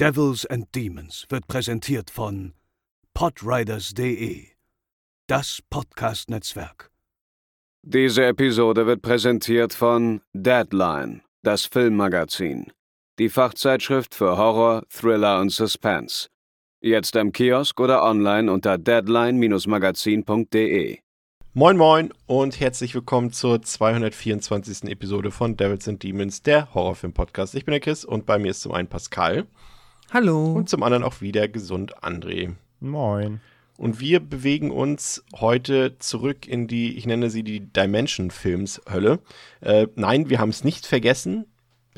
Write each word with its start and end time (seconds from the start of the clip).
Devils 0.00 0.46
and 0.46 0.72
Demons 0.76 1.26
wird 1.28 1.48
präsentiert 1.48 2.08
von 2.08 2.54
podriders.de, 3.14 4.46
das 5.26 5.60
Podcast-Netzwerk. 5.70 6.92
Diese 7.82 8.26
Episode 8.26 8.86
wird 8.86 9.02
präsentiert 9.02 9.74
von 9.74 10.20
Deadline, 10.32 11.22
das 11.42 11.64
Filmmagazin, 11.64 12.70
die 13.18 13.28
Fachzeitschrift 13.28 14.14
für 14.14 14.38
Horror, 14.38 14.84
Thriller 14.88 15.40
und 15.40 15.50
Suspense. 15.50 16.28
Jetzt 16.80 17.16
im 17.16 17.32
Kiosk 17.32 17.80
oder 17.80 18.04
online 18.04 18.52
unter 18.52 18.78
deadline-magazin.de. 18.78 21.00
Moin 21.54 21.76
Moin 21.76 22.12
und 22.26 22.60
herzlich 22.60 22.94
willkommen 22.94 23.32
zur 23.32 23.62
224. 23.62 24.84
Episode 24.84 25.32
von 25.32 25.56
Devils 25.56 25.88
and 25.88 26.00
Demons, 26.04 26.44
der 26.44 26.72
Horrorfilm-Podcast. 26.72 27.56
Ich 27.56 27.64
bin 27.64 27.72
der 27.72 27.80
Chris 27.80 28.04
und 28.04 28.26
bei 28.26 28.38
mir 28.38 28.52
ist 28.52 28.60
zum 28.60 28.70
einen 28.70 28.86
Pascal. 28.86 29.48
Hallo. 30.10 30.52
Und 30.52 30.70
zum 30.70 30.82
anderen 30.82 31.04
auch 31.04 31.20
wieder 31.20 31.48
gesund 31.48 32.02
André. 32.02 32.54
Moin. 32.80 33.40
Und 33.76 34.00
wir 34.00 34.20
bewegen 34.20 34.70
uns 34.70 35.22
heute 35.36 35.98
zurück 35.98 36.48
in 36.48 36.66
die, 36.66 36.96
ich 36.96 37.06
nenne 37.06 37.28
sie 37.28 37.42
die 37.42 37.60
Dimension-Films-Hölle. 37.60 39.20
Äh, 39.60 39.86
nein, 39.96 40.30
wir 40.30 40.38
haben 40.38 40.48
es 40.48 40.64
nicht 40.64 40.86
vergessen 40.86 41.44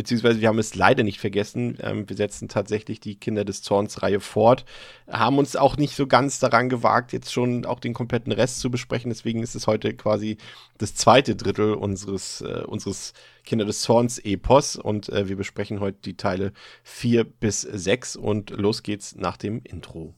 beziehungsweise 0.00 0.40
wir 0.40 0.48
haben 0.48 0.58
es 0.58 0.74
leider 0.74 1.02
nicht 1.02 1.20
vergessen. 1.20 1.76
Ähm, 1.82 2.08
wir 2.08 2.16
setzen 2.16 2.48
tatsächlich 2.48 3.00
die 3.00 3.16
Kinder 3.16 3.44
des 3.44 3.60
Zorns-Reihe 3.60 4.20
fort, 4.20 4.64
haben 5.06 5.36
uns 5.36 5.56
auch 5.56 5.76
nicht 5.76 5.94
so 5.94 6.06
ganz 6.06 6.38
daran 6.38 6.70
gewagt, 6.70 7.12
jetzt 7.12 7.30
schon 7.30 7.66
auch 7.66 7.80
den 7.80 7.92
kompletten 7.92 8.32
Rest 8.32 8.60
zu 8.60 8.70
besprechen. 8.70 9.10
Deswegen 9.10 9.42
ist 9.42 9.54
es 9.54 9.66
heute 9.66 9.92
quasi 9.92 10.38
das 10.78 10.94
zweite 10.94 11.36
Drittel 11.36 11.74
unseres, 11.74 12.40
äh, 12.40 12.62
unseres 12.66 13.12
Kinder 13.44 13.66
des 13.66 13.82
Zorns-Epos 13.82 14.76
und 14.76 15.10
äh, 15.10 15.28
wir 15.28 15.36
besprechen 15.36 15.80
heute 15.80 15.98
die 16.02 16.16
Teile 16.16 16.54
4 16.84 17.24
bis 17.24 17.60
6 17.60 18.16
und 18.16 18.48
los 18.48 18.82
geht's 18.82 19.16
nach 19.16 19.36
dem 19.36 19.60
Intro. 19.64 20.14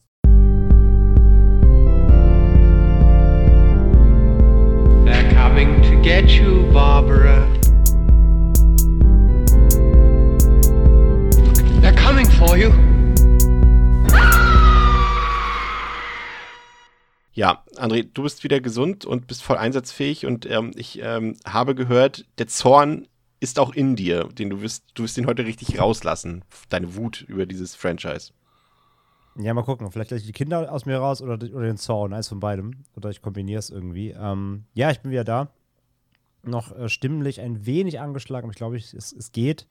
They're 5.05 5.35
coming 5.35 5.83
to 5.83 6.01
get 6.03 6.31
you, 6.31 6.73
Barbara. 6.73 7.62
For 12.47 12.57
you. 12.57 12.71
Ja, 17.35 17.65
André, 17.77 18.09
du 18.13 18.23
bist 18.25 18.45
wieder 18.45 18.61
gesund 18.61 19.05
und 19.05 19.27
bist 19.27 19.43
voll 19.43 19.57
einsatzfähig 19.57 20.27
und 20.27 20.45
ähm, 20.51 20.73
ich 20.75 21.01
ähm, 21.03 21.37
habe 21.47 21.75
gehört, 21.75 22.27
der 22.39 22.47
Zorn 22.49 23.09
ist 23.41 23.59
auch 23.59 23.73
in 23.73 23.97
dir, 23.97 24.25
den 24.25 24.51
du 24.51 24.61
wirst, 24.61 24.85
du 24.95 25.05
wirst 25.05 25.17
ihn 25.17 25.27
heute 25.27 25.47
richtig 25.47 25.81
rauslassen, 25.81 26.45
deine 26.69 26.95
Wut 26.95 27.23
über 27.23 27.47
dieses 27.47 27.75
Franchise. 27.75 28.33
Ja, 29.37 29.55
mal 29.55 29.63
gucken. 29.63 29.91
Vielleicht 29.91 30.11
lasse 30.11 30.21
ich 30.21 30.27
die 30.27 30.33
Kinder 30.33 30.71
aus 30.71 30.85
mir 30.85 30.99
raus 30.99 31.23
oder, 31.23 31.35
oder 31.35 31.67
den 31.67 31.79
Zorn, 31.79 32.13
eins 32.13 32.29
von 32.29 32.39
beidem. 32.39 32.85
Oder 32.95 33.09
ich 33.09 33.23
kombiniere 33.23 33.61
es 33.61 33.71
irgendwie. 33.71 34.11
Ähm, 34.11 34.65
ja, 34.75 34.91
ich 34.91 35.01
bin 35.01 35.11
wieder 35.11 35.25
da. 35.25 35.49
Noch 36.43 36.77
äh, 36.77 36.91
stimmlich 36.91 37.41
ein 37.41 37.65
wenig 37.65 37.99
angeschlagen, 37.99 38.45
aber 38.45 38.53
ich 38.53 38.59
glaube, 38.59 38.77
es, 38.77 38.93
es 38.93 39.33
geht. 39.33 39.67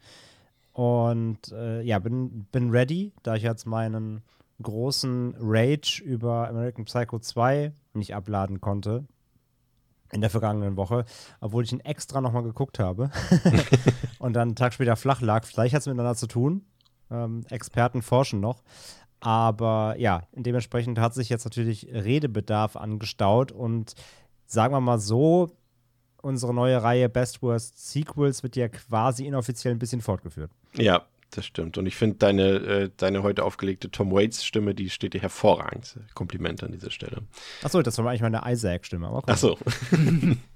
Und 0.73 1.52
äh, 1.52 1.81
ja, 1.81 2.00
bin, 2.00 2.45
bin 2.52 2.69
ready, 2.69 3.14
da 3.23 3.36
ich 3.36 3.44
jetzt 3.44 3.66
meinen 3.66 4.22
großen 4.61 5.36
Rage 5.39 6.02
über 6.03 6.47
American 6.47 6.86
Psycho 6.86 7.19
2 7.19 7.73
nicht 7.94 8.16
abladen 8.16 8.61
konnte 8.61 9.05
in 10.11 10.22
der 10.22 10.30
vergangenen 10.30 10.75
Woche, 10.77 11.05
obwohl 11.39 11.64
ich 11.64 11.72
ihn 11.72 11.80
extra 11.80 12.22
nochmal 12.22 12.44
geguckt 12.44 12.80
habe 12.80 13.09
und 14.19 14.33
dann 14.33 14.49
einen 14.49 14.55
Tag 14.55 14.73
später 14.73 14.95
flach 14.95 15.22
lag. 15.22 15.45
Vielleicht 15.45 15.73
hat 15.73 15.81
es 15.81 15.88
miteinander 15.88 16.16
zu 16.16 16.27
tun. 16.27 16.66
Ähm, 17.09 17.45
Experten 17.49 18.02
forschen 18.02 18.39
noch. 18.39 18.61
Aber 19.22 19.95
ja, 19.97 20.23
dementsprechend 20.33 20.99
hat 20.99 21.14
sich 21.14 21.30
jetzt 21.30 21.45
natürlich 21.45 21.88
Redebedarf 21.94 22.75
angestaut 22.75 23.52
und 23.52 23.94
sagen 24.47 24.73
wir 24.73 24.81
mal 24.81 24.99
so, 24.99 25.52
unsere 26.21 26.54
neue 26.54 26.82
Reihe 26.82 27.09
Best 27.09 27.42
Worst 27.42 27.92
Sequels 27.92 28.43
wird 28.43 28.55
ja 28.55 28.67
quasi 28.70 29.26
inoffiziell 29.26 29.73
ein 29.73 29.80
bisschen 29.80 30.02
fortgeführt. 30.02 30.52
Ja, 30.76 31.05
das 31.32 31.45
stimmt. 31.45 31.77
Und 31.77 31.86
ich 31.86 31.95
finde 31.95 32.17
deine, 32.17 32.43
äh, 32.43 32.89
deine 32.98 33.23
heute 33.23 33.43
aufgelegte 33.43 33.89
Tom 33.89 34.11
Waits 34.11 34.43
Stimme, 34.45 34.76
die 34.76 34.89
steht 34.89 35.14
dir 35.14 35.21
hervorragend. 35.21 35.98
Kompliment 36.14 36.64
an 36.64 36.71
dieser 36.71 36.92
Stelle. 36.92 37.23
Achso, 37.64 37.81
das 37.81 37.98
war 37.98 38.08
eigentlich 38.08 38.21
meine 38.21 38.42
Isaac-Stimme. 38.45 39.10
Achso. 39.26 39.58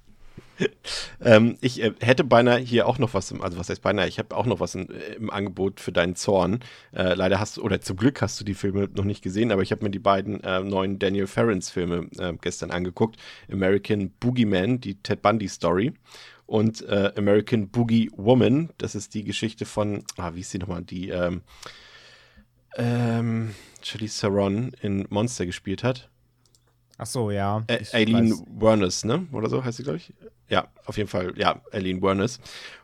ähm, 1.22 1.58
ich 1.62 1.82
äh, 1.82 1.94
hätte 2.00 2.24
beinahe 2.24 2.60
hier 2.60 2.88
auch 2.88 2.98
noch 2.98 3.14
was, 3.14 3.32
im, 3.32 3.42
also 3.42 3.58
was 3.58 3.70
heißt 3.70 3.82
beinahe, 3.82 4.08
ich 4.08 4.20
habe 4.20 4.36
auch 4.36 4.46
noch 4.46 4.60
was 4.60 4.76
in, 4.76 4.90
äh, 4.90 5.14
im 5.16 5.30
Angebot 5.30 5.80
für 5.80 5.92
deinen 5.92 6.16
Zorn. 6.16 6.60
Äh, 6.94 7.14
leider 7.14 7.40
hast 7.40 7.58
du, 7.58 7.64
oder 7.64 7.82
zum 7.82 7.98
Glück 7.98 8.22
hast 8.22 8.40
du 8.40 8.44
die 8.46 8.54
Filme 8.54 8.90
noch 8.94 9.04
nicht 9.04 9.22
gesehen, 9.22 9.52
aber 9.52 9.62
ich 9.62 9.72
habe 9.72 9.84
mir 9.84 9.92
die 9.92 10.00
beiden 10.00 10.42
äh, 10.44 10.62
neuen 10.62 11.00
Daniel 11.00 11.28
Ferrens 11.28 11.70
Filme 11.70 12.08
äh, 12.18 12.34
gestern 12.42 12.72
angeguckt. 12.72 13.18
American 13.52 14.12
Boogeyman, 14.20 14.80
die 14.80 14.96
Ted 14.96 15.22
Bundy 15.22 15.48
Story 15.48 15.94
und 16.46 16.82
äh, 16.88 17.12
American 17.16 17.70
Boogie 17.70 18.12
Woman, 18.16 18.70
das 18.78 18.96
ist 18.96 19.14
die 19.14 19.24
Geschichte 19.24 19.66
von, 19.66 20.04
ah, 20.18 20.32
wie 20.36 20.42
ist 20.42 20.52
sie 20.52 20.60
nochmal, 20.60 20.84
die 20.84 21.10
ähm, 21.10 21.42
ähm, 22.78 23.56
Charlize 23.82 24.22
Theron 24.22 24.72
in 24.82 25.06
Monster 25.10 25.46
gespielt 25.46 25.84
hat. 25.84 26.10
Ach 26.98 27.06
so, 27.06 27.32
ja. 27.32 27.64
Ä 27.68 27.86
Aileen 27.94 28.34
Wernes, 28.58 29.04
ne? 29.04 29.28
Oder 29.34 29.50
so 29.50 29.64
heißt 29.64 29.78
sie, 29.78 29.84
glaube 29.84 29.98
ich. 29.98 30.14
Ja, 30.50 30.68
auf 30.86 30.98
jeden 30.98 31.10
Fall, 31.10 31.34
ja, 31.38 31.62
Aileen 31.72 32.02
Wernes. 32.02 32.40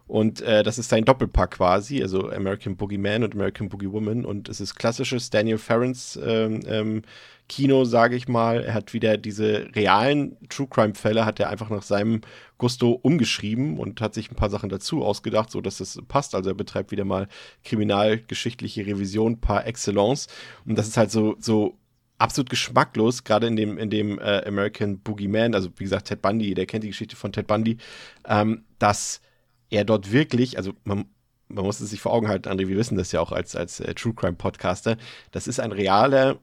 Und 0.08 0.42
äh, 0.42 0.64
das 0.64 0.78
ist 0.78 0.90
sein 0.90 1.06
Doppelpack 1.06 1.52
quasi, 1.52 2.02
also 2.02 2.30
American 2.30 2.76
Boogeyman 2.76 3.24
und 3.24 3.34
American 3.34 3.70
Boogie 3.70 3.90
Woman. 3.90 4.26
Und 4.26 4.50
es 4.50 4.60
ist 4.60 4.76
klassisches 4.76 5.30
Daniel 5.30 5.58
Ferrens 5.58 6.20
ähm, 6.22 6.60
ähm, 6.68 7.02
Kino, 7.48 7.86
sage 7.86 8.18
ich 8.18 8.28
mal. 8.28 8.62
Er 8.62 8.74
hat 8.74 8.94
wieder 8.94 9.18
diese 9.18 9.68
realen 9.74 10.38
True 10.50 10.68
Crime 10.70 10.96
Fälle, 10.96 11.26
hat 11.26 11.40
er 11.40 11.50
einfach 11.50 11.70
nach 11.70 11.84
seinem 11.84 12.22
Gusto 12.58 12.92
umgeschrieben 12.92 13.80
und 13.80 14.02
hat 14.02 14.14
sich 14.14 14.30
ein 14.30 14.36
paar 14.36 14.50
Sachen 14.50 14.70
dazu 14.70 15.04
ausgedacht, 15.04 15.50
so 15.50 15.62
dass 15.62 15.80
es 15.80 16.02
passt. 16.10 16.36
Also 16.36 16.50
er 16.50 16.56
betreibt 16.56 16.92
wieder 16.92 17.06
mal 17.06 17.30
kriminalgeschichtliche 17.64 18.86
Revision 18.86 19.40
par 19.40 19.66
excellence. 19.66 20.28
Und 20.66 20.78
das 20.78 20.90
ist 20.90 20.98
halt 20.98 21.12
so, 21.12 21.36
so 21.40 21.78
absolut 22.22 22.50
geschmacklos, 22.50 23.24
gerade 23.24 23.48
in 23.48 23.56
dem, 23.56 23.78
in 23.78 23.90
dem 23.90 24.20
äh, 24.20 24.44
American 24.46 25.00
Boogeyman, 25.00 25.56
also 25.56 25.70
wie 25.78 25.84
gesagt, 25.84 26.08
Ted 26.08 26.22
Bundy, 26.22 26.54
der 26.54 26.66
kennt 26.66 26.84
die 26.84 26.90
Geschichte 26.90 27.16
von 27.16 27.34
Ted 27.34 27.48
Bundy, 27.48 27.78
ähm, 28.26 28.64
dass 28.80 29.22
er 29.70 29.84
dort 29.86 30.12
wirklich, 30.12 30.58
also 30.58 30.74
man, 30.84 31.06
man 31.48 31.66
muss 31.66 31.80
es 31.80 31.90
sich 31.90 32.00
vor 32.00 32.14
Augen 32.14 32.28
halten, 32.28 32.50
André, 32.50 32.68
wir 32.68 32.78
wissen 32.78 32.98
das 32.98 33.12
ja 33.12 33.20
auch 33.22 33.32
als, 33.32 33.56
als 33.56 33.80
äh, 33.80 33.94
True 33.96 34.14
Crime 34.14 34.34
Podcaster, 34.34 34.98
das 35.32 35.48
ist 35.48 35.60
ein 35.60 35.72
realer, 35.72 36.40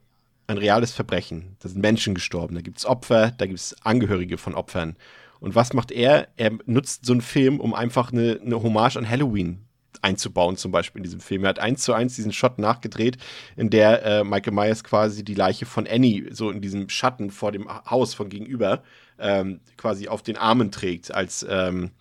ein 0.47 0.57
reales 0.57 0.91
Verbrechen. 0.91 1.55
Da 1.59 1.69
sind 1.69 1.81
Menschen 1.81 2.15
gestorben, 2.15 2.55
da 2.55 2.61
gibt 2.61 2.79
es 2.79 2.85
Opfer, 2.85 3.31
da 3.31 3.45
gibt 3.45 3.59
es 3.59 3.75
Angehörige 3.83 4.37
von 4.37 4.55
Opfern. 4.55 4.97
Und 5.39 5.55
was 5.55 5.73
macht 5.73 5.91
er? 5.91 6.27
Er 6.35 6.51
nutzt 6.65 7.05
so 7.05 7.13
einen 7.13 7.21
Film, 7.21 7.59
um 7.59 7.73
einfach 7.73 8.11
eine, 8.11 8.39
eine 8.43 8.61
Hommage 8.61 8.97
an 8.97 9.07
Halloween 9.07 9.68
einzubauen, 10.01 10.57
zum 10.57 10.71
Beispiel 10.71 10.99
in 10.99 11.03
diesem 11.03 11.19
Film. 11.19 11.43
Er 11.43 11.49
hat 11.49 11.59
eins 11.59 11.83
zu 11.83 11.93
eins 11.93 12.15
diesen 12.15 12.31
Shot 12.31 12.59
nachgedreht, 12.59 13.17
in 13.55 13.69
der 13.69 14.03
äh, 14.05 14.23
Michael 14.23 14.53
Myers 14.53 14.83
quasi 14.83 15.23
die 15.23 15.33
Leiche 15.33 15.65
von 15.65 15.87
Annie 15.87 16.27
so 16.31 16.51
in 16.51 16.61
diesem 16.61 16.89
Schatten 16.89 17.31
vor 17.31 17.51
dem 17.51 17.67
Haus 17.89 18.13
von 18.13 18.29
gegenüber 18.29 18.83
ähm, 19.19 19.59
quasi 19.77 20.07
auf 20.07 20.21
den 20.21 20.37
Armen 20.37 20.71
trägt, 20.71 21.13
als, 21.13 21.45
ähm, 21.49 21.91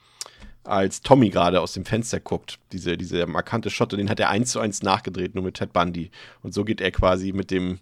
als 0.64 1.02
Tommy 1.02 1.30
gerade 1.30 1.60
aus 1.60 1.72
dem 1.72 1.84
Fenster 1.84 2.20
guckt. 2.20 2.58
Diese, 2.72 2.96
diese 2.96 3.26
markante 3.26 3.70
Shot, 3.70 3.92
und 3.92 3.98
den 3.98 4.10
hat 4.10 4.20
er 4.20 4.30
eins 4.30 4.52
zu 4.52 4.60
eins 4.60 4.82
nachgedreht, 4.82 5.34
nur 5.34 5.44
mit 5.44 5.54
Ted 5.54 5.72
Bundy. 5.72 6.10
Und 6.42 6.54
so 6.54 6.64
geht 6.64 6.80
er 6.80 6.90
quasi 6.90 7.32
mit 7.32 7.50
dem, 7.50 7.78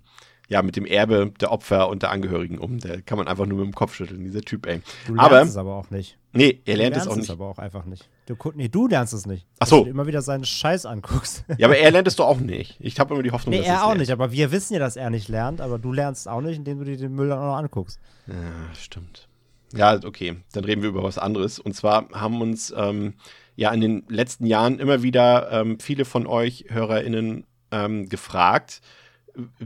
ja, 0.49 0.63
mit 0.63 0.77
dem 0.77 0.87
Erbe 0.87 1.33
der 1.41 1.53
Opfer 1.53 1.89
und 1.89 2.03
der 2.03 2.11
Angehörigen 2.11 2.59
um. 2.59 2.79
Da 2.79 3.01
kann 3.01 3.19
man 3.19 3.29
einfach 3.29 3.47
nur 3.47 3.59
mit 3.59 3.67
dem 3.67 3.75
Kopf 3.75 3.95
schütteln, 3.95 4.25
dieser 4.25 4.43
Typ, 4.43 4.67
ey. 4.67 4.81
Du 5.07 5.15
lernst 5.15 5.31
aber, 5.31 5.43
es 5.43 5.57
aber 5.57 5.75
auch 5.75 5.91
nicht. 5.91 6.17
Nee, 6.33 6.61
er 6.65 6.77
lernt 6.77 6.97
es 6.97 7.07
auch 7.07 7.17
nicht. 7.17 7.25
Es 7.25 7.31
aber 7.31 7.47
auch 7.47 7.59
einfach 7.59 7.85
nicht. 7.85 8.09
Du, 8.27 8.37
nee, 8.55 8.69
du 8.69 8.89
lernst 8.89 9.15
es 9.15 9.25
nicht. 9.25 9.47
Ach 9.61 9.69
so. 9.69 9.85
du 9.85 9.91
immer 9.91 10.09
wieder 10.09 10.21
seinen 10.21 10.45
Scheiß 10.45 10.85
anguckst. 10.85 11.45
Ja, 11.59 11.69
aber 11.69 11.79
er 11.79 11.91
lernt 11.93 12.09
es 12.09 12.17
doch 12.17 12.27
auch 12.27 12.41
nicht. 12.41 12.77
Ich 12.81 12.99
habe 12.99 13.15
immer 13.15 13.23
die 13.23 13.31
Hoffnung, 13.31 13.55
nee, 13.55 13.59
dass 13.59 13.69
er 13.69 13.85
auch 13.85 13.89
lernt. 13.89 14.01
nicht. 14.01 14.11
Aber 14.11 14.33
wir 14.33 14.51
wissen 14.51 14.75
ja, 14.75 14.81
dass 14.81 14.97
er 14.97 15.11
nicht 15.11 15.29
lernt. 15.29 15.61
Aber 15.61 15.79
du 15.79 15.93
lernst 15.93 16.29
auch 16.29 16.41
nicht, 16.41 16.57
indem 16.57 16.79
du 16.81 16.85
dir 16.85 16.97
den 16.97 17.15
Müll 17.15 17.29
dann 17.29 17.39
auch 17.39 17.53
noch 17.53 17.57
anguckst. 17.57 18.01
Ja, 18.27 18.35
stimmt. 18.75 19.29
Ja, 19.75 19.99
okay. 20.05 20.37
Dann 20.53 20.65
reden 20.65 20.83
wir 20.83 20.89
über 20.89 21.05
was 21.05 21.19
anderes. 21.19 21.61
Und 21.61 21.75
zwar 21.75 22.09
haben 22.11 22.41
uns 22.41 22.75
ähm, 22.77 23.15
ja 23.55 23.71
in 23.71 23.81
den 23.81 24.05
letzten 24.09 24.47
Jahren 24.47 24.81
immer 24.81 25.03
wieder 25.03 25.51
ähm, 25.53 25.79
viele 25.79 26.05
von 26.05 26.27
euch 26.27 26.67
HörerInnen 26.69 27.47
ähm, 27.71 28.09
gefragt, 28.09 28.81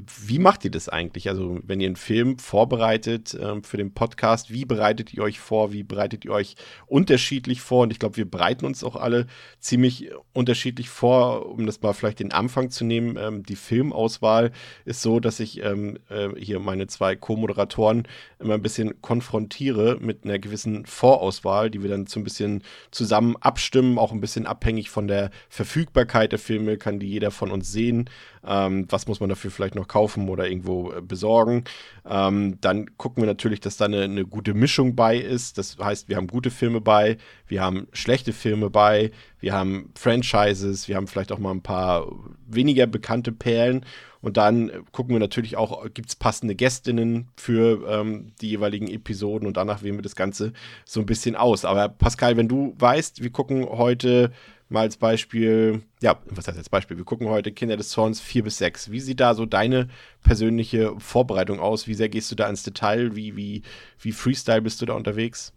wie 0.02 0.38
macht 0.38 0.64
ihr 0.64 0.70
das 0.70 0.88
eigentlich? 0.88 1.28
Also, 1.28 1.61
wenn 1.62 1.81
ihr 1.81 1.87
einen 1.87 1.96
Film 1.96 2.38
vorbereitet 2.38 3.38
ähm, 3.40 3.62
für 3.62 3.76
den 3.76 3.94
Podcast, 3.94 4.50
wie 4.50 4.64
bereitet 4.64 5.14
ihr 5.14 5.22
euch 5.22 5.38
vor? 5.38 5.72
Wie 5.72 5.84
bereitet 5.84 6.25
ihr 6.25 6.32
euch 6.32 6.56
unterschiedlich 6.87 7.61
vor? 7.61 7.84
Und 7.84 7.93
ich 7.93 8.00
glaube, 8.00 8.17
wir 8.17 8.28
bereiten 8.28 8.67
uns 8.67 8.82
auch 8.82 8.96
alle 8.96 9.26
ziemlich 9.61 10.11
unterschiedlich 10.32 10.88
vor, 10.88 11.46
um 11.46 11.67
das 11.67 11.81
mal 11.82 11.93
vielleicht 11.93 12.19
den 12.19 12.32
Anfang 12.32 12.70
zu 12.70 12.84
nehmen. 12.84 13.17
Ähm, 13.17 13.44
die 13.44 13.56
Filmauswahl 13.56 14.50
ist 14.84 15.02
so, 15.02 15.20
dass 15.20 15.38
ich 15.38 15.62
ähm, 15.62 15.99
äh, 16.08 16.28
hier 16.37 16.58
meine 16.58 16.88
zwei 16.88 17.14
Co-Moderatoren 17.14 18.08
immer 18.40 18.55
ein 18.55 18.62
bisschen 18.62 19.00
konfrontiere 19.02 19.99
mit 20.00 20.25
einer 20.25 20.40
gewissen 20.40 20.84
Vorauswahl, 20.84 21.70
die 21.70 21.82
wir 21.82 21.90
dann 21.90 22.06
so 22.06 22.19
ein 22.19 22.25
bisschen 22.25 22.64
zusammen 22.90 23.37
abstimmen, 23.37 23.99
auch 23.99 24.11
ein 24.11 24.20
bisschen 24.20 24.46
abhängig 24.46 24.90
von 24.90 25.06
der 25.06 25.31
Verfügbarkeit 25.49 26.32
der 26.32 26.38
Filme, 26.40 26.76
kann 26.76 26.99
die 26.99 27.08
jeder 27.08 27.31
von 27.31 27.52
uns 27.52 27.70
sehen. 27.70 28.11
Ähm, 28.47 28.87
was 28.89 29.07
muss 29.07 29.21
man 29.21 29.29
dafür 29.29 29.51
vielleicht 29.51 29.75
noch 29.75 29.89
kaufen 29.89 30.29
oder 30.29 30.49
irgendwo 30.49 30.93
äh, 30.93 31.03
besorgen? 31.03 31.65
Ähm, 32.09 32.59
dann 32.61 32.97
gucken 32.97 33.23
wir 33.23 33.27
natürlich, 33.27 33.61
dass 33.61 33.77
da 33.77 33.85
eine, 33.85 34.03
eine, 34.03 34.25
gute 34.25 34.55
Mischung 34.55 34.97
bei 34.97 35.17
ist. 35.17 35.59
Das 35.59 35.77
heißt, 35.79 36.09
wir 36.09 36.17
haben 36.17 36.27
gute 36.27 36.51
Filme 36.51 36.81
bei, 36.81 37.19
wir 37.47 37.63
haben 37.63 37.87
schlechte 37.93 38.33
Filme 38.33 38.71
bei, 38.71 39.11
wir 39.41 39.53
haben 39.53 39.91
Franchises, 39.95 40.89
wir 40.89 40.97
haben 40.97 41.07
vielleicht 41.07 41.33
auch 41.33 41.39
mal 41.39 41.51
ein 41.51 41.63
paar 41.63 42.07
weniger 42.47 42.87
bekannte 42.87 43.33
Perlen. 43.33 43.85
Und 44.23 44.37
dann 44.37 44.71
gucken 44.93 45.15
wir 45.15 45.21
natürlich 45.21 45.57
auch, 45.57 45.85
gibt 45.95 46.11
es 46.11 46.17
passende 46.17 46.55
Gästinnen 46.55 47.29
für 47.37 47.89
ähm, 47.89 48.33
die 48.41 48.51
jeweiligen 48.51 48.89
Episoden 48.89 49.47
und 49.47 49.57
danach 49.57 49.83
wählen 49.83 49.97
wir 49.97 50.03
das 50.03 50.17
Ganze 50.17 50.53
so 50.85 51.01
ein 51.01 51.07
bisschen 51.07 51.37
aus. 51.37 51.65
Aber 51.65 51.89
Pascal, 51.89 52.37
wenn 52.37 52.49
du 52.49 52.75
weißt, 52.79 53.23
wir 53.23 53.31
gucken 53.31 53.67
heute 53.67 54.31
mal 54.70 54.81
als 54.82 54.96
Beispiel, 54.96 55.82
ja, 56.00 56.20
was 56.26 56.46
heißt 56.46 56.56
als 56.56 56.69
Beispiel? 56.69 56.96
Wir 56.96 57.05
gucken 57.05 57.28
heute 57.28 57.52
Kinder 57.52 57.76
des 57.76 57.90
Zorns 57.90 58.20
4 58.20 58.44
bis 58.44 58.58
6. 58.58 58.90
Wie 58.90 59.00
sieht 59.00 59.20
da 59.20 59.34
so 59.34 59.46
deine 59.46 59.88
persönliche 60.22 60.99
Vorbereitung 60.99 61.61
aus? 61.61 61.87
Wie 61.87 61.94
sehr 61.94 62.08
gehst 62.08 62.31
du 62.31 62.37
da 62.37 62.49
ins 62.49 62.62
Detail? 62.62 63.17
Wie, 63.17 63.37
wie, 63.37 63.62
wie 64.00 64.12
Freestyle 64.12 64.62
bist 64.62 64.81
du 64.81 64.87
da 64.87 64.94
unterwegs? 64.94 65.52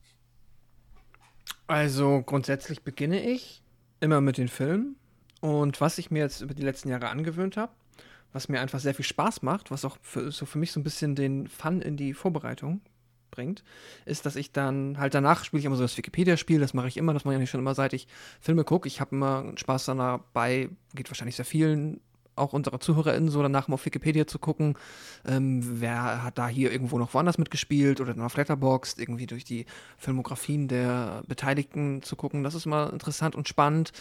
Also 1.67 2.21
grundsätzlich 2.25 2.81
beginne 2.81 3.23
ich 3.23 3.61
immer 3.99 4.19
mit 4.19 4.37
den 4.37 4.47
Filmen. 4.47 4.95
Und 5.41 5.79
was 5.81 5.97
ich 5.97 6.09
mir 6.09 6.19
jetzt 6.19 6.41
über 6.41 6.53
die 6.53 6.63
letzten 6.63 6.89
Jahre 6.89 7.09
angewöhnt 7.09 7.57
habe, 7.57 7.73
was 8.31 8.49
mir 8.49 8.61
einfach 8.61 8.79
sehr 8.79 8.95
viel 8.95 9.05
Spaß 9.05 9.43
macht, 9.43 9.69
was 9.71 9.85
auch 9.85 9.97
für, 10.01 10.31
so 10.31 10.45
für 10.45 10.57
mich 10.57 10.71
so 10.71 10.79
ein 10.79 10.83
bisschen 10.83 11.15
den 11.15 11.47
Fun 11.47 11.81
in 11.81 11.97
die 11.97 12.13
Vorbereitung 12.13 12.81
bringt, 13.33 13.63
ist, 14.05 14.25
dass 14.25 14.35
ich 14.35 14.51
dann 14.51 14.97
halt 14.99 15.13
danach 15.13 15.43
spiele 15.43 15.59
ich 15.59 15.65
immer 15.65 15.75
so 15.75 15.83
das 15.83 15.97
Wikipedia-Spiel, 15.97 16.59
das 16.59 16.73
mache 16.73 16.87
ich 16.87 16.97
immer, 16.97 17.13
das 17.13 17.25
mache 17.25 17.33
ich 17.33 17.37
eigentlich 17.37 17.49
schon 17.49 17.59
immer, 17.59 17.75
seit 17.75 17.93
ich 17.93 18.07
Filme 18.39 18.63
gucke. 18.63 18.87
Ich 18.87 19.01
habe 19.01 19.15
immer 19.15 19.51
Spaß 19.55 19.85
dabei, 19.85 20.69
geht 20.93 21.09
wahrscheinlich 21.09 21.35
sehr 21.35 21.45
vielen 21.45 21.99
auch 22.35 22.53
unserer 22.53 22.79
ZuhörerInnen 22.79 23.29
so 23.29 23.41
danach 23.41 23.67
mal 23.67 23.75
auf 23.75 23.85
Wikipedia 23.85 24.27
zu 24.27 24.39
gucken, 24.39 24.75
ähm, 25.25 25.61
wer 25.81 26.23
hat 26.23 26.37
da 26.37 26.47
hier 26.47 26.71
irgendwo 26.71 26.97
noch 26.97 27.13
woanders 27.13 27.37
mitgespielt 27.37 28.01
oder 28.01 28.13
dann 28.13 28.23
auf 28.23 28.35
Letterboxd, 28.35 28.99
irgendwie 28.99 29.27
durch 29.27 29.43
die 29.43 29.65
Filmografien 29.97 30.67
der 30.67 31.23
Beteiligten 31.27 32.01
zu 32.01 32.15
gucken. 32.15 32.43
Das 32.43 32.55
ist 32.55 32.65
immer 32.65 32.91
interessant 32.91 33.35
und 33.35 33.47
spannend. 33.47 33.91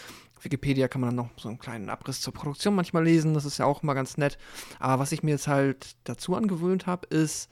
Wikipedia 0.40 0.88
kann 0.88 1.00
man 1.00 1.10
dann 1.14 1.26
noch 1.26 1.30
so 1.36 1.48
einen 1.48 1.58
kleinen 1.58 1.88
Abriss 1.88 2.20
zur 2.20 2.32
Produktion 2.32 2.74
manchmal 2.74 3.04
lesen, 3.04 3.34
das 3.34 3.44
ist 3.44 3.58
ja 3.58 3.66
auch 3.66 3.82
mal 3.82 3.94
ganz 3.94 4.16
nett. 4.16 4.38
Aber 4.80 5.00
was 5.00 5.12
ich 5.12 5.22
mir 5.22 5.32
jetzt 5.32 5.46
halt 5.46 5.94
dazu 6.04 6.34
angewöhnt 6.34 6.86
habe, 6.86 7.06
ist, 7.08 7.48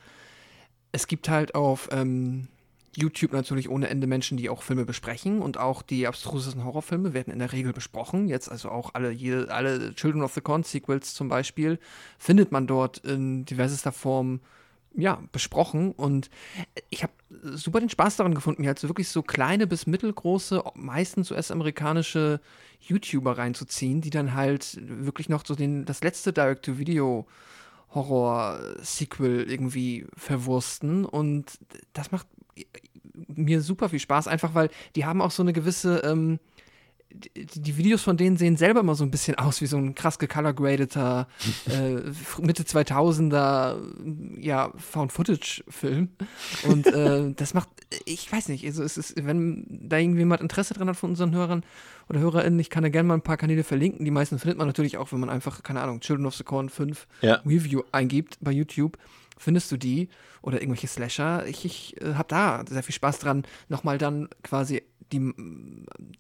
es 0.93 1.07
gibt 1.07 1.29
halt 1.29 1.55
auf 1.55 1.89
ähm, 1.93 2.49
YouTube 2.97 3.33
natürlich 3.33 3.69
ohne 3.69 3.89
Ende 3.89 4.07
Menschen, 4.07 4.37
die 4.37 4.51
auch 4.51 4.63
Filme 4.63 4.85
besprechen 4.85 5.43
und 5.43 5.59
auch 5.59 5.83
die 5.83 6.07
abstrusesten 6.07 6.65
Horrorfilme 6.65 7.15
werden 7.15 7.33
in 7.33 7.39
der 7.39 7.53
Regel 7.53 7.73
besprochen. 7.73 8.29
Jetzt 8.29 8.51
also 8.51 8.69
auch 8.71 8.95
alle, 8.95 9.11
jede, 9.11 9.53
alle 9.53 9.95
Children 9.95 10.23
of 10.23 10.35
the 10.35 10.41
Corn 10.41 10.65
Sequels 10.65 11.15
zum 11.15 11.29
Beispiel 11.29 11.79
findet 12.19 12.51
man 12.51 12.67
dort 12.67 12.99
in 12.99 13.45
diversester 13.45 13.93
Form 13.93 14.41
ja, 14.97 15.23
besprochen 15.31 15.93
und 15.93 16.31
ich 16.89 17.05
habe 17.05 17.13
super 17.53 17.79
den 17.79 17.91
Spaß 17.91 18.17
daran 18.17 18.35
gefunden, 18.35 18.63
mir 18.63 18.69
halt 18.69 18.81
so 18.81 18.89
wirklich 18.89 19.09
so 19.09 19.23
kleine 19.23 19.69
bis 19.69 19.87
mittelgroße, 19.87 20.65
meistens 20.75 21.31
US-amerikanische 21.31 22.41
YouTuber 22.81 23.39
reinzuziehen, 23.39 24.01
die 24.01 24.11
dann 24.11 24.35
halt 24.35 24.79
wirklich 24.83 25.29
noch 25.29 25.47
so 25.47 25.55
den, 25.55 25.85
das 25.85 26.03
letzte 26.03 26.33
Direct-to-Video 26.33 27.27
Horror-Sequel 27.95 29.51
irgendwie 29.51 30.07
verwursten. 30.17 31.05
Und 31.05 31.59
das 31.93 32.13
macht 32.13 32.27
mir 33.29 33.61
super 33.61 33.89
viel 33.89 33.99
Spaß, 33.99 34.29
einfach 34.29 34.55
weil 34.55 34.71
die 34.97 35.05
haben 35.05 35.21
auch 35.21 35.31
so 35.31 35.43
eine 35.43 35.53
gewisse 35.53 35.99
ähm, 35.99 36.39
die, 37.13 37.77
Videos 37.77 38.03
von 38.03 38.17
denen 38.17 38.37
sehen 38.37 38.57
selber 38.57 38.81
immer 38.81 38.95
so 38.95 39.05
ein 39.05 39.11
bisschen 39.11 39.37
aus 39.37 39.61
wie 39.61 39.67
so 39.67 39.77
ein 39.77 39.95
krass 39.95 40.19
gecolorgradeter 40.19 41.27
äh, 41.69 42.41
Mitte 42.41 42.63
2000er 42.63 43.77
ja 44.39 44.73
Found-Footage-Film 44.77 46.11
und 46.65 46.87
äh, 46.87 47.33
das 47.37 47.55
macht 47.55 47.69
ich 48.05 48.31
weiß 48.31 48.49
nicht 48.49 48.65
also 48.65 48.83
es 48.83 48.97
ist 48.97 49.15
wenn 49.25 49.67
da 49.69 49.99
irgendjemand 49.99 50.41
Interesse 50.41 50.75
dran 50.75 50.89
hat 50.89 50.97
von 50.97 51.11
unseren 51.11 51.35
Hörern 51.35 51.65
oder 52.09 52.21
HörerInnen 52.21 52.61
ich 52.61 52.71
kann 52.71 52.83
da 52.83 52.89
gerne 52.89 53.09
mal 53.09 53.15
ein 53.15 53.23
paar 53.23 53.37
Kanäle 53.37 53.65
verlinken 53.65 54.05
die 54.05 54.11
meisten 54.11 54.39
findet 54.39 54.59
man 54.59 54.67
natürlich 54.67 54.97
auch 54.97 55.13
wenn 55.13 55.21
man 55.21 55.31
einfach 55.31 55.63
keine 55.63 55.81
Ahnung 55.81 56.01
Children 56.01 56.27
of 56.27 56.35
the 56.35 56.45
Corn 56.45 56.69
5 56.69 57.07
ja. 57.23 57.35
Review 57.45 57.83
eingibt 57.93 58.39
bei 58.41 58.53
YouTube 58.53 58.97
findest 59.37 59.73
du 59.73 59.77
die 59.77 60.09
oder 60.43 60.61
irgendwelche 60.61 60.87
Slasher. 60.87 61.47
Ich, 61.47 61.65
ich 61.65 62.01
äh, 62.01 62.15
habe 62.15 62.29
da 62.29 62.65
sehr 62.69 62.83
viel 62.83 62.95
Spaß 62.95 63.19
dran, 63.19 63.45
nochmal 63.69 63.99
dann 63.99 64.29
quasi 64.43 64.83
die, 65.13 65.35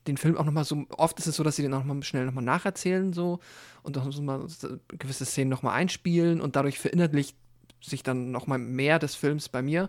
den 0.06 0.16
Film 0.16 0.36
auch 0.36 0.44
nochmal 0.44 0.64
so, 0.64 0.84
oft 0.96 1.18
ist 1.18 1.26
es 1.26 1.36
so, 1.36 1.42
dass 1.42 1.56
sie 1.56 1.62
den 1.62 1.74
auch 1.74 1.84
nochmal 1.84 2.02
schnell 2.02 2.26
nochmal 2.26 2.44
nacherzählen 2.44 3.12
so 3.12 3.40
und 3.82 3.96
auch 3.96 4.10
so 4.10 4.22
mal 4.22 4.46
gewisse 4.88 5.24
Szenen 5.24 5.50
nochmal 5.50 5.76
einspielen 5.76 6.40
und 6.40 6.56
dadurch 6.56 6.78
verinnerlicht 6.78 7.36
sich 7.82 8.02
dann 8.02 8.30
nochmal 8.30 8.58
mehr 8.58 8.98
des 8.98 9.14
Films 9.14 9.48
bei 9.48 9.62
mir. 9.62 9.88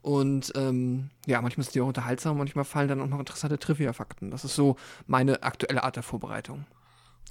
Und 0.00 0.52
ähm, 0.56 1.10
ja, 1.26 1.40
manchmal 1.40 1.64
sind 1.64 1.74
die 1.74 1.80
auch 1.80 1.88
unterhaltsam, 1.88 2.38
manchmal 2.38 2.64
fallen 2.64 2.88
dann 2.88 3.00
auch 3.00 3.08
noch 3.08 3.18
interessante 3.18 3.58
Trivia-Fakten. 3.58 4.30
Das 4.30 4.44
ist 4.44 4.54
so 4.54 4.76
meine 5.06 5.42
aktuelle 5.42 5.82
Art 5.82 5.96
der 5.96 6.02
Vorbereitung. 6.02 6.64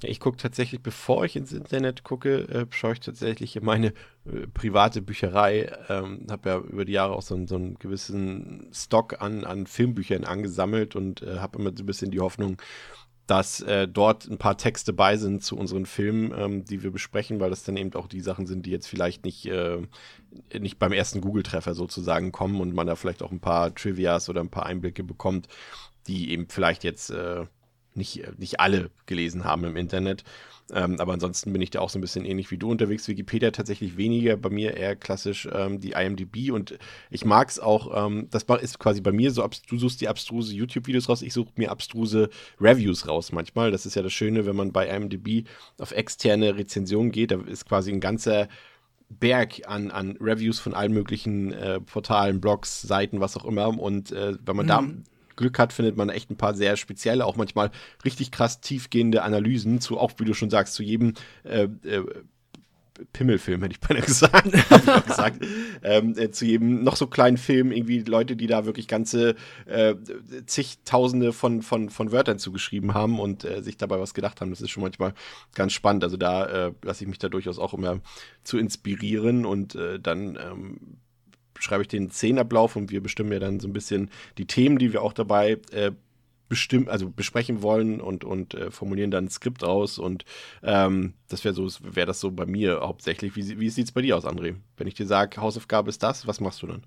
Ich 0.04 0.18
gucke 0.18 0.36
tatsächlich, 0.36 0.82
bevor 0.82 1.24
ich 1.24 1.36
ins 1.36 1.52
Internet 1.52 2.02
gucke, 2.02 2.48
äh, 2.48 2.66
schaue 2.70 2.94
ich 2.94 3.00
tatsächlich 3.00 3.54
in 3.56 3.64
meine 3.64 3.88
äh, 4.26 4.46
private 4.52 5.00
Bücherei. 5.00 5.72
Ähm, 5.88 6.26
habe 6.30 6.48
ja 6.48 6.58
über 6.58 6.84
die 6.84 6.92
Jahre 6.92 7.14
auch 7.14 7.22
so, 7.22 7.46
so, 7.46 7.54
einen 7.54 7.78
gewissen 7.78 8.68
Stock 8.72 9.22
an, 9.22 9.44
an 9.44 9.66
Filmbüchern 9.66 10.24
angesammelt 10.24 10.96
und 10.96 11.22
äh, 11.22 11.38
habe 11.38 11.58
immer 11.58 11.70
so 11.76 11.84
ein 11.84 11.86
bisschen 11.86 12.10
die 12.10 12.20
Hoffnung, 12.20 12.60
dass 13.26 13.60
äh, 13.60 13.86
dort 13.86 14.28
ein 14.28 14.38
paar 14.38 14.58
Texte 14.58 14.92
bei 14.92 15.16
sind 15.16 15.44
zu 15.44 15.56
unseren 15.56 15.86
Filmen, 15.86 16.34
ähm, 16.36 16.64
die 16.64 16.82
wir 16.82 16.90
besprechen, 16.90 17.38
weil 17.38 17.50
das 17.50 17.62
dann 17.62 17.76
eben 17.76 17.94
auch 17.94 18.08
die 18.08 18.20
Sachen 18.20 18.46
sind, 18.46 18.66
die 18.66 18.70
jetzt 18.70 18.88
vielleicht 18.88 19.24
nicht, 19.24 19.46
äh, 19.46 19.78
nicht 20.58 20.78
beim 20.78 20.92
ersten 20.92 21.20
Google-Treffer 21.20 21.74
sozusagen 21.74 22.32
kommen 22.32 22.60
und 22.60 22.74
man 22.74 22.88
da 22.88 22.96
vielleicht 22.96 23.22
auch 23.22 23.30
ein 23.30 23.40
paar 23.40 23.74
Trivias 23.74 24.28
oder 24.28 24.40
ein 24.40 24.50
paar 24.50 24.66
Einblicke 24.66 25.04
bekommt, 25.04 25.46
die 26.08 26.30
eben 26.32 26.48
vielleicht 26.48 26.82
jetzt 26.82 27.10
äh, 27.10 27.46
nicht, 27.94 28.38
nicht 28.38 28.60
alle 28.60 28.90
gelesen 29.06 29.44
haben 29.44 29.64
im 29.64 29.76
Internet. 29.76 30.24
Ähm, 30.72 31.00
aber 31.00 31.12
ansonsten 31.12 31.52
bin 31.52 31.60
ich 31.60 31.70
da 31.70 31.80
auch 31.80 31.90
so 31.90 31.98
ein 31.98 32.00
bisschen 32.00 32.24
ähnlich 32.24 32.50
wie 32.50 32.56
du 32.56 32.70
unterwegs. 32.70 33.08
Wikipedia 33.08 33.50
tatsächlich 33.50 33.96
weniger, 33.96 34.36
bei 34.36 34.48
mir 34.48 34.76
eher 34.76 34.96
klassisch 34.96 35.48
ähm, 35.52 35.80
die 35.80 35.92
IMDb 35.92 36.50
und 36.52 36.78
ich 37.10 37.24
mag 37.24 37.48
es 37.48 37.58
auch, 37.58 38.06
ähm, 38.06 38.28
das 38.30 38.44
ist 38.62 38.78
quasi 38.78 39.00
bei 39.00 39.12
mir 39.12 39.30
so, 39.32 39.46
du 39.68 39.78
suchst 39.78 40.00
die 40.00 40.08
abstruse 40.08 40.54
YouTube-Videos 40.54 41.08
raus, 41.08 41.22
ich 41.22 41.32
suche 41.32 41.50
mir 41.56 41.70
abstruse 41.70 42.30
Reviews 42.60 43.06
raus 43.06 43.32
manchmal. 43.32 43.70
Das 43.70 43.86
ist 43.86 43.96
ja 43.96 44.02
das 44.02 44.12
Schöne, 44.12 44.46
wenn 44.46 44.56
man 44.56 44.72
bei 44.72 44.88
IMDb 44.88 45.46
auf 45.78 45.92
externe 45.92 46.56
Rezensionen 46.56 47.12
geht, 47.12 47.32
da 47.32 47.40
ist 47.40 47.66
quasi 47.66 47.92
ein 47.92 48.00
ganzer 48.00 48.48
Berg 49.10 49.62
an, 49.66 49.90
an 49.90 50.16
Reviews 50.20 50.58
von 50.58 50.72
allen 50.72 50.92
möglichen 50.92 51.52
äh, 51.52 51.80
Portalen, 51.80 52.40
Blogs, 52.40 52.80
Seiten, 52.80 53.20
was 53.20 53.36
auch 53.36 53.44
immer. 53.44 53.68
Und 53.78 54.10
äh, 54.12 54.38
wenn 54.42 54.56
man 54.56 54.66
mhm. 54.66 54.68
da 54.68 54.84
Glück 55.36 55.58
hat, 55.58 55.72
findet 55.72 55.96
man 55.96 56.08
echt 56.08 56.30
ein 56.30 56.36
paar 56.36 56.54
sehr 56.54 56.76
spezielle, 56.76 57.26
auch 57.26 57.36
manchmal 57.36 57.70
richtig 58.04 58.30
krass 58.30 58.60
tiefgehende 58.60 59.22
Analysen 59.22 59.80
zu, 59.80 59.98
auch 59.98 60.12
wie 60.18 60.24
du 60.24 60.34
schon 60.34 60.50
sagst, 60.50 60.74
zu 60.74 60.82
jedem 60.82 61.14
äh, 61.44 61.68
äh, 61.84 62.04
Pimmelfilm, 63.12 63.62
hätte 63.62 63.74
ich 63.74 63.80
beinahe 63.80 64.02
gesagt. 64.06 64.48
ich 64.54 65.06
gesagt. 65.06 65.44
Ähm, 65.82 66.14
äh, 66.16 66.30
zu 66.30 66.44
jedem 66.44 66.84
noch 66.84 66.96
so 66.96 67.06
kleinen 67.06 67.36
Film, 67.36 67.72
irgendwie 67.72 68.00
Leute, 68.00 68.36
die 68.36 68.46
da 68.46 68.66
wirklich 68.66 68.88
ganze 68.88 69.34
äh, 69.66 69.94
zigtausende 70.46 71.32
von, 71.32 71.62
von, 71.62 71.90
von 71.90 72.12
Wörtern 72.12 72.38
zugeschrieben 72.38 72.94
haben 72.94 73.18
und 73.18 73.44
äh, 73.44 73.62
sich 73.62 73.76
dabei 73.76 73.98
was 73.98 74.14
gedacht 74.14 74.40
haben. 74.40 74.50
Das 74.50 74.60
ist 74.60 74.70
schon 74.70 74.82
manchmal 74.82 75.14
ganz 75.54 75.72
spannend. 75.72 76.04
Also 76.04 76.16
da 76.16 76.68
äh, 76.68 76.72
lasse 76.82 77.04
ich 77.04 77.08
mich 77.08 77.18
da 77.18 77.28
durchaus 77.28 77.58
auch 77.58 77.74
immer 77.74 78.00
zu 78.44 78.58
inspirieren 78.58 79.44
und 79.44 79.74
äh, 79.74 79.98
dann 79.98 80.38
ähm, 80.40 80.78
schreibe 81.62 81.82
ich 81.82 81.88
den 81.88 82.10
Szenenablauf 82.10 82.76
und 82.76 82.90
wir 82.90 83.02
bestimmen 83.02 83.32
ja 83.32 83.38
dann 83.38 83.60
so 83.60 83.68
ein 83.68 83.72
bisschen 83.72 84.10
die 84.38 84.46
Themen, 84.46 84.78
die 84.78 84.92
wir 84.92 85.02
auch 85.02 85.12
dabei 85.12 85.58
äh, 85.70 85.92
bestimmen, 86.48 86.88
also 86.88 87.08
besprechen 87.08 87.62
wollen 87.62 88.00
und, 88.00 88.24
und 88.24 88.52
äh, 88.52 88.70
formulieren 88.70 89.10
dann 89.10 89.24
ein 89.24 89.30
Skript 89.30 89.64
aus 89.64 89.98
und 89.98 90.26
ähm, 90.62 91.14
das 91.28 91.44
wäre 91.44 91.54
so, 91.54 91.66
wäre 91.80 92.06
das 92.06 92.20
so 92.20 92.30
bei 92.30 92.44
mir 92.44 92.80
hauptsächlich. 92.80 93.34
Wie, 93.36 93.58
wie 93.58 93.70
sieht 93.70 93.86
es 93.86 93.92
bei 93.92 94.02
dir 94.02 94.18
aus, 94.18 94.26
André? 94.26 94.56
Wenn 94.76 94.86
ich 94.86 94.94
dir 94.94 95.06
sage, 95.06 95.40
Hausaufgabe 95.40 95.88
ist 95.88 96.02
das, 96.02 96.26
was 96.26 96.40
machst 96.40 96.60
du 96.62 96.66
dann? 96.66 96.82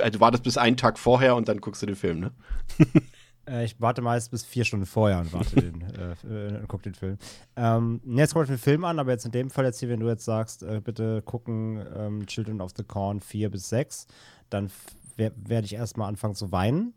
Also 0.00 0.20
war 0.20 0.30
das 0.30 0.42
bis 0.42 0.58
einen 0.58 0.76
Tag 0.76 0.98
vorher 0.98 1.34
und 1.34 1.48
dann 1.48 1.60
guckst 1.60 1.82
du 1.82 1.86
den 1.86 1.96
Film, 1.96 2.20
ne? 2.20 2.30
Äh, 3.48 3.64
ich 3.64 3.80
warte 3.80 4.02
meist 4.02 4.30
bis 4.30 4.44
vier 4.44 4.64
Stunden 4.64 4.86
vorher 4.86 5.20
und 5.20 5.32
warte 5.32 5.56
den, 5.56 5.82
äh, 6.28 6.58
und 6.58 6.68
guck 6.68 6.82
den 6.82 6.94
Film. 6.94 7.18
Ähm, 7.56 8.00
jetzt 8.04 8.34
kommt 8.34 8.48
den 8.48 8.58
Film 8.58 8.84
an, 8.84 8.98
aber 8.98 9.12
jetzt 9.12 9.24
in 9.24 9.32
dem 9.32 9.50
Fall 9.50 9.64
jetzt 9.64 9.80
hier, 9.80 9.88
wenn 9.88 10.00
du 10.00 10.08
jetzt 10.08 10.24
sagst, 10.24 10.62
äh, 10.62 10.80
bitte 10.82 11.22
gucken 11.22 11.84
ähm, 11.96 12.26
Children 12.26 12.60
of 12.60 12.72
the 12.76 12.84
Corn 12.84 13.20
4 13.20 13.50
bis 13.50 13.68
6, 13.68 14.06
dann 14.50 14.70
werde 15.16 15.64
ich 15.64 15.74
erstmal 15.74 16.08
anfangen 16.08 16.34
zu 16.34 16.52
weinen, 16.52 16.94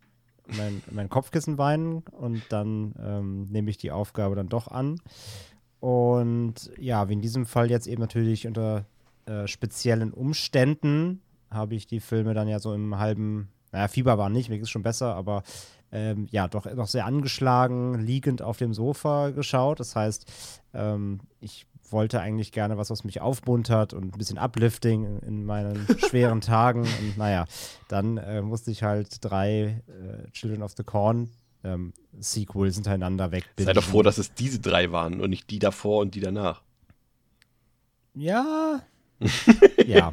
mein, 0.58 0.82
mein 0.92 1.10
Kopfkissen 1.10 1.58
weinen 1.58 2.00
und 2.12 2.42
dann 2.50 2.94
ähm, 3.00 3.44
nehme 3.46 3.70
ich 3.70 3.78
die 3.78 3.92
Aufgabe 3.92 4.36
dann 4.36 4.50
doch 4.50 4.68
an. 4.68 5.00
Und 5.80 6.72
ja, 6.80 7.10
wie 7.10 7.14
in 7.14 7.22
diesem 7.22 7.46
Fall 7.46 7.70
jetzt 7.70 7.88
eben 7.88 8.02
natürlich 8.02 8.48
unter 8.48 8.86
äh, 9.26 9.48
speziellen 9.48 10.12
Umständen 10.12 11.22
habe 11.50 11.76
ich 11.76 11.88
die 11.88 12.00
Filme 12.00 12.34
dann 12.34 12.48
ja 12.48 12.60
so 12.60 12.74
im 12.74 12.98
halben, 12.98 13.50
naja, 13.72 13.88
Fieber 13.88 14.18
war 14.18 14.30
nicht, 14.30 14.50
mir 14.50 14.60
ist 14.60 14.70
schon 14.70 14.84
besser, 14.84 15.16
aber 15.16 15.44
ähm, 15.92 16.28
ja, 16.32 16.48
doch 16.48 16.66
noch 16.74 16.88
sehr 16.88 17.06
angeschlagen, 17.06 18.00
liegend 18.00 18.42
auf 18.42 18.58
dem 18.58 18.74
Sofa 18.74 19.30
geschaut. 19.30 19.80
Das 19.80 19.96
heißt, 19.96 20.26
ähm, 20.74 21.22
ich 21.40 21.66
wollte 21.92 22.20
eigentlich 22.20 22.52
gerne 22.52 22.78
was, 22.78 22.90
was 22.90 23.04
mich 23.04 23.22
aufmuntert 23.22 23.94
und 23.94 24.14
ein 24.14 24.18
bisschen 24.18 24.38
Uplifting 24.38 25.20
in, 25.20 25.46
meinen 25.46 25.88
schweren 26.10 26.42
Tagen. 26.42 26.82
Und 26.82 27.18
naja, 27.18 27.46
dann 27.88 28.18
äh, 28.18 28.42
musste 28.42 28.72
ich 28.72 28.84
halt 28.84 29.24
drei 29.24 29.82
äh, 29.88 30.32
Children 30.32 30.64
of 30.64 30.74
the 30.76 30.84
Corn 30.84 31.30
ähm, 31.64 31.94
Sequels 32.20 32.76
hintereinander 32.76 33.32
wegbinden. 33.32 33.66
Sei 33.66 33.74
doch 33.74 33.84
froh, 33.84 34.04
dass 34.04 34.18
es 34.18 34.34
diese 34.34 34.60
drei 34.60 34.92
waren 34.92 35.22
und 35.22 35.30
nicht 35.30 35.50
die 35.50 35.60
davor 35.60 36.02
und 36.02 36.16
die 36.16 36.20
danach. 36.20 36.62
Ja, 38.14 38.82
ja, 39.86 40.12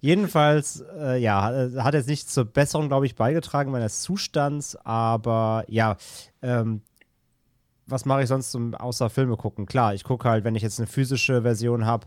jedenfalls, 0.00 0.82
äh, 0.98 1.20
ja, 1.20 1.42
hat 1.78 1.94
jetzt 1.94 2.08
nicht 2.08 2.30
zur 2.30 2.44
Besserung, 2.44 2.88
glaube 2.88 3.06
ich, 3.06 3.14
beigetragen 3.14 3.70
meines 3.70 4.02
Zustands, 4.02 4.76
aber 4.76 5.64
ja, 5.68 5.96
ähm, 6.42 6.82
was 7.86 8.04
mache 8.04 8.22
ich 8.22 8.28
sonst 8.28 8.50
zum, 8.50 8.74
außer 8.74 9.10
Filme 9.10 9.36
gucken? 9.36 9.66
Klar, 9.66 9.94
ich 9.94 10.04
gucke 10.04 10.28
halt, 10.28 10.44
wenn 10.44 10.54
ich 10.54 10.62
jetzt 10.62 10.78
eine 10.78 10.86
physische 10.86 11.42
Version 11.42 11.86
habe, 11.86 12.06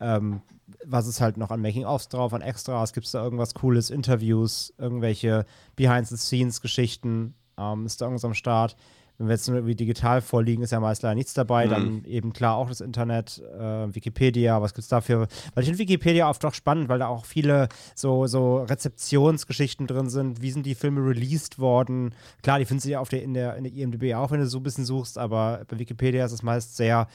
ähm, 0.00 0.42
was 0.84 1.06
ist 1.06 1.20
halt 1.20 1.36
noch 1.36 1.50
an 1.50 1.60
Making-ofs 1.60 2.08
drauf, 2.08 2.32
an 2.32 2.42
Extras, 2.42 2.92
gibt 2.92 3.06
es 3.06 3.12
da 3.12 3.22
irgendwas 3.22 3.54
Cooles, 3.54 3.90
Interviews, 3.90 4.72
irgendwelche 4.78 5.44
Behind-the-Scenes-Geschichten, 5.76 7.34
ähm, 7.58 7.86
ist 7.86 8.00
da 8.00 8.06
irgendwas 8.06 8.24
am 8.24 8.34
Start? 8.34 8.76
Wenn 9.20 9.28
wir 9.28 9.34
jetzt 9.34 9.46
nur 9.48 9.58
irgendwie 9.58 9.74
digital 9.74 10.22
vorliegen, 10.22 10.62
ist 10.62 10.70
ja 10.70 10.80
meist 10.80 11.02
leider 11.02 11.14
nichts 11.14 11.34
dabei. 11.34 11.66
Mhm. 11.66 11.70
Dann 11.70 12.04
eben 12.06 12.32
klar 12.32 12.56
auch 12.56 12.70
das 12.70 12.80
Internet, 12.80 13.42
äh, 13.54 13.94
Wikipedia, 13.94 14.62
was 14.62 14.72
gibt 14.72 14.84
es 14.84 14.88
dafür? 14.88 15.28
Weil 15.54 15.62
ich 15.62 15.68
finde 15.68 15.78
Wikipedia 15.78 16.26
oft 16.26 16.42
auch 16.46 16.54
spannend, 16.54 16.88
weil 16.88 17.00
da 17.00 17.08
auch 17.08 17.26
viele 17.26 17.68
so, 17.94 18.26
so 18.26 18.62
Rezeptionsgeschichten 18.62 19.86
drin 19.86 20.08
sind. 20.08 20.40
Wie 20.40 20.50
sind 20.50 20.64
die 20.64 20.74
Filme 20.74 21.06
released 21.06 21.58
worden? 21.58 22.14
Klar, 22.42 22.60
die 22.60 22.64
findest 22.64 22.86
du 22.86 22.92
ja 22.92 23.00
auf 23.00 23.10
der, 23.10 23.22
in, 23.22 23.34
der, 23.34 23.56
in 23.56 23.64
der 23.64 23.74
IMDb 23.74 24.14
auch, 24.14 24.30
wenn 24.30 24.40
du 24.40 24.46
so 24.46 24.58
ein 24.58 24.62
bisschen 24.62 24.86
suchst, 24.86 25.18
aber 25.18 25.66
bei 25.68 25.78
Wikipedia 25.78 26.24
ist 26.24 26.32
es 26.32 26.42
meist 26.42 26.78
sehr 26.78 27.06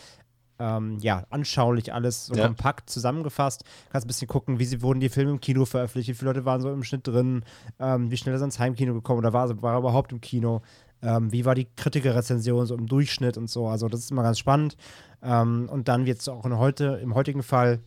ähm, 0.59 0.97
ja, 1.01 1.25
anschaulich 1.29 1.93
alles 1.93 2.27
so 2.27 2.35
ja. 2.35 2.45
kompakt 2.45 2.89
zusammengefasst. 2.89 3.63
Kannst 3.91 4.05
ein 4.05 4.07
bisschen 4.07 4.27
gucken, 4.27 4.59
wie 4.59 4.65
sie 4.65 4.81
wurden 4.81 4.99
die 4.99 5.09
Filme 5.09 5.31
im 5.31 5.41
Kino 5.41 5.65
veröffentlicht, 5.65 6.09
wie 6.09 6.13
viele 6.13 6.29
Leute 6.29 6.45
waren 6.45 6.61
so 6.61 6.71
im 6.71 6.83
Schnitt 6.83 7.07
drin, 7.07 7.43
ähm, 7.79 8.11
wie 8.11 8.17
schnell 8.17 8.35
ist 8.35 8.41
er 8.41 8.45
ins 8.45 8.59
Heimkino 8.59 8.93
gekommen 8.93 9.19
oder 9.19 9.33
war, 9.33 9.61
war 9.61 9.73
er 9.73 9.79
überhaupt 9.79 10.11
im 10.11 10.21
Kino. 10.21 10.61
Ähm, 11.05 11.31
wie 11.31 11.45
war 11.45 11.55
die 11.55 11.67
Kritikerrezension 11.75 12.65
so 12.65 12.75
im 12.75 12.87
Durchschnitt 12.87 13.37
und 13.37 13.49
so. 13.49 13.67
Also 13.67 13.87
das 13.87 14.01
ist 14.01 14.11
immer 14.11 14.23
ganz 14.23 14.39
spannend. 14.39 14.75
Ähm, 15.21 15.69
und 15.71 15.87
dann 15.87 16.05
wird 16.05 16.19
es 16.19 16.27
auch 16.27 16.45
in 16.45 16.57
heute, 16.57 16.99
im 17.01 17.13
heutigen 17.15 17.43
Fall 17.43 17.79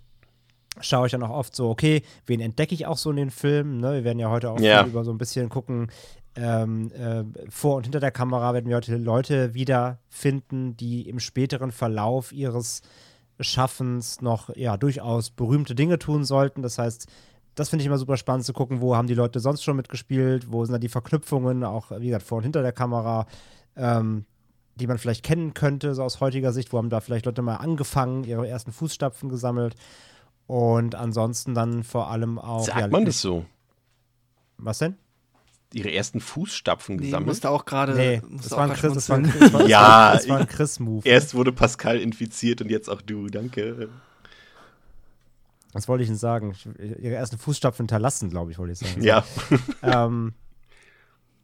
schaue 0.81 1.07
ich 1.07 1.13
dann 1.13 1.23
auch 1.25 1.31
oft 1.31 1.57
so, 1.57 1.69
okay, 1.69 2.03
wen 2.27 2.41
entdecke 2.41 2.75
ich 2.75 2.87
auch 2.87 2.99
so 2.99 3.11
in 3.11 3.17
den 3.17 3.31
Filmen? 3.31 3.81
Ne? 3.81 3.95
Wir 3.95 4.05
werden 4.05 4.19
ja 4.19 4.31
heute 4.31 4.51
auch 4.51 4.61
yeah. 4.61 4.87
über 4.87 5.03
so 5.03 5.11
ein 5.11 5.19
bisschen 5.19 5.49
gucken, 5.49 5.91
ähm, 6.37 6.93
äh, 6.93 7.25
vor 7.51 7.77
und 7.77 7.85
hinter 7.85 7.99
der 7.99 8.13
Kamera 8.13 8.55
werden 8.55 8.69
wir 8.69 8.77
heute 8.77 8.97
Leute 8.97 9.55
wiederfinden, 9.55 10.77
die 10.77 11.09
im 11.09 11.19
späteren 11.19 11.73
Verlauf 11.73 12.33
ihres 12.33 12.83
Schaffens 13.41 14.21
noch 14.21 14.55
ja 14.57 14.77
durchaus 14.77 15.31
berühmte 15.31 15.75
Dinge 15.75 15.99
tun 15.99 16.25
sollten. 16.25 16.63
Das 16.63 16.79
heißt, 16.79 17.09
das 17.59 17.69
finde 17.69 17.83
ich 17.83 17.87
immer 17.87 17.99
super 17.99 18.17
spannend 18.17 18.45
zu 18.45 18.53
gucken, 18.53 18.81
wo 18.81 18.95
haben 18.95 19.09
die 19.09 19.15
Leute 19.15 19.41
sonst 19.41 19.65
schon 19.65 19.77
mitgespielt, 19.77 20.53
wo 20.53 20.65
sind 20.65 20.73
da 20.73 20.79
die 20.79 20.89
Verknüpfungen, 20.89 21.65
auch 21.65 21.91
wie 21.91 22.07
gesagt, 22.07 22.25
vor 22.25 22.39
und 22.39 22.45
hinter 22.45 22.63
der 22.63 22.73
Kamera, 22.73 23.27
ähm, 23.77 24.25
die 24.77 24.87
man 24.87 24.99
vielleicht 24.99 25.25
kennen 25.25 25.55
könnte, 25.55 25.95
so 25.95 26.03
aus 26.05 26.21
heutiger 26.21 26.53
Sicht, 26.53 26.73
wo 26.73 26.79
haben 26.79 26.91
da 26.91 27.01
vielleicht 27.01 27.27
Leute 27.27 27.43
mal 27.43 27.57
angefangen, 27.57 28.25
ihre 28.25 28.47
ersten 28.47 28.73
Fußstapfen 28.73 29.29
gesammelt. 29.29 29.75
Und 30.47 30.95
ansonsten 30.95 31.55
dann 31.55 31.83
vor 31.83 32.11
allem 32.11 32.39
auch. 32.39 32.65
Sagt 32.65 32.81
ja, 32.81 32.89
man 32.89 33.05
das 33.05 33.21
so? 33.21 33.45
Was 34.57 34.79
denn? 34.79 34.97
ihre 35.75 35.93
ersten 35.93 36.21
Fußstapfen 36.21 36.97
nee, 36.97 37.05
gesammelt. 37.05 37.29
Musste 37.29 37.51
auch 37.51 37.65
gerade. 37.67 37.95
Nee, 37.95 38.23
das, 38.31 38.51
war 38.53 38.71
ein 38.71 38.73
Chris, 38.73 38.95
das, 38.95 39.11
war 39.11 39.19
ein, 39.19 39.33
das, 39.39 39.53
war, 39.53 39.67
ja, 39.69 40.15
das 40.15 40.29
war 40.29 40.39
ein 40.39 40.47
Chris-Move. 40.47 41.07
Erst 41.07 41.35
wurde 41.35 41.53
Pascal 41.53 41.99
infiziert 41.99 42.63
und 42.63 42.71
jetzt 42.71 42.89
auch 42.89 43.03
du, 43.03 43.27
danke. 43.27 43.91
Was 45.73 45.89
wollte 45.89 46.03
ich 46.03 46.09
denn 46.09 46.19
sagen? 46.19 46.55
Ihre 46.79 47.15
ersten 47.15 47.39
Fußstapfen 47.39 47.85
hinterlassen, 47.85 48.31
glaube 48.31 48.51
ich, 48.51 48.59
wollte 48.59 48.73
ich 48.73 48.79
sagen. 48.79 49.03
Ja. 49.03 49.25
ähm, 49.83 50.33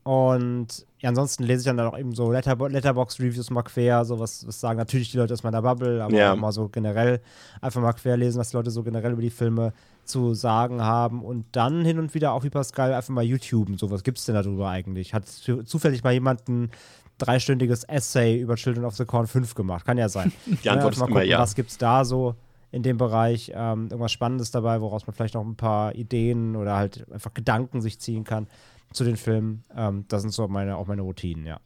und 0.05 0.87
ja, 1.01 1.09
ansonsten 1.09 1.45
lese 1.45 1.61
ich 1.61 1.65
dann 1.65 1.81
auch 1.81 1.99
eben 1.99 2.15
so 2.15 2.31
Letter 2.31 2.57
Letterbox-Reviews 2.57 3.49
mal 3.51 3.63
quer, 3.63 4.05
so 4.05 4.19
was, 4.19 4.47
was 4.47 4.61
sagen 4.61 4.79
natürlich 4.79 5.11
die 5.11 5.17
Leute 5.17 5.33
aus 5.33 5.43
meiner 5.43 5.63
Bubble, 5.63 6.05
aber 6.05 6.15
ja. 6.15 6.33
auch 6.33 6.37
mal 6.37 6.53
so 6.53 6.69
generell 6.69 7.21
einfach 7.63 7.81
mal 7.81 7.95
quer 7.95 8.19
lesen, 8.19 8.39
was 8.39 8.51
die 8.51 8.57
Leute 8.57 8.71
so 8.71 8.83
generell 8.83 9.13
über 9.13 9.23
die 9.23 9.31
Filme 9.31 9.73
zu 10.05 10.35
sagen 10.35 10.83
haben 10.83 11.23
und 11.23 11.47
dann 11.53 11.87
hin 11.87 11.99
und 11.99 12.13
wieder 12.13 12.33
auch 12.33 12.45
wie 12.45 12.51
Pascal 12.51 12.93
einfach 12.93 13.15
mal 13.15 13.25
YouTuben, 13.25 13.79
so 13.79 13.91
was 13.91 14.03
gibt 14.03 14.19
es 14.19 14.27
denn 14.27 14.35
darüber 14.35 14.69
eigentlich? 14.69 15.15
Hat 15.15 15.27
zufällig 15.27 16.05
mal 16.05 16.13
jemand 16.13 16.49
ein 16.49 16.71
dreistündiges 17.17 17.85
Essay 17.85 18.39
über 18.39 18.57
Children 18.57 18.85
of 18.85 18.97
the 18.97 19.07
Corn 19.07 19.27
5 19.27 19.55
gemacht? 19.55 19.87
Kann 19.87 19.97
ja 19.97 20.11
sein. 20.11 20.33
Die 20.47 20.69
Antwort 20.69 20.97
ja, 20.97 21.03
ist 21.03 21.11
immer 21.11 21.23
ja. 21.23 21.39
Was 21.39 21.55
gibt 21.55 21.71
es 21.71 21.79
da 21.79 22.05
so? 22.05 22.35
In 22.75 22.83
dem 22.83 22.99
Bereich 22.99 23.53
ähm, 23.55 23.85
irgendwas 23.85 24.13
Spannendes 24.13 24.51
dabei, 24.51 24.81
woraus 24.81 25.07
man 25.07 25.15
vielleicht 25.15 25.35
noch 25.35 25.45
ein 25.45 25.57
paar 25.57 25.95
Ideen 25.95 26.57
oder 26.57 26.77
halt 26.77 27.11
einfach 27.13 27.33
Gedanken 27.33 27.81
sich 27.81 28.01
ziehen 28.01 28.25
kann 28.25 28.49
zu 28.93 29.05
den 29.05 29.17
Filmen. 29.17 29.65
Ähm, 29.75 30.05
das 30.09 30.23
sind 30.23 30.33
so 30.33 30.47
meine, 30.49 30.77
auch 30.77 30.89
meine 30.89 31.03
Routinen, 31.03 31.47
ja. 31.47 31.61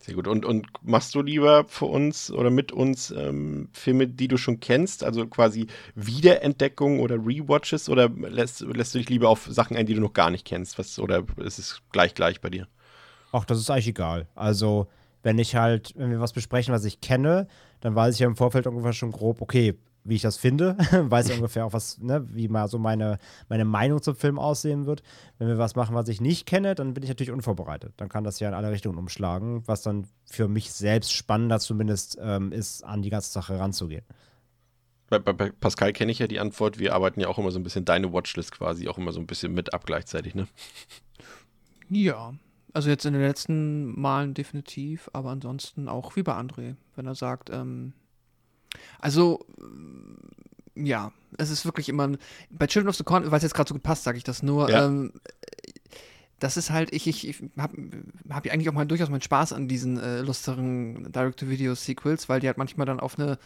Sehr 0.00 0.14
gut. 0.14 0.26
Und, 0.26 0.44
und 0.44 0.66
machst 0.82 1.14
du 1.14 1.22
lieber 1.22 1.64
für 1.68 1.84
uns 1.84 2.30
oder 2.32 2.50
mit 2.50 2.72
uns 2.72 3.12
ähm, 3.12 3.68
Filme, 3.72 4.08
die 4.08 4.26
du 4.26 4.36
schon 4.36 4.58
kennst, 4.58 5.04
also 5.04 5.26
quasi 5.26 5.68
Wiederentdeckung 5.94 6.98
oder 6.98 7.16
Rewatches 7.16 7.88
oder 7.88 8.08
lässt, 8.08 8.62
lässt 8.62 8.94
du 8.94 8.98
dich 8.98 9.10
lieber 9.10 9.28
auf 9.28 9.46
Sachen 9.48 9.76
ein, 9.76 9.86
die 9.86 9.94
du 9.94 10.00
noch 10.00 10.12
gar 10.14 10.30
nicht 10.30 10.44
kennst? 10.46 10.78
Was, 10.78 10.98
oder 10.98 11.24
ist 11.36 11.58
es 11.58 11.82
gleich 11.92 12.14
gleich 12.14 12.40
bei 12.40 12.50
dir? 12.50 12.66
Ach, 13.30 13.44
das 13.44 13.58
ist 13.58 13.70
eigentlich 13.70 13.88
egal. 13.88 14.26
Also, 14.34 14.88
wenn 15.22 15.38
ich 15.38 15.54
halt, 15.54 15.92
wenn 15.96 16.10
wir 16.10 16.20
was 16.20 16.32
besprechen, 16.32 16.74
was 16.74 16.84
ich 16.84 17.00
kenne, 17.00 17.46
dann 17.80 17.94
weiß 17.94 18.14
ich 18.14 18.20
ja 18.20 18.26
im 18.26 18.36
Vorfeld 18.36 18.66
ungefähr 18.66 18.92
schon 18.92 19.12
grob, 19.12 19.40
okay, 19.40 19.78
wie 20.04 20.16
ich 20.16 20.22
das 20.22 20.36
finde, 20.36 20.76
weiß 20.92 21.28
ich 21.28 21.36
ungefähr 21.36 21.64
auch 21.64 21.72
was, 21.72 21.98
ne, 21.98 22.26
wie 22.30 22.48
mal 22.48 22.68
so 22.68 22.78
meine, 22.78 23.18
meine 23.48 23.64
Meinung 23.64 24.02
zum 24.02 24.16
Film 24.16 24.38
aussehen 24.38 24.86
wird. 24.86 25.02
Wenn 25.38 25.48
wir 25.48 25.58
was 25.58 25.76
machen, 25.76 25.94
was 25.94 26.08
ich 26.08 26.20
nicht 26.20 26.46
kenne, 26.46 26.74
dann 26.74 26.94
bin 26.94 27.02
ich 27.02 27.08
natürlich 27.08 27.32
unvorbereitet. 27.32 27.94
Dann 27.96 28.08
kann 28.08 28.24
das 28.24 28.40
ja 28.40 28.48
in 28.48 28.54
alle 28.54 28.70
Richtungen 28.70 28.98
umschlagen, 28.98 29.62
was 29.66 29.82
dann 29.82 30.06
für 30.24 30.48
mich 30.48 30.72
selbst 30.72 31.12
spannender 31.12 31.60
zumindest 31.60 32.18
ähm, 32.20 32.52
ist, 32.52 32.82
an 32.84 33.02
die 33.02 33.10
ganze 33.10 33.30
Sache 33.30 33.58
ranzugehen. 33.58 34.04
Bei, 35.08 35.18
bei, 35.18 35.32
bei 35.32 35.50
Pascal 35.50 35.92
kenne 35.92 36.10
ich 36.10 36.18
ja 36.18 36.26
die 36.26 36.40
Antwort, 36.40 36.78
wir 36.78 36.94
arbeiten 36.94 37.20
ja 37.20 37.28
auch 37.28 37.38
immer 37.38 37.50
so 37.50 37.58
ein 37.58 37.62
bisschen 37.62 37.84
deine 37.84 38.12
Watchlist 38.12 38.52
quasi, 38.52 38.88
auch 38.88 38.98
immer 38.98 39.12
so 39.12 39.20
ein 39.20 39.26
bisschen 39.26 39.52
mit 39.52 39.74
ab 39.74 39.84
gleichzeitig, 39.84 40.34
ne? 40.34 40.48
Ja, 41.90 42.32
also 42.72 42.88
jetzt 42.88 43.04
in 43.04 43.12
den 43.12 43.20
letzten 43.20 44.00
Malen 44.00 44.32
definitiv, 44.32 45.10
aber 45.12 45.30
ansonsten 45.30 45.88
auch 45.88 46.16
wie 46.16 46.22
bei 46.22 46.32
André, 46.32 46.76
wenn 46.96 47.06
er 47.06 47.14
sagt, 47.14 47.50
ähm, 47.50 47.92
also, 49.00 49.44
äh, 49.58 50.84
ja, 50.84 51.12
es 51.38 51.50
ist 51.50 51.64
wirklich 51.64 51.88
immer. 51.88 52.04
Ein, 52.04 52.18
bei 52.50 52.66
Children 52.66 52.90
of 52.90 52.96
the 52.96 53.04
Corn, 53.04 53.30
weil 53.30 53.36
es 53.36 53.42
jetzt 53.42 53.54
gerade 53.54 53.68
so 53.68 53.74
gut 53.74 53.82
passt, 53.82 54.04
sage 54.04 54.18
ich 54.18 54.24
das 54.24 54.42
nur. 54.42 54.70
Ja. 54.70 54.86
Ähm, 54.86 55.12
das 56.38 56.56
ist 56.56 56.70
halt, 56.70 56.92
ich, 56.92 57.06
ich, 57.06 57.28
ich 57.28 57.42
habe 57.56 57.76
hab 58.30 58.46
eigentlich 58.48 58.68
auch 58.68 58.74
mal 58.74 58.86
durchaus 58.86 59.10
meinen 59.10 59.22
Spaß 59.22 59.52
an 59.52 59.68
diesen 59.68 59.98
äh, 59.98 60.22
lusteren 60.22 61.12
Direct-to-Video-Sequels, 61.12 62.28
weil 62.28 62.40
die 62.40 62.48
halt 62.48 62.58
manchmal 62.58 62.86
dann 62.86 62.98
auf 62.98 63.18
eine 63.18 63.38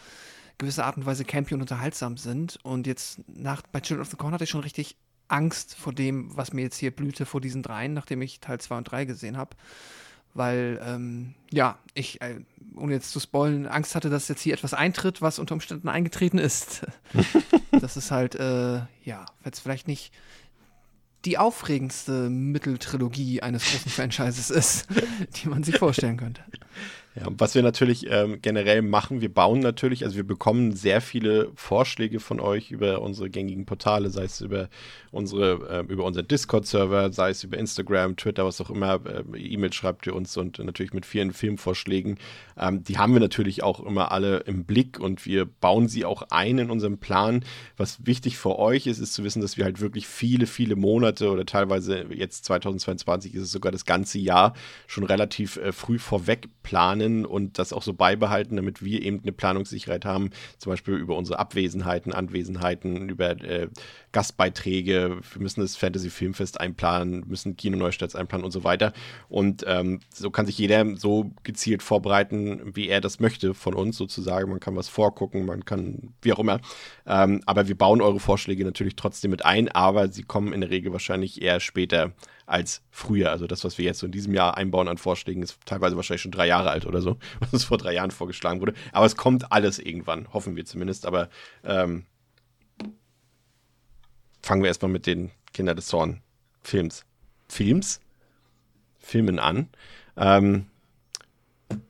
gewisse 0.57 0.85
Art 0.85 0.97
und 0.97 1.05
Weise 1.05 1.27
campy 1.27 1.53
und 1.55 1.61
unterhaltsam 1.61 2.17
sind. 2.17 2.59
Und 2.63 2.87
jetzt 2.87 3.21
nach, 3.29 3.63
bei 3.71 3.81
Children 3.81 4.03
of 4.03 4.11
the 4.11 4.17
Corn 4.17 4.33
hatte 4.33 4.45
ich 4.45 4.51
schon 4.51 4.63
richtig 4.63 4.97
Angst 5.29 5.75
vor 5.75 5.93
dem, 5.93 6.35
was 6.37 6.55
mir 6.55 6.63
jetzt 6.63 6.79
hier 6.79 6.91
blühte 6.91 7.27
vor 7.27 7.43
diesen 7.43 7.63
dreien, 7.63 7.93
nachdem 7.93 8.23
ich 8.23 8.41
Teil 8.41 8.61
2 8.61 8.79
und 8.79 8.85
3 8.85 9.05
gesehen 9.05 9.37
habe 9.37 9.57
weil, 10.37 10.81
ähm, 10.85 11.35
ja, 11.51 11.79
ich, 11.95 12.21
äh, 12.21 12.41
ohne 12.77 12.95
jetzt 12.95 13.11
zu 13.11 13.21
spoilen, 13.21 13.67
Angst 13.67 13.95
hatte, 13.95 14.11
dass 14.11 14.29
jetzt 14.29 14.43
hier 14.43 14.55
etwas 14.55 14.75
eintritt, 14.75 15.23
was 15.23 15.39
unter 15.39 15.55
Umständen 15.55 15.89
eingetreten 15.89 16.39
ist. 16.39 16.87
das 17.81 17.97
ist 17.97 18.11
halt, 18.11 18.35
äh, 18.35 18.81
ja, 19.05 19.27
jetzt 19.45 19.61
vielleicht 19.61 19.89
nicht 19.89 20.13
die 21.25 21.39
aufregendste 21.39 22.31
Mitteltrilogie 22.31 23.43
eines 23.43 23.65
großen 23.65 23.91
Franchises 23.91 24.51
ist, 24.51 24.87
die 25.37 25.49
man 25.49 25.65
sich 25.65 25.79
vorstellen 25.79 26.17
könnte. 26.17 26.43
Ja, 27.19 27.29
was 27.39 27.55
wir 27.55 27.63
natürlich 27.63 28.07
ähm, 28.11 28.43
generell 28.43 28.83
machen, 28.83 29.23
wir 29.23 29.33
bauen 29.33 29.61
natürlich, 29.61 30.05
also 30.05 30.17
wir 30.17 30.27
bekommen 30.27 30.73
sehr 30.73 31.01
viele 31.01 31.51
Vorschläge 31.55 32.21
von 32.21 32.41
euch 32.41 32.71
über 32.71 33.01
unsere 33.01 33.31
gängigen 33.31 33.65
Portale, 33.65 34.11
sei 34.11 34.25
es 34.25 34.43
über 34.43 34.69
unsere, 35.13 35.67
äh, 35.71 35.91
über 35.91 36.05
unseren 36.05 36.29
Discord-Server, 36.29 37.11
sei 37.15 37.31
es 37.31 37.43
über 37.43 37.57
Instagram, 37.57 38.17
Twitter, 38.17 38.45
was 38.45 38.61
auch 38.61 38.69
immer, 38.69 39.01
äh, 39.07 39.39
E-Mail 39.39 39.73
schreibt 39.73 40.07
ihr 40.07 40.15
uns 40.15 40.37
und 40.37 40.59
natürlich 40.59 40.93
mit 40.93 41.07
vielen 41.07 41.33
Filmvorschlägen. 41.33 42.19
Ähm, 42.59 42.85
die 42.85 42.99
haben 42.99 43.15
wir 43.15 43.21
natürlich 43.21 43.63
auch 43.63 43.81
immer 43.81 44.13
alle 44.13 44.41
im 44.41 44.65
Blick 44.65 45.01
und 45.01 45.25
wir 45.25 45.47
bauen 45.47 45.89
sie 45.89 46.05
auch 46.05 46.23
ein 46.29 46.59
in 46.59 46.71
unserem 46.71 46.99
Plan. 46.99 47.47
Was 47.79 48.05
wichtig 48.05 48.37
für 48.37 48.59
euch 48.59 48.87
ist, 48.87 48.99
ist 48.99 49.15
zu 49.15 49.25
wissen, 49.25 49.41
dass 49.41 49.57
wir 49.57 49.65
halt 49.65 49.81
wirklich 49.81 50.07
viele, 50.07 50.47
viele 50.47 50.77
Monate 50.77 51.31
oder 51.31 51.47
teilweise 51.47 52.05
jetzt 52.13 52.45
2022 52.45 53.35
ist 53.35 53.43
es 53.43 53.53
sogar 53.53 53.73
das 53.73 53.87
ganze 53.87 54.19
Jahr 54.19 54.53
schon 54.87 55.05
relativ 55.05 55.57
äh, 55.57 55.73
früh 55.73 55.99
vorweg 55.99 56.49
planen 56.63 57.06
und 57.07 57.59
das 57.59 57.73
auch 57.73 57.83
so 57.83 57.93
beibehalten, 57.93 58.57
damit 58.57 58.85
wir 58.85 59.03
eben 59.03 59.21
eine 59.23 59.33
Planungssicherheit 59.33 60.05
haben, 60.05 60.31
zum 60.59 60.73
Beispiel 60.73 60.95
über 60.95 61.17
unsere 61.17 61.39
Abwesenheiten, 61.39 62.13
Anwesenheiten, 62.13 63.09
über 63.09 63.31
äh, 63.43 63.69
Gastbeiträge, 64.17 65.19
wir 65.31 65.43
müssen 65.43 65.61
das 65.61 65.77
Fantasy 65.77 66.09
Filmfest 66.09 66.59
einplanen, 66.59 67.25
müssen 67.27 67.55
Kinoneustarts 67.55 68.17
einplanen 68.17 68.47
und 68.47 68.51
so 68.51 68.65
weiter. 68.65 68.95
Und 69.29 69.63
ähm, 69.67 70.01
so 70.09 70.31
kann 70.31 70.47
sich 70.47 70.57
jeder 70.57 70.97
so 70.97 71.33
gezielt 71.43 71.83
vorbereiten, 71.83 72.63
wie 72.75 72.89
er 72.89 73.03
das 73.03 73.21
möchte 73.21 73.53
von 73.53 73.75
uns 73.75 73.99
sozusagen. 73.99 74.49
Man 74.49 74.59
kann 74.59 74.75
was 74.75 74.89
vorgucken, 74.89 75.45
man 75.45 75.67
kann, 75.67 76.15
wie 76.23 76.33
auch 76.33 76.39
immer. 76.39 76.61
Ähm, 77.05 77.43
aber 77.45 77.69
wir 77.69 77.77
bauen 77.77 78.01
eure 78.01 78.19
Vorschläge 78.19 78.65
natürlich 78.65 78.97
trotzdem 78.97 79.33
mit 79.33 79.45
ein, 79.45 79.69
aber 79.69 80.09
sie 80.09 80.23
kommen 80.23 80.55
in 80.55 80.63
der 80.63 80.71
Regel 80.71 80.95
wahrscheinlich 80.95 81.43
eher 81.43 81.61
später 81.61 82.13
als 82.47 82.81
früher. 82.91 83.31
Also 83.31 83.47
das, 83.47 83.65
was 83.65 83.77
wir 83.77 83.85
jetzt 83.85 83.99
so 83.99 84.07
in 84.07 84.13
diesem 84.13 84.33
Jahr 84.33 84.57
einbauen 84.57 84.89
an 84.89 84.97
Vorschlägen, 84.97 85.43
ist 85.43 85.59
teilweise 85.67 85.95
wahrscheinlich 85.97 86.23
schon 86.23 86.33
drei 86.33 86.47
Jahre 86.47 86.71
alt 86.71 86.87
oder 86.87 87.03
so, 87.03 87.19
was 87.51 87.65
vor 87.65 87.77
drei 87.77 87.93
Jahren 87.93 88.13
vorgeschlagen 88.13 88.63
wurde. 88.63 88.73
Aber 88.93 89.05
es 89.05 89.17
kommt 89.17 89.53
alles 89.53 89.79
irgendwann, 89.79 90.33
hoffen 90.33 90.57
wir 90.57 90.65
zumindest. 90.65 91.05
Aber 91.05 91.29
ähm, 91.65 92.07
fangen 94.47 94.63
wir 94.63 94.69
erstmal 94.69 94.93
mit 94.93 95.07
den 95.07 95.33
Kinder 95.53 95.75
des 95.75 95.87
Zorn 95.87 96.23
Films. 96.63 97.05
Films? 97.49 98.01
Filmen 99.01 99.39
an. 99.39 99.69
Ähm, 100.17 100.67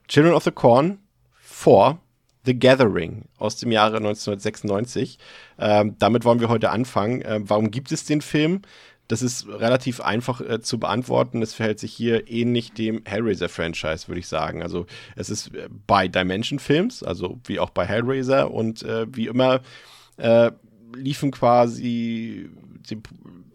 Children 0.09 0.35
of 0.35 0.45
the 0.45 0.51
Corn 0.51 0.99
4 1.41 1.99
The 2.47 2.59
Gathering 2.59 3.25
aus 3.39 3.57
dem 3.57 3.73
Jahre 3.73 3.97
1996. 3.99 5.19
Ähm, 5.59 5.97
damit 5.99 6.25
wollen 6.25 6.41
wir 6.41 6.49
heute 6.49 6.71
anfangen. 6.71 7.23
Ähm, 7.27 7.49
warum 7.51 7.71
gibt 7.71 7.93
es 7.93 8.05
den 8.05 8.23
Film? 8.23 8.63
Das 9.09 9.21
ist 9.21 9.47
relativ 9.49 10.01
einfach 10.01 10.41
äh, 10.41 10.61
zu 10.61 10.79
beantworten. 10.79 11.43
Es 11.43 11.55
verhält 11.55 11.79
sich 11.79 11.93
hier 11.93 12.31
ähnlich 12.31 12.73
dem 12.73 13.03
Hellraiser-Franchise, 13.05 14.09
würde 14.09 14.21
ich 14.21 14.29
sagen. 14.29 14.63
Also 14.63 14.87
es 15.15 15.29
ist 15.29 15.55
äh, 15.55 15.69
bei 15.87 16.09
Dimension 16.09 16.59
Films, 16.59 17.03
also 17.03 17.39
wie 17.45 17.61
auch 17.61 17.71
bei 17.71 17.85
Hellraiser 17.85 18.51
und 18.51 18.83
äh, 18.83 19.07
wie 19.15 19.27
immer 19.27 19.61
äh, 20.17 20.53
liefen 20.97 21.31
quasi, 21.31 22.51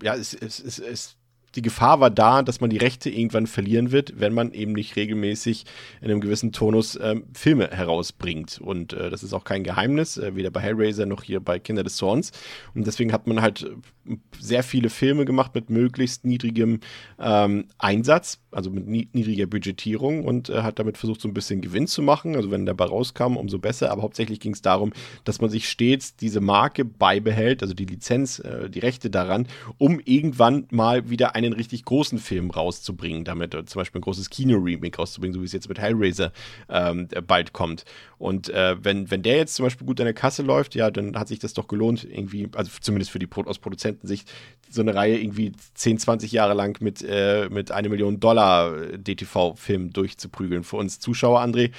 ja, 0.01 0.15
es, 0.15 0.33
es, 0.33 0.59
es, 0.59 0.79
es 0.79 1.17
die 1.55 1.61
Gefahr 1.61 1.99
war 1.99 2.09
da, 2.09 2.43
dass 2.43 2.61
man 2.61 2.69
die 2.69 2.77
Rechte 2.77 3.09
irgendwann 3.09 3.47
verlieren 3.47 3.91
wird, 3.91 4.19
wenn 4.19 4.33
man 4.33 4.53
eben 4.53 4.73
nicht 4.73 4.95
regelmäßig 4.95 5.65
in 6.01 6.09
einem 6.09 6.21
gewissen 6.21 6.51
Tonus 6.51 6.97
ähm, 7.01 7.25
Filme 7.33 7.69
herausbringt. 7.69 8.59
Und 8.61 8.93
äh, 8.93 9.09
das 9.09 9.23
ist 9.23 9.33
auch 9.33 9.43
kein 9.43 9.63
Geheimnis, 9.63 10.17
äh, 10.17 10.35
weder 10.35 10.51
bei 10.51 10.61
Hellraiser 10.61 11.05
noch 11.05 11.23
hier 11.23 11.39
bei 11.39 11.59
Kinder 11.59 11.83
des 11.83 11.97
Zorns. 11.97 12.31
Und 12.73 12.87
deswegen 12.87 13.11
hat 13.11 13.27
man 13.27 13.41
halt 13.41 13.63
äh, 13.63 14.15
sehr 14.39 14.63
viele 14.63 14.89
Filme 14.89 15.25
gemacht 15.25 15.53
mit 15.53 15.69
möglichst 15.69 16.25
niedrigem 16.25 16.79
ähm, 17.19 17.65
Einsatz, 17.77 18.39
also 18.51 18.69
mit 18.69 18.87
niedriger 18.87 19.45
Budgetierung 19.45 20.25
und 20.25 20.49
äh, 20.49 20.61
hat 20.61 20.79
damit 20.79 20.97
versucht, 20.97 21.21
so 21.21 21.27
ein 21.27 21.33
bisschen 21.33 21.61
Gewinn 21.61 21.87
zu 21.87 22.01
machen. 22.01 22.35
Also 22.35 22.49
wenn 22.49 22.65
dabei 22.65 22.85
rauskam, 22.85 23.35
umso 23.35 23.59
besser. 23.59 23.91
Aber 23.91 24.03
hauptsächlich 24.03 24.39
ging 24.39 24.53
es 24.53 24.61
darum, 24.61 24.93
dass 25.25 25.41
man 25.41 25.49
sich 25.49 25.69
stets 25.69 26.15
diese 26.15 26.39
Marke 26.39 26.85
beibehält, 26.85 27.61
also 27.61 27.73
die 27.73 27.85
Lizenz, 27.85 28.39
äh, 28.39 28.69
die 28.69 28.79
Rechte 28.79 29.09
daran, 29.09 29.47
um 29.77 29.99
irgendwann 29.99 30.67
mal 30.71 31.09
wieder 31.09 31.35
ein 31.35 31.40
einen 31.45 31.53
richtig 31.53 31.85
großen 31.85 32.19
Film 32.19 32.51
rauszubringen, 32.51 33.23
damit 33.23 33.53
zum 33.53 33.79
Beispiel 33.79 33.99
ein 33.99 34.03
großes 34.03 34.29
Kino-Remake 34.29 34.97
rauszubringen, 34.97 35.33
so 35.33 35.41
wie 35.41 35.45
es 35.45 35.51
jetzt 35.51 35.69
mit 35.69 35.79
Hellraiser 35.79 36.31
ähm, 36.69 37.07
bald 37.27 37.53
kommt. 37.53 37.85
Und 38.17 38.49
äh, 38.49 38.75
wenn, 38.83 39.09
wenn 39.09 39.23
der 39.23 39.37
jetzt 39.37 39.55
zum 39.55 39.65
Beispiel 39.65 39.87
gut 39.87 39.99
an 39.99 40.05
der 40.05 40.13
Kasse 40.13 40.43
läuft, 40.43 40.75
ja, 40.75 40.91
dann 40.91 41.17
hat 41.17 41.27
sich 41.27 41.39
das 41.39 41.53
doch 41.53 41.67
gelohnt, 41.67 42.03
irgendwie, 42.03 42.49
also 42.53 42.71
zumindest 42.79 43.11
für 43.11 43.19
die 43.19 43.29
aus 43.45 43.59
Produzentensicht, 43.59 44.31
so 44.69 44.81
eine 44.81 44.95
Reihe 44.95 45.17
irgendwie 45.17 45.53
10, 45.73 45.99
20 45.99 46.31
Jahre 46.31 46.53
lang 46.53 46.81
mit, 46.81 47.03
äh, 47.07 47.49
mit 47.49 47.71
eine 47.71 47.89
Million 47.89 48.19
Dollar 48.19 48.97
DTV-Film 48.97 49.91
durchzuprügeln. 49.91 50.63
Für 50.63 50.77
uns 50.77 50.99
Zuschauer, 50.99 51.41
André, 51.41 51.71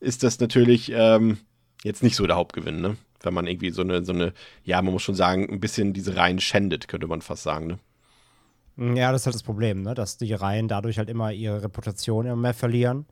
ist 0.00 0.22
das 0.22 0.40
natürlich 0.40 0.90
ähm, 0.94 1.38
jetzt 1.84 2.02
nicht 2.02 2.16
so 2.16 2.26
der 2.26 2.36
Hauptgewinn, 2.36 2.80
ne? 2.80 2.96
Wenn 3.22 3.34
man 3.34 3.46
irgendwie 3.46 3.70
so 3.70 3.82
eine, 3.82 4.02
so 4.02 4.12
eine, 4.12 4.32
ja, 4.64 4.80
man 4.80 4.94
muss 4.94 5.02
schon 5.02 5.14
sagen, 5.14 5.50
ein 5.50 5.60
bisschen 5.60 5.92
diese 5.92 6.16
Reihen 6.16 6.40
schändet, 6.40 6.88
könnte 6.88 7.06
man 7.06 7.20
fast 7.20 7.42
sagen, 7.42 7.66
ne? 7.66 7.78
Ja, 8.80 9.12
das 9.12 9.22
ist 9.22 9.26
halt 9.26 9.34
das 9.34 9.42
Problem, 9.42 9.82
ne? 9.82 9.94
dass 9.94 10.16
die 10.16 10.32
Reihen 10.32 10.66
dadurch 10.66 10.96
halt 10.96 11.10
immer 11.10 11.32
ihre 11.32 11.62
Reputation 11.62 12.24
immer 12.24 12.36
mehr 12.36 12.54
verlieren. 12.54 13.04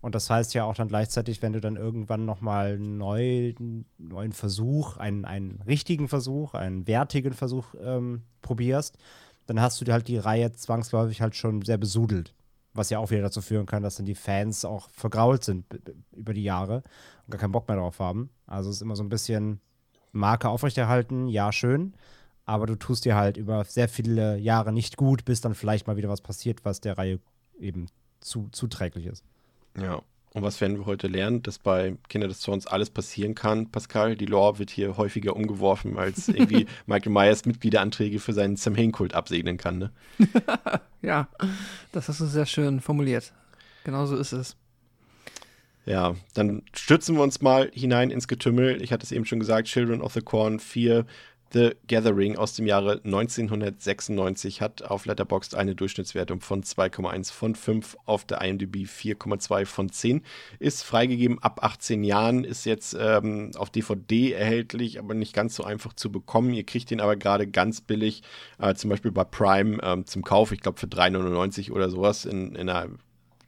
Und 0.00 0.14
das 0.14 0.30
heißt 0.30 0.54
ja 0.54 0.64
auch 0.64 0.74
dann 0.74 0.88
gleichzeitig, 0.88 1.42
wenn 1.42 1.52
du 1.52 1.60
dann 1.60 1.76
irgendwann 1.76 2.24
nochmal 2.24 2.72
einen 2.72 2.96
neuen, 2.96 3.84
neuen 3.98 4.32
Versuch, 4.32 4.96
einen, 4.96 5.26
einen 5.26 5.60
richtigen 5.66 6.08
Versuch, 6.08 6.54
einen 6.54 6.86
wertigen 6.86 7.34
Versuch 7.34 7.74
ähm, 7.80 8.22
probierst, 8.40 8.96
dann 9.46 9.60
hast 9.60 9.80
du 9.80 9.92
halt 9.92 10.08
die 10.08 10.16
Reihe 10.16 10.50
zwangsläufig 10.52 11.20
halt 11.20 11.36
schon 11.36 11.60
sehr 11.60 11.78
besudelt. 11.78 12.34
Was 12.72 12.88
ja 12.88 12.98
auch 12.98 13.10
wieder 13.10 13.20
dazu 13.20 13.42
führen 13.42 13.66
kann, 13.66 13.82
dass 13.82 13.96
dann 13.96 14.06
die 14.06 14.14
Fans 14.14 14.64
auch 14.64 14.88
vergrault 14.90 15.44
sind 15.44 15.66
über 16.16 16.32
die 16.32 16.42
Jahre 16.42 16.76
und 17.26 17.32
gar 17.32 17.38
keinen 17.38 17.52
Bock 17.52 17.68
mehr 17.68 17.76
drauf 17.76 18.00
haben. 18.00 18.30
Also 18.46 18.70
es 18.70 18.76
ist 18.76 18.82
immer 18.82 18.96
so 18.96 19.04
ein 19.04 19.10
bisschen 19.10 19.60
Marke 20.10 20.48
aufrechterhalten, 20.48 21.28
ja, 21.28 21.52
schön 21.52 21.92
aber 22.44 22.66
du 22.66 22.76
tust 22.76 23.04
dir 23.04 23.14
halt 23.14 23.36
über 23.36 23.64
sehr 23.64 23.88
viele 23.88 24.36
Jahre 24.38 24.72
nicht 24.72 24.96
gut, 24.96 25.24
bis 25.24 25.40
dann 25.40 25.54
vielleicht 25.54 25.86
mal 25.86 25.96
wieder 25.96 26.08
was 26.08 26.20
passiert, 26.20 26.64
was 26.64 26.80
der 26.80 26.98
Reihe 26.98 27.20
eben 27.58 27.86
zu, 28.20 28.48
zuträglich 28.52 29.06
ist. 29.06 29.24
Ja. 29.80 30.02
Und 30.34 30.42
was 30.42 30.62
werden 30.62 30.78
wir 30.78 30.86
heute 30.86 31.08
lernen? 31.08 31.42
Dass 31.42 31.58
bei 31.58 31.96
Kinder 32.08 32.26
des 32.26 32.40
Zorns 32.40 32.66
alles 32.66 32.88
passieren 32.88 33.34
kann. 33.34 33.70
Pascal, 33.70 34.16
die 34.16 34.24
Lore 34.24 34.58
wird 34.58 34.70
hier 34.70 34.96
häufiger 34.96 35.36
umgeworfen, 35.36 35.98
als 35.98 36.28
irgendwie 36.28 36.66
Michael 36.86 37.12
Myers 37.12 37.44
Mitgliederanträge 37.44 38.18
für 38.18 38.32
seinen 38.32 38.56
Sam 38.56 38.74
Hain-Kult 38.74 39.14
absegnen 39.14 39.58
kann. 39.58 39.78
Ne? 39.78 39.92
ja, 41.02 41.28
das 41.92 42.08
hast 42.08 42.20
du 42.20 42.24
sehr 42.24 42.46
schön 42.46 42.80
formuliert. 42.80 43.34
Genauso 43.84 44.16
ist 44.16 44.32
es. 44.32 44.56
Ja, 45.84 46.14
dann 46.34 46.62
stürzen 46.74 47.16
wir 47.16 47.22
uns 47.22 47.40
mal 47.40 47.70
hinein 47.74 48.10
ins 48.10 48.28
Getümmel. 48.28 48.80
Ich 48.82 48.92
hatte 48.92 49.04
es 49.04 49.12
eben 49.12 49.24
schon 49.24 49.40
gesagt, 49.40 49.68
Children 49.68 50.00
of 50.00 50.14
the 50.14 50.20
Corn 50.20 50.60
4 50.60 51.04
The 51.52 51.72
Gathering 51.86 52.38
aus 52.38 52.54
dem 52.54 52.66
Jahre 52.66 53.02
1996 53.04 54.62
hat 54.62 54.82
auf 54.82 55.04
Letterboxd 55.04 55.54
eine 55.54 55.74
Durchschnittswertung 55.74 56.40
von 56.40 56.62
2,1 56.62 57.30
von 57.30 57.54
5, 57.54 57.98
auf 58.06 58.24
der 58.24 58.40
IMDb 58.40 58.86
4,2 58.86 59.66
von 59.66 59.90
10. 59.90 60.22
Ist 60.58 60.82
freigegeben 60.82 61.42
ab 61.42 61.62
18 61.62 62.04
Jahren, 62.04 62.44
ist 62.44 62.64
jetzt 62.64 62.96
ähm, 62.98 63.50
auf 63.56 63.68
DVD 63.68 64.32
erhältlich, 64.32 64.98
aber 64.98 65.12
nicht 65.12 65.34
ganz 65.34 65.54
so 65.54 65.64
einfach 65.64 65.92
zu 65.92 66.10
bekommen. 66.10 66.54
Ihr 66.54 66.64
kriegt 66.64 66.90
ihn 66.90 67.00
aber 67.00 67.16
gerade 67.16 67.46
ganz 67.46 67.82
billig, 67.82 68.22
äh, 68.58 68.74
zum 68.74 68.88
Beispiel 68.88 69.12
bei 69.12 69.24
Prime 69.24 69.78
ähm, 69.82 70.06
zum 70.06 70.22
Kauf, 70.22 70.52
ich 70.52 70.60
glaube 70.60 70.80
für 70.80 70.86
3,99 70.86 71.70
oder 71.70 71.90
sowas 71.90 72.24
in, 72.24 72.54
in 72.54 72.70
einer 72.70 72.88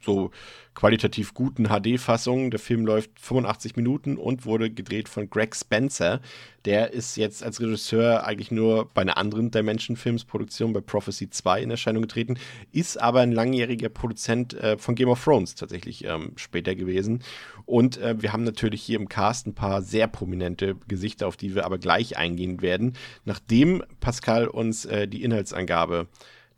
so 0.05 0.31
qualitativ 0.75 1.33
guten 1.33 1.67
HD-Fassungen. 1.67 2.51
Der 2.51 2.59
Film 2.59 2.85
läuft 2.85 3.19
85 3.19 3.75
Minuten 3.75 4.17
und 4.17 4.45
wurde 4.45 4.69
gedreht 4.69 5.09
von 5.09 5.29
Greg 5.29 5.55
Spencer. 5.55 6.21
Der 6.65 6.91
ist 6.93 7.15
jetzt 7.15 7.43
als 7.43 7.61
Regisseur 7.61 8.25
eigentlich 8.25 8.51
nur 8.51 8.89
bei 8.93 9.01
einer 9.01 9.17
anderen 9.17 9.51
Dimension 9.51 9.95
Films 9.95 10.25
Produktion 10.25 10.73
bei 10.73 10.81
Prophecy 10.81 11.29
2 11.29 11.61
in 11.61 11.71
Erscheinung 11.71 12.01
getreten, 12.01 12.37
ist 12.71 12.99
aber 12.99 13.21
ein 13.21 13.31
langjähriger 13.31 13.89
Produzent 13.89 14.53
äh, 14.55 14.77
von 14.77 14.95
Game 14.95 15.09
of 15.09 15.23
Thrones 15.23 15.55
tatsächlich 15.55 16.03
ähm, 16.05 16.33
später 16.35 16.75
gewesen. 16.75 17.23
Und 17.65 17.97
äh, 17.97 18.21
wir 18.21 18.33
haben 18.33 18.43
natürlich 18.43 18.83
hier 18.83 18.99
im 18.99 19.09
Cast 19.09 19.47
ein 19.47 19.55
paar 19.55 19.81
sehr 19.81 20.07
prominente 20.07 20.75
Gesichter, 20.87 21.27
auf 21.27 21.37
die 21.37 21.55
wir 21.55 21.65
aber 21.65 21.77
gleich 21.77 22.17
eingehen 22.17 22.61
werden, 22.61 22.93
nachdem 23.23 23.83
Pascal 24.01 24.47
uns 24.47 24.85
äh, 24.85 25.07
die 25.07 25.23
Inhaltsangabe 25.23 26.07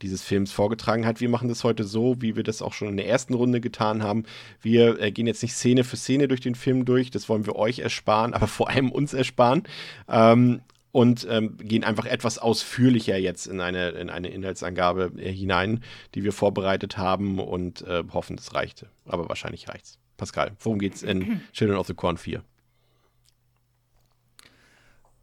dieses 0.01 0.23
Films 0.23 0.51
vorgetragen 0.51 1.05
hat. 1.05 1.21
Wir 1.21 1.29
machen 1.29 1.49
das 1.49 1.63
heute 1.63 1.83
so, 1.83 2.21
wie 2.21 2.35
wir 2.35 2.43
das 2.43 2.61
auch 2.61 2.73
schon 2.73 2.89
in 2.89 2.97
der 2.97 3.07
ersten 3.07 3.33
Runde 3.33 3.61
getan 3.61 4.03
haben. 4.03 4.23
Wir 4.61 4.99
äh, 4.99 5.11
gehen 5.11 5.27
jetzt 5.27 5.41
nicht 5.41 5.53
Szene 5.53 5.83
für 5.83 5.97
Szene 5.97 6.27
durch 6.27 6.41
den 6.41 6.55
Film 6.55 6.85
durch, 6.85 7.11
das 7.11 7.29
wollen 7.29 7.45
wir 7.45 7.55
euch 7.55 7.79
ersparen, 7.79 8.33
aber 8.33 8.47
vor 8.47 8.69
allem 8.69 8.91
uns 8.91 9.13
ersparen. 9.13 9.63
Ähm, 10.07 10.61
und 10.91 11.27
ähm, 11.29 11.57
gehen 11.57 11.83
einfach 11.83 12.05
etwas 12.05 12.39
ausführlicher 12.39 13.17
jetzt 13.17 13.45
in 13.45 13.59
eine, 13.59 13.89
in 13.89 14.09
eine 14.09 14.29
Inhaltsangabe 14.29 15.11
äh, 15.17 15.31
hinein, 15.31 15.83
die 16.15 16.23
wir 16.23 16.33
vorbereitet 16.33 16.97
haben 16.97 17.39
und 17.39 17.81
äh, 17.81 18.03
hoffen, 18.11 18.35
das 18.35 18.55
reichte. 18.55 18.87
Aber 19.05 19.29
wahrscheinlich 19.29 19.67
reicht's. 19.67 19.99
Pascal, 20.15 20.53
worum 20.59 20.79
geht's 20.79 21.03
in 21.03 21.41
Children 21.53 21.77
of 21.77 21.87
the 21.87 21.93
Corn 21.93 22.17
4? 22.17 22.41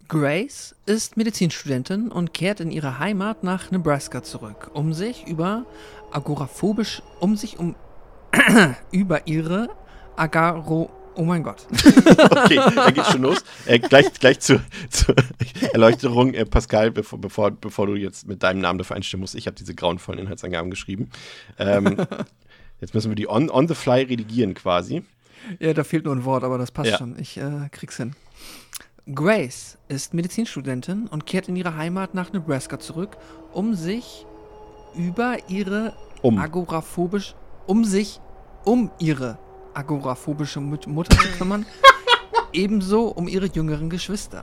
Grace 0.09 0.75
ist 0.87 1.17
Medizinstudentin 1.17 2.11
und 2.11 2.35
kehrt 2.35 2.61
in 2.61 2.71
ihre 2.71 2.99
Heimat 2.99 3.43
nach 3.43 3.71
Nebraska 3.71 4.23
zurück, 4.23 4.71
um 4.75 4.93
sich 4.93 5.27
über 5.27 5.65
agoraphobisch, 6.13 7.03
um 7.21 7.37
sich 7.37 7.59
um 7.59 7.75
über 8.91 9.27
ihre 9.27 9.69
Agaro. 10.17 10.91
Oh 11.17 11.23
mein 11.25 11.43
Gott. 11.43 11.67
Okay, 12.45 12.61
da 12.75 12.91
geht's 12.91 13.13
schon 13.13 13.23
los. 13.23 13.43
Äh, 13.67 13.79
gleich 13.79 14.13
gleich 14.15 14.41
zur, 14.41 14.61
zur 14.91 15.15
Erleuchterung, 15.73 16.35
äh, 16.35 16.45
Pascal, 16.45 16.91
bevor, 16.91 17.19
bevor, 17.19 17.51
bevor 17.53 17.87
du 17.87 17.95
jetzt 17.95 18.27
mit 18.27 18.43
deinem 18.43 18.61
Namen 18.61 18.79
dafür 18.79 18.97
einstimmen 18.97 19.23
musst. 19.23 19.35
Ich 19.35 19.47
habe 19.47 19.55
diese 19.57 19.75
grauenvollen 19.75 20.21
Inhaltsangaben 20.21 20.71
geschrieben. 20.71 21.09
Ähm, 21.59 21.97
jetzt 22.81 22.93
müssen 22.95 23.11
wir 23.11 23.17
die 23.17 23.29
on, 23.29 23.49
on 23.49 23.67
the 23.69 23.75
fly 23.75 24.03
redigieren 24.03 24.53
quasi. 24.55 25.05
Ja, 25.59 25.73
da 25.73 25.85
fehlt 25.85 26.05
nur 26.05 26.15
ein 26.15 26.25
Wort, 26.25 26.45
aber 26.45 26.59
das 26.59 26.71
passt 26.71 26.91
Ja. 26.91 26.99
schon. 26.99 27.19
Ich 27.19 27.39
äh, 27.39 27.69
krieg's 27.71 27.97
hin. 27.97 28.15
Grace 29.13 29.77
ist 29.89 30.15
Medizinstudentin 30.15 31.09
und 31.09 31.27
kehrt 31.27 31.49
in 31.49 31.57
ihre 31.57 31.77
Heimat 31.77 32.15
nach 32.15 32.33
Nebraska 32.33 32.81
zurück, 32.81 33.19
um 33.53 33.75
sich 33.75 34.25
über 34.97 35.37
ihre 35.49 35.93
Um. 36.23 36.39
agoraphobisch, 36.39 37.35
um 37.67 37.85
sich 37.85 38.21
um 38.65 38.91
ihre 38.99 39.39
agoraphobische 39.75 40.61
Mut 40.61 40.87
Mutter 40.87 41.19
zu 41.19 41.29
kümmern, 41.37 41.67
ebenso 42.55 43.09
um 43.09 43.29
ihre 43.29 43.45
jüngeren 43.47 43.91
Geschwister. 43.91 44.43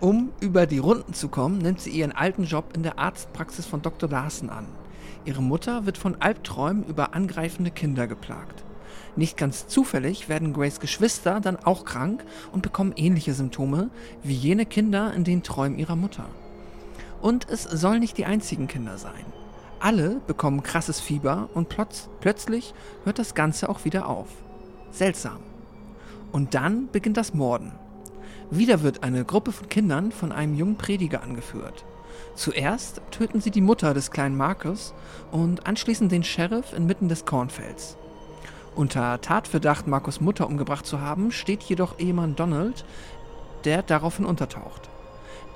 Um 0.00 0.32
über 0.40 0.66
die 0.66 0.78
Runden 0.78 1.12
zu 1.12 1.28
kommen, 1.28 1.58
nimmt 1.58 1.82
sie 1.82 1.90
ihren 1.90 2.12
alten 2.12 2.44
Job 2.44 2.74
in 2.74 2.82
der 2.82 2.98
Arztpraxis 2.98 3.66
von 3.66 3.82
Dr. 3.82 4.08
Larsen 4.08 4.48
an. 4.48 4.66
Ihre 5.26 5.42
Mutter 5.42 5.84
wird 5.84 5.98
von 5.98 6.22
Albträumen 6.22 6.84
über 6.84 7.14
angreifende 7.14 7.70
Kinder 7.70 8.06
geplagt. 8.06 8.65
Nicht 9.16 9.38
ganz 9.38 9.66
zufällig 9.66 10.28
werden 10.28 10.52
Grace 10.52 10.78
Geschwister 10.78 11.40
dann 11.40 11.56
auch 11.56 11.86
krank 11.86 12.22
und 12.52 12.62
bekommen 12.62 12.92
ähnliche 12.96 13.32
Symptome 13.32 13.88
wie 14.22 14.34
jene 14.34 14.66
Kinder 14.66 15.12
in 15.14 15.24
den 15.24 15.42
Träumen 15.42 15.78
ihrer 15.78 15.96
Mutter. 15.96 16.26
Und 17.22 17.48
es 17.48 17.62
sollen 17.64 18.00
nicht 18.00 18.18
die 18.18 18.26
einzigen 18.26 18.68
Kinder 18.68 18.98
sein. 18.98 19.24
Alle 19.80 20.20
bekommen 20.26 20.62
krasses 20.62 21.00
Fieber 21.00 21.48
und 21.54 21.70
plotz 21.70 22.08
plötzlich 22.20 22.74
hört 23.04 23.18
das 23.18 23.34
Ganze 23.34 23.68
auch 23.70 23.84
wieder 23.86 24.06
auf. 24.06 24.28
Seltsam. 24.90 25.38
Und 26.30 26.54
dann 26.54 26.88
beginnt 26.92 27.16
das 27.16 27.32
Morden. 27.32 27.72
Wieder 28.50 28.82
wird 28.82 29.02
eine 29.02 29.24
Gruppe 29.24 29.52
von 29.52 29.68
Kindern 29.68 30.12
von 30.12 30.30
einem 30.30 30.54
jungen 30.54 30.76
Prediger 30.76 31.22
angeführt. 31.22 31.84
Zuerst 32.34 33.00
töten 33.10 33.40
sie 33.40 33.50
die 33.50 33.60
Mutter 33.60 33.94
des 33.94 34.10
kleinen 34.10 34.36
Marcus 34.36 34.92
und 35.30 35.66
anschließend 35.66 36.12
den 36.12 36.22
Sheriff 36.22 36.72
inmitten 36.74 37.08
des 37.08 37.24
Kornfelds. 37.24 37.96
Unter 38.76 39.22
Tatverdacht, 39.22 39.86
Marcus 39.86 40.20
Mutter 40.20 40.46
umgebracht 40.46 40.84
zu 40.84 41.00
haben, 41.00 41.32
steht 41.32 41.62
jedoch 41.62 41.98
Ehemann 41.98 42.36
Donald, 42.36 42.84
der 43.64 43.82
daraufhin 43.82 44.26
untertaucht. 44.26 44.90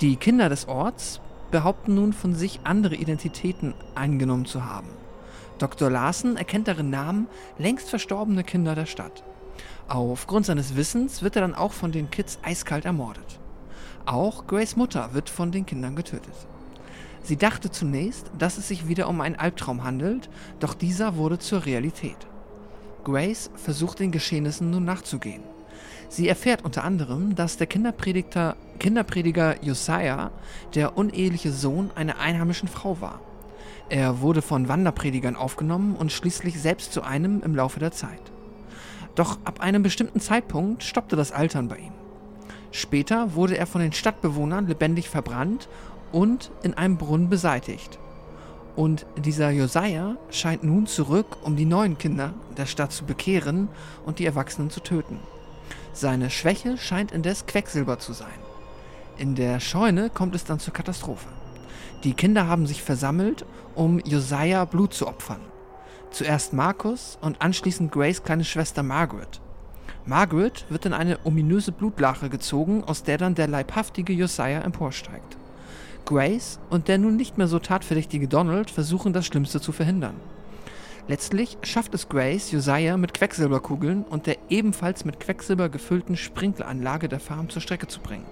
Die 0.01 0.17
Kinder 0.17 0.49
des 0.49 0.69
Orts 0.69 1.21
behaupten 1.51 1.95
nun 1.95 2.15
von 2.15 2.35
sich, 2.35 2.61
andere 2.65 2.95
Identitäten 2.95 3.75
eingenommen 3.95 4.47
zu 4.47 4.65
haben. 4.65 4.89
Dr. 5.59 5.91
Larsen 5.91 6.39
erkennt 6.39 6.67
darin 6.67 6.89
Namen 6.89 7.27
längst 7.59 7.91
verstorbener 7.91 8.43
Kinder 8.43 8.75
der 8.75 8.87
Stadt. 8.87 9.23
Aufgrund 9.87 10.47
seines 10.47 10.75
Wissens 10.75 11.21
wird 11.21 11.37
er 11.37 11.43
dann 11.43 11.55
auch 11.55 11.73
von 11.73 11.93
den 11.93 12.11
Kids 12.11 12.39
eiskalt 12.43 12.87
ermordet. 12.87 13.39
Auch 14.07 14.47
Grace 14.47 14.77
Mutter 14.77 15.13
wird 15.13 15.29
von 15.29 15.53
den 15.53 15.67
Kindern 15.67 15.95
getötet. 15.95 16.33
Sie 17.23 17.37
dachte 17.37 17.71
zunächst, 17.71 18.31
dass 18.39 18.57
es 18.57 18.69
sich 18.69 18.89
wieder 18.89 19.09
um 19.11 19.21
einen 19.21 19.37
Albtraum 19.37 19.85
handelt, 19.85 20.31
doch 20.59 20.73
dieser 20.73 21.17
wurde 21.17 21.39
zur 21.39 21.67
Realität. 21.67 22.30
Grace 23.05 23.51
versucht 23.55 23.99
den 23.99 24.11
Geschehnissen 24.11 24.71
nun 24.71 24.85
nachzugehen. 24.85 25.43
Sie 26.09 26.29
erfährt 26.29 26.65
unter 26.65 26.85
anderem, 26.85 27.35
dass 27.35 27.57
der 27.57 27.67
Kinderpredigter, 27.67 28.57
Kinderprediger 28.79 29.63
Josiah 29.63 30.31
der 30.75 30.99
uneheliche 30.99 31.53
Sohn 31.53 31.91
einer 31.95 32.19
einheimischen 32.19 32.69
Frau 32.69 33.01
war. 33.01 33.21
Er 33.89 34.21
wurde 34.21 34.43
von 34.43 34.69
Wanderpredigern 34.69 35.37
aufgenommen 35.37 35.97
und 35.97 36.13
schließlich 36.13 36.61
selbst 36.61 36.93
zu 36.93 37.03
einem 37.03 37.43
im 37.43 37.55
Laufe 37.55 37.81
der 37.81 37.93
Zeit. 37.93 38.33
Doch 39.15 39.39
ab 39.45 39.61
einem 39.61 39.83
bestimmten 39.83 40.21
Zeitpunkt 40.21 40.83
stoppte 40.83 41.17
das 41.17 41.33
Altern 41.33 41.69
bei 41.69 41.79
ihm. 41.79 41.93
Später 42.73 43.35
wurde 43.35 43.57
er 43.57 43.67
von 43.67 43.81
den 43.81 43.93
Stadtbewohnern 43.93 44.67
lebendig 44.67 45.09
verbrannt 45.09 45.69
und 46.13 46.51
in 46.63 46.75
einem 46.75 46.97
Brunnen 46.97 47.29
beseitigt. 47.29 47.99
Und 48.81 49.05
dieser 49.19 49.51
Josiah 49.51 50.17
scheint 50.31 50.65
nun 50.65 50.87
zurück, 50.87 51.37
um 51.43 51.55
die 51.55 51.67
neuen 51.67 51.99
Kinder 51.99 52.33
der 52.57 52.65
Stadt 52.65 52.93
zu 52.93 53.05
bekehren 53.05 53.69
und 54.07 54.19
die 54.19 54.25
Erwachsenen 54.25 54.71
zu 54.71 54.81
töten. 54.81 55.19
Seine 55.93 56.31
Schwäche 56.31 56.79
scheint 56.79 57.13
indes 57.13 57.45
Quecksilber 57.45 57.99
zu 57.99 58.15
sein. 58.15 58.41
In 59.19 59.35
der 59.35 59.61
Scheune 59.61 60.09
kommt 60.09 60.35
es 60.35 60.45
dann 60.45 60.61
zur 60.61 60.73
Katastrophe. 60.73 61.29
Die 62.05 62.15
Kinder 62.15 62.47
haben 62.49 62.67
sich 62.67 62.83
versammelt, 62.83 63.45
um 63.75 63.99
Josiah 63.99 64.65
Blut 64.65 64.95
zu 64.95 65.07
opfern. 65.07 65.43
Zuerst 66.11 66.55
Markus 66.55 67.19
und 67.21 67.43
anschließend 67.43 67.93
Grace 67.93 68.23
kleine 68.23 68.45
Schwester 68.45 68.83
Margaret. 68.83 69.43
Margaret 70.07 70.65
wird 70.71 70.87
in 70.87 70.95
eine 70.95 71.19
ominöse 71.25 71.73
Blutlache 71.73 72.31
gezogen, 72.31 72.83
aus 72.85 73.03
der 73.03 73.19
dann 73.19 73.35
der 73.35 73.47
leibhaftige 73.47 74.15
Josiah 74.15 74.63
emporsteigt. 74.63 75.37
Grace 76.05 76.59
und 76.71 76.89
der 76.89 76.99
nun 76.99 77.17
nicht 77.17 77.39
mehr 77.39 77.49
so 77.49 77.59
tatverdächtige 77.59 78.29
Donald 78.29 78.71
versuchen 78.71 79.13
das 79.13 79.27
Schlimmste 79.27 79.61
zu 79.61 79.73
verhindern. 79.73 80.17
Letztlich 81.09 81.59
schafft 81.63 81.95
es 81.95 82.09
Grace, 82.09 82.53
Josiah 82.53 82.97
mit 82.97 83.15
Quecksilberkugeln 83.15 84.05
und 84.05 84.27
der 84.27 84.37
ebenfalls 84.49 85.05
mit 85.05 85.19
Quecksilber 85.19 85.69
gefüllten 85.69 86.17
Sprinkleranlage 86.17 87.09
der 87.09 87.21
Farm 87.21 87.49
zur 87.49 87.63
Strecke 87.63 87.89
zu 87.89 88.01
bringen. 88.01 88.27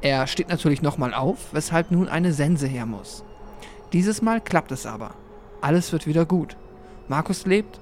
Er 0.00 0.26
steht 0.26 0.48
natürlich 0.48 0.82
nochmal 0.82 1.14
auf, 1.14 1.52
weshalb 1.52 1.90
nun 1.90 2.08
eine 2.08 2.32
Sense 2.32 2.66
her 2.66 2.86
muss. 2.86 3.24
Dieses 3.92 4.22
Mal 4.22 4.40
klappt 4.40 4.72
es 4.72 4.86
aber. 4.86 5.14
Alles 5.60 5.92
wird 5.92 6.06
wieder 6.06 6.26
gut. 6.26 6.56
Markus 7.08 7.46
lebt, 7.46 7.80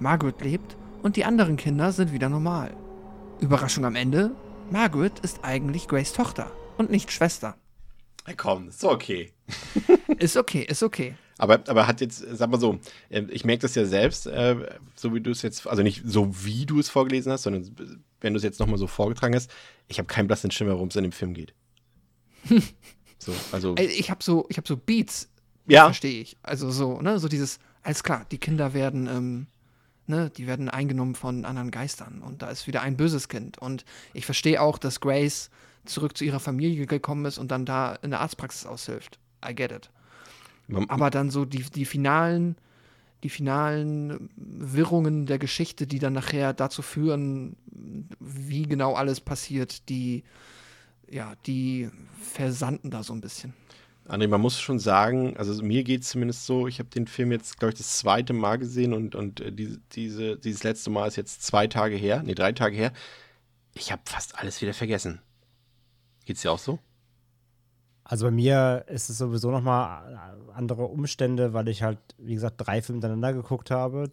Margaret 0.00 0.40
lebt 0.42 0.76
und 1.02 1.16
die 1.16 1.24
anderen 1.24 1.56
Kinder 1.56 1.92
sind 1.92 2.12
wieder 2.12 2.28
normal. 2.28 2.74
Überraschung 3.40 3.84
am 3.84 3.94
Ende, 3.94 4.32
Margaret 4.70 5.20
ist 5.20 5.40
eigentlich 5.42 5.88
Grace 5.88 6.12
Tochter 6.12 6.50
und 6.78 6.90
nicht 6.90 7.12
Schwester. 7.12 7.54
Komm, 8.36 8.68
ist 8.68 8.84
okay. 8.84 9.32
Ist 10.18 10.36
okay, 10.36 10.62
ist 10.62 10.82
okay. 10.82 11.14
Aber, 11.38 11.60
aber 11.66 11.88
hat 11.88 12.00
jetzt, 12.00 12.18
sag 12.18 12.50
mal 12.50 12.60
so, 12.60 12.78
äh, 13.08 13.22
ich 13.30 13.44
merke 13.44 13.62
das 13.62 13.74
ja 13.74 13.84
selbst, 13.84 14.26
äh, 14.26 14.78
so 14.94 15.12
wie 15.12 15.20
du 15.20 15.30
es 15.32 15.42
jetzt, 15.42 15.66
also 15.66 15.82
nicht 15.82 16.02
so 16.04 16.44
wie 16.44 16.66
du 16.66 16.78
es 16.78 16.88
vorgelesen 16.88 17.32
hast, 17.32 17.42
sondern 17.42 17.74
wenn 18.20 18.32
du 18.32 18.36
es 18.36 18.44
jetzt 18.44 18.60
nochmal 18.60 18.78
so 18.78 18.86
vorgetragen 18.86 19.34
hast, 19.34 19.50
ich 19.88 19.98
habe 19.98 20.06
keinen 20.06 20.28
blassen 20.28 20.52
Schimmer, 20.52 20.74
worum 20.74 20.88
es 20.88 20.96
in 20.96 21.02
dem 21.02 21.12
Film 21.12 21.34
geht. 21.34 21.54
so, 23.18 23.32
also, 23.50 23.74
Ich 23.76 24.10
habe 24.10 24.22
so, 24.22 24.46
ich 24.48 24.56
habe 24.56 24.68
so 24.68 24.76
Beats, 24.76 25.28
ja, 25.66 25.86
verstehe 25.86 26.20
ich. 26.22 26.36
Also 26.42 26.70
so, 26.70 27.00
ne, 27.00 27.18
so 27.18 27.26
dieses, 27.26 27.58
alles 27.82 28.04
klar, 28.04 28.24
die 28.30 28.38
Kinder 28.38 28.74
werden, 28.74 29.08
ähm, 29.08 29.46
ne, 30.06 30.30
die 30.30 30.46
werden 30.46 30.68
eingenommen 30.68 31.16
von 31.16 31.44
anderen 31.44 31.72
Geistern 31.72 32.22
und 32.22 32.42
da 32.42 32.50
ist 32.50 32.66
wieder 32.68 32.82
ein 32.82 32.96
böses 32.96 33.28
Kind. 33.28 33.58
Und 33.58 33.84
ich 34.12 34.26
verstehe 34.26 34.60
auch, 34.60 34.78
dass 34.78 35.00
Grace 35.00 35.50
zurück 35.84 36.16
zu 36.16 36.24
ihrer 36.24 36.40
Familie 36.40 36.86
gekommen 36.86 37.24
ist 37.24 37.38
und 37.38 37.50
dann 37.50 37.64
da 37.64 37.94
in 37.96 38.10
der 38.10 38.20
Arztpraxis 38.20 38.66
aushilft. 38.66 39.18
I 39.46 39.54
get 39.54 39.72
it. 39.72 39.90
Aber 40.88 41.10
dann 41.10 41.30
so 41.30 41.44
die, 41.44 41.62
die 41.62 41.84
finalen, 41.84 42.56
die 43.22 43.28
finalen 43.28 44.30
Wirrungen 44.36 45.26
der 45.26 45.38
Geschichte, 45.38 45.86
die 45.86 45.98
dann 45.98 46.12
nachher 46.12 46.52
dazu 46.52 46.82
führen, 46.82 47.56
wie 48.20 48.62
genau 48.62 48.94
alles 48.94 49.20
passiert, 49.20 49.88
die, 49.88 50.24
ja, 51.10 51.34
die 51.46 51.90
versanden 52.20 52.90
da 52.90 53.02
so 53.02 53.12
ein 53.12 53.20
bisschen. 53.20 53.54
André, 54.08 54.26
man 54.26 54.40
muss 54.40 54.60
schon 54.60 54.78
sagen, 54.78 55.36
also 55.36 55.62
mir 55.62 55.84
geht 55.84 56.02
es 56.02 56.08
zumindest 56.08 56.44
so, 56.44 56.66
ich 56.66 56.80
habe 56.80 56.88
den 56.88 57.06
Film 57.06 57.30
jetzt, 57.30 57.58
glaube 57.58 57.72
ich, 57.72 57.78
das 57.78 57.98
zweite 57.98 58.32
Mal 58.32 58.58
gesehen 58.58 58.92
und, 58.92 59.14
und 59.14 59.40
äh, 59.40 59.52
diese, 59.52 59.80
diese, 59.92 60.36
dieses 60.36 60.64
letzte 60.64 60.90
Mal 60.90 61.06
ist 61.06 61.16
jetzt 61.16 61.44
zwei 61.44 61.68
Tage 61.68 61.94
her, 61.96 62.22
nee, 62.24 62.34
drei 62.34 62.52
Tage 62.52 62.76
her. 62.76 62.92
Ich 63.74 63.92
habe 63.92 64.02
fast 64.04 64.38
alles 64.38 64.60
wieder 64.60 64.74
vergessen. 64.74 65.20
Geht's 66.24 66.42
dir 66.42 66.52
auch 66.52 66.58
so? 66.58 66.78
Also 68.04 68.26
bei 68.26 68.30
mir 68.30 68.84
ist 68.88 69.08
es 69.08 69.18
sowieso 69.18 69.50
nochmal 69.50 70.18
andere 70.54 70.84
Umstände, 70.84 71.52
weil 71.52 71.68
ich 71.68 71.82
halt, 71.82 71.98
wie 72.18 72.34
gesagt, 72.34 72.56
drei 72.58 72.82
Filme 72.82 72.96
hintereinander 72.96 73.32
geguckt 73.32 73.70
habe, 73.70 74.10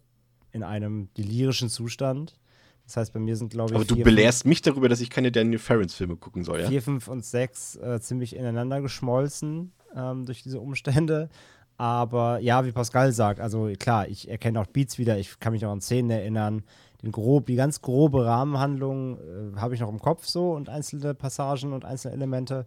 in 0.52 0.62
einem 0.62 1.12
delirischen 1.14 1.68
Zustand. 1.68 2.38
Das 2.86 2.96
heißt, 2.96 3.12
bei 3.12 3.20
mir 3.20 3.36
sind, 3.36 3.50
glaube 3.50 3.70
ich, 3.70 3.76
Aber 3.76 3.84
du 3.84 3.96
vier, 3.96 4.04
belehrst 4.04 4.46
mich 4.46 4.62
darüber, 4.62 4.88
dass 4.88 5.00
ich 5.00 5.10
keine 5.10 5.30
Daniel 5.30 5.58
Ferrens-Filme 5.58 6.16
gucken 6.16 6.44
soll, 6.44 6.60
ja? 6.60 6.68
vier, 6.68 6.82
fünf 6.82 7.08
und 7.08 7.24
sechs 7.24 7.76
äh, 7.76 8.00
ziemlich 8.00 8.34
ineinander 8.34 8.80
geschmolzen 8.80 9.72
ähm, 9.94 10.26
durch 10.26 10.42
diese 10.42 10.60
Umstände. 10.60 11.28
Aber 11.76 12.40
ja, 12.40 12.64
wie 12.66 12.72
Pascal 12.72 13.12
sagt, 13.12 13.40
also 13.40 13.70
klar, 13.78 14.08
ich 14.08 14.28
erkenne 14.28 14.60
auch 14.60 14.66
Beats 14.66 14.98
wieder, 14.98 15.18
ich 15.18 15.38
kann 15.40 15.52
mich 15.52 15.62
noch 15.62 15.70
an 15.72 15.80
Szenen 15.80 16.10
erinnern. 16.10 16.62
Den 17.02 17.12
grob, 17.12 17.46
die 17.46 17.56
ganz 17.56 17.80
grobe 17.80 18.24
Rahmenhandlung 18.24 19.18
äh, 19.18 19.56
habe 19.56 19.74
ich 19.74 19.80
noch 19.80 19.88
im 19.88 20.00
Kopf 20.00 20.26
so 20.26 20.52
und 20.52 20.68
einzelne 20.68 21.14
Passagen 21.14 21.72
und 21.72 21.84
einzelne 21.84 22.14
Elemente. 22.14 22.66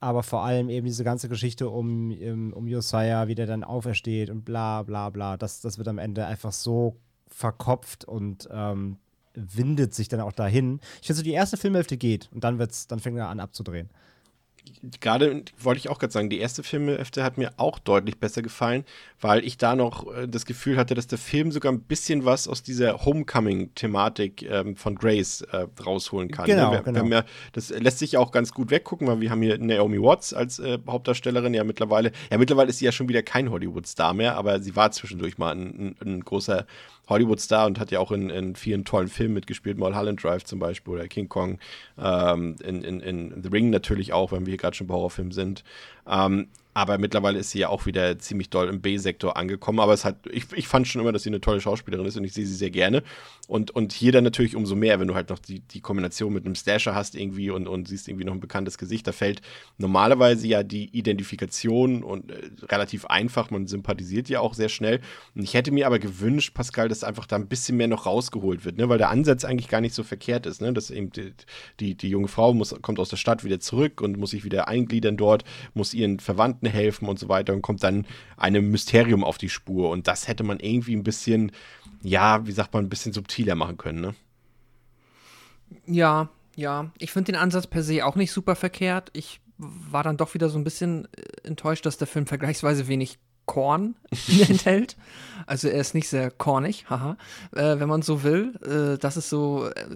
Aber 0.00 0.22
vor 0.22 0.42
allem 0.42 0.70
eben 0.70 0.86
diese 0.86 1.04
ganze 1.04 1.28
Geschichte 1.28 1.68
um, 1.68 2.10
um, 2.10 2.52
um 2.52 2.66
Josiah, 2.66 3.28
wie 3.28 3.34
der 3.34 3.46
dann 3.46 3.64
aufersteht 3.64 4.30
und 4.30 4.44
bla 4.44 4.82
bla 4.82 5.10
bla. 5.10 5.36
Das, 5.36 5.60
das 5.60 5.78
wird 5.78 5.88
am 5.88 5.98
Ende 5.98 6.26
einfach 6.26 6.52
so 6.52 6.96
verkopft 7.28 8.04
und 8.04 8.48
ähm, 8.50 8.96
windet 9.34 9.94
sich 9.94 10.08
dann 10.08 10.20
auch 10.20 10.32
dahin. 10.32 10.80
Ich 11.00 11.06
finde 11.06 11.18
so, 11.18 11.22
die 11.22 11.32
erste 11.32 11.56
Filmhälfte 11.56 11.96
geht 11.96 12.28
und 12.32 12.44
dann, 12.44 12.58
wird's, 12.58 12.86
dann 12.86 12.98
fängt 12.98 13.18
er 13.18 13.28
an 13.28 13.40
abzudrehen. 13.40 13.90
Gerade 15.00 15.42
wollte 15.58 15.78
ich 15.78 15.88
auch 15.88 15.98
gerade 15.98 16.12
sagen, 16.12 16.30
die 16.30 16.38
erste 16.38 16.62
Filmhälfte 16.62 17.22
hat 17.22 17.38
mir 17.38 17.52
auch 17.56 17.78
deutlich 17.78 18.18
besser 18.18 18.42
gefallen, 18.42 18.84
weil 19.20 19.44
ich 19.44 19.58
da 19.58 19.76
noch 19.76 20.12
äh, 20.14 20.26
das 20.26 20.46
Gefühl 20.46 20.76
hatte, 20.76 20.94
dass 20.94 21.06
der 21.06 21.18
Film 21.18 21.52
sogar 21.52 21.72
ein 21.72 21.80
bisschen 21.80 22.24
was 22.24 22.48
aus 22.48 22.62
dieser 22.62 23.04
Homecoming-Thematik 23.04 24.42
ähm, 24.42 24.76
von 24.76 24.94
Grace 24.94 25.42
äh, 25.42 25.66
rausholen 25.84 26.30
kann. 26.30 26.46
Genau, 26.46 26.72
ne? 26.72 26.82
genau. 26.82 27.04
Ja, 27.06 27.24
das 27.52 27.70
lässt 27.70 27.98
sich 27.98 28.12
ja 28.12 28.20
auch 28.20 28.32
ganz 28.32 28.52
gut 28.52 28.70
weggucken, 28.70 29.06
weil 29.06 29.20
wir 29.20 29.30
haben 29.30 29.42
hier 29.42 29.58
Naomi 29.58 30.00
Watts 30.00 30.32
als 30.32 30.58
äh, 30.58 30.78
Hauptdarstellerin 30.86 31.54
ja 31.54 31.64
mittlerweile. 31.64 32.12
Ja, 32.30 32.38
mittlerweile 32.38 32.70
ist 32.70 32.78
sie 32.78 32.84
ja 32.84 32.92
schon 32.92 33.08
wieder 33.08 33.22
kein 33.22 33.50
Hollywood-Star 33.50 34.14
mehr, 34.14 34.36
aber 34.36 34.60
sie 34.60 34.76
war 34.76 34.90
zwischendurch 34.92 35.38
mal 35.38 35.54
ein, 35.54 35.96
ein, 36.00 36.08
ein 36.08 36.20
großer 36.24 36.66
Hollywood-Star 37.10 37.66
und 37.66 37.78
hat 37.78 37.90
ja 37.90 37.98
auch 37.98 38.12
in, 38.12 38.30
in 38.30 38.56
vielen 38.56 38.84
tollen 38.84 39.08
Filmen 39.08 39.34
mitgespielt, 39.34 39.78
Mulholland 39.78 40.22
Drive 40.22 40.44
zum 40.44 40.58
Beispiel 40.58 40.94
oder 40.94 41.08
King 41.08 41.28
Kong, 41.28 41.58
ähm, 41.98 42.56
in, 42.64 42.82
in, 42.82 43.00
in 43.00 43.42
The 43.42 43.48
Ring 43.48 43.70
natürlich 43.70 44.12
auch, 44.12 44.32
wenn 44.32 44.46
wir 44.46 44.52
hier 44.52 44.58
gerade 44.58 44.76
schon 44.76 44.86
bei 44.86 44.94
Horrorfilmen 44.94 45.32
sind. 45.32 45.64
Ähm, 46.10 46.48
aber 46.72 46.98
mittlerweile 46.98 47.38
ist 47.38 47.50
sie 47.50 47.58
ja 47.58 47.68
auch 47.68 47.86
wieder 47.86 48.18
ziemlich 48.20 48.48
doll 48.48 48.68
im 48.68 48.80
B-Sektor 48.80 49.36
angekommen. 49.36 49.80
Aber 49.80 49.92
es 49.92 50.04
hat, 50.04 50.16
ich, 50.30 50.44
ich 50.54 50.68
fand 50.68 50.86
schon 50.86 51.00
immer, 51.00 51.10
dass 51.10 51.24
sie 51.24 51.30
eine 51.30 51.40
tolle 51.40 51.60
Schauspielerin 51.60 52.06
ist 52.06 52.16
und 52.16 52.24
ich 52.24 52.32
sehe 52.32 52.46
sie 52.46 52.54
sehr 52.54 52.70
gerne. 52.70 53.02
Und, 53.48 53.72
und 53.72 53.92
hier 53.92 54.12
dann 54.12 54.22
natürlich 54.22 54.54
umso 54.54 54.76
mehr, 54.76 55.00
wenn 55.00 55.08
du 55.08 55.16
halt 55.16 55.28
noch 55.28 55.40
die, 55.40 55.58
die 55.58 55.80
Kombination 55.80 56.32
mit 56.32 56.46
einem 56.46 56.54
Stasher 56.54 56.94
hast 56.94 57.16
irgendwie 57.16 57.50
und, 57.50 57.66
und 57.66 57.88
siehst 57.88 58.06
irgendwie 58.06 58.24
noch 58.24 58.34
ein 58.34 58.40
bekanntes 58.40 58.78
Gesicht. 58.78 59.08
Da 59.08 59.12
fällt 59.12 59.42
normalerweise 59.76 60.46
ja 60.46 60.62
die 60.62 60.84
Identifikation 60.96 62.04
und 62.04 62.30
äh, 62.30 62.48
relativ 62.66 63.06
einfach. 63.06 63.50
Man 63.50 63.66
sympathisiert 63.66 64.28
ja 64.28 64.38
auch 64.38 64.54
sehr 64.54 64.68
schnell. 64.68 65.00
Und 65.34 65.42
ich 65.42 65.54
hätte 65.54 65.72
mir 65.72 65.88
aber 65.88 65.98
gewünscht, 65.98 66.54
Pascal, 66.54 66.88
dass 66.88 67.02
einfach 67.02 67.26
da 67.26 67.34
ein 67.34 67.48
bisschen 67.48 67.76
mehr 67.76 67.88
noch 67.88 68.06
rausgeholt 68.06 68.64
wird, 68.64 68.78
ne? 68.78 68.88
weil 68.88 68.98
der 68.98 69.10
Ansatz 69.10 69.44
eigentlich 69.44 69.68
gar 69.68 69.80
nicht 69.80 69.96
so 69.96 70.04
verkehrt 70.04 70.46
ist. 70.46 70.60
Ne? 70.60 70.72
Dass 70.72 70.92
eben 70.92 71.10
die, 71.10 71.32
die, 71.80 71.96
die 71.96 72.08
junge 72.08 72.28
Frau 72.28 72.54
muss, 72.54 72.72
kommt 72.80 73.00
aus 73.00 73.08
der 73.08 73.16
Stadt 73.16 73.42
wieder 73.42 73.58
zurück 73.58 74.00
und 74.00 74.16
muss 74.16 74.30
sich 74.30 74.44
wieder 74.44 74.68
eingliedern 74.68 75.16
dort, 75.16 75.42
muss 75.74 75.94
ihren 76.00 76.18
Verwandten 76.20 76.66
helfen 76.66 77.08
und 77.08 77.18
so 77.18 77.28
weiter 77.28 77.52
und 77.52 77.62
kommt 77.62 77.82
dann 77.82 78.06
einem 78.36 78.70
Mysterium 78.70 79.24
auf 79.24 79.38
die 79.38 79.48
Spur. 79.48 79.90
Und 79.90 80.08
das 80.08 80.28
hätte 80.28 80.42
man 80.42 80.60
irgendwie 80.60 80.96
ein 80.96 81.04
bisschen, 81.04 81.52
ja, 82.02 82.46
wie 82.46 82.52
sagt 82.52 82.74
man, 82.74 82.84
ein 82.84 82.88
bisschen 82.88 83.12
subtiler 83.12 83.54
machen 83.54 83.76
können, 83.76 84.00
ne? 84.00 84.14
Ja, 85.86 86.28
ja. 86.56 86.90
Ich 86.98 87.12
finde 87.12 87.32
den 87.32 87.40
Ansatz 87.40 87.66
per 87.66 87.82
se 87.82 88.04
auch 88.04 88.16
nicht 88.16 88.32
super 88.32 88.56
verkehrt. 88.56 89.10
Ich 89.12 89.40
war 89.58 90.02
dann 90.02 90.16
doch 90.16 90.34
wieder 90.34 90.48
so 90.48 90.58
ein 90.58 90.64
bisschen 90.64 91.06
äh, 91.16 91.46
enttäuscht, 91.46 91.86
dass 91.86 91.98
der 91.98 92.06
Film 92.06 92.26
vergleichsweise 92.26 92.88
wenig 92.88 93.18
Korn 93.46 93.96
enthält. 94.48 94.96
Also 95.46 95.68
er 95.68 95.80
ist 95.80 95.94
nicht 95.94 96.08
sehr 96.08 96.30
kornig, 96.30 96.88
haha, 96.88 97.16
äh, 97.52 97.78
wenn 97.78 97.88
man 97.88 98.02
so 98.02 98.22
will. 98.22 98.54
Äh, 98.64 98.98
das 98.98 99.16
ist 99.16 99.28
so, 99.28 99.66
äh, 99.66 99.86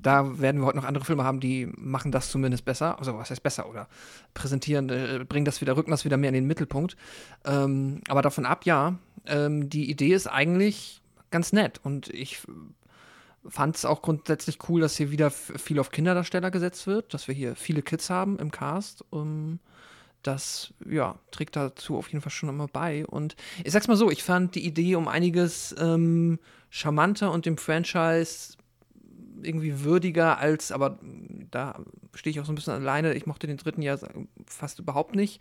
da 0.00 0.38
werden 0.40 0.60
wir 0.60 0.66
heute 0.66 0.78
noch 0.78 0.84
andere 0.84 1.04
Filme 1.04 1.24
haben, 1.24 1.40
die 1.40 1.66
machen 1.76 2.12
das 2.12 2.30
zumindest 2.30 2.64
besser. 2.64 2.98
Also 2.98 3.16
was 3.16 3.30
heißt 3.30 3.42
besser 3.42 3.68
oder 3.68 3.88
präsentieren, 4.34 4.88
äh, 4.90 5.24
bringen 5.28 5.44
das 5.44 5.60
wieder, 5.60 5.76
rücken 5.76 5.90
das 5.90 6.04
wieder 6.04 6.16
mehr 6.16 6.28
in 6.28 6.34
den 6.34 6.46
Mittelpunkt. 6.46 6.96
Ähm, 7.44 8.00
aber 8.08 8.22
davon 8.22 8.46
ab, 8.46 8.64
ja, 8.64 8.98
ähm, 9.26 9.68
die 9.68 9.90
Idee 9.90 10.14
ist 10.14 10.26
eigentlich 10.26 11.02
ganz 11.30 11.52
nett 11.52 11.80
und 11.82 12.08
ich 12.08 12.40
fand 13.48 13.76
es 13.76 13.84
auch 13.84 14.02
grundsätzlich 14.02 14.58
cool, 14.68 14.80
dass 14.80 14.96
hier 14.96 15.10
wieder 15.10 15.30
viel 15.30 15.78
auf 15.78 15.90
Kinderdarsteller 15.90 16.50
gesetzt 16.50 16.86
wird, 16.86 17.14
dass 17.14 17.28
wir 17.28 17.34
hier 17.34 17.56
viele 17.56 17.82
Kids 17.82 18.10
haben 18.10 18.38
im 18.38 18.50
Cast. 18.50 19.04
Um, 19.10 19.60
das 20.22 20.74
ja, 20.86 21.18
trägt 21.30 21.56
dazu 21.56 21.96
auf 21.96 22.08
jeden 22.08 22.20
Fall 22.20 22.30
schon 22.30 22.48
immer 22.48 22.68
bei. 22.68 23.06
Und 23.06 23.36
ich 23.64 23.72
sag's 23.72 23.88
mal 23.88 23.96
so, 23.96 24.10
ich 24.10 24.22
fand 24.22 24.54
die 24.54 24.66
Idee 24.66 24.96
um 24.96 25.08
einiges 25.08 25.74
ähm, 25.78 26.38
charmanter 26.68 27.32
und 27.32 27.46
dem 27.46 27.56
Franchise 27.56 28.56
irgendwie 29.42 29.84
würdiger 29.84 30.38
als, 30.38 30.72
aber 30.72 30.98
da 31.50 31.80
stehe 32.14 32.32
ich 32.32 32.40
auch 32.40 32.44
so 32.44 32.52
ein 32.52 32.54
bisschen 32.54 32.74
alleine. 32.74 33.14
Ich 33.14 33.26
mochte 33.26 33.46
den 33.46 33.56
dritten 33.56 33.82
ja 33.82 33.98
fast 34.46 34.78
überhaupt 34.78 35.14
nicht. 35.14 35.40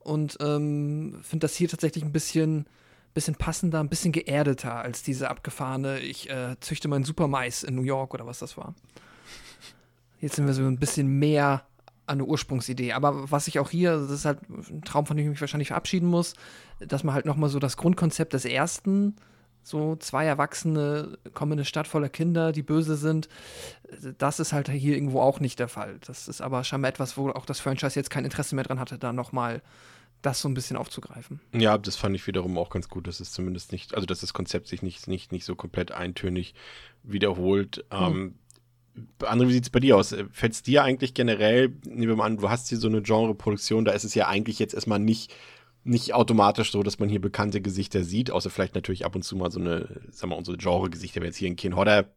Und 0.00 0.36
ähm, 0.40 1.18
finde 1.22 1.44
das 1.44 1.56
hier 1.56 1.68
tatsächlich 1.68 2.04
ein 2.04 2.12
bisschen, 2.12 2.66
bisschen 3.14 3.36
passender, 3.36 3.80
ein 3.80 3.88
bisschen 3.88 4.12
geerdeter 4.12 4.76
als 4.76 5.02
diese 5.02 5.30
abgefahrene, 5.30 6.00
ich 6.00 6.28
äh, 6.28 6.56
züchte 6.60 6.88
meinen 6.88 7.04
Supermais 7.04 7.62
in 7.62 7.74
New 7.74 7.82
York 7.82 8.12
oder 8.12 8.26
was 8.26 8.38
das 8.38 8.56
war. 8.56 8.74
Jetzt 10.20 10.36
sind 10.36 10.46
wir 10.46 10.54
so 10.54 10.62
ein 10.62 10.78
bisschen 10.78 11.18
mehr 11.18 11.64
an 12.06 12.18
der 12.18 12.28
Ursprungsidee. 12.28 12.92
Aber 12.92 13.30
was 13.30 13.48
ich 13.48 13.58
auch 13.58 13.70
hier, 13.70 13.96
das 13.96 14.10
ist 14.10 14.24
halt 14.24 14.40
ein 14.48 14.82
Traum, 14.82 15.06
von 15.06 15.16
dem 15.16 15.24
ich 15.24 15.30
mich 15.30 15.40
wahrscheinlich 15.40 15.68
verabschieden 15.68 16.08
muss, 16.08 16.34
dass 16.80 17.04
man 17.04 17.14
halt 17.14 17.24
nochmal 17.24 17.48
so 17.50 17.58
das 17.58 17.76
Grundkonzept 17.76 18.32
des 18.32 18.44
ersten, 18.44 19.16
so 19.64 19.96
zwei 19.96 20.26
Erwachsene 20.26 21.18
kommen 21.32 21.52
in 21.52 21.58
eine 21.58 21.64
Stadt 21.64 21.88
voller 21.88 22.08
Kinder, 22.08 22.52
die 22.52 22.62
böse 22.62 22.96
sind, 22.96 23.28
das 24.18 24.38
ist 24.38 24.52
halt 24.52 24.68
hier 24.68 24.94
irgendwo 24.94 25.20
auch 25.20 25.40
nicht 25.40 25.58
der 25.58 25.68
Fall. 25.68 25.98
Das 26.06 26.28
ist 26.28 26.40
aber 26.40 26.62
scheinbar 26.64 26.90
etwas, 26.90 27.16
wo 27.16 27.30
auch 27.30 27.46
das 27.46 27.60
Franchise 27.60 27.98
jetzt 27.98 28.10
kein 28.10 28.24
Interesse 28.24 28.54
mehr 28.54 28.64
dran 28.64 28.78
hatte, 28.78 28.98
da 28.98 29.12
nochmal 29.12 29.62
das 30.22 30.40
so 30.40 30.48
ein 30.48 30.54
bisschen 30.54 30.76
aufzugreifen. 30.76 31.40
Ja, 31.52 31.76
das 31.76 31.96
fand 31.96 32.14
ich 32.14 32.26
wiederum 32.26 32.56
auch 32.58 32.70
ganz 32.70 32.88
gut, 32.88 33.06
dass 33.06 33.20
es 33.20 33.32
zumindest 33.32 33.72
nicht, 33.72 33.94
also 33.94 34.06
dass 34.06 34.20
das 34.20 34.32
Konzept 34.32 34.68
sich 34.68 34.82
nicht, 34.82 35.06
nicht, 35.06 35.32
nicht 35.32 35.44
so 35.44 35.54
komplett 35.54 35.92
eintönig 35.92 36.54
wiederholt. 37.02 37.84
Mhm. 37.92 37.98
Ähm, 37.98 38.34
André, 39.20 39.48
wie 39.48 39.52
sieht 39.52 39.64
es 39.64 39.70
bei 39.70 39.80
dir 39.80 39.96
aus? 39.96 40.14
Fällt 40.30 40.52
es 40.52 40.62
dir 40.62 40.84
eigentlich 40.84 41.14
generell, 41.14 41.74
nehmen 41.84 42.08
wir 42.08 42.16
mal 42.16 42.26
an, 42.26 42.36
du 42.36 42.48
hast 42.48 42.68
hier 42.68 42.78
so 42.78 42.88
eine 42.88 43.02
Genreproduktion, 43.02 43.84
da 43.84 43.92
ist 43.92 44.04
es 44.04 44.14
ja 44.14 44.28
eigentlich 44.28 44.58
jetzt 44.58 44.74
erstmal 44.74 45.00
nicht, 45.00 45.34
nicht 45.84 46.14
automatisch 46.14 46.72
so, 46.72 46.82
dass 46.82 46.98
man 46.98 47.08
hier 47.08 47.20
bekannte 47.20 47.60
Gesichter 47.60 48.04
sieht, 48.04 48.30
außer 48.30 48.50
vielleicht 48.50 48.74
natürlich 48.74 49.04
ab 49.04 49.14
und 49.14 49.22
zu 49.22 49.36
mal 49.36 49.50
so 49.50 49.60
eine, 49.60 49.88
sagen 50.10 50.32
wir, 50.32 50.36
unsere 50.36 50.56
Genre-Gesichter, 50.56 51.20
wenn 51.20 51.28
jetzt 51.28 51.36
hier 51.36 51.48
ein 51.48 51.56
Ken 51.56 51.76
Hodder, 51.76 52.10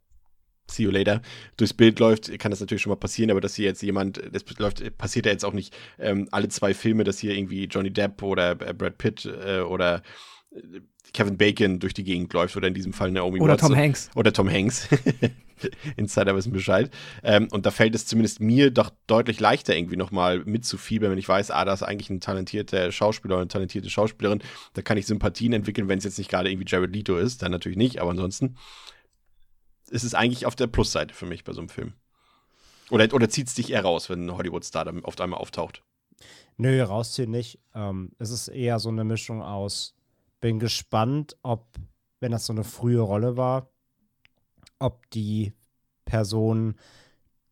see 0.70 0.84
you 0.84 0.92
later, 0.92 1.22
durchs 1.58 1.74
Bild 1.74 2.00
läuft, 2.00 2.38
kann 2.40 2.52
das 2.52 2.60
natürlich 2.60 2.82
schon 2.82 2.92
mal 2.92 2.98
passieren, 2.98 3.32
aber 3.32 3.42
dass 3.42 3.56
hier 3.56 3.66
jetzt 3.66 3.82
jemand, 3.82 4.22
das 4.32 4.44
läuft, 4.58 4.98
passiert 4.98 5.26
ja 5.26 5.32
jetzt 5.32 5.46
auch 5.46 5.54
nicht 5.54 5.76
ähm, 6.00 6.28
alle 6.32 6.50
zwei 6.50 6.74
Filme, 6.74 7.04
dass 7.04 7.20
hier 7.20 7.36
irgendwie 7.36 7.66
Johnny 7.66 7.92
Depp 7.92 8.22
oder 8.24 8.52
äh, 8.52 8.74
Brad 8.74 8.98
Pitt 8.98 9.26
äh, 9.26 9.60
oder 9.60 10.02
Kevin 11.14 11.38
Bacon 11.38 11.80
durch 11.80 11.94
die 11.94 12.04
Gegend 12.04 12.34
läuft 12.34 12.56
oder 12.58 12.68
in 12.68 12.74
diesem 12.74 12.94
Fall 12.94 13.12
Naomi 13.12 13.40
Oder 13.40 13.54
Watson. 13.54 13.70
Tom 13.70 13.78
Hanks. 13.78 14.10
Oder 14.16 14.34
Tom 14.34 14.50
Hanks. 14.50 14.88
Insider 15.96 16.36
wissen 16.36 16.52
Bescheid. 16.52 16.92
Ähm, 17.24 17.48
und 17.52 17.66
da 17.66 17.72
fällt 17.72 17.96
es 17.96 18.06
zumindest 18.06 18.40
mir 18.40 18.72
doch 18.72 18.92
deutlich 19.08 19.40
leichter, 19.40 19.76
irgendwie 19.76 19.96
nochmal 19.96 20.44
mitzufiebern, 20.46 21.12
wenn 21.12 21.18
ich 21.18 21.28
weiß, 21.28 21.52
ah, 21.52 21.66
da 21.66 21.74
ist 21.74 21.84
eigentlich 21.84 22.10
ein 22.10 22.20
talentierter 22.20 22.92
Schauspieler 22.92 23.36
oder 23.36 23.42
eine 23.42 23.48
talentierte 23.48 23.90
Schauspielerin. 23.90 24.44
Da 24.74 24.82
kann 24.82 24.98
ich 24.98 25.08
Sympathien 25.08 25.54
entwickeln, 25.54 25.88
wenn 25.88 25.98
es 25.98 26.04
jetzt 26.04 26.18
nicht 26.18 26.30
gerade 26.30 26.52
irgendwie 26.52 26.68
Jared 26.68 26.94
Leto 26.94 27.18
ist, 27.18 27.42
dann 27.42 27.52
natürlich 27.52 27.78
nicht, 27.78 28.00
aber 28.00 28.12
ansonsten 28.12 28.56
ist 29.90 30.04
es 30.04 30.14
eigentlich 30.14 30.46
auf 30.46 30.56
der 30.56 30.68
Plusseite 30.68 31.14
für 31.14 31.26
mich 31.26 31.44
bei 31.44 31.54
so 31.54 31.62
einem 31.62 31.70
Film. 31.70 31.94
Oder, 32.90 33.14
oder 33.14 33.30
zieht 33.30 33.48
es 33.48 33.56
dich 33.56 33.72
eher 33.72 33.82
raus, 33.82 34.10
wenn 34.10 34.28
ein 34.28 34.38
Hollywood-Star 34.38 34.86
dann 34.86 35.04
auf 35.04 35.20
einmal 35.20 35.40
auftaucht? 35.40 35.82
Nö, 36.58 36.82
rausziehen 36.82 37.30
nicht. 37.30 37.60
Ähm, 37.76 38.12
es 38.18 38.32
ist 38.32 38.48
eher 38.48 38.80
so 38.80 38.90
eine 38.90 39.04
Mischung 39.04 39.42
aus, 39.42 39.97
bin 40.40 40.60
gespannt, 40.60 41.38
ob, 41.44 41.66
wenn 42.20 42.32
das 42.32 42.46
so 42.46 42.54
eine 42.54 42.64
frühe 42.64 43.02
Rolle 43.02 43.38
war, 43.38 43.70
ob 44.80 45.10
die 45.12 45.54
Person 46.06 46.76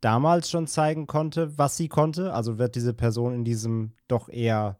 damals 0.01 0.49
schon 0.49 0.67
zeigen 0.67 1.07
konnte, 1.07 1.57
was 1.57 1.77
sie 1.77 1.87
konnte. 1.87 2.33
Also 2.33 2.57
wird 2.57 2.75
diese 2.75 2.93
Person 2.93 3.33
in 3.33 3.43
diesem 3.43 3.93
doch 4.07 4.29
eher 4.29 4.79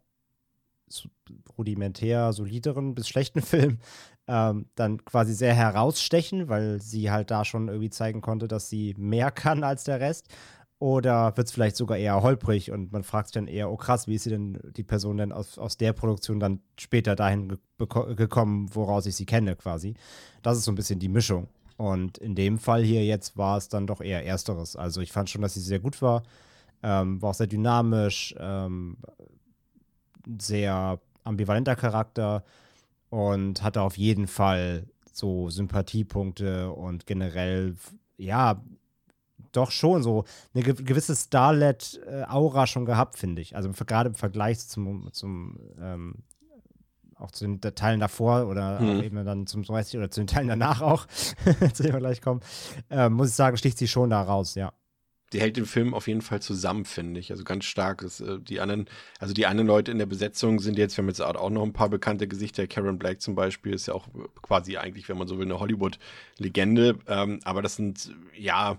rudimentär 1.58 2.32
solideren 2.34 2.96
bis 2.96 3.08
schlechten 3.08 3.42
Film 3.44 3.80
ähm, 4.28 4.68
dann 4.76 5.04
quasi 5.06 5.34
sehr 5.34 5.54
herausstechen, 5.54 6.50
weil 6.50 6.82
sie 6.82 7.12
halt 7.12 7.32
da 7.32 7.46
schon 7.46 7.68
irgendwie 7.68 7.90
zeigen 7.90 8.22
konnte, 8.22 8.48
dass 8.48 8.70
sie 8.70 8.96
mehr 8.98 9.32
kann 9.32 9.64
als 9.64 9.84
der 9.84 10.00
Rest. 10.00 10.28
Oder 10.80 11.36
wird 11.38 11.48
es 11.48 11.54
vielleicht 11.54 11.78
sogar 11.78 11.98
eher 11.98 12.22
holprig 12.22 12.72
und 12.72 12.92
man 12.92 13.04
fragt 13.04 13.30
sich 13.30 13.34
dann 13.34 13.48
eher, 13.48 13.72
oh 13.72 13.78
krass, 13.78 14.08
wie 14.08 14.16
ist 14.16 14.24
sie 14.24 14.30
denn, 14.30 14.60
die 14.76 14.84
Person 14.84 15.18
denn 15.18 15.32
aus, 15.32 15.58
aus 15.58 15.78
der 15.78 15.94
Produktion 15.94 16.40
dann 16.40 16.60
später 16.78 17.16
dahin 17.16 17.48
ge 17.48 17.58
gekommen, 18.16 18.70
woraus 18.74 19.06
ich 19.06 19.16
sie 19.16 19.26
kenne 19.26 19.56
quasi. 19.56 19.96
Das 20.42 20.58
ist 20.58 20.66
so 20.66 20.72
ein 20.72 20.76
bisschen 20.76 21.00
die 21.00 21.10
Mischung. 21.10 21.48
Und 21.78 22.18
in 22.18 22.36
dem 22.36 22.58
Fall 22.58 22.84
hier 22.84 23.06
jetzt 23.06 23.38
war 23.38 23.58
es 23.58 23.68
dann 23.68 23.88
doch 23.88 24.02
eher 24.02 24.26
Ersteres. 24.26 24.76
Also 24.76 25.02
ich 25.02 25.12
fand 25.12 25.30
schon, 25.30 25.42
dass 25.42 25.54
sie 25.56 25.62
sehr 25.62 25.80
gut 25.80 26.02
war. 26.02 26.24
Ähm, 26.84 27.22
war 27.22 27.32
auch 27.32 27.36
sehr 27.36 27.48
dynamisch, 27.48 28.36
ähm, 28.38 28.98
sehr 30.40 31.00
ambivalenter 31.24 31.76
Charakter 31.76 32.44
und 33.10 33.62
hatte 33.64 33.82
auf 33.82 33.98
jeden 33.98 34.28
Fall 34.28 34.88
so 35.12 35.50
Sympathiepunkte 35.50 36.72
und 36.72 37.06
generell, 37.06 37.76
ja, 38.18 38.62
doch 39.56 39.72
schon 39.72 40.04
so 40.04 40.26
eine 40.54 40.64
gewisse 40.64 41.16
Starlet-Aura 41.16 42.68
schon 42.68 42.86
gehabt, 42.86 43.18
finde 43.18 43.42
ich. 43.42 43.56
Also 43.56 43.70
gerade 43.72 44.10
im 44.10 44.16
Vergleich 44.16 44.60
zum, 44.60 45.10
zum 45.12 45.60
ähm, 45.80 46.24
auch 47.18 47.32
zu 47.32 47.46
den 47.46 47.62
Teilen 47.62 48.00
davor 48.00 48.48
oder 48.48 48.80
mhm. 48.80 49.02
eben 49.02 49.26
dann 49.26 49.48
zum 49.48 49.64
30 49.64 49.98
oder 49.98 50.12
zu 50.12 50.22
den 50.22 50.28
Teilen 50.28 50.48
danach 50.48 50.82
auch, 50.82 51.08
zu 51.74 51.84
dem 51.84 51.94
wir 51.94 52.00
gleich 52.00 52.22
kommen, 52.22 52.42
äh, 52.90 53.10
muss 53.10 53.30
ich 53.30 53.36
sagen, 53.36 53.58
sticht 53.58 53.78
sie 53.78 53.88
schon 53.88 54.10
da 54.10 54.22
raus, 54.22 54.56
ja. 54.56 54.74
Die 55.34 55.42
hält 55.42 55.58
den 55.58 55.66
Film 55.66 55.94
auf 55.94 56.08
jeden 56.08 56.22
Fall 56.22 56.42
zusammen, 56.42 56.86
finde 56.86 57.20
ich. 57.20 57.32
Also 57.32 57.44
ganz 57.44 57.66
stark. 57.66 58.04
Ist, 58.04 58.22
äh, 58.22 58.40
die 58.40 58.60
anderen, 58.60 58.86
also 59.20 59.34
die 59.34 59.48
anderen 59.48 59.68
Leute 59.68 59.92
in 59.92 59.98
der 59.98 60.06
Besetzung 60.06 60.60
sind 60.60 60.78
jetzt, 60.78 60.96
wir 60.96 61.02
haben 61.02 61.10
jetzt 61.10 61.22
auch 61.22 61.50
noch 61.50 61.64
ein 61.64 61.74
paar 61.74 61.90
bekannte 61.90 62.28
Gesichter. 62.28 62.68
Karen 62.68 63.00
Black 63.00 63.22
zum 63.22 63.34
Beispiel 63.34 63.74
ist 63.74 63.88
ja 63.88 63.96
auch 63.96 64.08
quasi 64.44 64.78
eigentlich, 64.78 65.10
wenn 65.10 65.18
man 65.18 65.28
so 65.28 65.38
will, 65.38 65.46
eine 65.46 65.60
Hollywood-Legende. 65.60 67.00
Ähm, 67.08 67.40
aber 67.44 67.64
das 67.64 67.76
sind, 67.76 68.14
ja, 68.38 68.78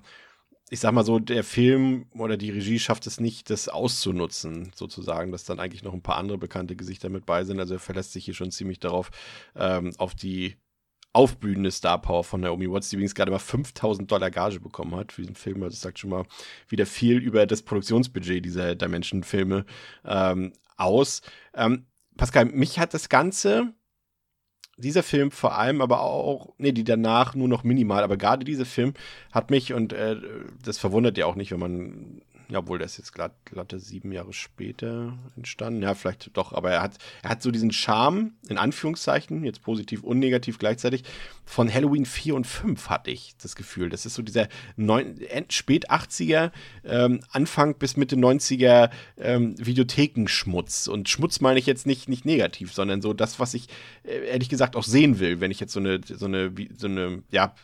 ich 0.70 0.80
sag 0.80 0.92
mal 0.92 1.04
so, 1.04 1.18
der 1.20 1.44
Film 1.44 2.06
oder 2.16 2.36
die 2.36 2.50
Regie 2.50 2.78
schafft 2.78 3.06
es 3.06 3.20
nicht, 3.20 3.50
das 3.50 3.68
auszunutzen, 3.68 4.72
sozusagen, 4.74 5.30
dass 5.30 5.44
dann 5.44 5.60
eigentlich 5.60 5.84
noch 5.84 5.94
ein 5.94 6.02
paar 6.02 6.16
andere 6.16 6.38
bekannte 6.38 6.74
Gesichter 6.74 7.08
mit 7.08 7.24
bei 7.24 7.44
sind. 7.44 7.60
Also 7.60 7.74
er 7.74 7.80
verlässt 7.80 8.12
sich 8.12 8.24
hier 8.24 8.34
schon 8.34 8.50
ziemlich 8.50 8.80
darauf, 8.80 9.10
ähm, 9.54 9.92
auf 9.98 10.14
die 10.14 10.56
aufblühende 11.12 11.70
Star 11.70 12.00
Power 12.02 12.24
von 12.24 12.40
Naomi 12.40 12.70
Watts, 12.70 12.90
die 12.90 12.96
übrigens 12.96 13.14
gerade 13.14 13.30
mal 13.30 13.38
5000 13.38 14.10
Dollar 14.10 14.30
Gage 14.30 14.60
bekommen 14.60 14.94
hat 14.96 15.12
für 15.12 15.22
diesen 15.22 15.36
Film. 15.36 15.62
Also 15.62 15.74
das 15.74 15.80
sagt 15.80 15.98
schon 15.98 16.10
mal 16.10 16.26
wieder 16.68 16.84
viel 16.84 17.18
über 17.18 17.46
das 17.46 17.62
Produktionsbudget 17.62 18.44
dieser 18.44 18.74
Dimension-Filme 18.74 19.64
ähm, 20.04 20.52
aus. 20.76 21.22
Ähm, 21.54 21.86
Pascal, 22.16 22.46
mich 22.46 22.78
hat 22.78 22.92
das 22.92 23.08
Ganze 23.08 23.72
dieser 24.76 25.02
Film 25.02 25.30
vor 25.30 25.56
allem, 25.56 25.80
aber 25.80 26.02
auch, 26.02 26.52
nee, 26.58 26.72
die 26.72 26.84
danach 26.84 27.34
nur 27.34 27.48
noch 27.48 27.64
minimal, 27.64 28.02
aber 28.02 28.16
gerade 28.16 28.44
dieser 28.44 28.66
Film 28.66 28.94
hat 29.32 29.50
mich, 29.50 29.72
und 29.72 29.92
äh, 29.92 30.16
das 30.62 30.78
verwundert 30.78 31.16
ja 31.18 31.26
auch 31.26 31.34
nicht, 31.34 31.50
wenn 31.50 31.60
man 31.60 32.22
ja, 32.48 32.60
obwohl 32.60 32.78
der 32.78 32.86
ist 32.86 32.98
jetzt 32.98 33.12
glatt, 33.12 33.32
glatte 33.44 33.80
sieben 33.80 34.12
Jahre 34.12 34.32
später 34.32 35.18
entstanden. 35.36 35.82
Ja, 35.82 35.94
vielleicht 35.94 36.30
doch, 36.36 36.52
aber 36.52 36.70
er 36.70 36.82
hat, 36.82 36.98
er 37.22 37.30
hat 37.30 37.42
so 37.42 37.50
diesen 37.50 37.72
Charme, 37.72 38.34
in 38.48 38.56
Anführungszeichen, 38.56 39.44
jetzt 39.44 39.62
positiv 39.62 40.04
und 40.04 40.20
negativ 40.20 40.58
gleichzeitig, 40.58 41.02
von 41.44 41.72
Halloween 41.72 42.06
4 42.06 42.36
und 42.36 42.46
5 42.46 42.88
hatte 42.88 43.10
ich 43.10 43.34
das 43.42 43.56
Gefühl. 43.56 43.88
Das 43.88 44.06
ist 44.06 44.14
so 44.14 44.22
dieser 44.22 44.48
spät 45.48 45.90
80er, 45.90 46.52
ähm, 46.84 47.20
Anfang 47.30 47.76
bis 47.76 47.96
Mitte 47.96 48.16
90er 48.16 48.90
ähm, 49.18 49.54
Videothekenschmutz. 49.58 50.86
Und 50.86 51.08
Schmutz 51.08 51.40
meine 51.40 51.58
ich 51.58 51.66
jetzt 51.66 51.86
nicht, 51.86 52.08
nicht 52.08 52.24
negativ, 52.24 52.72
sondern 52.72 53.02
so 53.02 53.12
das, 53.12 53.40
was 53.40 53.54
ich 53.54 53.68
äh, 54.04 54.28
ehrlich 54.28 54.48
gesagt 54.48 54.76
auch 54.76 54.84
sehen 54.84 55.18
will, 55.18 55.40
wenn 55.40 55.50
ich 55.50 55.58
jetzt 55.58 55.72
so 55.72 55.80
eine, 55.80 56.00
so 56.04 56.26
eine, 56.26 56.52
so 56.76 56.86
eine, 56.86 57.22
ja, 57.30 57.54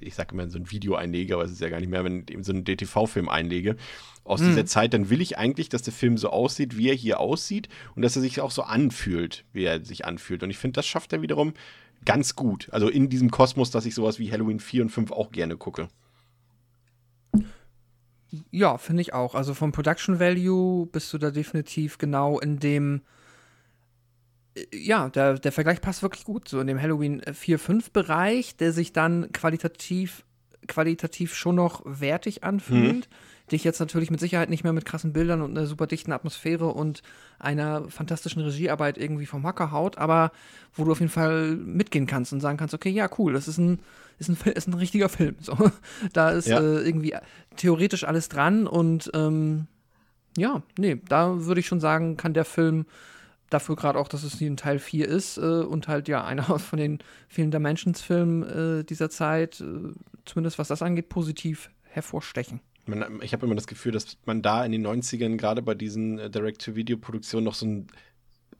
ich 0.00 0.14
sage 0.14 0.34
immer 0.34 0.48
so 0.48 0.58
ein 0.58 0.70
Video 0.70 0.94
einlege, 0.94 1.34
aber 1.34 1.44
es 1.44 1.52
ist 1.52 1.60
ja 1.60 1.68
gar 1.68 1.80
nicht 1.80 1.88
mehr, 1.88 2.04
wenn 2.04 2.26
ich 2.28 2.36
so 2.44 2.52
einen 2.52 2.64
DTV-Film 2.64 3.28
einlege 3.28 3.76
aus 4.26 4.40
mhm. 4.40 4.48
dieser 4.48 4.66
Zeit, 4.66 4.94
dann 4.94 5.10
will 5.10 5.20
ich 5.20 5.38
eigentlich, 5.38 5.68
dass 5.68 5.82
der 5.82 5.92
Film 5.92 6.16
so 6.18 6.30
aussieht, 6.30 6.76
wie 6.76 6.88
er 6.88 6.94
hier 6.94 7.20
aussieht 7.20 7.68
und 7.94 8.02
dass 8.02 8.16
er 8.16 8.22
sich 8.22 8.40
auch 8.40 8.50
so 8.50 8.62
anfühlt, 8.62 9.44
wie 9.52 9.64
er 9.64 9.84
sich 9.84 10.04
anfühlt. 10.04 10.42
Und 10.42 10.50
ich 10.50 10.58
finde, 10.58 10.74
das 10.74 10.86
schafft 10.86 11.12
er 11.12 11.22
wiederum 11.22 11.54
ganz 12.04 12.34
gut. 12.36 12.68
Also 12.72 12.88
in 12.88 13.08
diesem 13.08 13.30
Kosmos, 13.30 13.70
dass 13.70 13.86
ich 13.86 13.94
sowas 13.94 14.18
wie 14.18 14.30
Halloween 14.30 14.60
4 14.60 14.82
und 14.82 14.90
5 14.90 15.12
auch 15.12 15.30
gerne 15.32 15.56
gucke. 15.56 15.88
Ja, 18.50 18.76
finde 18.78 19.02
ich 19.02 19.14
auch. 19.14 19.34
Also 19.34 19.54
vom 19.54 19.72
Production 19.72 20.18
Value 20.18 20.86
bist 20.86 21.12
du 21.12 21.18
da 21.18 21.30
definitiv 21.30 21.98
genau 21.98 22.38
in 22.40 22.58
dem 22.58 23.02
äh, 24.54 24.64
ja, 24.72 25.08
der, 25.08 25.38
der 25.38 25.52
Vergleich 25.52 25.80
passt 25.80 26.02
wirklich 26.02 26.24
gut. 26.24 26.48
So 26.48 26.60
in 26.60 26.66
dem 26.66 26.80
Halloween 26.80 27.20
4-5-Bereich, 27.22 28.56
der 28.56 28.72
sich 28.72 28.92
dann 28.92 29.30
qualitativ, 29.32 30.24
qualitativ 30.66 31.34
schon 31.34 31.54
noch 31.54 31.82
wertig 31.84 32.42
anfühlt. 32.44 33.08
Mhm 33.08 33.16
dich 33.50 33.62
jetzt 33.64 33.78
natürlich 33.78 34.10
mit 34.10 34.20
Sicherheit 34.20 34.50
nicht 34.50 34.64
mehr 34.64 34.72
mit 34.72 34.84
krassen 34.84 35.12
Bildern 35.12 35.40
und 35.40 35.56
einer 35.56 35.66
super 35.66 35.86
dichten 35.86 36.12
Atmosphäre 36.12 36.66
und 36.66 37.02
einer 37.38 37.88
fantastischen 37.88 38.42
Regiearbeit 38.42 38.98
irgendwie 38.98 39.26
vom 39.26 39.46
Hacker 39.46 39.70
haut, 39.70 39.98
aber 39.98 40.32
wo 40.74 40.84
du 40.84 40.92
auf 40.92 41.00
jeden 41.00 41.12
Fall 41.12 41.56
mitgehen 41.56 42.06
kannst 42.06 42.32
und 42.32 42.40
sagen 42.40 42.58
kannst, 42.58 42.74
okay, 42.74 42.90
ja, 42.90 43.08
cool, 43.18 43.32
das 43.32 43.46
ist 43.46 43.58
ein, 43.58 43.78
ist 44.18 44.28
ein, 44.28 44.52
ist 44.52 44.68
ein 44.68 44.74
richtiger 44.74 45.08
Film. 45.08 45.36
So. 45.40 45.56
Da 46.12 46.30
ist 46.30 46.48
ja. 46.48 46.60
äh, 46.60 46.80
irgendwie 46.80 47.14
theoretisch 47.56 48.04
alles 48.04 48.28
dran 48.28 48.66
und 48.66 49.10
ähm, 49.14 49.66
ja, 50.36 50.62
nee, 50.78 51.00
da 51.08 51.44
würde 51.44 51.60
ich 51.60 51.66
schon 51.66 51.80
sagen, 51.80 52.16
kann 52.16 52.34
der 52.34 52.44
Film 52.44 52.86
dafür 53.48 53.76
gerade 53.76 53.98
auch, 53.98 54.08
dass 54.08 54.24
es 54.24 54.38
hier 54.38 54.50
ein 54.50 54.56
Teil 54.56 54.78
4 54.78 55.06
ist 55.06 55.38
äh, 55.38 55.40
und 55.40 55.88
halt 55.88 56.08
ja 56.08 56.24
einer 56.26 56.58
von 56.58 56.78
den 56.78 56.98
vielen 57.28 57.50
Dimensions-Filmen 57.50 58.80
äh, 58.80 58.84
dieser 58.84 59.08
Zeit, 59.08 59.60
äh, 59.60 59.92
zumindest 60.24 60.58
was 60.58 60.68
das 60.68 60.82
angeht, 60.82 61.08
positiv 61.08 61.70
hervorstechen 61.84 62.60
man, 62.88 63.20
ich 63.22 63.32
habe 63.32 63.46
immer 63.46 63.54
das 63.54 63.66
Gefühl, 63.66 63.92
dass 63.92 64.16
man 64.26 64.42
da 64.42 64.64
in 64.64 64.72
den 64.72 64.86
90ern 64.86 65.36
gerade 65.36 65.62
bei 65.62 65.74
diesen 65.74 66.18
äh, 66.18 66.30
Direct-to-Video-Produktionen 66.30 67.44
noch 67.44 67.54
so 67.54 67.66
ein 67.66 67.86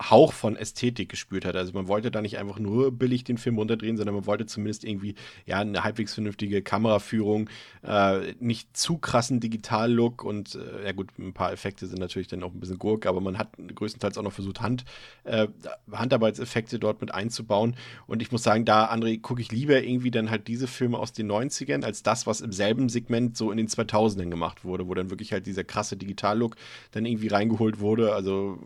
Hauch 0.03 0.33
von 0.33 0.57
Ästhetik 0.57 1.09
gespürt 1.09 1.45
hat. 1.45 1.57
Also 1.57 1.73
man 1.73 1.89
wollte 1.89 2.11
da 2.11 2.21
nicht 2.21 2.39
einfach 2.39 2.59
nur 2.59 2.93
billig 2.93 3.25
den 3.25 3.39
Film 3.39 3.57
runterdrehen, 3.57 3.97
sondern 3.97 4.15
man 4.15 4.27
wollte 4.27 4.47
zumindest 4.47 4.85
irgendwie 4.85 5.15
ja 5.47 5.61
eine 5.61 5.85
halbwegs 5.85 6.15
vernünftige 6.15 6.63
Kameraführung, 6.63 7.49
äh, 7.83 8.35
nicht 8.39 8.77
zu 8.77 8.99
krassen 8.99 9.41
Digital-Look 9.41 10.23
und 10.23 10.55
äh, 10.55 10.87
ja 10.87 10.93
gut, 10.93 11.19
ein 11.19 11.33
paar 11.33 11.53
Effekte 11.53 11.87
sind 11.87 11.99
natürlich 11.99 12.29
dann 12.29 12.43
auch 12.43 12.53
ein 12.53 12.61
bisschen 12.61 12.79
Gurk, 12.79 13.07
aber 13.07 13.21
man 13.21 13.39
hat 13.39 13.49
größtenteils 13.75 14.19
auch 14.19 14.23
noch 14.23 14.33
versucht, 14.33 14.61
Hand, 14.61 14.85
äh, 15.25 15.49
Handarbeitseffekte 15.91 16.79
dort 16.79 17.01
mit 17.01 17.13
einzubauen. 17.15 17.77
Und 18.07 18.23
ich 18.23 18.33
muss 18.33 18.43
sagen, 18.43 18.65
da, 18.65 18.93
André, 18.93 19.21
gucke 19.21 19.41
ich 19.41 19.51
lieber 19.51 19.83
irgendwie 19.83 20.11
dann 20.11 20.31
halt 20.31 20.49
diese 20.49 20.67
Filme 20.67 20.99
aus 20.99 21.13
den 21.13 21.31
90ern 21.31 21.85
als 21.85 22.03
das, 22.03 22.27
was 22.27 22.41
im 22.43 22.53
selben 22.53 22.89
Segment 22.89 23.37
so 23.37 23.51
in 23.51 23.57
den 23.57 23.69
2000ern 23.69 24.31
gemacht 24.31 24.65
wurde, 24.65 24.89
wo 24.89 24.95
dann 24.95 25.11
wirklich 25.11 25.33
halt 25.33 25.47
dieser 25.47 25.65
krasse 25.65 25.97
Digital-Look 25.97 26.57
dann 26.91 27.07
irgendwie 27.07 27.29
reingeholt 27.29 27.81
wurde. 27.81 28.15
Also 28.15 28.59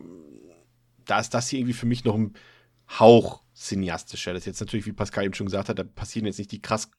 da 1.05 1.19
ist 1.19 1.33
das 1.33 1.47
hier 1.49 1.59
irgendwie 1.59 1.73
für 1.73 1.85
mich 1.85 2.03
noch 2.03 2.15
ein 2.15 2.33
Hauch 2.99 3.43
cineastischer. 3.55 4.33
Das 4.33 4.41
ist 4.41 4.47
jetzt 4.47 4.59
natürlich, 4.59 4.85
wie 4.85 4.93
Pascal 4.93 5.25
eben 5.25 5.33
schon 5.33 5.47
gesagt 5.47 5.69
hat, 5.69 5.79
da 5.79 5.83
passieren 5.83 6.25
jetzt 6.25 6.39
nicht 6.39 6.51
die 6.51 6.61
krass, 6.61 6.89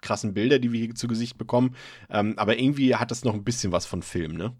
krassen 0.00 0.34
Bilder, 0.34 0.58
die 0.58 0.72
wir 0.72 0.80
hier 0.80 0.94
zu 0.94 1.08
Gesicht 1.08 1.38
bekommen. 1.38 1.76
Ähm, 2.10 2.34
aber 2.36 2.58
irgendwie 2.58 2.94
hat 2.94 3.10
das 3.10 3.24
noch 3.24 3.34
ein 3.34 3.44
bisschen 3.44 3.72
was 3.72 3.86
von 3.86 4.02
Film, 4.02 4.36
ne? 4.36 4.56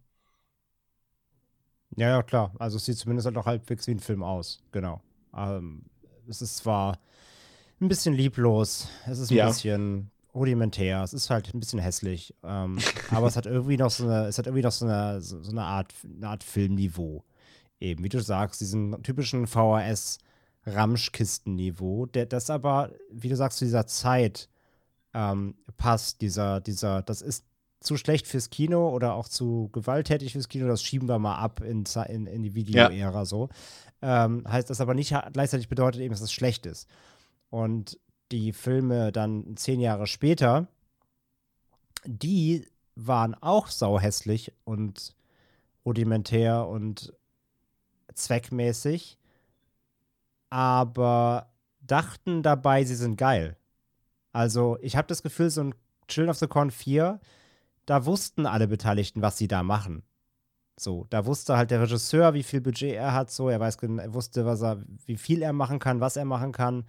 Ja, 1.96 2.08
ja, 2.08 2.22
klar. 2.22 2.52
Also 2.58 2.76
es 2.76 2.84
sieht 2.84 2.98
zumindest 2.98 3.26
halt 3.26 3.36
noch 3.36 3.46
halbwegs 3.46 3.86
wie 3.86 3.92
ein 3.92 4.00
Film 4.00 4.22
aus. 4.22 4.62
Genau. 4.70 5.00
Ähm, 5.34 5.84
es 6.28 6.42
ist 6.42 6.58
zwar 6.58 6.98
ein 7.80 7.88
bisschen 7.88 8.14
lieblos, 8.14 8.88
es 9.06 9.18
ist 9.18 9.30
ein 9.30 9.36
ja. 9.36 9.46
bisschen 9.46 10.10
rudimentär, 10.34 11.02
es 11.02 11.12
ist 11.12 11.30
halt 11.30 11.52
ein 11.54 11.60
bisschen 11.60 11.78
hässlich, 11.78 12.34
ähm, 12.42 12.78
aber 13.10 13.26
es 13.26 13.36
hat 13.36 13.46
irgendwie 13.46 13.76
noch 13.76 13.90
so 13.90 14.04
eine, 14.04 14.26
es 14.26 14.38
hat 14.38 14.46
irgendwie 14.46 14.62
noch 14.62 14.72
so 14.72 14.86
eine, 14.86 15.20
so 15.20 15.38
eine 15.50 15.62
Art, 15.62 15.94
eine 16.04 16.28
Art 16.28 16.44
Filmniveau 16.44 17.24
eben, 17.80 18.04
wie 18.04 18.08
du 18.08 18.20
sagst, 18.20 18.60
diesen 18.60 19.02
typischen 19.02 19.46
VHS-Ramschkisten-Niveau, 19.46 22.06
der 22.06 22.26
das 22.26 22.50
aber, 22.50 22.92
wie 23.10 23.28
du 23.28 23.36
sagst, 23.36 23.58
zu 23.58 23.64
dieser 23.64 23.86
Zeit 23.86 24.48
ähm, 25.14 25.54
passt, 25.76 26.20
dieser, 26.20 26.60
dieser, 26.60 27.02
das 27.02 27.22
ist 27.22 27.46
zu 27.80 27.96
schlecht 27.96 28.26
fürs 28.26 28.50
Kino 28.50 28.90
oder 28.90 29.14
auch 29.14 29.28
zu 29.28 29.70
gewalttätig 29.72 30.32
fürs 30.32 30.48
Kino, 30.48 30.66
das 30.66 30.82
schieben 30.82 31.08
wir 31.08 31.18
mal 31.18 31.36
ab 31.36 31.60
in, 31.60 31.84
in, 32.08 32.26
in 32.26 32.42
die 32.42 32.54
Video-Ära 32.54 33.18
ja. 33.18 33.24
so. 33.24 33.48
Ähm, 34.02 34.44
heißt 34.46 34.70
das 34.70 34.80
aber 34.80 34.94
nicht 34.94 35.14
gleichzeitig 35.32 35.68
bedeutet 35.68 36.02
eben, 36.02 36.12
dass 36.12 36.20
es 36.20 36.32
schlecht 36.32 36.66
ist. 36.66 36.88
Und 37.48 37.98
die 38.32 38.52
Filme 38.52 39.12
dann 39.12 39.56
zehn 39.56 39.80
Jahre 39.80 40.06
später, 40.06 40.66
die 42.04 42.66
waren 42.94 43.34
auch 43.34 43.68
sauhässlich 43.68 44.52
und 44.64 45.14
rudimentär 45.84 46.66
und 46.66 47.12
zweckmäßig, 48.16 49.18
aber 50.50 51.50
dachten 51.80 52.42
dabei, 52.42 52.84
sie 52.84 52.94
sind 52.94 53.16
geil. 53.16 53.56
Also, 54.32 54.78
ich 54.80 54.96
habe 54.96 55.08
das 55.08 55.22
Gefühl, 55.22 55.50
so 55.50 55.62
ein 55.62 55.74
Children 56.08 56.30
of 56.30 56.38
the 56.38 56.46
Corn 56.46 56.70
4, 56.70 57.20
da 57.86 58.04
wussten 58.04 58.46
alle 58.46 58.68
Beteiligten, 58.68 59.22
was 59.22 59.38
sie 59.38 59.48
da 59.48 59.62
machen. 59.62 60.02
So, 60.78 61.06
da 61.08 61.24
wusste 61.24 61.56
halt 61.56 61.70
der 61.70 61.80
Regisseur, 61.80 62.34
wie 62.34 62.42
viel 62.42 62.60
Budget 62.60 62.94
er 62.94 63.14
hat, 63.14 63.30
so, 63.30 63.48
er 63.48 63.60
weiß, 63.60 63.76
er 63.76 64.12
wusste, 64.12 64.44
was 64.44 64.60
er, 64.62 64.82
wie 65.06 65.16
viel 65.16 65.42
er 65.42 65.54
machen 65.54 65.78
kann, 65.78 66.00
was 66.00 66.16
er 66.16 66.26
machen 66.26 66.52
kann, 66.52 66.84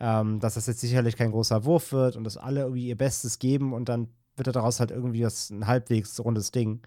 ähm, 0.00 0.38
dass 0.40 0.54
das 0.54 0.66
jetzt 0.66 0.80
sicherlich 0.80 1.16
kein 1.16 1.30
großer 1.30 1.64
Wurf 1.64 1.92
wird 1.92 2.16
und 2.16 2.24
dass 2.24 2.36
alle 2.36 2.60
irgendwie 2.62 2.88
ihr 2.88 2.96
Bestes 2.96 3.38
geben 3.38 3.72
und 3.72 3.88
dann 3.88 4.08
wird 4.36 4.54
daraus 4.54 4.80
halt 4.80 4.90
irgendwie 4.90 5.20
das 5.20 5.50
ein 5.50 5.66
halbwegs 5.66 6.20
rundes 6.20 6.50
Ding. 6.50 6.82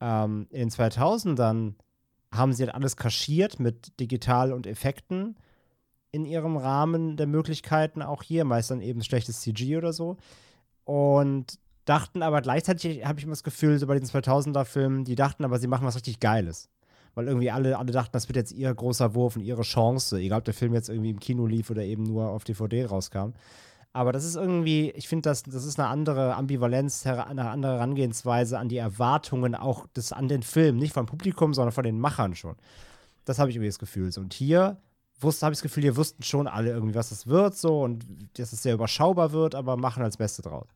Ähm, 0.00 0.46
in 0.50 0.70
2000ern 0.70 1.74
haben 2.32 2.52
sie 2.52 2.64
halt 2.64 2.74
alles 2.74 2.96
kaschiert 2.96 3.60
mit 3.60 3.98
Digital 4.00 4.52
und 4.52 4.66
Effekten 4.66 5.36
in 6.10 6.24
ihrem 6.24 6.56
Rahmen 6.56 7.16
der 7.16 7.26
Möglichkeiten 7.26 8.02
auch 8.02 8.22
hier, 8.22 8.44
meist 8.44 8.70
dann 8.70 8.82
eben 8.82 9.02
schlechtes 9.02 9.40
CG 9.40 9.76
oder 9.76 9.92
so. 9.92 10.16
Und 10.84 11.58
dachten 11.84 12.22
aber 12.22 12.42
gleichzeitig, 12.42 13.04
habe 13.04 13.18
ich 13.18 13.24
immer 13.24 13.32
das 13.32 13.42
Gefühl, 13.42 13.78
so 13.78 13.86
bei 13.86 13.98
den 13.98 14.06
2000er-Filmen, 14.06 15.04
die 15.04 15.14
dachten 15.14 15.44
aber, 15.44 15.58
sie 15.58 15.66
machen 15.66 15.86
was 15.86 15.96
richtig 15.96 16.20
Geiles. 16.20 16.68
Weil 17.14 17.26
irgendwie 17.26 17.50
alle, 17.50 17.78
alle 17.78 17.92
dachten, 17.92 18.12
das 18.12 18.28
wird 18.28 18.36
jetzt 18.36 18.52
ihr 18.52 18.72
großer 18.72 19.14
Wurf 19.14 19.36
und 19.36 19.42
ihre 19.42 19.62
Chance, 19.62 20.18
egal 20.18 20.38
ob 20.38 20.44
der 20.44 20.54
Film 20.54 20.74
jetzt 20.74 20.88
irgendwie 20.88 21.10
im 21.10 21.20
Kino 21.20 21.46
lief 21.46 21.70
oder 21.70 21.82
eben 21.82 22.04
nur 22.04 22.30
auf 22.30 22.44
DVD 22.44 22.86
rauskam. 22.86 23.32
Aber 23.94 24.12
das 24.12 24.24
ist 24.24 24.36
irgendwie, 24.36 24.90
ich 24.92 25.08
finde, 25.08 25.28
das, 25.28 25.42
das 25.42 25.64
ist 25.64 25.78
eine 25.78 25.88
andere 25.88 26.34
Ambivalenz, 26.34 27.06
eine 27.06 27.50
andere 27.50 27.74
Herangehensweise 27.74 28.58
an 28.58 28.68
die 28.68 28.78
Erwartungen 28.78 29.54
auch 29.54 29.86
des, 29.88 30.12
an 30.12 30.28
den 30.28 30.42
Film. 30.42 30.76
Nicht 30.76 30.94
vom 30.94 31.06
Publikum, 31.06 31.52
sondern 31.52 31.72
von 31.72 31.84
den 31.84 32.00
Machern 32.00 32.34
schon. 32.34 32.56
Das 33.24 33.38
habe 33.38 33.50
ich 33.50 33.56
irgendwie 33.56 33.68
das 33.68 33.78
Gefühl. 33.78 34.10
Und 34.16 34.32
hier 34.32 34.78
habe 35.22 35.30
ich 35.30 35.40
das 35.40 35.62
Gefühl, 35.62 35.82
hier 35.82 35.96
wussten 35.96 36.22
schon 36.22 36.48
alle 36.48 36.70
irgendwie, 36.70 36.94
was 36.94 37.12
es 37.12 37.26
wird 37.26 37.56
so 37.56 37.82
und 37.82 38.04
dass 38.34 38.52
es 38.52 38.62
sehr 38.62 38.74
überschaubar 38.74 39.32
wird, 39.32 39.54
aber 39.54 39.76
machen 39.76 40.02
als 40.02 40.16
Beste 40.16 40.42
draus. 40.42 40.66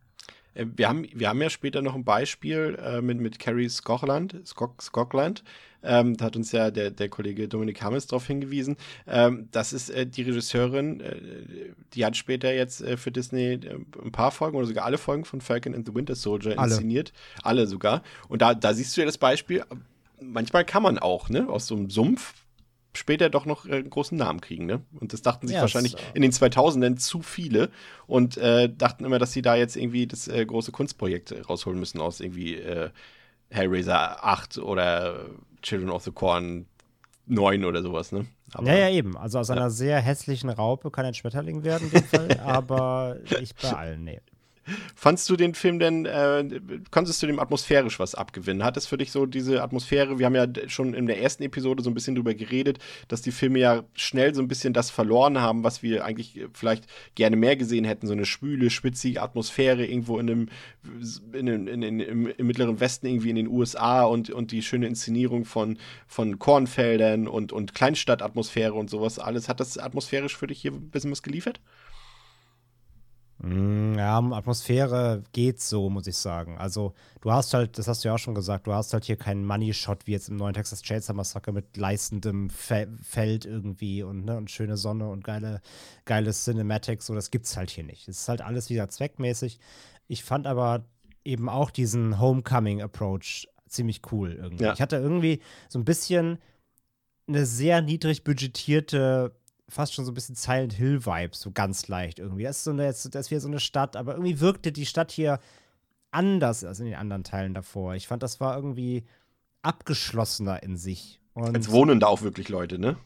Äh, 0.54 0.66
wir, 0.76 0.88
haben, 0.88 1.06
wir 1.12 1.28
haben 1.28 1.40
ja 1.40 1.50
später 1.50 1.82
noch 1.82 1.94
ein 1.94 2.04
Beispiel 2.04 2.78
äh, 2.82 3.00
mit, 3.00 3.20
mit 3.20 3.38
Carrie 3.38 3.68
Scotland, 3.68 4.40
Scotland. 4.44 5.42
Ähm, 5.82 6.16
da 6.16 6.26
hat 6.26 6.36
uns 6.36 6.52
ja 6.52 6.70
der, 6.70 6.90
der 6.90 7.08
Kollege 7.08 7.48
Dominik 7.48 7.82
Hammes 7.82 8.06
darauf 8.06 8.26
hingewiesen. 8.26 8.76
Ähm, 9.06 9.48
das 9.52 9.72
ist 9.72 9.90
äh, 9.90 10.06
die 10.06 10.22
Regisseurin, 10.22 11.00
äh, 11.00 11.16
die 11.94 12.04
hat 12.04 12.16
später 12.16 12.52
jetzt 12.52 12.82
äh, 12.82 12.96
für 12.96 13.10
Disney 13.10 13.54
äh, 13.54 13.78
ein 14.04 14.12
paar 14.12 14.30
Folgen 14.30 14.56
oder 14.56 14.66
sogar 14.66 14.84
alle 14.84 14.98
Folgen 14.98 15.24
von 15.24 15.40
Falcon 15.40 15.74
and 15.74 15.86
the 15.86 15.94
Winter 15.94 16.14
Soldier 16.14 16.58
Alle. 16.58 16.72
inszeniert. 16.72 17.12
Alle 17.42 17.66
sogar. 17.66 18.02
Und 18.28 18.42
da, 18.42 18.54
da 18.54 18.74
siehst 18.74 18.96
du 18.96 19.00
ja 19.00 19.06
das 19.06 19.18
Beispiel. 19.18 19.64
Manchmal 20.20 20.64
kann 20.64 20.82
man 20.82 20.98
auch, 20.98 21.28
ne, 21.28 21.48
aus 21.48 21.66
so 21.66 21.76
einem 21.76 21.90
Sumpf 21.90 22.34
später 22.96 23.30
doch 23.30 23.46
noch 23.46 23.66
äh, 23.66 23.76
einen 23.76 23.90
großen 23.90 24.16
Namen 24.16 24.40
kriegen, 24.40 24.66
ne? 24.66 24.82
Und 24.98 25.12
das 25.12 25.22
dachten 25.22 25.46
sich 25.46 25.56
Ja, 25.56 25.62
wahrscheinlich 25.62 25.94
äh, 25.94 25.98
in 26.14 26.22
den 26.22 26.32
2000ern 26.32 26.96
zu 26.96 27.22
viele 27.22 27.70
und 28.06 28.36
äh, 28.38 28.68
dachten 28.74 29.04
immer, 29.04 29.18
dass 29.18 29.32
sie 29.32 29.42
da 29.42 29.54
jetzt 29.54 29.76
irgendwie 29.76 30.06
das 30.06 30.28
äh, 30.28 30.44
große 30.44 30.72
Kunstprojekt 30.72 31.32
äh, 31.32 31.40
rausholen 31.40 31.78
müssen 31.78 32.00
aus 32.00 32.20
irgendwie 32.20 32.54
äh, 32.56 32.90
Hellraiser 33.50 34.24
8 34.24 34.58
oder 34.58 35.26
Children 35.62 35.90
of 35.90 36.02
the 36.04 36.10
Corn 36.10 36.66
9 37.26 37.64
oder 37.64 37.82
sowas, 37.82 38.12
ne? 38.12 38.26
Aber 38.52 38.68
ja, 38.68 38.76
ja, 38.76 38.90
eben. 38.90 39.16
Also 39.16 39.38
aus 39.38 39.50
einer 39.50 39.70
sehr 39.70 40.00
hässlichen 40.00 40.50
Raupe 40.50 40.90
kann 40.90 41.04
ein 41.04 41.14
Schmetterling 41.14 41.64
werden, 41.64 41.88
in 41.88 41.90
dem 41.90 42.04
Fall, 42.04 42.40
aber 42.44 43.16
nicht 43.40 43.60
bei 43.60 43.72
allen, 43.72 44.04
nee. 44.04 44.20
Fandst 44.94 45.28
du 45.30 45.36
den 45.36 45.54
Film 45.54 45.78
denn, 45.78 46.06
äh, 46.06 46.44
konntest 46.90 47.22
du 47.22 47.26
dem 47.26 47.38
atmosphärisch 47.38 47.98
was 47.98 48.14
abgewinnen? 48.14 48.64
Hat 48.64 48.76
es 48.76 48.86
für 48.86 48.98
dich 48.98 49.12
so 49.12 49.26
diese 49.26 49.62
Atmosphäre, 49.62 50.18
wir 50.18 50.26
haben 50.26 50.34
ja 50.34 50.46
schon 50.68 50.94
in 50.94 51.06
der 51.06 51.20
ersten 51.20 51.42
Episode 51.44 51.82
so 51.82 51.90
ein 51.90 51.94
bisschen 51.94 52.14
drüber 52.14 52.34
geredet, 52.34 52.78
dass 53.08 53.22
die 53.22 53.32
Filme 53.32 53.58
ja 53.58 53.84
schnell 53.94 54.34
so 54.34 54.42
ein 54.42 54.48
bisschen 54.48 54.72
das 54.72 54.90
verloren 54.90 55.40
haben, 55.40 55.64
was 55.64 55.82
wir 55.82 56.04
eigentlich 56.04 56.36
äh, 56.36 56.48
vielleicht 56.52 56.86
gerne 57.14 57.36
mehr 57.36 57.56
gesehen 57.56 57.84
hätten, 57.84 58.06
so 58.06 58.12
eine 58.12 58.26
schwüle, 58.26 58.70
schwitzige 58.70 59.22
Atmosphäre 59.22 59.86
irgendwo 59.86 60.18
in 60.18 60.26
in, 60.28 60.48
in, 61.32 61.66
in, 61.66 61.82
in, 61.82 62.00
im, 62.00 62.26
im 62.26 62.46
mittleren 62.46 62.80
Westen 62.80 63.06
irgendwie 63.06 63.30
in 63.30 63.36
den 63.36 63.48
USA 63.48 64.04
und, 64.04 64.30
und 64.30 64.52
die 64.52 64.62
schöne 64.62 64.86
Inszenierung 64.86 65.44
von, 65.44 65.78
von 66.06 66.38
Kornfeldern 66.38 67.28
und, 67.28 67.52
und 67.52 67.74
Kleinstadtatmosphäre 67.74 68.74
und 68.74 68.90
sowas 68.90 69.18
alles. 69.18 69.48
Hat 69.48 69.60
das 69.60 69.78
atmosphärisch 69.78 70.36
für 70.36 70.46
dich 70.46 70.60
hier 70.60 70.72
ein 70.72 70.90
bisschen 70.90 71.10
was 71.10 71.22
geliefert? 71.22 71.60
Mm, 73.38 73.98
Ja, 73.98 74.18
um 74.18 74.32
Atmosphäre 74.32 75.22
geht 75.32 75.60
so, 75.60 75.90
muss 75.90 76.06
ich 76.06 76.16
sagen. 76.16 76.56
Also, 76.58 76.94
du 77.20 77.32
hast 77.32 77.52
halt, 77.54 77.78
das 77.78 77.86
hast 77.88 78.02
du 78.04 78.08
ja 78.08 78.14
auch 78.14 78.18
schon 78.18 78.34
gesagt, 78.34 78.66
du 78.66 78.72
hast 78.72 78.92
halt 78.92 79.04
hier 79.04 79.16
keinen 79.16 79.44
Money-Shot 79.44 80.06
wie 80.06 80.12
jetzt 80.12 80.28
im 80.28 80.36
neuen 80.36 80.54
Texas 80.54 80.82
Chainsaw 80.82 81.14
Massacre 81.14 81.52
mit 81.52 81.76
leistendem 81.76 82.50
Fe 82.50 82.88
Feld 83.02 83.44
irgendwie 83.44 84.02
und, 84.02 84.24
ne, 84.24 84.36
und 84.36 84.50
schöne 84.50 84.76
Sonne 84.76 85.08
und 85.08 85.24
geile, 85.24 85.60
geile 86.04 86.32
Cinematics. 86.32 87.06
So, 87.06 87.14
das 87.14 87.30
gibt's 87.30 87.56
halt 87.56 87.70
hier 87.70 87.84
nicht. 87.84 88.08
Es 88.08 88.20
ist 88.20 88.28
halt 88.28 88.40
alles 88.40 88.70
wieder 88.70 88.88
zweckmäßig. 88.88 89.58
Ich 90.08 90.24
fand 90.24 90.46
aber 90.46 90.84
eben 91.24 91.48
auch 91.48 91.70
diesen 91.70 92.20
Homecoming-Approach 92.20 93.48
ziemlich 93.68 94.00
cool 94.12 94.32
irgendwie. 94.32 94.64
Ja. 94.64 94.72
Ich 94.72 94.80
hatte 94.80 94.96
irgendwie 94.96 95.40
so 95.68 95.78
ein 95.78 95.84
bisschen 95.84 96.38
eine 97.28 97.44
sehr 97.44 97.82
niedrig 97.82 98.24
budgetierte, 98.24 99.32
fast 99.68 99.94
schon 99.94 100.04
so 100.04 100.12
ein 100.12 100.14
bisschen 100.14 100.34
Silent 100.34 100.72
Hill-Vibe, 100.72 101.34
so 101.34 101.50
ganz 101.50 101.88
leicht 101.88 102.18
irgendwie. 102.18 102.44
Das 102.44 102.58
ist, 102.58 102.64
so 102.64 102.70
eine, 102.70 102.86
das 102.86 103.04
ist 103.04 103.30
wieder 103.30 103.40
so 103.40 103.48
eine 103.48 103.60
Stadt, 103.60 103.96
aber 103.96 104.12
irgendwie 104.12 104.40
wirkte 104.40 104.72
die 104.72 104.86
Stadt 104.86 105.10
hier 105.10 105.40
anders 106.10 106.64
als 106.64 106.80
in 106.80 106.86
den 106.86 106.94
anderen 106.94 107.24
Teilen 107.24 107.54
davor. 107.54 107.94
Ich 107.94 108.06
fand, 108.06 108.22
das 108.22 108.40
war 108.40 108.56
irgendwie 108.56 109.04
abgeschlossener 109.62 110.62
in 110.62 110.76
sich. 110.76 111.20
Und 111.34 111.54
Jetzt 111.54 111.70
wohnen 111.70 112.00
da 112.00 112.06
auch 112.06 112.22
wirklich 112.22 112.48
Leute, 112.48 112.78
ne? 112.78 112.96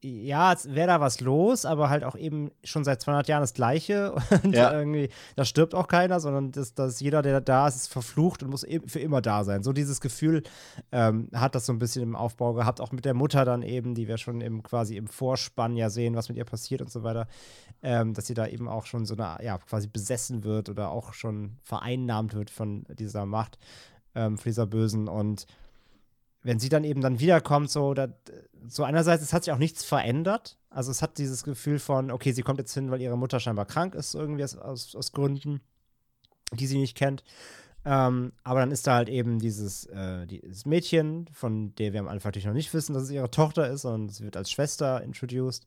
Ja, 0.00 0.52
es 0.52 0.72
wäre 0.74 0.86
da 0.86 1.00
was 1.00 1.20
los, 1.20 1.64
aber 1.64 1.90
halt 1.90 2.04
auch 2.04 2.14
eben 2.14 2.52
schon 2.62 2.84
seit 2.84 3.00
200 3.00 3.26
Jahren 3.26 3.40
das 3.40 3.52
Gleiche. 3.52 4.12
Und 4.44 4.54
Ja. 4.54 4.72
irgendwie, 4.72 5.08
da 5.34 5.44
stirbt 5.44 5.74
auch 5.74 5.88
keiner, 5.88 6.20
sondern 6.20 6.52
dass, 6.52 6.72
dass 6.74 7.00
jeder, 7.00 7.20
der 7.20 7.40
da 7.40 7.66
ist, 7.66 7.74
ist 7.76 7.92
verflucht 7.92 8.42
und 8.44 8.50
muss 8.50 8.62
e- 8.62 8.80
für 8.86 9.00
immer 9.00 9.20
da 9.20 9.42
sein. 9.42 9.64
So 9.64 9.72
dieses 9.72 10.00
Gefühl 10.00 10.44
ähm, 10.92 11.28
hat 11.34 11.56
das 11.56 11.66
so 11.66 11.72
ein 11.72 11.80
bisschen 11.80 12.02
im 12.04 12.14
Aufbau 12.14 12.52
gehabt, 12.52 12.80
auch 12.80 12.92
mit 12.92 13.04
der 13.04 13.14
Mutter 13.14 13.44
dann 13.44 13.62
eben, 13.62 13.94
die 13.96 14.06
wir 14.06 14.18
schon 14.18 14.40
im, 14.40 14.62
quasi 14.62 14.96
im 14.96 15.08
Vorspann 15.08 15.76
ja 15.76 15.90
sehen, 15.90 16.14
was 16.14 16.28
mit 16.28 16.38
ihr 16.38 16.44
passiert 16.44 16.80
und 16.80 16.92
so 16.92 17.02
weiter. 17.02 17.26
Ähm, 17.82 18.14
dass 18.14 18.26
sie 18.26 18.34
da 18.34 18.46
eben 18.46 18.68
auch 18.68 18.86
schon 18.86 19.04
so 19.04 19.16
eine, 19.16 19.44
ja, 19.44 19.58
quasi 19.58 19.88
besessen 19.88 20.44
wird 20.44 20.68
oder 20.68 20.90
auch 20.90 21.12
schon 21.12 21.56
vereinnahmt 21.64 22.34
wird 22.34 22.50
von 22.50 22.84
dieser 22.90 23.26
Macht, 23.26 23.58
ähm, 24.14 24.38
von 24.38 24.48
dieser 24.50 24.66
Bösen. 24.66 25.08
Und 25.08 25.46
wenn 26.48 26.58
sie 26.58 26.70
dann 26.70 26.82
eben 26.82 27.02
dann 27.02 27.20
wiederkommt, 27.20 27.70
so, 27.70 27.92
da, 27.92 28.08
so 28.66 28.82
einerseits, 28.82 29.22
es 29.22 29.34
hat 29.34 29.44
sich 29.44 29.52
auch 29.52 29.58
nichts 29.58 29.84
verändert. 29.84 30.58
Also 30.70 30.90
es 30.90 31.02
hat 31.02 31.18
dieses 31.18 31.44
Gefühl 31.44 31.78
von, 31.78 32.10
okay, 32.10 32.32
sie 32.32 32.40
kommt 32.40 32.58
jetzt 32.58 32.72
hin, 32.72 32.90
weil 32.90 33.02
ihre 33.02 33.18
Mutter 33.18 33.38
scheinbar 33.38 33.66
krank 33.66 33.94
ist, 33.94 34.14
irgendwie 34.14 34.44
aus, 34.44 34.56
aus, 34.56 35.12
Gründen, 35.12 35.60
die 36.52 36.66
sie 36.66 36.78
nicht 36.78 36.96
kennt. 36.96 37.22
Ähm, 37.84 38.32
aber 38.44 38.60
dann 38.60 38.70
ist 38.70 38.86
da 38.86 38.94
halt 38.94 39.10
eben 39.10 39.38
dieses, 39.38 39.84
äh, 39.86 40.26
dieses 40.26 40.64
Mädchen, 40.64 41.28
von 41.32 41.74
der 41.74 41.92
wir 41.92 42.00
am 42.00 42.08
Anfang 42.08 42.30
natürlich 42.30 42.46
noch 42.46 42.54
nicht 42.54 42.72
wissen, 42.72 42.94
dass 42.94 43.04
es 43.04 43.10
ihre 43.10 43.30
Tochter 43.30 43.68
ist, 43.68 43.82
sondern 43.82 44.08
sie 44.08 44.24
wird 44.24 44.36
als 44.36 44.50
Schwester 44.50 45.02
introduced. 45.02 45.66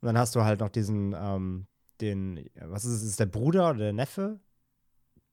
Und 0.00 0.06
dann 0.06 0.16
hast 0.16 0.36
du 0.36 0.44
halt 0.44 0.60
noch 0.60 0.70
diesen, 0.70 1.12
ähm, 1.20 1.66
den, 2.00 2.48
was 2.54 2.84
ist 2.84 2.92
es, 2.92 3.02
ist 3.02 3.20
der 3.20 3.26
Bruder 3.26 3.70
oder 3.70 3.78
der 3.80 3.92
Neffe? 3.92 4.38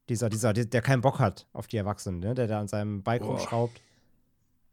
Dieser, 0.10 0.30
dieser, 0.30 0.54
der, 0.54 0.66
der 0.66 0.82
keinen 0.82 1.02
Bock 1.02 1.20
hat 1.20 1.46
auf 1.54 1.68
die 1.68 1.78
Erwachsenen, 1.78 2.20
ne? 2.20 2.34
der 2.34 2.48
da 2.48 2.60
an 2.60 2.68
seinem 2.68 3.04
Bike 3.04 3.22
Boah. 3.22 3.34
rumschraubt. 3.34 3.80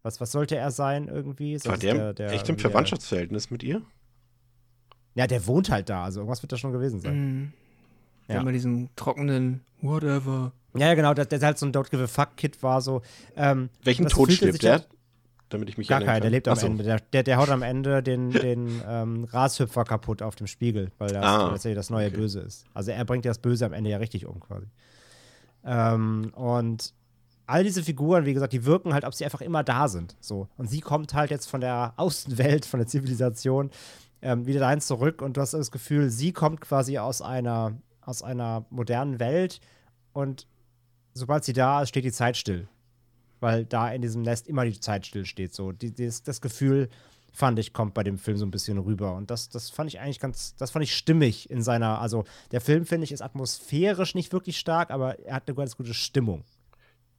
Was, 0.05 0.20
was 0.20 0.30
sollte 0.30 0.55
er 0.57 0.70
sein 0.70 1.09
irgendwie? 1.09 1.55
Ist 1.55 1.66
War 1.66 1.72
das 1.72 1.80
der, 1.80 2.30
echt 2.32 2.48
im 2.48 2.57
der- 2.57 2.70
Verwandtschaftsverhältnis 2.70 3.50
mit 3.50 3.62
ihr? 3.62 3.82
Ja, 5.14 5.26
der 5.26 5.46
wohnt 5.46 5.70
halt 5.70 5.88
da, 5.88 6.05
also 6.05 6.20
irgendwas 6.20 6.42
wird 6.42 6.52
da 6.52 6.57
schon 6.59 6.72
gewesen 6.72 7.00
sein. 7.00 7.16
Mhm. 7.16 7.52
Ja. 8.28 8.40
Immer 8.40 8.52
diesen 8.52 8.90
trockenen 8.96 9.62
Whatever. 9.80 10.52
Ja, 10.76 10.88
ja, 10.88 10.94
genau, 10.94 11.14
der, 11.14 11.24
der 11.26 11.40
halt 11.40 11.59
so 11.59 11.66
ein 11.66 11.72
Don't 11.72 11.90
Give 11.90 12.02
a 12.02 12.07
Fuck-Kid 12.07 12.62
war, 12.62 12.80
so. 12.80 13.00
Ähm, 13.36 13.70
Welchen 13.82 14.07
Tod 14.09 14.30
stirbt 14.32 14.62
der? 14.62 14.72
halt- 14.72 14.88
Damit 15.50 15.68
ich 15.68 15.78
mich 15.78 15.88
Gar 15.88 16.00
keiner, 16.00 16.20
der 16.20 16.30
lebt 16.30 16.48
am 16.48 16.57
so. 16.57 16.66
Ende. 16.66 16.82
Der, 16.84 17.00
der, 17.00 17.22
der 17.22 17.36
haut 17.38 17.48
am 17.48 17.62
Ende 17.62 18.02
den, 18.02 18.30
den 18.30 18.82
ähm, 18.86 19.26
Grashüpfer 19.26 19.84
kaputt 19.84 20.20
auf 20.20 20.34
dem 20.36 20.46
Spiegel, 20.48 20.90
weil 20.98 21.09
das 21.11 21.24
Ah, 21.24 21.48
tatsächlich 21.50 21.76
das 21.76 21.90
neue 21.90 22.09
okay. 22.09 22.16
Böse 22.16 22.40
ist. 22.40 22.64
Also 22.74 22.90
er 22.90 23.05
bringt 23.05 23.24
ja 23.24 23.30
das 23.30 23.38
Böse 23.38 23.64
am 23.66 23.72
Ende 23.72 23.88
ja 23.90 23.98
richtig 23.98 24.26
um, 24.26 24.40
quasi. 24.40 24.66
Ähm, 25.64 26.32
und 26.34 26.92
all 27.47 27.64
diese 27.64 27.82
Figuren, 27.82 28.24
wie 28.24 28.34
gesagt, 28.34 28.53
die 28.53 28.64
wirken 28.64 28.95
halt, 28.95 29.05
ob 29.05 29.14
sie 29.14 29.24
einfach 29.24 29.40
immer 29.40 29.62
da 29.62 29.88
sind. 29.88 30.16
So. 30.20 30.49
Und 30.57 30.68
sie 30.70 30.80
kommt 30.80 31.14
halt 31.14 31.30
jetzt 31.30 31.47
von 31.47 31.61
der 31.61 31.92
Außenwelt, 31.97 32.66
von 32.66 32.80
der 32.80 32.86
Zivilisation 32.86 33.70
ähm, 34.22 34.47
wieder 34.47 34.61
dahin 34.61 34.80
zurück 34.80 35.20
und 35.20 35.36
du 35.36 35.40
hast 35.40 35.53
das 35.53 35.70
Gefühl, 35.70 36.11
sie 36.11 36.32
kommt 36.32 36.61
quasi 36.61 36.99
aus 36.99 37.20
einer, 37.20 37.76
aus 38.01 38.22
einer 38.22 38.64
modernen 38.70 39.20
Welt 39.20 39.61
und 40.12 40.47
sobald 41.12 41.45
sie 41.45 41.53
da 41.53 41.82
ist, 41.82 41.90
steht 41.90 42.05
die 42.05 42.12
Zeit 42.12 42.36
still. 42.36 42.68
Weil 43.40 43.66
da 43.66 43.90
in 43.90 44.01
diesem 44.01 44.22
Nest 44.22 44.49
immer 44.49 44.64
die 44.64 44.80
Zeit 44.80 45.07
still 45.07 45.26
steht. 45.26 45.55
So. 45.55 45.72
Die, 45.72 45.92
dieses, 45.92 46.22
das 46.22 46.40
Gefühl, 46.40 46.88
fand 47.34 47.59
ich, 47.59 47.72
kommt 47.72 47.92
bei 47.95 48.03
dem 48.03 48.16
Film 48.16 48.38
so 48.38 48.47
ein 48.47 48.51
bisschen 48.51 48.78
rüber. 48.78 49.14
Und 49.14 49.30
das, 49.30 49.49
das 49.49 49.68
fand 49.68 49.90
ich 49.90 50.01
eigentlich 50.01 50.20
ganz, 50.20 50.55
das 50.57 50.70
fand 50.70 50.84
ich 50.84 50.95
stimmig 50.97 51.51
in 51.51 51.62
seiner, 51.62 52.01
also 52.01 52.24
der 52.53 52.61
Film, 52.61 52.86
finde 52.86 53.05
ich, 53.05 53.12
ist 53.12 53.22
atmosphärisch 53.22 54.14
nicht 54.14 54.32
wirklich 54.32 54.59
stark, 54.59 54.90
aber 54.90 55.18
er 55.18 55.34
hat 55.34 55.49
eine 55.49 55.57
ganz 55.57 55.76
gute 55.76 55.92
Stimmung. 55.92 56.45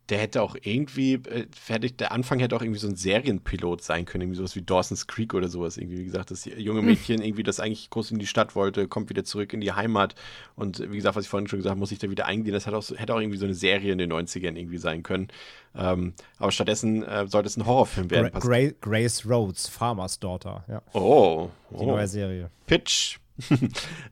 Der 0.09 0.19
hätte 0.19 0.41
auch 0.41 0.55
irgendwie, 0.61 1.13
äh, 1.13 1.47
fertig, 1.51 1.97
der 1.97 2.11
Anfang 2.11 2.39
hätte 2.39 2.55
auch 2.55 2.61
irgendwie 2.61 2.79
so 2.79 2.87
ein 2.87 2.95
Serienpilot 2.95 3.81
sein 3.81 4.05
können, 4.05 4.23
irgendwie 4.23 4.37
sowas 4.37 4.55
wie 4.55 4.61
Dawson's 4.61 5.07
Creek 5.07 5.33
oder 5.33 5.47
sowas. 5.47 5.77
Irgendwie, 5.77 5.99
wie 5.99 6.05
gesagt, 6.05 6.31
das 6.31 6.45
junge 6.45 6.81
Mädchen 6.81 7.21
irgendwie, 7.21 7.43
das 7.43 7.59
eigentlich 7.59 7.89
groß 7.89 8.11
in 8.11 8.19
die 8.19 8.27
Stadt 8.27 8.55
wollte, 8.55 8.87
kommt 8.87 9.09
wieder 9.09 9.23
zurück 9.23 9.53
in 9.53 9.61
die 9.61 9.71
Heimat. 9.71 10.15
Und 10.55 10.79
wie 10.91 10.95
gesagt, 10.95 11.15
was 11.15 11.25
ich 11.25 11.29
vorhin 11.29 11.47
schon 11.47 11.57
gesagt 11.57 11.71
habe, 11.71 11.79
muss 11.79 11.89
sich 11.89 11.99
da 11.99 12.09
wieder 12.09 12.25
eingehen. 12.25 12.53
Das 12.53 12.67
hat 12.67 12.73
auch, 12.73 12.87
hätte 12.95 13.13
auch 13.13 13.19
irgendwie 13.19 13.37
so 13.37 13.45
eine 13.45 13.55
Serie 13.55 13.91
in 13.91 13.97
den 13.97 14.11
90ern 14.11 14.55
irgendwie 14.55 14.77
sein 14.77 15.03
können. 15.03 15.29
Ähm, 15.75 16.13
aber 16.37 16.51
stattdessen 16.51 17.03
äh, 17.03 17.27
sollte 17.27 17.47
es 17.47 17.57
ein 17.57 17.65
Horrorfilm 17.65 18.09
werden. 18.11 18.31
Gra 18.31 18.39
Gra 18.39 18.71
Grace 18.81 19.25
Rhodes, 19.25 19.67
Farmer's 19.67 20.19
Daughter, 20.19 20.63
ja. 20.67 20.81
oh, 20.93 21.49
Die 21.71 21.75
oh. 21.75 21.87
neue 21.87 22.07
Serie. 22.07 22.49
Pitch. 22.67 23.17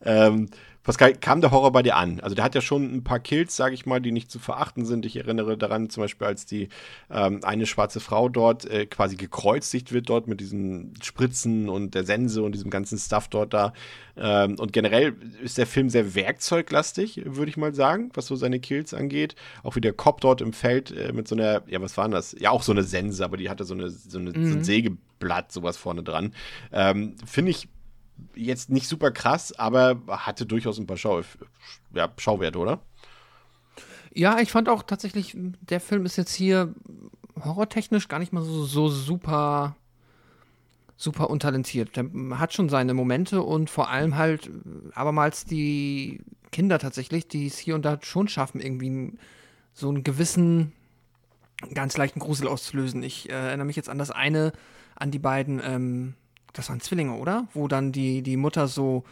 ähm, 0.04 0.50
Pascal, 0.84 1.14
kam 1.16 1.40
der 1.40 1.52
Horror 1.52 1.72
bei 1.72 1.82
dir 1.82 1.96
an? 1.96 2.20
Also 2.20 2.36
der 2.36 2.44
hat 2.44 2.56
ja 2.56 2.62
schon 2.62 2.94
ein 2.94 3.06
paar 3.06 3.20
Kills, 3.20 3.56
sage 3.56 3.74
ich 3.74 3.86
mal, 3.86 4.02
die 4.02 4.12
nicht 4.12 4.30
zu 4.30 4.38
verachten 4.38 4.86
sind. 4.86 5.06
Ich 5.06 5.16
erinnere 5.16 5.58
daran 5.58 5.90
zum 5.90 6.04
Beispiel, 6.04 6.28
als 6.28 6.46
die 6.46 6.68
ähm, 7.10 7.40
eine 7.44 7.66
schwarze 7.66 8.02
Frau 8.02 8.28
dort 8.28 8.66
äh, 8.66 8.86
quasi 8.86 9.16
gekreuzigt 9.16 9.94
wird 9.94 10.10
dort 10.10 10.28
mit 10.28 10.42
diesen 10.42 10.94
Spritzen 11.02 11.70
und 11.70 11.96
der 11.96 12.04
Sense 12.04 12.44
und 12.44 12.54
diesem 12.54 12.70
ganzen 12.70 12.98
Stuff 12.98 13.30
dort 13.30 13.54
da. 13.54 13.72
Ähm, 14.18 14.60
und 14.60 14.74
generell 14.74 15.16
ist 15.42 15.58
der 15.58 15.68
Film 15.68 15.90
sehr 15.90 16.16
werkzeuglastig, 16.16 17.22
würde 17.26 17.50
ich 17.50 17.56
mal 17.56 17.74
sagen, 17.74 18.12
was 18.14 18.28
so 18.28 18.36
seine 18.36 18.60
Kills 18.60 18.94
angeht. 18.94 19.36
Auch 19.64 19.78
wie 19.78 19.82
der 19.82 19.94
Cop 19.94 20.20
dort 20.20 20.42
im 20.42 20.52
Feld 20.52 20.92
äh, 20.92 21.14
mit 21.14 21.30
so 21.30 21.36
einer, 21.36 21.64
ja, 21.68 21.82
was 21.82 21.96
war 21.96 22.04
denn 22.04 22.12
das? 22.12 22.36
Ja, 22.38 22.52
auch 22.52 22.62
so 22.62 22.74
eine 22.74 22.84
Sense, 22.84 23.24
aber 23.24 23.38
die 23.38 23.50
hatte 23.50 23.64
so, 23.64 23.74
eine, 23.74 23.90
so, 23.90 24.20
eine, 24.20 24.32
so 24.34 24.58
ein 24.58 24.64
Sägeblatt, 24.66 25.54
sowas 25.54 25.78
vorne 25.78 26.04
dran. 26.04 26.34
Ähm, 26.74 27.16
Finde 27.26 27.52
ich 27.52 27.70
jetzt 28.36 28.70
nicht 28.70 28.88
super 28.88 29.12
krass, 29.12 29.58
aber 29.58 30.02
hatte 30.08 30.46
durchaus 30.46 30.80
ein 30.80 30.88
paar 30.88 30.98
Schau 30.98 31.22
ja, 31.94 32.12
Schauwerte, 32.18 32.60
oder? 32.60 32.82
Ja, 34.14 34.40
ich 34.40 34.52
fand 34.52 34.70
auch 34.70 34.84
tatsächlich, 34.84 35.36
der 35.62 35.80
Film 35.80 36.06
ist 36.06 36.18
jetzt 36.18 36.34
hier 36.34 36.74
horrortechnisch 37.44 38.08
gar 38.08 38.20
nicht 38.20 38.34
mal 38.34 38.44
so, 38.44 38.64
so 38.64 38.90
super, 38.90 39.76
super 40.96 41.30
untalentiert. 41.30 41.96
Der 41.96 42.06
hat 42.38 42.54
schon 42.54 42.70
seine 42.70 42.94
Momente 42.94 43.42
und 43.42 43.70
vor 43.70 43.90
allem 43.90 44.16
halt 44.16 44.50
abermals 44.94 45.46
die 45.46 46.22
Kinder 46.52 46.80
tatsächlich, 46.80 47.28
die 47.28 47.48
es 47.48 47.58
hier 47.58 47.76
und 47.76 47.84
da 47.84 47.98
schon 48.02 48.28
schaffen, 48.28 48.62
irgendwie 48.62 49.18
so 49.74 49.90
einen 49.90 50.04
gewissen, 50.04 50.72
ganz 51.74 51.98
leichten 51.98 52.20
Grusel 52.20 52.48
auszulösen. 52.48 53.02
Ich 53.02 53.30
äh, 53.30 53.34
erinnere 53.34 53.66
mich 53.66 53.76
jetzt 53.76 53.90
an 53.90 53.98
das 53.98 54.12
eine, 54.12 54.54
an 54.96 55.10
die 55.10 55.20
beiden, 55.20 55.60
ähm, 55.64 56.14
das 56.54 56.70
waren 56.70 56.80
Zwillinge, 56.80 57.14
oder? 57.16 57.48
Wo 57.54 57.68
dann 57.68 57.92
die, 57.92 58.22
die 58.22 58.38
Mutter 58.38 58.68
so 58.68 59.04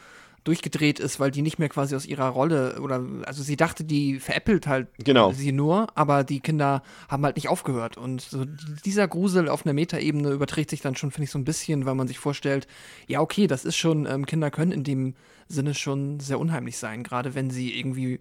durchgedreht 0.43 0.99
ist, 0.99 1.19
weil 1.19 1.29
die 1.29 1.43
nicht 1.43 1.59
mehr 1.59 1.69
quasi 1.69 1.95
aus 1.95 2.05
ihrer 2.05 2.27
Rolle 2.29 2.81
oder 2.81 3.03
also 3.25 3.43
sie 3.43 3.55
dachte, 3.57 3.83
die 3.83 4.19
veräppelt 4.19 4.65
halt 4.65 4.87
Genau. 4.97 5.31
sie 5.33 5.51
nur, 5.51 5.87
aber 5.95 6.23
die 6.23 6.39
Kinder 6.39 6.81
haben 7.09 7.23
halt 7.23 7.35
nicht 7.35 7.47
aufgehört 7.47 7.95
und 7.97 8.21
so 8.21 8.45
dieser 8.83 9.07
Grusel 9.07 9.49
auf 9.49 9.65
einer 9.65 9.73
Metaebene 9.73 10.31
überträgt 10.31 10.71
sich 10.71 10.81
dann 10.81 10.95
schon, 10.95 11.11
finde 11.11 11.25
ich, 11.25 11.31
so 11.31 11.37
ein 11.37 11.45
bisschen, 11.45 11.85
weil 11.85 11.93
man 11.93 12.07
sich 12.07 12.17
vorstellt, 12.17 12.67
ja 13.07 13.21
okay, 13.21 13.45
das 13.45 13.65
ist 13.65 13.75
schon, 13.75 14.07
ähm, 14.07 14.25
Kinder 14.25 14.49
können 14.49 14.71
in 14.71 14.83
dem 14.83 15.13
Sinne 15.47 15.75
schon 15.75 16.19
sehr 16.19 16.39
unheimlich 16.39 16.77
sein, 16.77 17.03
gerade 17.03 17.35
wenn 17.35 17.51
sie 17.51 17.77
irgendwie, 17.77 18.19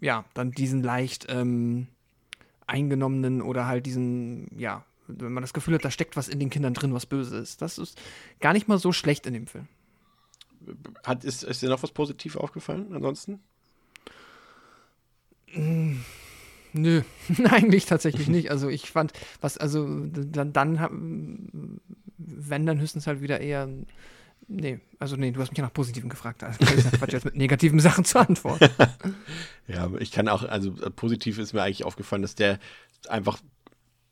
ja, 0.00 0.24
dann 0.34 0.52
diesen 0.52 0.84
leicht 0.84 1.26
ähm, 1.30 1.88
eingenommenen 2.68 3.42
oder 3.42 3.66
halt 3.66 3.86
diesen, 3.86 4.46
ja, 4.56 4.84
wenn 5.18 5.32
man 5.32 5.42
das 5.42 5.52
Gefühl 5.52 5.74
hat, 5.74 5.84
da 5.84 5.90
steckt 5.90 6.16
was 6.16 6.28
in 6.28 6.38
den 6.38 6.50
Kindern 6.50 6.74
drin, 6.74 6.94
was 6.94 7.06
böse 7.06 7.38
ist. 7.38 7.62
Das 7.62 7.78
ist 7.78 8.00
gar 8.40 8.52
nicht 8.52 8.68
mal 8.68 8.78
so 8.78 8.92
schlecht 8.92 9.26
in 9.26 9.34
dem 9.34 9.46
Film. 9.46 9.68
Hat, 11.04 11.24
ist, 11.24 11.42
ist 11.42 11.62
dir 11.62 11.68
noch 11.68 11.82
was 11.82 11.92
positiv 11.92 12.36
aufgefallen 12.36 12.92
ansonsten? 12.92 13.40
Nö, 16.72 17.02
eigentlich 17.50 17.86
tatsächlich 17.86 18.28
nicht. 18.28 18.50
Also 18.50 18.68
ich 18.68 18.90
fand, 18.90 19.12
was, 19.40 19.58
also 19.58 19.86
dann, 20.06 20.52
dann 20.52 21.80
wenn 22.18 22.66
dann 22.66 22.80
höchstens 22.80 23.06
halt 23.06 23.20
wieder 23.20 23.40
eher. 23.40 23.68
Nee, 24.48 24.80
also 24.98 25.16
nee, 25.16 25.30
du 25.30 25.40
hast 25.40 25.50
mich 25.50 25.58
ja 25.58 25.64
nach 25.64 25.72
Positiven 25.72 26.10
gefragt. 26.10 26.42
Also 26.42 26.58
Quatsch, 26.58 27.12
jetzt 27.12 27.24
mit 27.24 27.36
negativen 27.36 27.78
Sachen 27.78 28.04
zu 28.04 28.18
antworten. 28.18 28.68
Ja, 29.68 29.88
ich 30.00 30.10
kann 30.10 30.26
auch, 30.26 30.42
also 30.42 30.72
positiv 30.72 31.38
ist 31.38 31.52
mir 31.52 31.62
eigentlich 31.62 31.84
aufgefallen, 31.84 32.22
dass 32.22 32.34
der 32.34 32.58
einfach 33.08 33.38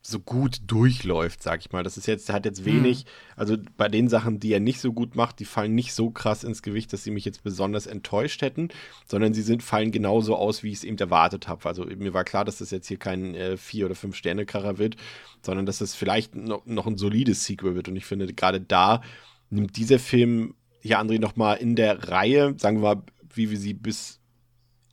so 0.09 0.19
gut 0.19 0.59
durchläuft, 0.67 1.43
sag 1.43 1.61
ich 1.61 1.71
mal. 1.71 1.83
Das 1.83 1.97
ist 1.97 2.07
jetzt, 2.07 2.27
der 2.27 2.35
hat 2.35 2.45
jetzt 2.45 2.65
wenig, 2.65 3.05
also 3.35 3.57
bei 3.77 3.87
den 3.87 4.09
Sachen, 4.09 4.39
die 4.39 4.51
er 4.51 4.59
nicht 4.59 4.79
so 4.79 4.93
gut 4.93 5.15
macht, 5.15 5.39
die 5.39 5.45
fallen 5.45 5.75
nicht 5.75 5.93
so 5.93 6.09
krass 6.09 6.43
ins 6.43 6.61
Gewicht, 6.61 6.91
dass 6.91 7.03
sie 7.03 7.11
mich 7.11 7.25
jetzt 7.25 7.43
besonders 7.43 7.87
enttäuscht 7.87 8.41
hätten, 8.41 8.69
sondern 9.07 9.33
sie 9.33 9.41
sind, 9.41 9.63
fallen 9.63 9.91
genauso 9.91 10.35
aus, 10.35 10.63
wie 10.63 10.71
ich 10.71 10.79
es 10.79 10.83
eben 10.83 10.97
erwartet 10.97 11.47
habe. 11.47 11.67
Also 11.67 11.85
mir 11.85 12.13
war 12.13 12.23
klar, 12.23 12.45
dass 12.45 12.57
das 12.57 12.71
jetzt 12.71 12.87
hier 12.87 12.97
kein 12.97 13.35
äh, 13.35 13.57
Vier- 13.57 13.85
oder 13.85 13.95
Fünf-Sterne-Kracher 13.95 14.77
wird, 14.77 14.95
sondern 15.41 15.65
dass 15.65 15.81
es 15.81 15.95
vielleicht 15.95 16.35
noch, 16.35 16.65
noch 16.65 16.87
ein 16.87 16.97
solides 16.97 17.45
Sequel 17.45 17.75
wird. 17.75 17.87
Und 17.87 17.95
ich 17.95 18.05
finde, 18.05 18.33
gerade 18.33 18.59
da 18.61 19.01
nimmt 19.49 19.77
dieser 19.77 19.99
Film 19.99 20.55
hier, 20.81 20.99
André, 20.99 21.19
noch 21.19 21.35
mal 21.35 21.55
in 21.55 21.75
der 21.75 22.09
Reihe, 22.09 22.55
sagen 22.57 22.81
wir 22.81 22.95
mal, 22.95 23.03
wie 23.33 23.51
wir 23.51 23.57
sie 23.57 23.73
bis 23.73 24.18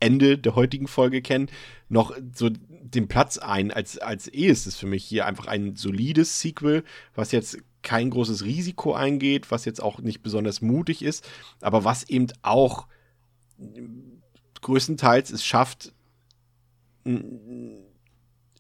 Ende 0.00 0.38
der 0.38 0.54
heutigen 0.54 0.88
Folge 0.88 1.22
kennen, 1.22 1.48
noch 1.88 2.14
so 2.34 2.50
den 2.50 3.08
Platz 3.08 3.38
ein. 3.38 3.70
Als, 3.70 3.98
als 3.98 4.32
eh 4.32 4.46
ist 4.46 4.66
es 4.66 4.76
für 4.76 4.86
mich 4.86 5.04
hier 5.04 5.26
einfach 5.26 5.46
ein 5.46 5.76
solides 5.76 6.40
Sequel, 6.40 6.84
was 7.14 7.32
jetzt 7.32 7.58
kein 7.82 8.10
großes 8.10 8.44
Risiko 8.44 8.94
eingeht, 8.94 9.50
was 9.50 9.64
jetzt 9.64 9.82
auch 9.82 10.00
nicht 10.00 10.22
besonders 10.22 10.60
mutig 10.60 11.02
ist, 11.02 11.28
aber 11.60 11.84
was 11.84 12.08
eben 12.08 12.26
auch 12.42 12.88
größtenteils 14.60 15.30
es 15.30 15.44
schafft, 15.44 15.92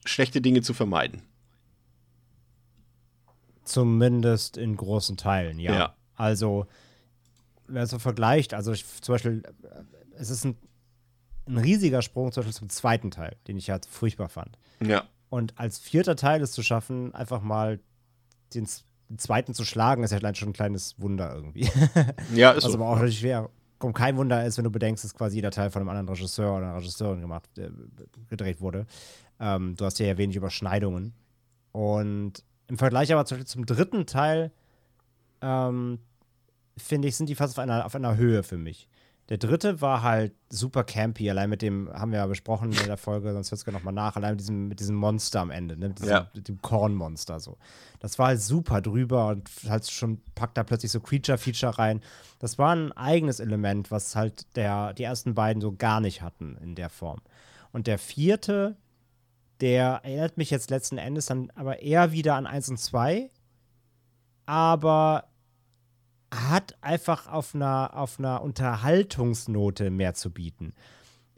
schlechte 0.04 0.40
Dinge 0.40 0.62
zu 0.62 0.74
vermeiden. 0.74 1.22
Zumindest 3.64 4.56
in 4.56 4.76
großen 4.76 5.16
Teilen, 5.16 5.58
ja. 5.58 5.74
Ja. 5.74 5.96
Also, 6.14 6.66
wenn 7.66 7.74
man 7.74 7.86
so 7.86 7.98
vergleicht, 7.98 8.54
also 8.54 8.72
ich, 8.72 8.86
zum 9.02 9.14
Beispiel, 9.14 9.42
es 10.14 10.30
ist 10.30 10.44
ein, 10.44 10.56
ein 11.46 11.58
riesiger 11.58 12.02
Sprung 12.02 12.32
zum 12.32 12.42
Beispiel 12.42 12.58
zum 12.58 12.68
zweiten 12.68 13.10
Teil, 13.10 13.36
den 13.46 13.56
ich 13.56 13.68
ja 13.68 13.78
furchtbar 13.88 14.28
fand. 14.28 14.58
Ja. 14.84 15.04
Und 15.28 15.58
als 15.58 15.78
vierter 15.78 16.16
Teil 16.16 16.42
es 16.42 16.52
zu 16.52 16.62
schaffen, 16.62 17.14
einfach 17.14 17.42
mal 17.42 17.80
den, 18.54 18.68
den 19.08 19.18
zweiten 19.18 19.54
zu 19.54 19.64
schlagen, 19.64 20.02
ist 20.02 20.10
ja 20.10 20.18
allein 20.18 20.34
schon 20.34 20.50
ein 20.50 20.54
kleines 20.54 21.00
Wunder 21.00 21.34
irgendwie. 21.34 21.68
Ja, 22.34 22.52
ist 22.52 22.64
Was 22.64 22.72
so. 22.72 22.78
aber 22.78 22.88
auch 22.88 22.94
natürlich 22.96 23.20
schwer, 23.20 23.50
kommt 23.78 23.96
kein 23.96 24.16
Wunder 24.16 24.44
ist, 24.44 24.56
wenn 24.56 24.64
du 24.64 24.70
bedenkst, 24.70 25.04
dass 25.04 25.14
quasi 25.14 25.36
jeder 25.36 25.50
Teil 25.50 25.70
von 25.70 25.82
einem 25.82 25.88
anderen 25.90 26.08
Regisseur 26.08 26.56
oder 26.56 26.66
einer 26.66 26.76
Regisseurin 26.76 27.20
gemacht, 27.20 27.46
äh, 27.58 27.70
gedreht 28.28 28.60
wurde. 28.60 28.86
Ähm, 29.38 29.76
du 29.76 29.84
hast 29.84 29.98
hier 29.98 30.06
ja 30.06 30.18
wenig 30.18 30.36
Überschneidungen. 30.36 31.12
Und 31.72 32.42
im 32.68 32.78
Vergleich 32.78 33.12
aber 33.12 33.26
zum 33.26 33.44
zum 33.44 33.66
dritten 33.66 34.06
Teil, 34.06 34.50
ähm, 35.42 35.98
finde 36.76 37.08
ich, 37.08 37.16
sind 37.16 37.28
die 37.28 37.34
fast 37.34 37.58
auf 37.58 37.62
einer, 37.62 37.84
auf 37.84 37.94
einer 37.94 38.16
Höhe 38.16 38.42
für 38.42 38.56
mich. 38.56 38.88
Der 39.28 39.38
dritte 39.38 39.80
war 39.80 40.02
halt 40.02 40.34
super 40.50 40.84
campy, 40.84 41.28
allein 41.28 41.50
mit 41.50 41.60
dem, 41.60 41.90
haben 41.92 42.12
wir 42.12 42.20
ja 42.20 42.26
besprochen 42.26 42.70
in 42.70 42.86
der 42.86 42.96
Folge, 42.96 43.32
sonst 43.32 43.50
hört 43.50 43.60
es 43.60 43.66
nochmal 43.66 43.92
nach, 43.92 44.14
allein 44.14 44.32
mit 44.32 44.40
diesem, 44.40 44.68
mit 44.68 44.78
diesem 44.78 44.94
Monster 44.94 45.40
am 45.40 45.50
Ende, 45.50 45.76
ne? 45.76 45.88
mit, 45.88 45.98
diesem, 45.98 46.10
Ja. 46.10 46.30
mit 46.32 46.46
dem 46.46 46.62
Kornmonster 46.62 47.40
so. 47.40 47.56
Das 47.98 48.20
war 48.20 48.28
halt 48.28 48.40
super 48.40 48.80
drüber 48.80 49.28
und 49.28 49.50
halt 49.68 49.90
schon 49.90 50.22
packt 50.36 50.56
da 50.56 50.62
plötzlich 50.62 50.92
so 50.92 51.00
Creature-Feature 51.00 51.76
rein. 51.76 52.02
Das 52.38 52.56
war 52.56 52.74
ein 52.76 52.92
eigenes 52.92 53.40
Element, 53.40 53.90
was 53.90 54.14
halt 54.14 54.46
der, 54.56 54.92
die 54.94 55.02
ersten 55.02 55.34
beiden 55.34 55.60
so 55.60 55.72
gar 55.72 56.00
nicht 56.00 56.22
hatten 56.22 56.56
in 56.62 56.76
der 56.76 56.88
Form. 56.88 57.20
Und 57.72 57.88
der 57.88 57.98
vierte, 57.98 58.76
der 59.60 60.02
erinnert 60.04 60.36
mich 60.36 60.50
jetzt 60.50 60.70
letzten 60.70 60.98
Endes 60.98 61.26
dann 61.26 61.50
aber 61.56 61.80
eher 61.82 62.12
wieder 62.12 62.36
an 62.36 62.46
1 62.46 62.68
und 62.68 62.78
2, 62.78 63.28
aber 64.46 65.24
hat 66.34 66.76
einfach 66.80 67.30
auf 67.30 67.54
einer, 67.54 67.96
auf 67.96 68.18
einer 68.18 68.42
Unterhaltungsnote 68.42 69.90
mehr 69.90 70.14
zu 70.14 70.30
bieten. 70.30 70.72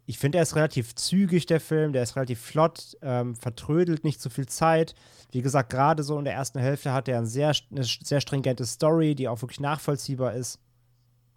Ich 0.06 0.18
finde, 0.18 0.38
er 0.38 0.42
ist 0.42 0.56
relativ 0.56 0.94
zügig, 0.94 1.44
der 1.44 1.60
Film, 1.60 1.92
der 1.92 2.02
ist 2.02 2.16
relativ 2.16 2.40
flott, 2.40 2.96
ähm, 3.02 3.36
vertrödelt 3.36 4.04
nicht 4.04 4.22
zu 4.22 4.30
viel 4.30 4.46
Zeit. 4.46 4.94
Wie 5.32 5.42
gesagt, 5.42 5.68
gerade 5.68 6.02
so 6.02 6.18
in 6.18 6.24
der 6.24 6.32
ersten 6.32 6.58
Hälfte 6.58 6.94
hat 6.94 7.08
er 7.08 7.18
ein 7.18 7.26
sehr, 7.26 7.52
eine 7.70 7.84
sehr 7.84 8.22
stringente 8.22 8.64
Story, 8.64 9.14
die 9.14 9.28
auch 9.28 9.42
wirklich 9.42 9.60
nachvollziehbar 9.60 10.32
ist. 10.32 10.60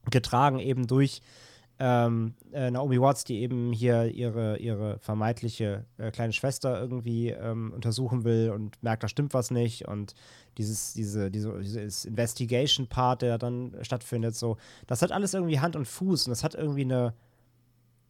Getragen 0.09 0.59
eben 0.59 0.87
durch 0.87 1.21
ähm, 1.79 2.35
äh, 2.53 2.69
Naomi 2.69 3.01
Watts, 3.01 3.23
die 3.23 3.41
eben 3.41 3.73
hier 3.73 4.05
ihre, 4.05 4.57
ihre 4.57 4.99
vermeintliche 4.99 5.85
äh, 5.97 6.11
kleine 6.11 6.31
Schwester 6.31 6.79
irgendwie 6.79 7.29
ähm, 7.29 7.73
untersuchen 7.73 8.23
will 8.23 8.51
und 8.51 8.81
merkt, 8.83 9.03
da 9.03 9.07
stimmt 9.07 9.33
was 9.33 9.49
nicht. 9.49 9.87
Und 9.87 10.13
dieses, 10.57 10.93
diese, 10.93 11.31
diese, 11.31 11.59
dieses 11.59 12.05
Investigation-Part, 12.05 13.21
der 13.21 13.37
dann 13.37 13.75
stattfindet, 13.81 14.35
so, 14.35 14.57
das 14.87 15.01
hat 15.01 15.11
alles 15.11 15.33
irgendwie 15.33 15.59
Hand 15.59 15.75
und 15.75 15.87
Fuß 15.87 16.27
und 16.27 16.31
das 16.31 16.43
hat 16.43 16.55
irgendwie 16.55 16.81
eine, 16.81 17.13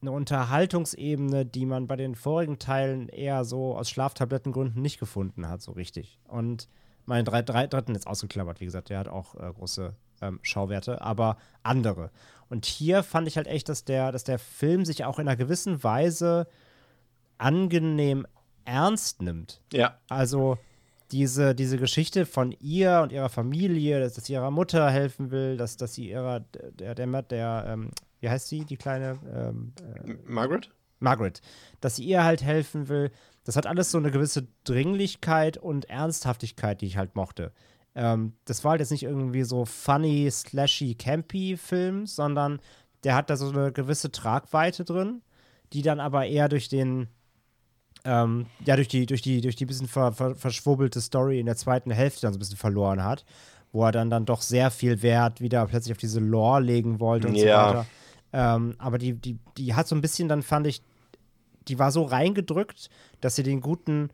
eine 0.01 0.11
Unterhaltungsebene, 0.11 1.45
die 1.45 1.65
man 1.65 1.87
bei 1.87 1.95
den 1.95 2.15
vorigen 2.15 2.57
Teilen 2.57 3.09
eher 3.09 3.45
so 3.45 3.77
aus 3.77 3.89
Schlaftablettengründen 3.89 4.81
nicht 4.81 4.99
gefunden 4.99 5.47
hat, 5.47 5.61
so 5.61 5.71
richtig. 5.71 6.19
Und 6.27 6.67
meinen 7.05 7.25
drei, 7.25 7.41
drei, 7.41 7.67
dritten 7.67 7.93
jetzt 7.93 8.07
ausgeklammert, 8.07 8.59
wie 8.59 8.65
gesagt, 8.65 8.89
der 8.89 8.99
hat 8.99 9.07
auch 9.07 9.35
äh, 9.35 9.51
große 9.53 9.93
ähm, 10.21 10.39
Schauwerte, 10.41 11.01
aber 11.01 11.37
andere. 11.63 12.11
Und 12.49 12.65
hier 12.65 13.03
fand 13.03 13.27
ich 13.27 13.37
halt 13.37 13.47
echt, 13.47 13.69
dass 13.69 13.85
der, 13.85 14.11
dass 14.11 14.23
der 14.23 14.39
Film 14.39 14.85
sich 14.85 15.05
auch 15.05 15.19
in 15.19 15.27
einer 15.27 15.37
gewissen 15.37 15.83
Weise 15.83 16.47
angenehm 17.37 18.25
ernst 18.65 19.21
nimmt. 19.21 19.61
Ja. 19.73 19.97
Also 20.09 20.57
diese, 21.11 21.55
diese 21.55 21.77
Geschichte 21.77 22.25
von 22.25 22.51
ihr 22.59 23.01
und 23.01 23.11
ihrer 23.11 23.29
Familie, 23.29 23.99
dass, 23.99 24.13
dass 24.13 24.25
sie 24.25 24.33
ihrer 24.33 24.51
Mutter 24.51 24.89
helfen 24.89 25.31
will, 25.31 25.57
dass, 25.57 25.77
dass 25.77 25.93
sie 25.93 26.09
ihrer, 26.09 26.41
der, 26.41 26.95
der, 26.95 27.21
der 27.23 27.65
ähm, 27.67 27.91
wie 28.19 28.29
heißt 28.29 28.47
sie, 28.47 28.65
die 28.65 28.77
kleine 28.77 29.19
ähm, 29.33 29.73
Margaret? 30.25 30.69
Margaret, 30.99 31.41
dass 31.81 31.95
sie 31.95 32.05
ihr 32.05 32.23
halt 32.23 32.43
helfen 32.43 32.87
will. 32.87 33.11
Das 33.43 33.55
hat 33.55 33.65
alles 33.65 33.91
so 33.91 33.97
eine 33.97 34.11
gewisse 34.11 34.47
Dringlichkeit 34.63 35.57
und 35.57 35.89
Ernsthaftigkeit, 35.89 36.81
die 36.81 36.85
ich 36.85 36.97
halt 36.97 37.15
mochte. 37.15 37.51
Ähm, 37.95 38.33
das 38.45 38.63
war 38.63 38.71
halt 38.71 38.81
jetzt 38.81 38.91
nicht 38.91 39.03
irgendwie 39.03 39.43
so 39.43 39.65
funny, 39.65 40.29
slashy, 40.31 40.95
campy 40.95 41.57
Film, 41.57 42.05
sondern 42.05 42.61
der 43.03 43.15
hat 43.15 43.29
da 43.29 43.35
so 43.35 43.49
eine 43.49 43.71
gewisse 43.71 44.11
Tragweite 44.11 44.85
drin, 44.85 45.23
die 45.73 45.81
dann 45.81 45.99
aber 45.99 46.27
eher 46.27 46.49
durch 46.49 46.69
den 46.69 47.07
ähm, 48.05 48.47
ja, 48.65 48.75
durch 48.75 48.87
die, 48.87 49.05
durch 49.05 49.21
die, 49.21 49.41
durch 49.41 49.55
die 49.55 49.65
bisschen 49.65 49.87
ver, 49.87 50.11
ver, 50.11 50.35
verschwurbelte 50.35 51.01
Story 51.01 51.39
in 51.39 51.45
der 51.45 51.55
zweiten 51.55 51.91
Hälfte 51.91 52.21
dann 52.21 52.33
so 52.33 52.37
ein 52.37 52.39
bisschen 52.39 52.57
verloren 52.57 53.03
hat, 53.03 53.25
wo 53.71 53.85
er 53.85 53.91
dann 53.91 54.09
dann 54.09 54.25
doch 54.25 54.41
sehr 54.41 54.71
viel 54.71 55.01
Wert 55.01 55.41
wieder 55.41 55.65
plötzlich 55.67 55.91
auf 55.93 55.97
diese 55.99 56.19
Lore 56.19 56.61
legen 56.61 56.99
wollte 56.99 57.27
und 57.27 57.35
Ja. 57.35 57.41
so 57.41 57.47
weiter. 57.47 57.87
Ähm, 58.33 58.75
aber 58.77 58.97
die, 58.97 59.13
die, 59.13 59.37
die 59.57 59.73
hat 59.75 59.87
so 59.87 59.95
ein 59.95 60.01
bisschen 60.01 60.27
dann, 60.29 60.41
fand 60.41 60.67
ich, 60.67 60.81
die 61.67 61.77
war 61.79 61.91
so 61.91 62.03
reingedrückt, 62.03 62.89
dass 63.19 63.35
sie 63.35 63.43
den 63.43 63.61
guten 63.61 64.09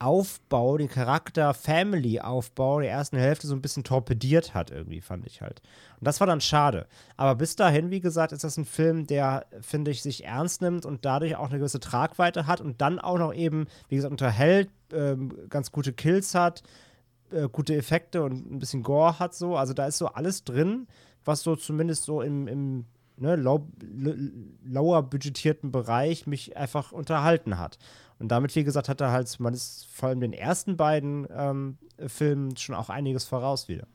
Aufbau, 0.00 0.78
den 0.78 0.88
Charakter, 0.88 1.52
Family-Aufbau 1.54 2.80
der 2.80 2.90
ersten 2.90 3.18
Hälfte 3.18 3.46
so 3.46 3.54
ein 3.54 3.60
bisschen 3.60 3.84
torpediert 3.84 4.54
hat, 4.54 4.70
irgendwie, 4.70 5.00
fand 5.00 5.26
ich 5.26 5.42
halt. 5.42 5.60
Und 5.98 6.06
das 6.06 6.20
war 6.20 6.26
dann 6.26 6.40
schade. 6.40 6.86
Aber 7.16 7.34
bis 7.34 7.54
dahin, 7.54 7.90
wie 7.90 8.00
gesagt, 8.00 8.32
ist 8.32 8.42
das 8.42 8.56
ein 8.56 8.64
Film, 8.64 9.06
der, 9.06 9.46
finde 9.60 9.90
ich, 9.90 10.02
sich 10.02 10.24
ernst 10.24 10.62
nimmt 10.62 10.86
und 10.86 11.04
dadurch 11.04 11.36
auch 11.36 11.50
eine 11.50 11.58
gewisse 11.58 11.80
Tragweite 11.80 12.46
hat 12.46 12.62
und 12.62 12.80
dann 12.80 12.98
auch 12.98 13.18
noch 13.18 13.34
eben, 13.34 13.66
wie 13.88 13.96
gesagt, 13.96 14.10
unterhält, 14.10 14.70
ähm, 14.92 15.36
ganz 15.50 15.70
gute 15.70 15.92
Kills 15.92 16.34
hat, 16.34 16.62
äh, 17.30 17.48
gute 17.48 17.76
Effekte 17.76 18.22
und 18.22 18.50
ein 18.50 18.58
bisschen 18.58 18.82
Gore 18.82 19.18
hat 19.18 19.34
so. 19.34 19.56
Also 19.56 19.74
da 19.74 19.86
ist 19.86 19.98
so 19.98 20.06
alles 20.06 20.44
drin, 20.44 20.86
was 21.24 21.42
so 21.42 21.56
zumindest 21.56 22.04
so 22.04 22.22
im, 22.22 22.48
im 22.48 22.86
ne, 23.20 23.36
low, 23.36 23.68
lower 24.64 25.02
budgetierten 25.02 25.70
Bereich 25.70 26.26
mich 26.26 26.56
einfach 26.56 26.92
unterhalten 26.92 27.58
hat. 27.58 27.78
Und 28.20 28.28
damit, 28.28 28.54
wie 28.54 28.64
gesagt, 28.64 28.90
hat 28.90 29.00
er 29.00 29.10
halt, 29.10 29.40
man 29.40 29.54
ist 29.54 29.88
vor 29.90 30.10
allem 30.10 30.20
den 30.20 30.34
ersten 30.34 30.76
beiden 30.76 31.26
ähm, 31.30 31.78
Filmen 32.06 32.54
schon 32.56 32.74
auch 32.74 32.90
einiges 32.90 33.24
voraus 33.24 33.66
wieder. 33.66 33.86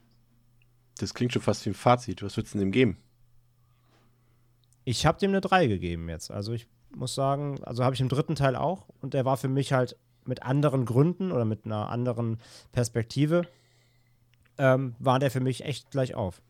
Das 0.98 1.14
klingt 1.14 1.32
schon 1.32 1.44
fast 1.44 1.64
wie 1.66 1.70
ein 1.70 1.76
Fazit. 1.76 2.24
Was 2.24 2.36
würdest 2.36 2.56
du 2.56 2.60
dem 2.60 2.72
geben? 2.72 2.98
Ich 4.84 5.06
habe 5.06 5.20
dem 5.20 5.30
eine 5.30 5.42
3 5.42 5.68
gegeben 5.68 6.10
jetzt. 6.10 6.32
Also 6.32 6.54
ich 6.54 6.68
muss 6.96 7.14
sagen, 7.14 7.64
also 7.64 7.84
habe 7.84 7.94
ich 7.94 8.02
im 8.02 8.10
dritten 8.10 8.34
Teil 8.34 8.56
auch. 8.56 8.88
Und 9.00 9.14
der 9.14 9.26
war 9.26 9.38
für 9.38 9.48
mich 9.48 9.74
halt 9.74 9.96
mit 10.26 10.42
anderen 10.42 10.86
Gründen 10.86 11.32
oder 11.32 11.46
mit 11.46 11.66
einer 11.66 11.90
anderen 11.90 12.40
Perspektive, 12.72 13.44
ähm, 14.58 14.96
war 14.98 15.20
der 15.20 15.30
für 15.30 15.40
mich 15.40 15.64
echt 15.64 15.92
gleich 15.92 16.16
auf. 16.16 16.42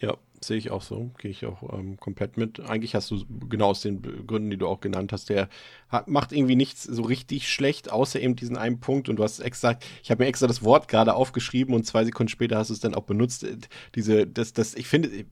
Ja, 0.00 0.16
sehe 0.46 0.56
ich 0.56 0.70
auch 0.70 0.82
so. 0.82 1.10
Gehe 1.18 1.30
ich 1.30 1.46
auch 1.46 1.62
ähm, 1.72 1.98
komplett 1.98 2.36
mit. 2.36 2.60
Eigentlich 2.60 2.94
hast 2.94 3.10
du 3.10 3.24
genau 3.48 3.70
aus 3.70 3.82
den 3.82 4.02
Gründen, 4.26 4.50
die 4.50 4.56
du 4.56 4.66
auch 4.66 4.80
genannt 4.80 5.12
hast, 5.12 5.28
der 5.28 5.48
hat, 5.88 6.08
macht 6.08 6.32
irgendwie 6.32 6.56
nichts 6.56 6.82
so 6.82 7.02
richtig 7.02 7.48
schlecht, 7.50 7.90
außer 7.90 8.20
eben 8.20 8.36
diesen 8.36 8.56
einen 8.56 8.80
Punkt. 8.80 9.08
Und 9.08 9.16
du 9.16 9.22
hast 9.22 9.40
extra, 9.40 9.78
ich 10.02 10.10
habe 10.10 10.22
mir 10.22 10.28
extra 10.28 10.46
das 10.46 10.62
Wort 10.62 10.88
gerade 10.88 11.14
aufgeschrieben 11.14 11.74
und 11.74 11.84
zwei 11.84 12.04
Sekunden 12.04 12.28
später 12.28 12.58
hast 12.58 12.68
du 12.68 12.74
es 12.74 12.80
dann 12.80 12.94
auch 12.94 13.04
benutzt. 13.04 13.46
Diese, 13.94 14.26
das, 14.26 14.52
das, 14.52 14.74
ich 14.74 14.86
finde, 14.86 15.24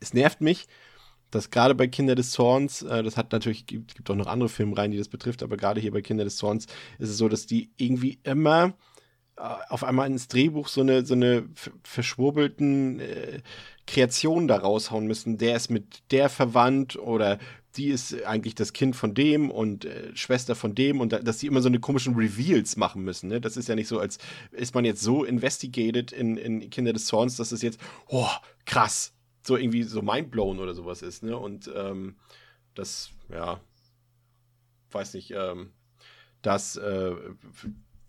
es 0.00 0.14
nervt 0.14 0.40
mich, 0.40 0.66
dass 1.30 1.50
gerade 1.50 1.74
bei 1.74 1.86
Kinder 1.86 2.14
des 2.14 2.30
Zorns, 2.30 2.82
äh, 2.82 3.02
das 3.02 3.16
hat 3.16 3.32
natürlich, 3.32 3.66
gibt, 3.66 3.94
gibt 3.94 4.10
auch 4.10 4.16
noch 4.16 4.26
andere 4.26 4.48
Filmreihen, 4.48 4.92
die 4.92 4.98
das 4.98 5.08
betrifft, 5.08 5.42
aber 5.42 5.56
gerade 5.56 5.80
hier 5.80 5.92
bei 5.92 6.02
Kinder 6.02 6.24
des 6.24 6.36
Zorns 6.36 6.66
ist 6.98 7.10
es 7.10 7.18
so, 7.18 7.28
dass 7.28 7.46
die 7.46 7.70
irgendwie 7.76 8.18
immer 8.22 8.74
äh, 9.36 9.42
auf 9.68 9.84
einmal 9.84 10.08
ins 10.08 10.28
Drehbuch 10.28 10.68
so 10.68 10.80
eine, 10.80 11.04
so 11.04 11.14
eine 11.14 11.48
verschwurbelten 11.82 13.00
äh, 13.00 13.40
Kreationen 13.88 14.48
da 14.48 14.56
raushauen 14.56 15.06
müssen. 15.06 15.38
Der 15.38 15.56
ist 15.56 15.70
mit 15.70 16.02
der 16.12 16.28
verwandt 16.28 16.96
oder 16.96 17.38
die 17.76 17.88
ist 17.88 18.22
eigentlich 18.24 18.54
das 18.54 18.72
Kind 18.72 18.96
von 18.96 19.14
dem 19.14 19.50
und 19.50 19.84
äh, 19.84 20.14
Schwester 20.14 20.54
von 20.54 20.74
dem 20.74 21.00
und 21.00 21.12
da, 21.12 21.20
dass 21.20 21.38
die 21.38 21.46
immer 21.46 21.62
so 21.62 21.68
eine 21.68 21.80
komischen 21.80 22.14
Reveals 22.14 22.76
machen 22.76 23.02
müssen. 23.02 23.28
Ne? 23.28 23.40
Das 23.40 23.56
ist 23.56 23.68
ja 23.68 23.74
nicht 23.74 23.88
so, 23.88 23.98
als 23.98 24.18
ist 24.52 24.74
man 24.74 24.84
jetzt 24.84 25.00
so 25.00 25.24
investigated 25.24 26.12
in, 26.12 26.36
in 26.36 26.70
Kinder 26.70 26.92
des 26.92 27.06
Zorns, 27.06 27.36
dass 27.36 27.52
es 27.52 27.62
jetzt, 27.62 27.80
oh, 28.08 28.28
krass, 28.66 29.12
so 29.42 29.56
irgendwie 29.56 29.84
so 29.84 30.02
mindblown 30.02 30.58
oder 30.58 30.74
sowas 30.74 31.02
ist. 31.02 31.22
Ne? 31.22 31.36
Und 31.36 31.70
ähm, 31.74 32.16
das, 32.74 33.10
ja, 33.30 33.60
weiß 34.90 35.14
nicht, 35.14 35.30
ähm, 35.30 35.70
das 36.42 36.76
äh, 36.76 37.14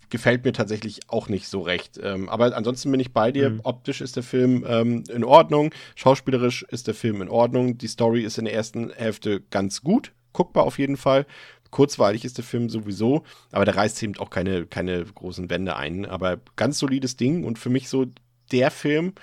gefällt 0.10 0.46
mir 0.46 0.54
tatsächlich 0.54 1.02
auch 1.08 1.30
nicht 1.30 1.48
so 1.48 1.62
recht. 1.62 2.00
Ähm, 2.02 2.30
aber 2.30 2.56
ansonsten 2.56 2.92
bin 2.92 3.00
ich 3.00 3.14
bei 3.14 3.32
dir. 3.32 3.52
Mhm. 3.52 3.62
Optisch 3.64 4.02
ist 4.02 4.16
der 4.16 4.24
Film 4.24 4.66
ähm, 4.68 5.04
in 5.10 5.24
Ordnung. 5.24 5.72
Schauspielerisch 5.96 6.64
ist 6.64 6.88
der 6.88 6.94
Film 6.96 7.22
in 7.22 7.30
Ordnung. 7.30 7.78
Die 7.78 7.88
Story 7.88 8.24
ist 8.24 8.38
in 8.38 8.46
der 8.46 8.54
ersten 8.54 8.92
Hälfte 8.92 9.42
ganz 9.50 9.82
gut. 9.82 10.12
Guckbar 10.34 10.64
auf 10.64 10.80
jeden 10.80 10.98
Fall. 10.98 11.26
Kurzweilig 11.72 12.26
ist 12.26 12.38
der 12.38 12.46
Film 12.46 12.70
sowieso, 12.70 13.24
aber 13.52 13.64
der 13.64 13.76
reißt 13.76 14.02
eben 14.02 14.18
auch 14.18 14.32
keine, 14.32 14.66
keine 14.66 15.06
großen 15.06 15.50
Wände 15.50 15.76
ein. 15.76 16.06
Aber 16.06 16.40
ganz 16.56 16.80
solides 16.80 17.16
Ding 17.16 17.44
und 17.44 17.60
für 17.60 17.70
mich 17.70 17.90
so 17.90 18.06
der 18.52 18.72
Film, 18.72 19.14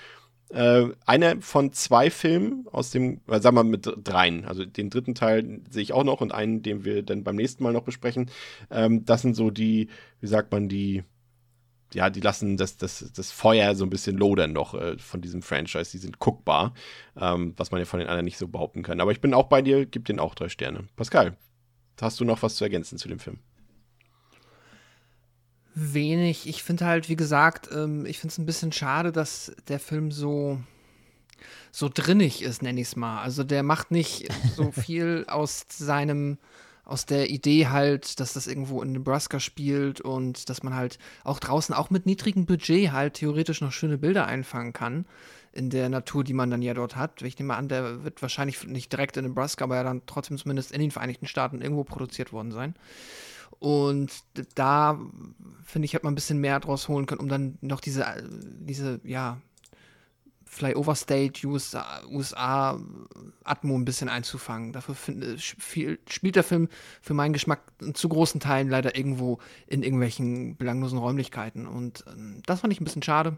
äh, 0.49 0.85
einer 1.05 1.41
von 1.41 1.73
zwei 1.73 2.09
Filmen 2.09 2.67
aus 2.71 2.91
dem, 2.91 3.21
äh, 3.27 3.39
sagen 3.39 3.57
wir 3.57 3.63
mal 3.63 3.69
mit 3.69 3.89
dreien. 4.03 4.45
Also 4.45 4.65
den 4.65 4.89
dritten 4.89 5.15
Teil 5.15 5.61
sehe 5.69 5.83
ich 5.83 5.93
auch 5.93 6.03
noch 6.03 6.21
und 6.21 6.33
einen, 6.33 6.61
den 6.61 6.85
wir 6.85 7.03
dann 7.03 7.23
beim 7.23 7.35
nächsten 7.35 7.63
Mal 7.63 7.73
noch 7.73 7.83
besprechen. 7.83 8.29
Ähm, 8.71 9.05
das 9.05 9.21
sind 9.21 9.35
so 9.35 9.51
die, 9.51 9.89
wie 10.21 10.27
sagt 10.27 10.51
man, 10.51 10.69
die, 10.69 11.03
ja, 11.93 12.09
die 12.09 12.21
lassen 12.21 12.57
das, 12.57 12.77
das, 12.77 13.11
das 13.13 13.31
Feuer 13.31 13.75
so 13.75 13.85
ein 13.85 13.89
bisschen 13.89 14.17
lodern 14.17 14.53
noch 14.53 14.73
äh, 14.73 14.97
von 14.97 15.21
diesem 15.21 15.41
Franchise. 15.41 15.91
Die 15.91 15.97
sind 15.97 16.19
guckbar, 16.19 16.73
ähm, 17.19 17.53
was 17.57 17.71
man 17.71 17.79
ja 17.79 17.85
von 17.85 17.99
den 17.99 18.07
anderen 18.07 18.25
nicht 18.25 18.37
so 18.37 18.47
behaupten 18.47 18.83
kann. 18.83 19.01
Aber 19.01 19.11
ich 19.11 19.21
bin 19.21 19.33
auch 19.33 19.47
bei 19.47 19.61
dir, 19.61 19.85
gib 19.85 20.05
den 20.05 20.19
auch 20.19 20.35
drei 20.35 20.49
Sterne. 20.49 20.87
Pascal, 20.95 21.35
hast 21.99 22.19
du 22.19 22.25
noch 22.25 22.41
was 22.41 22.55
zu 22.55 22.63
ergänzen 22.63 22.97
zu 22.97 23.07
dem 23.07 23.19
Film? 23.19 23.39
Wenig. 25.77 26.47
Ich 26.47 26.63
finde 26.63 26.85
halt, 26.85 27.07
wie 27.09 27.15
gesagt, 27.15 27.69
ähm, 27.71 28.05
ich 28.05 28.19
finde 28.19 28.31
es 28.31 28.37
ein 28.37 28.45
bisschen 28.45 28.71
schade, 28.71 29.11
dass 29.11 29.51
der 29.67 29.79
Film 29.79 30.11
so 30.11 30.59
so 31.71 31.89
drinnig 31.93 32.41
ist, 32.41 32.63
nenne 32.63 32.81
ich 32.81 32.87
es 32.87 32.95
mal. 32.95 33.21
Also 33.21 33.43
der 33.43 33.61
macht 33.61 33.91
nicht 33.91 34.27
so 34.55 34.71
viel 34.71 35.25
aus 35.27 35.65
seinem 35.69 36.37
aus 36.83 37.05
der 37.05 37.29
Idee 37.29 37.67
halt, 37.67 38.21
dass 38.21 38.31
das 38.31 38.47
irgendwo 38.47 38.81
in 38.81 38.93
Nebraska 38.93 39.41
spielt 39.41 39.99
und 39.99 40.49
dass 40.49 40.63
man 40.63 40.73
halt 40.73 40.99
auch 41.25 41.39
draußen 41.39 41.75
auch 41.75 41.89
mit 41.89 42.05
niedrigem 42.05 42.45
Budget 42.45 42.93
halt 42.93 43.15
theoretisch 43.15 43.59
noch 43.59 43.73
schöne 43.73 43.97
Bilder 43.97 44.25
einfangen 44.25 44.71
kann 44.71 45.05
in 45.51 45.69
der 45.69 45.89
Natur, 45.89 46.23
die 46.23 46.33
man 46.33 46.49
dann 46.49 46.61
ja 46.61 46.73
dort 46.73 46.95
hat. 46.95 47.21
Ich 47.23 47.37
nehme 47.37 47.55
an, 47.55 47.67
der 47.67 48.05
wird 48.05 48.21
wahrscheinlich 48.21 48.65
nicht 48.65 48.91
direkt 48.91 49.17
in 49.17 49.25
Nebraska, 49.25 49.65
aber 49.65 49.75
ja 49.75 49.83
dann 49.83 50.03
trotzdem 50.05 50.37
zumindest 50.37 50.71
in 50.71 50.79
den 50.79 50.91
Vereinigten 50.91 51.27
Staaten 51.27 51.61
irgendwo 51.61 51.83
produziert 51.83 52.31
worden 52.31 52.53
sein. 52.53 52.73
Und 53.59 54.11
da, 54.55 54.99
finde 55.63 55.85
ich, 55.85 55.95
hat 55.95 56.03
man 56.03 56.13
ein 56.13 56.15
bisschen 56.15 56.39
mehr 56.39 56.59
draus 56.59 56.87
holen 56.87 57.05
können, 57.05 57.21
um 57.21 57.29
dann 57.29 57.57
noch 57.61 57.79
diese, 57.79 58.05
diese, 58.59 58.99
ja, 59.03 59.41
Flyover 60.47 60.95
State 60.95 61.45
USA, 61.45 62.01
USA 62.09 62.79
Atmo 63.43 63.75
ein 63.75 63.85
bisschen 63.85 64.09
einzufangen. 64.09 64.71
Dafür 64.71 64.95
find, 64.95 65.41
viel, 65.41 65.99
spielt 66.09 66.35
der 66.35 66.43
Film 66.43 66.69
für 67.01 67.13
meinen 67.13 67.33
Geschmack 67.33 67.61
zu 67.93 68.09
großen 68.09 68.39
Teilen 68.39 68.69
leider 68.69 68.95
irgendwo 68.95 69.39
in 69.67 69.83
irgendwelchen 69.83 70.57
belanglosen 70.57 70.97
Räumlichkeiten. 70.97 71.67
Und 71.67 72.05
ähm, 72.07 72.41
das 72.45 72.61
fand 72.61 72.73
ich 72.73 72.81
ein 72.81 72.85
bisschen 72.85 73.03
schade. 73.03 73.37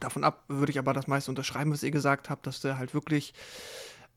Davon 0.00 0.24
ab 0.24 0.44
würde 0.48 0.70
ich 0.70 0.78
aber 0.78 0.92
das 0.92 1.06
meiste 1.06 1.30
unterschreiben, 1.30 1.72
was 1.72 1.82
ihr 1.82 1.90
gesagt 1.90 2.28
habt, 2.28 2.46
dass 2.46 2.60
der 2.60 2.78
halt 2.78 2.92
wirklich 2.92 3.32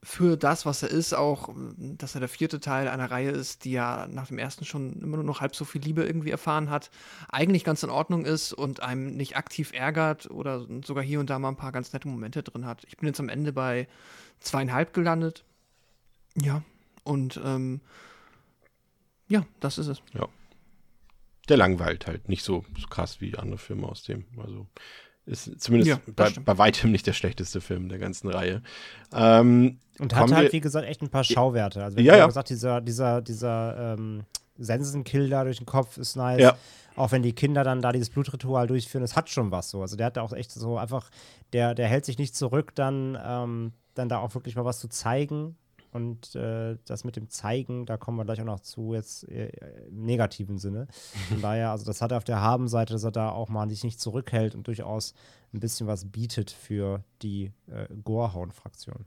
für 0.04 0.36
das, 0.36 0.66
was 0.66 0.82
er 0.82 0.90
ist, 0.90 1.14
auch, 1.14 1.54
dass 1.76 2.14
er 2.14 2.20
der 2.20 2.28
vierte 2.28 2.58
Teil 2.58 2.88
einer 2.88 3.10
Reihe 3.10 3.30
ist, 3.30 3.64
die 3.64 3.70
ja 3.70 4.08
nach 4.08 4.26
dem 4.26 4.38
ersten 4.38 4.64
schon 4.64 5.00
immer 5.00 5.16
nur 5.16 5.24
noch 5.24 5.40
halb 5.40 5.54
so 5.54 5.64
viel 5.64 5.80
Liebe 5.80 6.02
irgendwie 6.02 6.30
erfahren 6.30 6.70
hat, 6.70 6.90
eigentlich 7.28 7.62
ganz 7.62 7.84
in 7.84 7.90
Ordnung 7.90 8.24
ist 8.24 8.52
und 8.52 8.82
einem 8.82 9.16
nicht 9.16 9.36
aktiv 9.36 9.72
ärgert 9.72 10.28
oder 10.28 10.66
sogar 10.84 11.04
hier 11.04 11.20
und 11.20 11.30
da 11.30 11.38
mal 11.38 11.50
ein 11.50 11.56
paar 11.56 11.70
ganz 11.70 11.92
nette 11.92 12.08
Momente 12.08 12.42
drin 12.42 12.66
hat. 12.66 12.84
Ich 12.88 12.96
bin 12.96 13.06
jetzt 13.06 13.20
am 13.20 13.28
Ende 13.28 13.52
bei 13.52 13.86
zweieinhalb 14.40 14.92
gelandet. 14.92 15.44
Ja, 16.34 16.62
und 17.04 17.40
ähm, 17.44 17.80
ja, 19.28 19.46
das 19.60 19.78
ist 19.78 19.86
es. 19.86 20.02
Ja. 20.14 20.28
Der 21.48 21.56
langweilt 21.56 22.08
halt 22.08 22.28
nicht 22.28 22.42
so, 22.42 22.64
so 22.76 22.88
krass 22.88 23.20
wie 23.20 23.36
andere 23.36 23.58
Filme 23.58 23.86
aus 23.86 24.02
dem. 24.02 24.24
Also 24.36 24.66
ist 25.26 25.60
zumindest 25.60 25.90
ja, 25.90 26.12
bei, 26.14 26.30
bei, 26.30 26.58
weitem 26.58 26.90
nicht 26.90 27.06
der 27.06 27.12
schlechteste 27.12 27.60
Film 27.60 27.88
der 27.88 27.98
ganzen 27.98 28.28
Reihe. 28.28 28.62
Ähm, 29.12 29.78
und 29.98 30.14
hat 30.14 30.32
halt, 30.32 30.52
wie 30.52 30.60
gesagt, 30.60 30.86
echt 30.86 31.02
ein 31.02 31.10
paar 31.10 31.24
Schauwerte. 31.24 31.84
Also, 31.84 31.96
wie 31.96 32.02
ja, 32.02 32.16
ja. 32.16 32.26
gesagt, 32.26 32.50
dieser, 32.50 32.80
dieser, 32.80 33.22
dieser 33.22 33.94
ähm, 33.94 34.24
Sensenkill 34.58 35.28
da 35.28 35.44
durch 35.44 35.58
den 35.58 35.66
Kopf 35.66 35.96
ist 35.96 36.16
nice. 36.16 36.40
Ja. 36.40 36.56
Auch 36.96 37.12
wenn 37.12 37.22
die 37.22 37.34
Kinder 37.34 37.62
dann 37.62 37.80
da 37.80 37.92
dieses 37.92 38.10
Blutritual 38.10 38.66
durchführen, 38.66 39.02
das 39.02 39.16
hat 39.16 39.30
schon 39.30 39.50
was 39.50 39.70
so. 39.70 39.80
Also, 39.80 39.96
der 39.96 40.06
hat 40.06 40.16
da 40.16 40.22
auch 40.22 40.32
echt 40.32 40.50
so 40.50 40.76
einfach, 40.76 41.10
der, 41.52 41.74
der 41.74 41.86
hält 41.86 42.04
sich 42.04 42.18
nicht 42.18 42.34
zurück, 42.34 42.74
dann, 42.74 43.16
ähm, 43.24 43.72
dann 43.94 44.08
da 44.08 44.18
auch 44.18 44.34
wirklich 44.34 44.56
mal 44.56 44.64
was 44.64 44.80
zu 44.80 44.88
zeigen. 44.88 45.56
Und 45.92 46.34
äh, 46.34 46.78
das 46.86 47.04
mit 47.04 47.16
dem 47.16 47.28
Zeigen, 47.28 47.84
da 47.84 47.96
kommen 47.98 48.16
wir 48.16 48.24
gleich 48.24 48.40
auch 48.40 48.46
noch 48.46 48.60
zu, 48.60 48.94
jetzt 48.94 49.28
äh, 49.28 49.48
im 49.88 50.04
negativen 50.04 50.58
Sinne. 50.58 50.88
Von 51.28 51.42
daher, 51.42 51.70
also 51.70 51.84
das 51.84 52.00
hat 52.00 52.12
er 52.12 52.16
auf 52.16 52.24
der 52.24 52.40
Habenseite, 52.40 52.94
dass 52.94 53.04
er 53.04 53.12
da 53.12 53.30
auch 53.30 53.48
mal 53.48 53.68
sich 53.68 53.84
nicht 53.84 54.00
zurückhält 54.00 54.54
und 54.54 54.66
durchaus 54.66 55.14
ein 55.52 55.60
bisschen 55.60 55.86
was 55.86 56.06
bietet 56.06 56.50
für 56.50 57.04
die 57.20 57.52
äh, 57.70 57.86
Gorehound-Fraktion. 58.02 59.04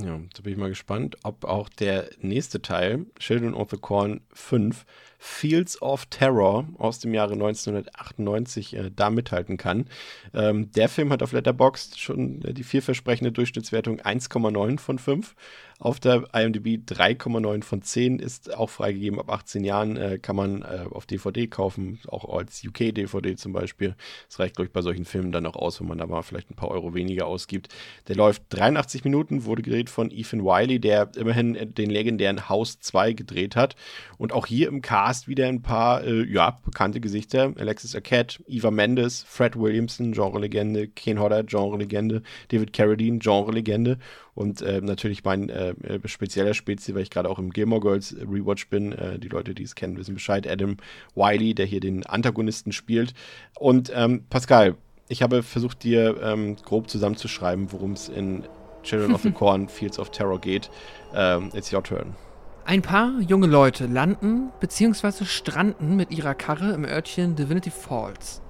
Ja, 0.00 0.18
da 0.32 0.42
bin 0.42 0.54
ich 0.54 0.58
mal 0.58 0.70
gespannt, 0.70 1.18
ob 1.22 1.44
auch 1.44 1.68
der 1.68 2.08
nächste 2.18 2.62
Teil, 2.62 3.04
Children 3.18 3.52
of 3.52 3.70
the 3.70 3.76
Corn 3.76 4.22
5, 4.32 4.86
Fields 5.18 5.80
of 5.82 6.06
Terror 6.06 6.66
aus 6.78 6.98
dem 6.98 7.12
Jahre 7.12 7.34
1998 7.34 8.74
äh, 8.74 8.90
da 8.90 9.10
mithalten 9.10 9.58
kann. 9.58 9.86
Ähm, 10.32 10.72
der 10.72 10.88
Film 10.88 11.12
hat 11.12 11.22
auf 11.22 11.32
Letterboxd 11.32 12.00
schon 12.00 12.42
äh, 12.42 12.54
die 12.54 12.64
vielversprechende 12.64 13.32
Durchschnittswertung 13.32 14.00
1,9 14.00 14.78
von 14.78 14.98
5. 14.98 15.34
Auf 15.82 16.00
der 16.00 16.24
IMDb 16.32 16.80
3,9 16.86 17.62
von 17.62 17.82
10 17.82 18.18
ist 18.18 18.54
auch 18.54 18.70
freigegeben. 18.70 19.18
Ab 19.18 19.30
18 19.30 19.64
Jahren 19.64 19.96
äh, 19.96 20.18
kann 20.18 20.36
man 20.36 20.62
äh, 20.62 20.86
auf 20.90 21.06
DVD 21.06 21.46
kaufen, 21.46 21.98
auch 22.08 22.36
als 22.36 22.64
UK-DVD 22.64 23.36
zum 23.36 23.52
Beispiel. 23.52 23.94
Das 24.28 24.38
reicht, 24.38 24.56
glaube 24.56 24.66
ich, 24.66 24.72
bei 24.72 24.82
solchen 24.82 25.04
Filmen 25.04 25.32
dann 25.32 25.46
auch 25.46 25.56
aus, 25.56 25.80
wenn 25.80 25.88
man 25.88 25.98
da 25.98 26.06
mal 26.06 26.22
vielleicht 26.22 26.50
ein 26.50 26.56
paar 26.56 26.70
Euro 26.70 26.94
weniger 26.94 27.26
ausgibt. 27.26 27.68
Der 28.08 28.16
läuft 28.16 28.44
83 28.50 29.04
Minuten, 29.04 29.44
wurde 29.44 29.62
gedreht 29.62 29.90
von 29.90 30.10
Ethan 30.10 30.44
Wiley, 30.44 30.78
der 30.80 31.10
immerhin 31.16 31.74
den 31.74 31.90
legendären 31.90 32.48
House 32.48 32.78
2 32.80 33.12
gedreht 33.12 33.56
hat. 33.56 33.76
Und 34.18 34.32
auch 34.32 34.46
hier 34.46 34.68
im 34.68 34.80
Cast 34.82 35.02
Cast 35.02 35.26
wieder 35.26 35.48
ein 35.48 35.62
paar, 35.62 36.04
äh, 36.04 36.24
ja, 36.24 36.60
bekannte 36.64 37.00
Gesichter. 37.00 37.52
Alexis 37.58 37.94
Arquette, 37.94 38.42
Eva 38.46 38.70
Mendes, 38.70 39.24
Fred 39.26 39.56
Williamson, 39.56 40.12
Genre-Legende, 40.12 40.86
Ken 40.86 41.18
Hodder, 41.18 41.42
Genre-Legende, 41.42 42.22
David 42.48 42.72
Carradine, 42.72 43.18
Genre-Legende 43.18 43.98
und 44.34 44.62
äh, 44.62 44.80
natürlich 44.80 45.24
mein 45.24 45.48
äh, 45.48 45.74
spezieller 46.06 46.54
Spezi, 46.54 46.94
weil 46.94 47.02
ich 47.02 47.10
gerade 47.10 47.28
auch 47.28 47.38
im 47.38 47.50
Gilmore 47.50 47.80
Girls 47.80 48.16
Rewatch 48.18 48.68
bin. 48.68 48.92
Äh, 48.92 49.18
die 49.18 49.28
Leute, 49.28 49.54
die 49.54 49.62
es 49.62 49.74
kennen, 49.74 49.96
wissen 49.98 50.14
Bescheid. 50.14 50.48
Adam 50.48 50.78
Wiley, 51.14 51.54
der 51.54 51.66
hier 51.66 51.80
den 51.80 52.06
Antagonisten 52.06 52.72
spielt. 52.72 53.12
Und 53.58 53.92
ähm, 53.94 54.24
Pascal, 54.30 54.76
ich 55.08 55.22
habe 55.22 55.42
versucht, 55.42 55.82
dir 55.82 56.20
ähm, 56.22 56.56
grob 56.56 56.88
zusammenzuschreiben, 56.88 57.72
worum 57.72 57.92
es 57.92 58.08
in 58.08 58.44
Children 58.82 59.14
of 59.14 59.22
the 59.22 59.30
Corn, 59.32 59.68
Fields 59.68 59.98
of 59.98 60.10
Terror 60.10 60.40
geht. 60.40 60.70
Ähm, 61.14 61.50
it's 61.54 61.72
your 61.72 61.82
turn. 61.82 62.16
Ein 62.64 62.80
paar 62.80 63.20
junge 63.20 63.48
Leute 63.48 63.86
landen 63.86 64.50
bzw. 64.60 65.24
stranden 65.24 65.96
mit 65.96 66.10
ihrer 66.12 66.34
Karre 66.34 66.72
im 66.72 66.84
Örtchen 66.84 67.34
Divinity 67.34 67.70
Falls. 67.70 68.40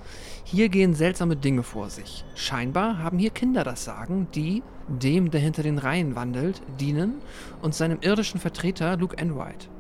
Hier 0.53 0.69
gehen 0.69 0.93
seltsame 0.93 1.35
Dinge 1.35 1.63
vor 1.63 1.89
sich. 1.89 2.27
Scheinbar 2.35 2.99
haben 2.99 3.19
hier 3.19 3.31
Kinder 3.31 3.65
das 3.65 3.87
Sagen, 3.87 4.29
die 4.35 4.63
dem, 4.87 5.31
der 5.31 5.41
hinter 5.41 5.63
den 5.63 5.79
Reihen 5.79 6.15
wandelt, 6.15 6.61
dienen 6.79 7.23
und 7.63 7.75
seinem 7.75 8.01
irdischen 8.03 8.39
Vertreter 8.39 8.99
Luke 8.99 9.17
Enright. 9.17 9.71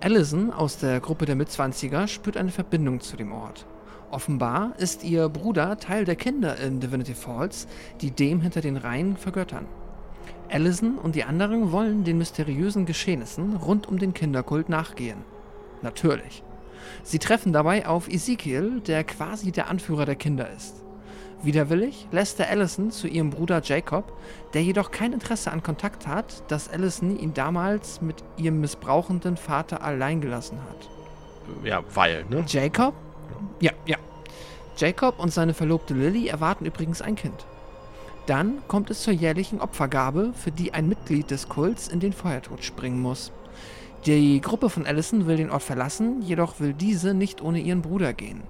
Allison 0.00 0.50
aus 0.50 0.78
der 0.78 1.00
Gruppe 1.00 1.26
der 1.26 1.34
Mitzwanziger 1.34 2.08
spürt 2.08 2.38
eine 2.38 2.52
Verbindung 2.52 3.00
zu 3.00 3.18
dem 3.18 3.32
Ort. 3.32 3.66
Offenbar 4.10 4.72
ist 4.78 5.04
ihr 5.04 5.28
Bruder 5.28 5.76
Teil 5.76 6.06
der 6.06 6.16
Kinder 6.16 6.56
in 6.56 6.80
Divinity 6.80 7.12
Falls, 7.12 7.68
die 8.00 8.10
dem 8.10 8.40
hinter 8.40 8.62
den 8.62 8.78
Reihen 8.78 9.18
vergöttern. 9.18 9.66
Allison 10.50 10.96
und 10.96 11.16
die 11.16 11.24
anderen 11.24 11.70
wollen 11.70 12.04
den 12.04 12.16
mysteriösen 12.16 12.86
Geschehnissen 12.86 13.56
rund 13.56 13.86
um 13.86 13.98
den 13.98 14.14
Kinderkult 14.14 14.70
nachgehen. 14.70 15.18
Natürlich. 15.82 16.42
Sie 17.08 17.18
treffen 17.18 17.54
dabei 17.54 17.86
auf 17.86 18.06
Ezekiel, 18.06 18.82
der 18.86 19.02
quasi 19.02 19.50
der 19.50 19.70
Anführer 19.70 20.04
der 20.04 20.14
Kinder 20.14 20.50
ist. 20.54 20.74
Widerwillig 21.42 22.06
lässt 22.12 22.38
er 22.38 22.50
Allison 22.50 22.90
zu 22.90 23.08
ihrem 23.08 23.30
Bruder 23.30 23.62
Jacob, 23.64 24.12
der 24.52 24.62
jedoch 24.62 24.90
kein 24.90 25.14
Interesse 25.14 25.50
an 25.50 25.62
Kontakt 25.62 26.06
hat, 26.06 26.42
dass 26.48 26.68
Allison 26.68 27.18
ihn 27.18 27.32
damals 27.32 28.02
mit 28.02 28.16
ihrem 28.36 28.60
missbrauchenden 28.60 29.38
Vater 29.38 29.82
allein 29.82 30.20
gelassen 30.20 30.58
hat. 30.68 30.90
Ja, 31.64 31.82
weil, 31.94 32.26
ne? 32.28 32.44
Jacob? 32.46 32.92
Ja, 33.60 33.72
ja. 33.86 33.96
Jacob 34.76 35.18
und 35.18 35.32
seine 35.32 35.54
Verlobte 35.54 35.94
Lily 35.94 36.28
erwarten 36.28 36.66
übrigens 36.66 37.00
ein 37.00 37.16
Kind. 37.16 37.46
Dann 38.26 38.58
kommt 38.68 38.90
es 38.90 39.00
zur 39.00 39.14
jährlichen 39.14 39.62
Opfergabe, 39.62 40.34
für 40.34 40.52
die 40.52 40.74
ein 40.74 40.86
Mitglied 40.86 41.30
des 41.30 41.48
Kults 41.48 41.88
in 41.88 42.00
den 42.00 42.12
Feuertod 42.12 42.62
springen 42.62 43.00
muss. 43.00 43.32
Die 44.06 44.40
Gruppe 44.40 44.70
von 44.70 44.86
Allison 44.86 45.26
will 45.26 45.36
den 45.36 45.50
Ort 45.50 45.62
verlassen, 45.62 46.22
jedoch 46.22 46.60
will 46.60 46.72
diese 46.72 47.14
nicht 47.14 47.42
ohne 47.42 47.60
ihren 47.60 47.82
Bruder 47.82 48.12
gehen. 48.12 48.42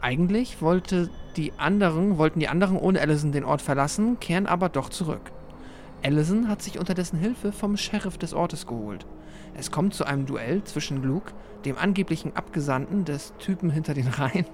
Eigentlich 0.00 0.62
wollte 0.62 1.10
die 1.36 1.52
anderen, 1.58 2.18
wollten 2.18 2.40
die 2.40 2.48
anderen 2.48 2.76
ohne 2.76 3.00
Allison 3.00 3.32
den 3.32 3.44
Ort 3.44 3.62
verlassen, 3.62 4.18
kehren 4.18 4.46
aber 4.46 4.68
doch 4.68 4.88
zurück. 4.88 5.30
Allison 6.02 6.48
hat 6.48 6.62
sich 6.62 6.78
unterdessen 6.78 7.18
Hilfe 7.18 7.52
vom 7.52 7.76
Sheriff 7.76 8.18
des 8.18 8.34
Ortes 8.34 8.66
geholt. 8.66 9.06
Es 9.54 9.70
kommt 9.70 9.94
zu 9.94 10.04
einem 10.04 10.26
Duell 10.26 10.64
zwischen 10.64 11.02
Luke, 11.02 11.32
dem 11.64 11.78
angeblichen 11.78 12.34
Abgesandten 12.34 13.04
des 13.04 13.34
Typen 13.38 13.70
hinter 13.70 13.94
den 13.94 14.08
Reihen. 14.08 14.46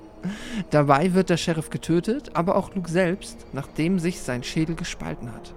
Dabei 0.71 1.15
wird 1.15 1.31
der 1.31 1.37
Sheriff 1.37 1.71
getötet, 1.71 2.35
aber 2.35 2.57
auch 2.57 2.75
Luke 2.75 2.91
selbst, 2.91 3.47
nachdem 3.53 3.99
sich 3.99 4.21
sein 4.21 4.43
Schädel 4.43 4.75
gespalten 4.75 5.33
hat. 5.33 5.55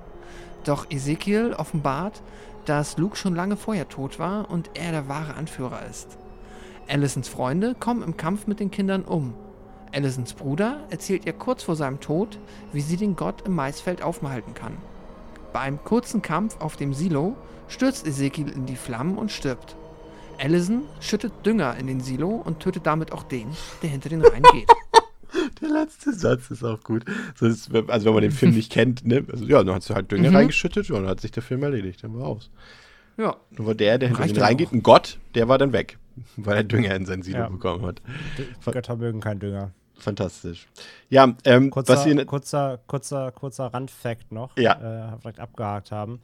Doch 0.63 0.89
Ezekiel 0.89 1.53
offenbart, 1.53 2.21
dass 2.65 2.97
Luke 2.97 3.15
schon 3.15 3.35
lange 3.35 3.57
vorher 3.57 3.89
tot 3.89 4.19
war 4.19 4.49
und 4.51 4.69
er 4.75 4.91
der 4.91 5.07
wahre 5.07 5.33
Anführer 5.33 5.85
ist. 5.89 6.17
Allisons 6.87 7.27
Freunde 7.27 7.75
kommen 7.79 8.03
im 8.03 8.17
Kampf 8.17 8.47
mit 8.47 8.59
den 8.59 8.69
Kindern 8.69 9.03
um. 9.03 9.33
Allisons 9.93 10.33
Bruder 10.33 10.77
erzählt 10.89 11.25
ihr 11.25 11.33
kurz 11.33 11.63
vor 11.63 11.75
seinem 11.75 11.99
Tod, 11.99 12.37
wie 12.73 12.81
sie 12.81 12.97
den 12.97 13.15
Gott 13.15 13.41
im 13.45 13.55
Maisfeld 13.55 14.01
aufhalten 14.01 14.53
kann. 14.53 14.77
Bei 15.53 15.61
einem 15.61 15.83
kurzen 15.83 16.21
Kampf 16.21 16.61
auf 16.61 16.77
dem 16.77 16.93
Silo 16.93 17.35
stürzt 17.67 18.07
Ezekiel 18.07 18.49
in 18.49 18.65
die 18.65 18.75
Flammen 18.75 19.17
und 19.17 19.31
stirbt. 19.31 19.75
Allison 20.39 20.83
schüttet 20.99 21.33
Dünger 21.45 21.75
in 21.77 21.87
den 21.87 22.01
Silo 22.01 22.29
und 22.29 22.59
tötet 22.59 22.85
damit 22.85 23.11
auch 23.11 23.23
den, 23.23 23.47
der 23.81 23.89
hinter 23.89 24.09
den 24.09 24.21
Reihen 24.21 24.43
geht. 24.53 24.69
Der 25.61 25.69
letzte 25.69 26.13
Satz 26.13 26.49
ist 26.51 26.63
auch 26.63 26.81
gut. 26.83 27.05
Ist, 27.39 27.69
also 27.73 28.05
wenn 28.05 28.13
man 28.13 28.21
den 28.23 28.31
Film 28.31 28.53
nicht 28.55 28.71
kennt, 28.71 29.05
ne? 29.05 29.23
Also, 29.31 29.45
ja, 29.45 29.63
dann 29.63 29.75
hat 29.75 29.83
sie 29.83 29.93
halt 29.93 30.11
Dünger 30.11 30.29
Mhm. 30.31 30.35
reingeschüttet 30.37 30.89
und 30.89 31.01
dann 31.01 31.07
hat 31.09 31.21
sich 31.21 31.31
der 31.31 31.43
Film 31.43 31.63
erledigt. 31.63 32.03
Dann 32.03 32.17
war 32.17 32.27
aus. 32.27 32.49
Ja, 33.17 33.35
Nur 33.51 33.75
der, 33.75 33.97
der 33.97 34.09
hinter 34.09 34.23
Reicht 34.23 34.35
den 34.35 34.39
ja 34.41 34.45
reingeht, 34.47 34.67
auch. 34.69 34.73
ein 34.73 34.83
Gott, 34.83 35.19
der 35.35 35.47
war 35.47 35.57
dann 35.57 35.73
weg. 35.73 35.97
Weil 36.37 36.57
er 36.57 36.63
Dünger 36.63 36.95
in 36.95 37.05
sein 37.05 37.21
Silo 37.21 37.39
Ja. 37.39 37.49
bekommen 37.49 37.85
hat. 37.85 38.01
Götter 38.65 38.95
mögen 38.95 39.19
keinen 39.19 39.39
Dünger. 39.39 39.71
Fantastisch. 39.97 40.67
Ja, 41.09 41.35
ähm, 41.45 41.69
Kurzer, 41.69 41.93
was 41.93 42.05
wir. 42.07 42.25
kurzer, 42.25 42.79
kurzer, 42.87 43.31
kurzer 43.31 43.67
Randfact 43.67 44.31
noch, 44.31 44.57
Ja. 44.57 45.13
äh, 45.13 45.17
vielleicht 45.21 45.39
abgehakt 45.39 45.91
haben. 45.91 46.19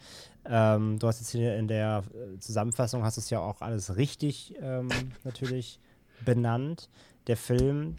Ähm, 0.49 0.97
du 0.97 1.07
hast 1.07 1.19
jetzt 1.19 1.29
hier 1.29 1.55
in 1.57 1.67
der 1.67 2.03
äh, 2.35 2.39
Zusammenfassung 2.39 3.03
hast 3.03 3.17
du 3.17 3.21
es 3.21 3.29
ja 3.29 3.39
auch 3.39 3.61
alles 3.61 3.95
richtig 3.95 4.55
ähm, 4.61 4.87
natürlich 5.23 5.79
benannt. 6.25 6.89
Der 7.27 7.37
Film 7.37 7.97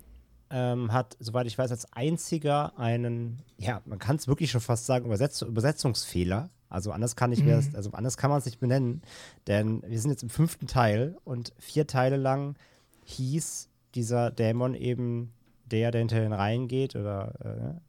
ähm, 0.51 0.93
hat, 0.93 1.17
soweit 1.21 1.47
ich 1.47 1.59
weiß, 1.59 1.71
als 1.71 1.93
einziger 1.93 2.79
einen, 2.79 3.43
ja, 3.59 3.83
man 3.85 3.99
kann 3.99 4.17
es 4.17 4.29
wirklich 4.29 4.51
schon 4.51 4.61
fast 4.61 4.87
sagen, 4.87 5.07
Übersetz 5.07 5.43
Übersetzungsfehler. 5.43 6.51
Also 6.71 6.93
anders 6.93 7.17
kann 7.17 7.33
ich 7.33 7.43
mir 7.43 7.57
das, 7.57 7.75
also 7.75 7.93
anders 7.93 8.19
kann 8.19 8.29
man 8.31 8.39
es 8.39 8.45
nicht 8.45 8.61
benennen, 8.61 9.01
denn 9.47 9.83
wir 9.87 9.99
sind 9.99 10.11
jetzt 10.11 10.23
im 10.23 10.29
fünften 10.29 10.67
Teil 10.67 11.17
und 11.25 11.55
vier 11.59 11.87
Teile 11.87 12.17
lang 12.17 12.57
hieß 13.05 13.71
dieser 13.95 14.31
Dämon 14.31 14.75
eben 14.75 15.33
der, 15.65 15.91
der 15.91 16.01
hinter 16.01 16.21
den 16.21 16.33
Reihen 16.33 16.69
geht, 16.69 16.95
oder 16.95 17.81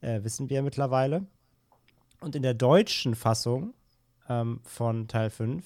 äh, 0.00 0.16
äh, 0.16 0.24
wissen 0.24 0.50
wir 0.50 0.62
mittlerweile. 0.62 1.26
Und 2.20 2.36
in 2.36 2.42
der 2.42 2.54
deutschen 2.54 3.14
Fassung 3.14 3.74
ähm, 4.28 4.60
von 4.64 5.08
Teil 5.08 5.30
5 5.30 5.64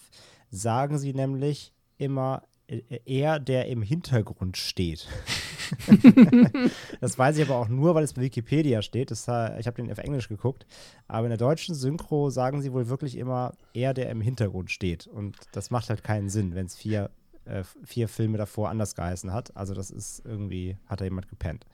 sagen 0.51 0.99
sie 0.99 1.12
nämlich 1.12 1.72
immer 1.99 2.42
äh, 2.66 2.80
er, 3.05 3.38
der 3.38 3.66
im 3.66 3.82
Hintergrund 3.82 4.57
steht. 4.57 5.09
das 7.01 7.19
weiß 7.19 7.39
ich 7.39 7.49
aber 7.49 7.57
auch 7.57 7.69
nur, 7.69 7.95
weil 7.95 8.05
es 8.05 8.12
bei 8.12 8.23
Wikipedia 8.23 8.83
steht. 8.83 9.11
Das, 9.11 9.29
äh, 9.29 9.59
ich 9.59 9.67
habe 9.67 9.81
den 9.81 9.91
auf 9.91 9.99
Englisch 9.99 10.29
geguckt. 10.29 10.67
Aber 11.09 11.27
in 11.27 11.31
der 11.31 11.39
deutschen 11.39 11.75
Synchro 11.75 12.31
sagen 12.31 12.62
sie 12.62 12.73
wohl 12.73 12.89
wirklich 12.89 13.17
immer 13.17 13.53
er, 13.75 13.95
der 13.95 14.11
im 14.11 14.21
Hintergrund 14.21 14.71
steht. 14.71 15.07
Und 15.07 15.37
das 15.53 15.71
macht 15.71 15.89
halt 15.89 16.05
keinen 16.05 16.29
Sinn, 16.29 16.55
wenn 16.55 16.67
es 16.67 16.77
vier, 16.77 17.11
äh, 17.45 17.62
vier 17.85 18.09
Filme 18.09 18.39
davor 18.39 18.71
anders 18.71 18.95
geheißen 18.95 19.33
hat. 19.33 19.57
Also 19.57 19.75
das 19.75 19.91
ist 19.91 20.23
irgendwie, 20.25 20.77
hat 20.87 21.01
da 21.01 21.05
jemand 21.05 21.29
gepennt. 21.29 21.67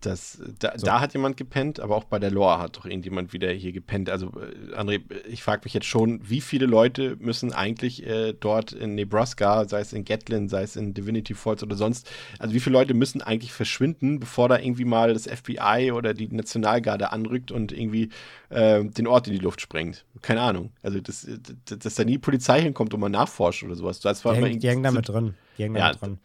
Das, 0.00 0.40
da, 0.58 0.72
So. 0.78 0.86
da 0.86 1.00
hat 1.00 1.12
jemand 1.12 1.36
gepennt, 1.36 1.78
aber 1.78 1.94
auch 1.94 2.04
bei 2.04 2.18
der 2.18 2.30
Lore 2.30 2.58
hat 2.58 2.76
doch 2.78 2.86
irgendjemand 2.86 3.32
wieder 3.34 3.50
hier 3.50 3.72
gepennt. 3.72 4.08
Also, 4.08 4.28
äh, 4.28 4.74
André, 4.74 5.00
ich 5.28 5.42
frage 5.42 5.62
mich 5.64 5.74
jetzt 5.74 5.86
schon, 5.86 6.20
wie 6.28 6.40
viele 6.40 6.64
Leute 6.66 7.16
müssen 7.20 7.52
eigentlich 7.52 8.06
äh, 8.06 8.32
dort 8.32 8.72
in 8.72 8.94
Nebraska, 8.94 9.68
sei 9.68 9.80
es 9.80 9.92
in 9.92 10.04
Gatlin, 10.04 10.48
sei 10.48 10.62
es 10.62 10.76
in 10.76 10.94
Divinity 10.94 11.34
Falls 11.34 11.62
oder 11.62 11.76
sonst, 11.76 12.10
also 12.38 12.54
wie 12.54 12.60
viele 12.60 12.72
Leute 12.74 12.94
müssen 12.94 13.20
eigentlich 13.20 13.52
verschwinden, 13.52 14.20
bevor 14.20 14.48
da 14.48 14.58
irgendwie 14.58 14.86
mal 14.86 15.12
das 15.12 15.26
FBI 15.26 15.92
oder 15.92 16.14
die 16.14 16.28
Nationalgarde 16.28 17.12
anrückt 17.12 17.50
und 17.52 17.70
irgendwie 17.72 18.08
äh, 18.48 18.82
den 18.84 19.06
Ort 19.06 19.26
in 19.28 19.34
die 19.34 19.38
Luft 19.40 19.60
sprengt? 19.60 20.06
Keine 20.22 20.40
Ahnung. 20.40 20.72
Also, 20.82 21.00
das, 21.00 21.28
das, 21.66 21.78
dass 21.78 21.94
da 21.96 22.04
nie 22.04 22.16
Polizei 22.18 22.62
hinkommt 22.62 22.94
und 22.94 23.00
mal 23.00 23.08
nachforscht 23.10 23.64
oder 23.64 23.74
sowas. 23.74 24.00
Das 24.00 24.24
war 24.24 24.32
Die, 24.32 24.38
immer 24.38 24.46
hängen, 24.48 24.60
die 24.60 24.66
irgendwie- 24.66 24.86
hängen 24.88 24.94
da 24.94 24.98
mit 24.98 25.08
drin. 25.08 25.34
Die 25.58 25.62
hängen 25.64 25.74
da 25.74 25.80
Ja, 25.80 25.88
mit 25.92 26.00
drin. 26.00 26.18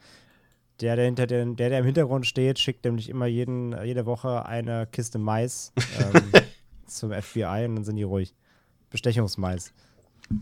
Der, 0.80 0.96
der, 0.96 1.06
hinter 1.06 1.26
den, 1.26 1.56
der, 1.56 1.70
der 1.70 1.78
im 1.78 1.84
Hintergrund 1.86 2.26
steht, 2.26 2.58
schickt 2.58 2.84
nämlich 2.84 3.08
immer 3.08 3.26
jeden, 3.26 3.74
jede 3.84 4.04
Woche 4.04 4.44
eine 4.44 4.86
Kiste 4.86 5.18
Mais 5.18 5.72
ähm, 5.98 6.22
zum 6.86 7.12
FBI 7.12 7.64
und 7.66 7.76
dann 7.76 7.84
sind 7.84 7.96
die 7.96 8.02
ruhig. 8.02 8.34
Bestechungsmais. 8.90 9.72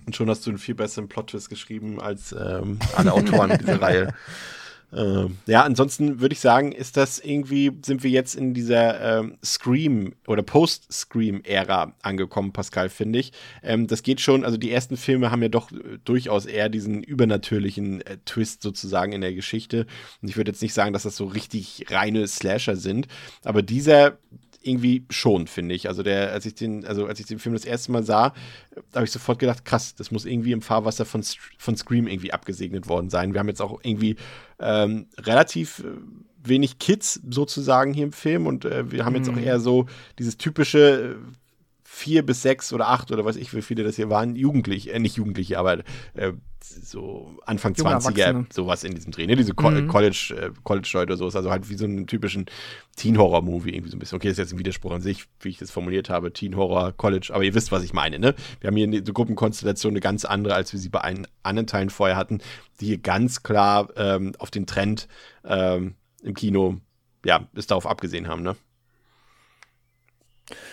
Und 0.06 0.16
schon 0.16 0.28
hast 0.28 0.46
du 0.46 0.50
einen 0.50 0.58
viel 0.58 0.74
besseren 0.74 1.08
Plot-Twist 1.08 1.48
geschrieben 1.48 2.00
als 2.00 2.32
ähm, 2.32 2.78
alle 2.96 3.12
Autoren 3.12 3.56
dieser 3.58 3.80
Reihe. 3.80 4.14
Ähm, 4.96 5.38
ja, 5.46 5.62
ansonsten 5.62 6.20
würde 6.20 6.34
ich 6.34 6.40
sagen, 6.40 6.72
ist 6.72 6.96
das 6.96 7.18
irgendwie, 7.18 7.72
sind 7.84 8.02
wir 8.02 8.10
jetzt 8.10 8.34
in 8.34 8.54
dieser 8.54 9.18
ähm, 9.20 9.38
Scream- 9.44 10.14
oder 10.26 10.42
Post-Scream-Ära 10.42 11.94
angekommen, 12.02 12.52
Pascal, 12.52 12.88
finde 12.88 13.18
ich. 13.18 13.32
Ähm, 13.62 13.86
das 13.86 14.02
geht 14.02 14.20
schon, 14.20 14.44
also 14.44 14.56
die 14.56 14.70
ersten 14.70 14.96
Filme 14.96 15.30
haben 15.30 15.42
ja 15.42 15.48
doch 15.48 15.72
äh, 15.72 15.98
durchaus 16.04 16.46
eher 16.46 16.68
diesen 16.68 17.02
übernatürlichen 17.02 18.02
äh, 18.02 18.18
Twist 18.24 18.62
sozusagen 18.62 19.12
in 19.12 19.20
der 19.20 19.34
Geschichte. 19.34 19.86
Und 20.22 20.28
ich 20.28 20.36
würde 20.36 20.52
jetzt 20.52 20.62
nicht 20.62 20.74
sagen, 20.74 20.92
dass 20.92 21.02
das 21.02 21.16
so 21.16 21.24
richtig 21.26 21.86
reine 21.90 22.26
Slasher 22.28 22.76
sind, 22.76 23.08
aber 23.42 23.62
dieser 23.62 24.18
irgendwie 24.66 25.04
schon, 25.10 25.46
finde 25.46 25.74
ich. 25.74 25.88
Also 25.88 26.02
der, 26.02 26.32
als 26.32 26.46
ich 26.46 26.54
den, 26.54 26.84
also 26.84 27.06
als 27.06 27.20
ich 27.20 27.26
den 27.26 27.38
Film 27.38 27.54
das 27.54 27.64
erste 27.64 27.92
Mal 27.92 28.02
sah, 28.02 28.32
habe 28.94 29.04
ich 29.04 29.10
sofort 29.10 29.38
gedacht, 29.38 29.64
krass, 29.64 29.94
das 29.94 30.10
muss 30.10 30.24
irgendwie 30.24 30.52
im 30.52 30.62
Fahrwasser 30.62 31.04
von, 31.04 31.22
von 31.58 31.76
Scream 31.76 32.06
irgendwie 32.06 32.32
abgesegnet 32.32 32.88
worden 32.88 33.10
sein. 33.10 33.32
Wir 33.32 33.40
haben 33.40 33.48
jetzt 33.48 33.62
auch 33.62 33.80
irgendwie 33.82 34.16
ähm, 34.60 35.06
relativ 35.18 35.80
äh, 35.80 36.48
wenig 36.48 36.78
Kids 36.78 37.20
sozusagen 37.28 37.94
hier 37.94 38.04
im 38.04 38.12
Film 38.12 38.46
und 38.46 38.64
äh, 38.64 38.90
wir 38.90 39.04
haben 39.04 39.16
jetzt 39.16 39.28
auch 39.28 39.36
eher 39.36 39.60
so 39.60 39.86
dieses 40.18 40.36
typische 40.36 41.16
äh, 41.16 41.43
vier 41.94 42.26
bis 42.26 42.42
sechs 42.42 42.72
oder 42.72 42.88
acht 42.88 43.12
oder 43.12 43.24
weiß 43.24 43.36
ich, 43.36 43.54
wie 43.54 43.62
viele 43.62 43.84
das 43.84 43.94
hier 43.94 44.10
waren, 44.10 44.34
Jugendliche, 44.34 44.90
äh, 44.92 44.98
nicht 44.98 45.16
Jugendliche, 45.16 45.60
aber 45.60 45.78
äh, 46.14 46.32
so 46.60 47.38
Anfang 47.46 47.74
Junge 47.74 47.90
20er, 47.90 48.18
Erwachsene. 48.20 48.46
sowas 48.52 48.82
in 48.82 48.94
diesem 48.94 49.12
Dreh, 49.12 49.26
ne? 49.26 49.36
Diese 49.36 49.54
Co 49.54 49.70
Mhm. 49.70 49.86
College, 49.86 50.34
äh, 50.36 50.50
College-Leute 50.64 51.12
oder 51.12 51.16
sowas, 51.18 51.36
also 51.36 51.50
halt 51.52 51.68
wie 51.68 51.76
so 51.76 51.84
einen 51.84 52.06
typischen 52.08 52.46
Teen-Horror-Movie 52.96 53.70
irgendwie 53.70 53.90
so 53.90 53.96
ein 53.96 54.00
bisschen. 54.00 54.16
Okay, 54.16 54.26
das 54.28 54.32
ist 54.34 54.38
jetzt 54.38 54.52
ein 54.54 54.58
Widerspruch 54.58 54.90
an 54.92 55.02
sich, 55.02 55.26
wie 55.40 55.50
ich 55.50 55.58
das 55.58 55.70
formuliert 55.70 56.10
habe, 56.10 56.32
Teen-Horror, 56.32 56.92
College, 56.92 57.30
aber 57.32 57.44
ihr 57.44 57.54
wisst, 57.54 57.70
was 57.70 57.84
ich 57.84 57.92
meine, 57.92 58.18
ne? 58.18 58.34
Wir 58.60 58.68
haben 58.68 58.76
hier 58.76 58.86
eine 58.88 59.02
Gruppenkonstellation 59.02 59.92
eine 59.92 60.00
ganz 60.00 60.24
andere, 60.24 60.54
als 60.54 60.72
wir 60.72 60.80
sie 60.80 60.88
bei 60.88 61.00
einen 61.02 61.28
anderen 61.44 61.66
Teilen 61.68 61.90
vorher 61.90 62.16
hatten, 62.16 62.40
die 62.80 62.86
hier 62.86 62.98
ganz 62.98 63.42
klar 63.44 63.88
ähm, 63.96 64.32
auf 64.38 64.50
den 64.50 64.66
Trend 64.66 65.06
ähm, 65.44 65.94
im 66.22 66.34
Kino, 66.34 66.80
ja, 67.24 67.46
es 67.54 67.68
darauf 67.68 67.86
abgesehen 67.86 68.26
haben, 68.26 68.42
ne? 68.42 68.56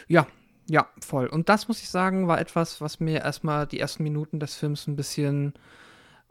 Ja, 0.08 0.26
Ja, 0.72 0.88
voll. 1.02 1.28
Und 1.28 1.50
das 1.50 1.68
muss 1.68 1.82
ich 1.82 1.90
sagen, 1.90 2.30
war 2.30 2.40
etwas, 2.40 2.80
was 2.80 3.02
mir 3.02 3.20
erstmal 3.20 3.68
die 3.68 3.78
ersten 3.78 4.04
Minuten 4.04 4.40
des 4.40 4.56
Films 4.56 4.88
ein 4.88 4.96
bisschen 4.96 5.54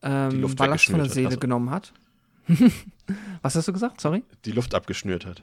ähm, 0.03 0.41
Luft 0.41 0.57
Ballast 0.57 0.86
von 0.86 1.01
der. 1.01 1.11
Seele 1.11 1.28
Ach 1.28 1.32
so. 1.32 1.41
genommen 1.41 1.70
hat. 1.70 1.93
was 3.43 3.55
hast 3.55 3.68
du 3.68 3.72
gesagt? 3.74 4.01
Sorry? 4.01 4.24
Die 4.47 4.53
Luft 4.53 4.74
abgeschnürt 4.74 5.26
hat. 5.26 5.43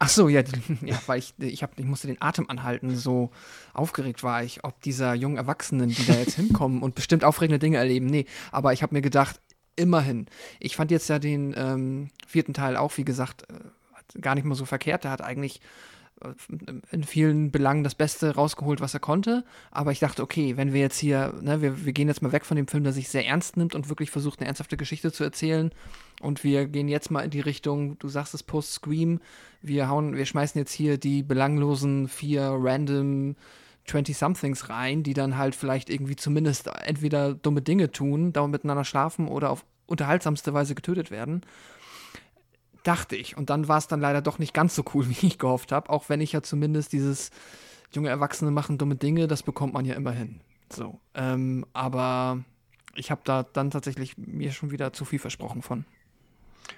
Ach 0.00 0.08
so, 0.08 0.28
ja, 0.28 0.42
ja 0.84 1.00
weil 1.06 1.20
ich, 1.20 1.34
ich, 1.38 1.62
hab, 1.62 1.78
ich 1.78 1.84
musste 1.84 2.08
den 2.08 2.20
Atem 2.20 2.50
anhalten, 2.50 2.96
so 2.96 3.30
aufgeregt 3.72 4.24
war 4.24 4.42
ich, 4.42 4.64
ob 4.64 4.80
dieser 4.80 5.14
jungen 5.14 5.36
Erwachsenen, 5.36 5.90
die 5.90 6.04
da 6.04 6.14
jetzt 6.14 6.34
hinkommen 6.34 6.82
und 6.82 6.96
bestimmt 6.96 7.22
aufregende 7.22 7.60
Dinge 7.60 7.76
erleben. 7.76 8.06
Nee, 8.06 8.26
aber 8.50 8.72
ich 8.72 8.82
habe 8.82 8.96
mir 8.96 9.02
gedacht, 9.02 9.40
immerhin. 9.76 10.26
Ich 10.58 10.74
fand 10.74 10.90
jetzt 10.90 11.08
ja 11.08 11.20
den 11.20 11.54
ähm, 11.56 12.10
vierten 12.26 12.52
Teil 12.52 12.76
auch, 12.76 12.96
wie 12.96 13.04
gesagt, 13.04 13.44
äh, 13.48 14.20
gar 14.20 14.34
nicht 14.34 14.44
mal 14.44 14.56
so 14.56 14.64
verkehrt. 14.64 15.04
Der 15.04 15.12
hat 15.12 15.22
eigentlich 15.22 15.60
in 16.90 17.04
vielen 17.04 17.50
Belangen 17.50 17.84
das 17.84 17.94
Beste 17.94 18.34
rausgeholt, 18.34 18.80
was 18.80 18.94
er 18.94 19.00
konnte. 19.00 19.44
Aber 19.70 19.92
ich 19.92 19.98
dachte, 19.98 20.22
okay, 20.22 20.56
wenn 20.56 20.72
wir 20.72 20.80
jetzt 20.80 20.98
hier, 20.98 21.34
ne, 21.40 21.60
wir, 21.60 21.84
wir 21.84 21.92
gehen 21.92 22.08
jetzt 22.08 22.22
mal 22.22 22.32
weg 22.32 22.44
von 22.44 22.56
dem 22.56 22.68
Film, 22.68 22.84
der 22.84 22.92
sich 22.92 23.08
sehr 23.08 23.26
ernst 23.26 23.56
nimmt 23.56 23.74
und 23.74 23.88
wirklich 23.88 24.10
versucht, 24.10 24.40
eine 24.40 24.46
ernsthafte 24.46 24.76
Geschichte 24.76 25.12
zu 25.12 25.24
erzählen. 25.24 25.70
Und 26.20 26.44
wir 26.44 26.66
gehen 26.66 26.88
jetzt 26.88 27.10
mal 27.10 27.22
in 27.22 27.30
die 27.30 27.40
Richtung, 27.40 27.98
du 27.98 28.08
sagst 28.08 28.34
es 28.34 28.42
Post-Scream, 28.42 29.20
wir 29.60 29.88
hauen, 29.88 30.16
wir 30.16 30.26
schmeißen 30.26 30.58
jetzt 30.58 30.72
hier 30.72 30.98
die 30.98 31.22
belanglosen 31.22 32.08
vier 32.08 32.56
random 32.58 33.36
20-somethings 33.86 34.70
rein, 34.70 35.02
die 35.02 35.14
dann 35.14 35.36
halt 35.36 35.54
vielleicht 35.54 35.90
irgendwie 35.90 36.16
zumindest 36.16 36.68
entweder 36.84 37.34
dumme 37.34 37.60
Dinge 37.60 37.90
tun, 37.90 38.32
dauernd 38.32 38.52
miteinander 38.52 38.84
schlafen 38.84 39.28
oder 39.28 39.50
auf 39.50 39.64
unterhaltsamste 39.86 40.54
Weise 40.54 40.74
getötet 40.74 41.10
werden. 41.10 41.42
Dachte 42.84 43.16
ich. 43.16 43.36
Und 43.36 43.50
dann 43.50 43.66
war 43.66 43.78
es 43.78 43.88
dann 43.88 44.00
leider 44.00 44.22
doch 44.22 44.38
nicht 44.38 44.54
ganz 44.54 44.76
so 44.76 44.84
cool, 44.94 45.08
wie 45.08 45.26
ich 45.26 45.38
gehofft 45.38 45.72
habe, 45.72 45.90
auch 45.90 46.08
wenn 46.08 46.20
ich 46.20 46.32
ja 46.32 46.42
zumindest 46.42 46.92
dieses 46.92 47.30
junge 47.92 48.08
Erwachsene 48.08 48.50
machen 48.50 48.78
dumme 48.78 48.96
Dinge, 48.96 49.26
das 49.26 49.42
bekommt 49.42 49.74
man 49.74 49.84
ja 49.84 49.94
immer 49.94 50.12
hin. 50.12 50.40
So. 50.72 51.00
Ähm, 51.14 51.66
aber 51.72 52.44
ich 52.94 53.10
habe 53.10 53.22
da 53.24 53.42
dann 53.42 53.70
tatsächlich 53.70 54.16
mir 54.16 54.52
schon 54.52 54.70
wieder 54.70 54.92
zu 54.92 55.04
viel 55.04 55.18
versprochen 55.18 55.62
von. 55.62 55.84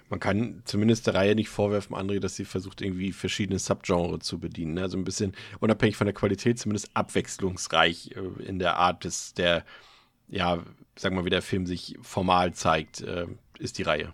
Man 0.09 0.20
kann 0.20 0.62
zumindest 0.64 1.07
der 1.07 1.14
Reihe 1.14 1.34
nicht 1.34 1.48
vorwerfen, 1.48 1.96
André, 1.96 2.18
dass 2.18 2.36
sie 2.36 2.44
versucht, 2.44 2.80
irgendwie 2.80 3.12
verschiedene 3.12 3.59
Subgenre 3.59 4.18
zu 4.18 4.38
bedienen. 4.38 4.74
ne? 4.74 4.82
Also 4.82 4.98
ein 4.98 5.04
bisschen 5.04 5.32
unabhängig 5.61 5.96
von 5.96 6.07
der 6.07 6.14
Qualität, 6.14 6.59
zumindest 6.59 6.90
abwechslungsreich 6.94 8.12
äh, 8.16 8.42
in 8.44 8.59
der 8.59 8.76
Art, 8.76 9.04
des, 9.04 9.34
der, 9.34 9.64
ja, 10.28 10.62
sag 10.96 11.12
mal, 11.12 11.24
wie 11.24 11.30
der 11.30 11.42
Film 11.42 11.66
sich 11.66 11.96
formal 12.02 12.52
zeigt, 12.54 13.00
äh, 13.00 13.26
ist 13.59 13.78
die 13.78 13.82
Reihe. 13.82 14.12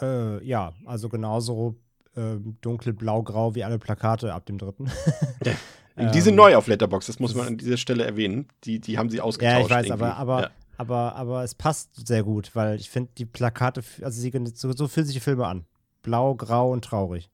Äh, 0.00 0.44
ja, 0.44 0.72
also 0.86 1.08
genauso 1.08 1.76
ähm, 2.16 2.56
dunkel-blau-grau 2.60 3.54
wie 3.54 3.64
alle 3.64 3.78
Plakate 3.78 4.32
ab 4.32 4.46
dem 4.46 4.58
dritten. 4.58 4.90
Die 6.14 6.20
sind 6.20 6.36
neu 6.36 6.56
auf 6.56 6.66
Letterbox, 6.68 7.06
das 7.06 7.18
muss 7.20 7.34
man 7.34 7.46
an 7.46 7.58
dieser 7.58 7.76
Stelle 7.76 8.04
erwähnen. 8.04 8.48
Die, 8.64 8.80
die 8.80 8.96
haben 8.98 9.10
sie 9.10 9.20
ausgetauscht. 9.20 9.58
Ja, 9.58 9.60
ich 9.60 9.70
weiß, 9.70 9.86
irgendwie. 9.86 10.04
aber, 10.04 10.16
aber, 10.16 10.42
Ja. 10.42 10.50
aber, 10.78 11.14
aber 11.16 11.44
es 11.44 11.54
passt 11.54 12.06
sehr 12.06 12.22
gut, 12.22 12.54
weil 12.54 12.76
ich 12.76 12.88
finde, 12.88 13.10
die 13.18 13.26
Plakate, 13.26 13.82
also 14.00 14.20
sie, 14.20 14.32
so, 14.54 14.72
so 14.72 14.88
fühlen 14.88 15.06
sich 15.06 15.16
die 15.16 15.20
Filme 15.20 15.46
an. 15.46 15.66
Blau, 16.02 16.34
grau 16.34 16.72
und 16.72 16.84
traurig. 16.84 17.30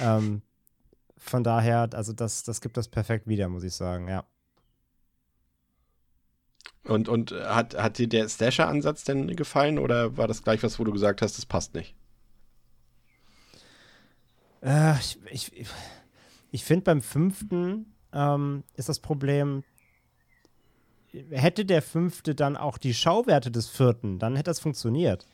ähm, 0.00 0.42
von 1.18 1.44
daher, 1.44 1.90
also 1.92 2.14
das, 2.14 2.42
das 2.42 2.62
gibt 2.62 2.78
das 2.78 2.88
perfekt 2.88 3.28
wieder, 3.28 3.48
muss 3.48 3.62
ich 3.62 3.74
sagen, 3.74 4.08
ja. 4.08 4.24
Und, 6.84 7.08
und 7.08 7.32
hat, 7.32 7.76
hat 7.76 7.98
dir 7.98 8.08
der 8.08 8.28
Slasher-Ansatz 8.28 9.04
denn 9.04 9.36
gefallen 9.36 9.78
oder 9.78 10.16
war 10.16 10.26
das 10.26 10.42
gleich 10.42 10.62
was, 10.62 10.78
wo 10.78 10.84
du 10.84 10.92
gesagt 10.92 11.22
hast, 11.22 11.36
das 11.36 11.46
passt 11.46 11.74
nicht? 11.74 11.94
Äh, 14.62 14.98
ich 14.98 15.18
ich, 15.30 15.66
ich 16.50 16.64
finde, 16.64 16.84
beim 16.84 17.02
fünften 17.02 17.92
ähm, 18.12 18.64
ist 18.76 18.88
das 18.88 19.00
Problem, 19.00 19.62
hätte 21.30 21.64
der 21.64 21.82
fünfte 21.82 22.34
dann 22.34 22.56
auch 22.56 22.78
die 22.78 22.94
Schauwerte 22.94 23.50
des 23.50 23.68
vierten, 23.68 24.18
dann 24.18 24.36
hätte 24.36 24.50
das 24.50 24.60
funktioniert. 24.60 25.26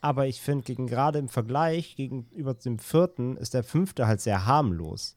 Aber 0.00 0.26
ich 0.26 0.40
finde, 0.40 0.64
gegen 0.64 0.86
gerade 0.86 1.18
im 1.18 1.28
Vergleich 1.28 1.96
gegenüber 1.96 2.54
dem 2.54 2.78
vierten 2.78 3.36
ist 3.36 3.54
der 3.54 3.62
fünfte 3.62 4.06
halt 4.06 4.20
sehr 4.20 4.46
harmlos. 4.46 5.16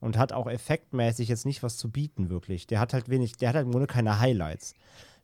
Und 0.00 0.18
hat 0.18 0.32
auch 0.32 0.48
effektmäßig 0.48 1.28
jetzt 1.28 1.46
nicht 1.46 1.62
was 1.62 1.76
zu 1.76 1.88
bieten, 1.88 2.28
wirklich. 2.28 2.66
Der 2.66 2.80
hat 2.80 2.92
halt 2.92 3.08
wenig, 3.08 3.36
der 3.36 3.50
hat 3.50 3.56
halt 3.56 3.66
im 3.66 3.70
Grunde 3.70 3.86
keine 3.86 4.18
Highlights. 4.18 4.74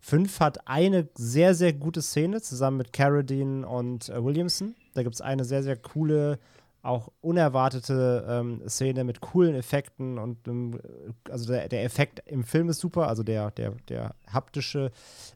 Fünf 0.01 0.41
hat 0.41 0.67
eine 0.69 1.09
sehr, 1.15 1.55
sehr 1.55 1.73
gute 1.73 2.03
Szene 2.03 2.41
zusammen 2.41 2.79
mit 2.79 2.93
Carradine 2.93 3.67
und 3.67 4.09
äh, 4.09 4.25
Williamson. 4.25 4.75
Da 4.95 5.03
gibt 5.03 5.15
es 5.15 5.21
eine 5.21 5.45
sehr, 5.45 5.63
sehr 5.63 5.77
coole, 5.77 6.39
auch 6.83 7.11
unerwartete 7.21 8.25
ähm, 8.29 8.63
Szene 8.69 9.05
mit 9.05 9.21
coolen 9.21 9.55
Effekten 9.55 10.19
und 10.19 10.47
ähm, 10.47 10.81
also 11.29 11.53
der, 11.53 11.69
der 11.69 11.85
Effekt 11.85 12.23
im 12.27 12.45
Film 12.45 12.69
ist 12.69 12.79
super, 12.79 13.09
also 13.09 13.23
der, 13.23 13.51
der, 13.51 13.73
der 13.89 14.15
haptische 14.33 14.93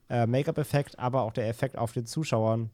äh, 0.08 0.26
Make-up-Effekt, 0.26 0.98
aber 0.98 1.22
auch 1.22 1.32
der 1.32 1.48
Effekt 1.48 1.76
auf 1.76 1.92
den 1.92 2.06
Zuschauern 2.06 2.70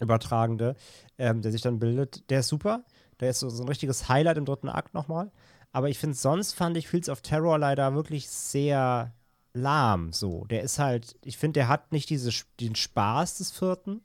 übertragende, 0.00 0.76
ähm, 1.18 1.42
der 1.42 1.52
sich 1.52 1.62
dann 1.62 1.78
bildet, 1.78 2.28
der 2.30 2.40
ist 2.40 2.48
super. 2.48 2.84
Der 3.20 3.30
ist 3.30 3.40
so, 3.40 3.48
so 3.48 3.62
ein 3.62 3.68
richtiges 3.68 4.08
Highlight 4.08 4.36
im 4.36 4.44
dritten 4.44 4.68
Akt 4.68 4.94
nochmal. 4.94 5.30
Aber 5.70 5.88
ich 5.88 5.98
finde, 5.98 6.16
sonst 6.16 6.54
fand 6.54 6.76
ich 6.76 6.88
Fields 6.88 7.08
of 7.08 7.22
Terror 7.22 7.58
leider 7.58 7.94
wirklich 7.94 8.28
sehr 8.28 9.12
lahm 9.54 10.12
so. 10.12 10.44
Der 10.46 10.62
ist 10.62 10.78
halt, 10.78 11.16
ich 11.24 11.36
finde, 11.36 11.60
der 11.60 11.68
hat 11.68 11.92
nicht 11.92 12.10
diese, 12.10 12.30
den 12.60 12.74
Spaß 12.74 13.38
des 13.38 13.50
vierten. 13.50 14.02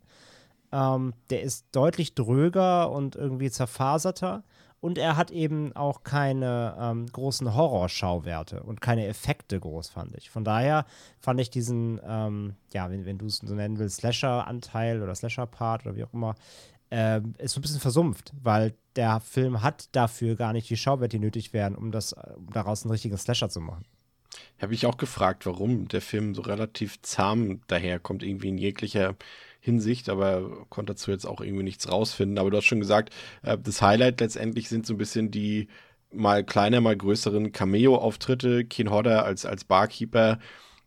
Ähm, 0.72 1.14
der 1.30 1.44
ist 1.44 1.68
deutlich 1.72 2.16
dröger 2.16 2.92
und 2.92 3.16
irgendwie 3.16 3.50
zerfaserter. 3.50 4.44
Und 4.80 4.98
er 4.98 5.18
hat 5.18 5.32
eben 5.32 5.76
auch 5.76 6.04
keine 6.04 6.78
ähm, 6.80 7.08
großen 7.08 7.56
Horrorschauwerte 7.56 8.62
und 8.62 8.80
keine 8.80 9.08
Effekte 9.08 9.60
groß, 9.60 9.90
fand 9.90 10.16
ich. 10.16 10.30
Von 10.30 10.44
daher 10.44 10.86
fand 11.20 11.40
ich 11.40 11.50
diesen, 11.50 12.00
ähm, 12.06 12.56
ja, 12.74 12.90
wenn, 12.92 13.06
wenn 13.06 13.18
du 13.18 13.26
es 13.26 13.38
so 13.38 13.56
nennen 13.56 13.80
willst, 13.80 13.98
Slasher-Anteil 13.98 15.02
oder 15.02 15.16
Slasher-Part 15.16 15.86
oder 15.86 15.96
wie 15.96 16.04
auch 16.04 16.14
immer, 16.14 16.36
ähm, 16.92 17.34
ist 17.40 17.54
so 17.54 17.60
ein 17.60 17.64
bisschen 17.64 17.80
versumpft, 17.80 18.34
weil 18.42 18.76
der 18.96 19.20
Film 19.20 19.64
hat 19.64 19.90
dafür 19.94 20.36
gar 20.36 20.54
nicht 20.54 20.70
die 20.70 20.78
Schauwerte, 20.78 21.18
die 21.18 21.26
nötig 21.26 21.54
wären, 21.54 21.76
um, 21.76 21.92
das, 21.92 22.14
um 22.14 22.50
daraus 22.54 22.84
einen 22.84 22.92
richtigen 22.92 23.18
Slasher 23.18 23.50
zu 23.50 23.62
machen. 23.62 23.84
Habe 24.62 24.74
ich 24.74 24.86
auch 24.86 24.98
gefragt, 24.98 25.46
warum 25.46 25.88
der 25.88 26.02
Film 26.02 26.36
so 26.36 26.42
relativ 26.42 27.02
zahm 27.02 27.62
daherkommt, 27.68 28.24
irgendwie 28.24 28.50
in 28.50 28.58
jeglicher 28.58 29.16
Hinsicht, 29.60 30.10
aber 30.10 30.66
konnte 30.70 30.94
dazu 30.94 31.12
jetzt 31.12 31.26
auch 31.26 31.42
irgendwie 31.42 31.64
nichts 31.64 31.92
rausfinden. 31.92 32.38
Aber 32.38 32.50
du 32.52 32.58
hast 32.58 32.66
schon 32.66 32.80
gesagt, 32.80 33.14
äh, 33.44 33.58
das 33.58 33.82
Highlight 33.82 34.20
letztendlich 34.22 34.70
sind 34.70 34.86
so 34.86 34.94
ein 34.94 34.98
bisschen 34.98 35.32
die 35.32 35.68
mal 36.12 36.44
kleiner, 36.44 36.82
mal 36.82 36.96
größeren 36.96 37.52
Cameo-Auftritte. 37.52 38.66
Keen 38.66 38.92
Hodder 38.92 39.26
als, 39.26 39.46
als 39.46 39.64
Barkeeper, 39.66 40.40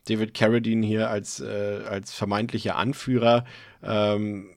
David 0.08 0.34
Carradine 0.34 0.86
hier 0.86 1.10
als, 1.10 1.40
äh, 1.40 1.82
als 1.86 2.14
vermeintlicher 2.14 2.76
Anführer. 2.76 3.44
Ähm, 3.82 4.56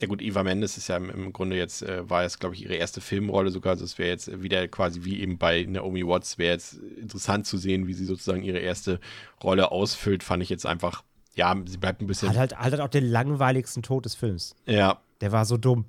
ja 0.00 0.06
gut, 0.06 0.22
Eva 0.22 0.42
Mendes 0.44 0.76
ist 0.78 0.88
ja 0.88 0.96
im, 0.96 1.10
im 1.10 1.32
Grunde 1.32 1.56
jetzt, 1.56 1.82
äh, 1.82 2.08
war 2.08 2.22
jetzt, 2.22 2.38
glaube 2.40 2.54
ich, 2.54 2.62
ihre 2.62 2.74
erste 2.74 3.00
Filmrolle 3.00 3.50
sogar. 3.50 3.72
Also 3.72 3.84
es 3.84 3.98
wäre 3.98 4.10
jetzt 4.10 4.42
wieder 4.42 4.68
quasi 4.68 5.02
wie 5.04 5.20
eben 5.20 5.38
bei 5.38 5.64
Naomi 5.64 6.06
Watts, 6.06 6.38
wäre 6.38 6.52
jetzt 6.52 6.74
interessant 6.74 7.46
zu 7.46 7.56
sehen, 7.58 7.86
wie 7.88 7.94
sie 7.94 8.04
sozusagen 8.04 8.42
ihre 8.42 8.58
erste 8.58 9.00
Rolle 9.42 9.72
ausfüllt. 9.72 10.22
Fand 10.22 10.42
ich 10.42 10.50
jetzt 10.50 10.66
einfach, 10.66 11.02
ja, 11.34 11.54
sie 11.66 11.78
bleibt 11.78 12.00
ein 12.00 12.06
bisschen, 12.06 12.28
Hat 12.28 12.36
halt, 12.36 12.56
hat 12.56 12.72
halt 12.72 12.80
auch 12.80 12.88
den 12.88 13.04
langweiligsten 13.10 13.82
Tod 13.82 14.04
des 14.04 14.14
Films. 14.14 14.54
ja, 14.66 15.00
Der 15.20 15.32
war 15.32 15.44
so 15.44 15.56
dumm. 15.56 15.84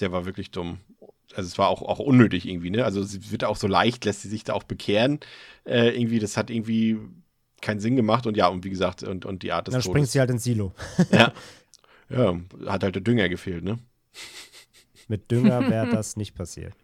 der 0.00 0.12
war 0.12 0.24
wirklich 0.24 0.50
dumm. 0.50 0.78
Also 1.34 1.48
es 1.48 1.58
war 1.58 1.68
auch, 1.68 1.82
auch 1.82 1.98
unnötig 1.98 2.48
irgendwie, 2.48 2.70
ne? 2.70 2.84
Also 2.84 3.02
sie 3.02 3.30
wird 3.30 3.44
auch 3.44 3.56
so 3.56 3.66
leicht, 3.66 4.04
lässt 4.06 4.22
sie 4.22 4.28
sich 4.28 4.44
da 4.44 4.54
auch 4.54 4.62
bekehren. 4.62 5.20
Äh, 5.66 5.88
irgendwie, 5.90 6.20
das 6.20 6.36
hat 6.38 6.48
irgendwie 6.50 6.98
keinen 7.60 7.80
Sinn 7.80 7.96
gemacht. 7.96 8.26
Und 8.26 8.36
ja, 8.36 8.46
und 8.46 8.64
wie 8.64 8.70
gesagt, 8.70 9.02
und, 9.02 9.26
und 9.26 9.42
die 9.42 9.52
Art 9.52 9.66
des 9.66 9.72
Dann 9.72 9.82
springt 9.82 9.96
Todes. 9.96 10.12
sie 10.12 10.20
halt 10.20 10.30
ins 10.30 10.44
Silo. 10.44 10.72
Ja. 11.10 11.32
ja, 12.08 12.38
hat 12.66 12.82
halt 12.82 12.94
der 12.94 13.02
Dünger 13.02 13.28
gefehlt, 13.28 13.64
ne? 13.64 13.78
Mit 15.08 15.30
Dünger 15.30 15.68
wäre 15.70 15.88
das 15.90 16.16
nicht 16.16 16.34
passiert. 16.34 16.74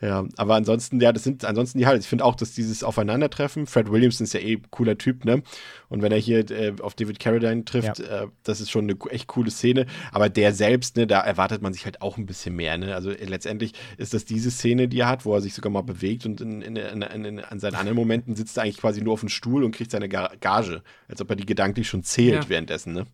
Ja, 0.00 0.26
aber 0.36 0.56
ansonsten, 0.56 1.00
ja, 1.00 1.12
das 1.12 1.22
sind 1.22 1.44
ansonsten 1.44 1.78
die 1.78 1.86
Highlights. 1.86 2.06
Ich 2.06 2.08
finde 2.10 2.24
auch, 2.24 2.34
dass 2.34 2.52
dieses 2.52 2.82
Aufeinandertreffen, 2.82 3.66
Fred 3.66 3.90
Williamson 3.90 4.24
ist 4.24 4.32
ja 4.34 4.40
eh 4.40 4.54
ein 4.56 4.66
cooler 4.70 4.98
Typ, 4.98 5.24
ne? 5.24 5.42
Und 5.88 6.02
wenn 6.02 6.10
er 6.10 6.18
hier 6.18 6.50
äh, 6.50 6.74
auf 6.82 6.94
David 6.94 7.20
Carradine 7.20 7.64
trifft, 7.64 8.00
äh, 8.00 8.26
das 8.42 8.60
ist 8.60 8.72
schon 8.72 8.90
eine 8.90 8.98
echt 9.10 9.28
coole 9.28 9.52
Szene. 9.52 9.86
Aber 10.10 10.28
der 10.28 10.52
selbst, 10.52 10.96
ne, 10.96 11.06
da 11.06 11.20
erwartet 11.20 11.62
man 11.62 11.72
sich 11.72 11.84
halt 11.84 12.02
auch 12.02 12.18
ein 12.18 12.26
bisschen 12.26 12.56
mehr, 12.56 12.76
ne? 12.76 12.94
Also 12.96 13.10
äh, 13.12 13.24
letztendlich 13.24 13.72
ist 13.98 14.12
das 14.14 14.24
diese 14.24 14.50
Szene, 14.50 14.88
die 14.88 14.98
er 14.98 15.08
hat, 15.08 15.24
wo 15.24 15.32
er 15.34 15.40
sich 15.40 15.54
sogar 15.54 15.70
mal 15.70 15.82
bewegt 15.82 16.26
und 16.26 16.40
in, 16.40 16.60
in, 16.60 16.74
in, 16.74 17.02
in, 17.02 17.24
in, 17.24 17.40
an 17.40 17.60
seinen 17.60 17.76
anderen 17.76 17.96
Momenten 17.96 18.34
sitzt 18.34 18.56
er 18.56 18.64
eigentlich 18.64 18.78
quasi 18.78 19.00
nur 19.00 19.12
auf 19.12 19.20
dem 19.20 19.28
Stuhl 19.28 19.62
und 19.62 19.70
kriegt 19.74 19.92
seine 19.92 20.08
Ga- 20.08 20.32
Gage, 20.40 20.82
als 21.08 21.20
ob 21.20 21.30
er 21.30 21.36
die 21.36 21.46
gedanklich 21.46 21.88
schon 21.88 22.02
zählt 22.02 22.42
Ja. 22.44 22.48
währenddessen, 22.48 22.92
ne? 22.94 23.06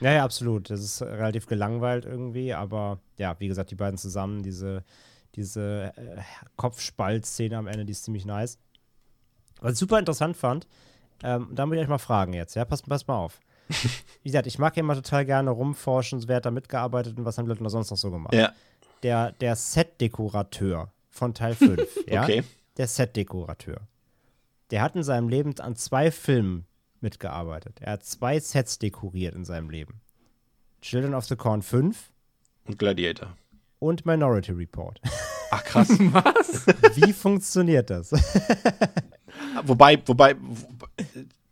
Ja, 0.00 0.12
ja, 0.12 0.24
absolut. 0.24 0.68
Das 0.70 0.80
ist 0.80 1.02
relativ 1.02 1.46
gelangweilt 1.46 2.04
irgendwie, 2.04 2.52
aber 2.52 2.98
ja, 3.18 3.34
wie 3.38 3.48
gesagt, 3.48 3.70
die 3.70 3.76
beiden 3.76 3.96
zusammen, 3.98 4.42
diese, 4.42 4.84
diese 5.34 5.92
äh, 5.96 6.20
Kopfspalt-Szene 6.56 7.56
am 7.56 7.66
Ende, 7.66 7.84
die 7.84 7.92
ist 7.92 8.04
ziemlich 8.04 8.24
nice. 8.26 8.58
Was 9.60 9.72
ich 9.74 9.78
super 9.78 9.98
interessant 9.98 10.36
fand, 10.36 10.66
ähm, 11.22 11.48
da 11.52 11.64
muss 11.64 11.76
ich 11.76 11.82
euch 11.82 11.88
mal 11.88 11.98
fragen 11.98 12.34
jetzt, 12.34 12.54
ja, 12.56 12.64
passt, 12.64 12.86
passt 12.86 13.08
mal 13.08 13.16
auf. 13.16 13.40
Wie 14.22 14.28
gesagt, 14.28 14.46
ich 14.46 14.58
mag 14.58 14.76
ja 14.76 14.80
immer 14.80 14.94
total 14.94 15.24
gerne 15.24 15.50
rumforschen, 15.50 16.22
wer 16.28 16.36
hat 16.36 16.46
da 16.46 16.50
mitgearbeitet 16.50 17.16
und 17.18 17.24
was 17.24 17.38
haben 17.38 17.46
die 17.46 17.50
Leute 17.50 17.62
noch 17.62 17.70
sonst 17.70 17.90
noch 17.90 17.96
so 17.96 18.10
gemacht. 18.10 18.34
Ja. 18.34 18.52
Der, 19.02 19.32
der 19.32 19.56
Set-Dekorateur 19.56 20.92
von 21.10 21.32
Teil 21.34 21.54
5, 21.54 21.80
ja, 22.06 22.22
Okay. 22.22 22.44
der 22.76 22.86
Set-Dekorateur, 22.86 23.80
der 24.70 24.82
hat 24.82 24.94
in 24.94 25.02
seinem 25.02 25.28
Leben 25.28 25.58
an 25.60 25.74
zwei 25.76 26.10
Filmen 26.10 26.66
mitgearbeitet. 27.06 27.78
Er 27.80 27.92
hat 27.92 28.04
zwei 28.04 28.40
Sets 28.40 28.80
dekoriert 28.80 29.36
in 29.36 29.44
seinem 29.44 29.70
Leben. 29.70 30.00
Children 30.82 31.14
of 31.14 31.24
the 31.26 31.36
Corn 31.36 31.62
5 31.62 32.10
Und 32.66 32.78
Gladiator. 32.80 33.36
und 33.78 34.04
Minority 34.04 34.50
Report. 34.50 35.00
Ach 35.52 35.62
krass. 35.62 35.88
Was? 35.90 36.66
Wie 36.96 37.12
funktioniert 37.12 37.88
das? 37.90 38.10
wobei, 39.64 40.02
wobei, 40.06 40.34
wo, 40.40 40.66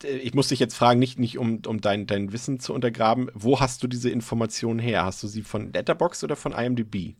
ich 0.02 0.34
muss 0.34 0.48
dich 0.48 0.58
jetzt 0.58 0.74
fragen, 0.74 0.98
nicht, 0.98 1.18
nicht 1.20 1.38
um, 1.38 1.62
um 1.66 1.80
dein, 1.80 2.06
dein 2.06 2.32
Wissen 2.32 2.58
zu 2.58 2.74
untergraben, 2.74 3.30
wo 3.34 3.60
hast 3.60 3.82
du 3.84 3.86
diese 3.86 4.10
Informationen 4.10 4.80
her? 4.80 5.04
Hast 5.04 5.22
du 5.22 5.28
sie 5.28 5.42
von 5.42 5.72
Letterboxd 5.72 6.24
oder 6.24 6.36
von 6.36 6.52
IMDb? 6.52 7.14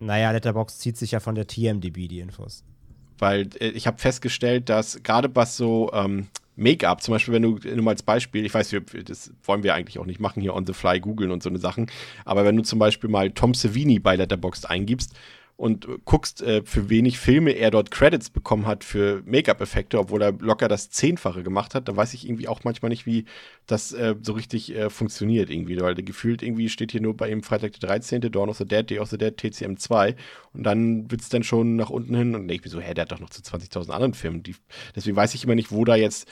naja, 0.00 0.32
Letterbox 0.32 0.78
zieht 0.80 0.98
sich 0.98 1.12
ja 1.12 1.20
von 1.20 1.34
der 1.34 1.46
TMDB, 1.46 2.08
die 2.08 2.20
Infos. 2.20 2.62
Weil 3.18 3.48
äh, 3.58 3.68
ich 3.68 3.86
habe 3.86 3.98
festgestellt, 3.98 4.68
dass 4.68 5.02
gerade 5.02 5.34
was 5.34 5.56
so 5.56 5.90
ähm, 5.94 6.28
Make-up, 6.56 7.02
zum 7.02 7.12
Beispiel, 7.12 7.34
wenn 7.34 7.42
du 7.42 7.58
nur 7.62 7.82
mal 7.82 7.92
als 7.92 8.02
Beispiel, 8.02 8.44
ich 8.44 8.54
weiß, 8.54 8.72
wir, 8.72 8.80
das 8.80 9.32
wollen 9.42 9.62
wir 9.62 9.74
eigentlich 9.74 9.98
auch 9.98 10.06
nicht 10.06 10.20
machen, 10.20 10.40
hier 10.40 10.54
on 10.54 10.66
the 10.66 10.72
fly 10.72 11.00
googeln 11.00 11.30
und 11.30 11.42
so 11.42 11.48
eine 11.48 11.58
Sachen, 11.58 11.90
aber 12.24 12.44
wenn 12.44 12.56
du 12.56 12.62
zum 12.62 12.78
Beispiel 12.78 13.10
mal 13.10 13.30
Tom 13.30 13.54
Savini 13.54 13.98
bei 13.98 14.16
Letterboxd 14.16 14.70
eingibst 14.70 15.14
und 15.56 15.86
guckst, 16.04 16.42
äh, 16.42 16.62
für 16.64 16.90
wenig 16.90 17.18
Filme 17.18 17.52
er 17.52 17.70
dort 17.70 17.92
Credits 17.92 18.30
bekommen 18.30 18.66
hat 18.66 18.82
für 18.82 19.22
Make-up-Effekte, 19.24 19.98
obwohl 19.98 20.22
er 20.22 20.32
locker 20.32 20.66
das 20.66 20.90
Zehnfache 20.90 21.44
gemacht 21.44 21.74
hat, 21.74 21.88
da 21.88 21.94
weiß 21.94 22.12
ich 22.14 22.26
irgendwie 22.26 22.48
auch 22.48 22.64
manchmal 22.64 22.88
nicht, 22.88 23.06
wie 23.06 23.24
das 23.66 23.92
äh, 23.92 24.16
so 24.20 24.32
richtig 24.32 24.74
äh, 24.74 24.90
funktioniert 24.90 25.50
irgendwie, 25.50 25.80
weil 25.80 25.94
gefühlt 25.94 26.42
irgendwie 26.42 26.68
steht 26.68 26.90
hier 26.90 27.00
nur 27.00 27.16
bei 27.16 27.30
ihm 27.30 27.42
Freitag 27.42 27.78
der 27.78 27.88
13., 27.88 28.20
Dawn 28.32 28.48
of 28.48 28.58
the 28.58 28.66
Dead, 28.66 28.88
Day 28.88 28.98
of 28.98 29.10
the 29.10 29.18
Dead, 29.18 29.36
TCM 29.36 29.76
2 29.76 30.16
und 30.54 30.64
dann 30.64 31.10
wird 31.10 31.20
es 31.20 31.28
dann 31.28 31.44
schon 31.44 31.76
nach 31.76 31.90
unten 31.90 32.16
hin 32.16 32.34
und 32.34 32.50
ich 32.50 32.62
bin 32.62 32.72
so, 32.72 32.80
hä, 32.80 32.92
der 32.92 33.02
hat 33.02 33.12
doch 33.12 33.20
noch 33.20 33.30
zu 33.30 33.40
20.000 33.42 33.90
anderen 33.90 34.14
Filmen. 34.14 34.42
Die, 34.42 34.56
deswegen 34.96 35.16
weiß 35.16 35.34
ich 35.34 35.44
immer 35.44 35.54
nicht, 35.54 35.70
wo 35.70 35.84
da 35.84 35.94
jetzt 35.94 36.28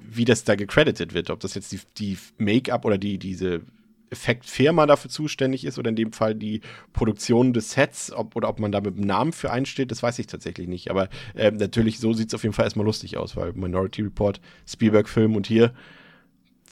wie 0.00 0.24
das 0.24 0.44
da 0.44 0.54
gecredited 0.54 1.14
wird, 1.14 1.30
ob 1.30 1.40
das 1.40 1.54
jetzt 1.54 1.72
die, 1.72 1.80
die 1.98 2.18
Make-up 2.38 2.84
oder 2.84 2.98
die, 2.98 3.18
diese 3.18 3.62
Effektfirma 4.10 4.86
dafür 4.86 5.10
zuständig 5.10 5.64
ist 5.64 5.78
oder 5.78 5.90
in 5.90 5.96
dem 5.96 6.12
Fall 6.12 6.34
die 6.34 6.60
Produktion 6.92 7.52
des 7.52 7.72
Sets 7.72 8.12
ob, 8.12 8.36
oder 8.36 8.48
ob 8.48 8.60
man 8.60 8.72
da 8.72 8.80
mit 8.80 8.96
einem 8.96 9.06
Namen 9.06 9.32
für 9.32 9.50
einsteht, 9.50 9.90
das 9.90 10.02
weiß 10.02 10.18
ich 10.18 10.26
tatsächlich 10.26 10.68
nicht. 10.68 10.90
Aber 10.90 11.08
äh, 11.34 11.50
natürlich, 11.50 11.98
so 11.98 12.12
sieht 12.12 12.28
es 12.28 12.34
auf 12.34 12.42
jeden 12.42 12.54
Fall 12.54 12.64
erstmal 12.64 12.86
lustig 12.86 13.16
aus, 13.16 13.36
weil 13.36 13.52
Minority 13.52 14.02
Report, 14.02 14.40
Spielberg-Film 14.66 15.36
und 15.36 15.46
hier 15.46 15.72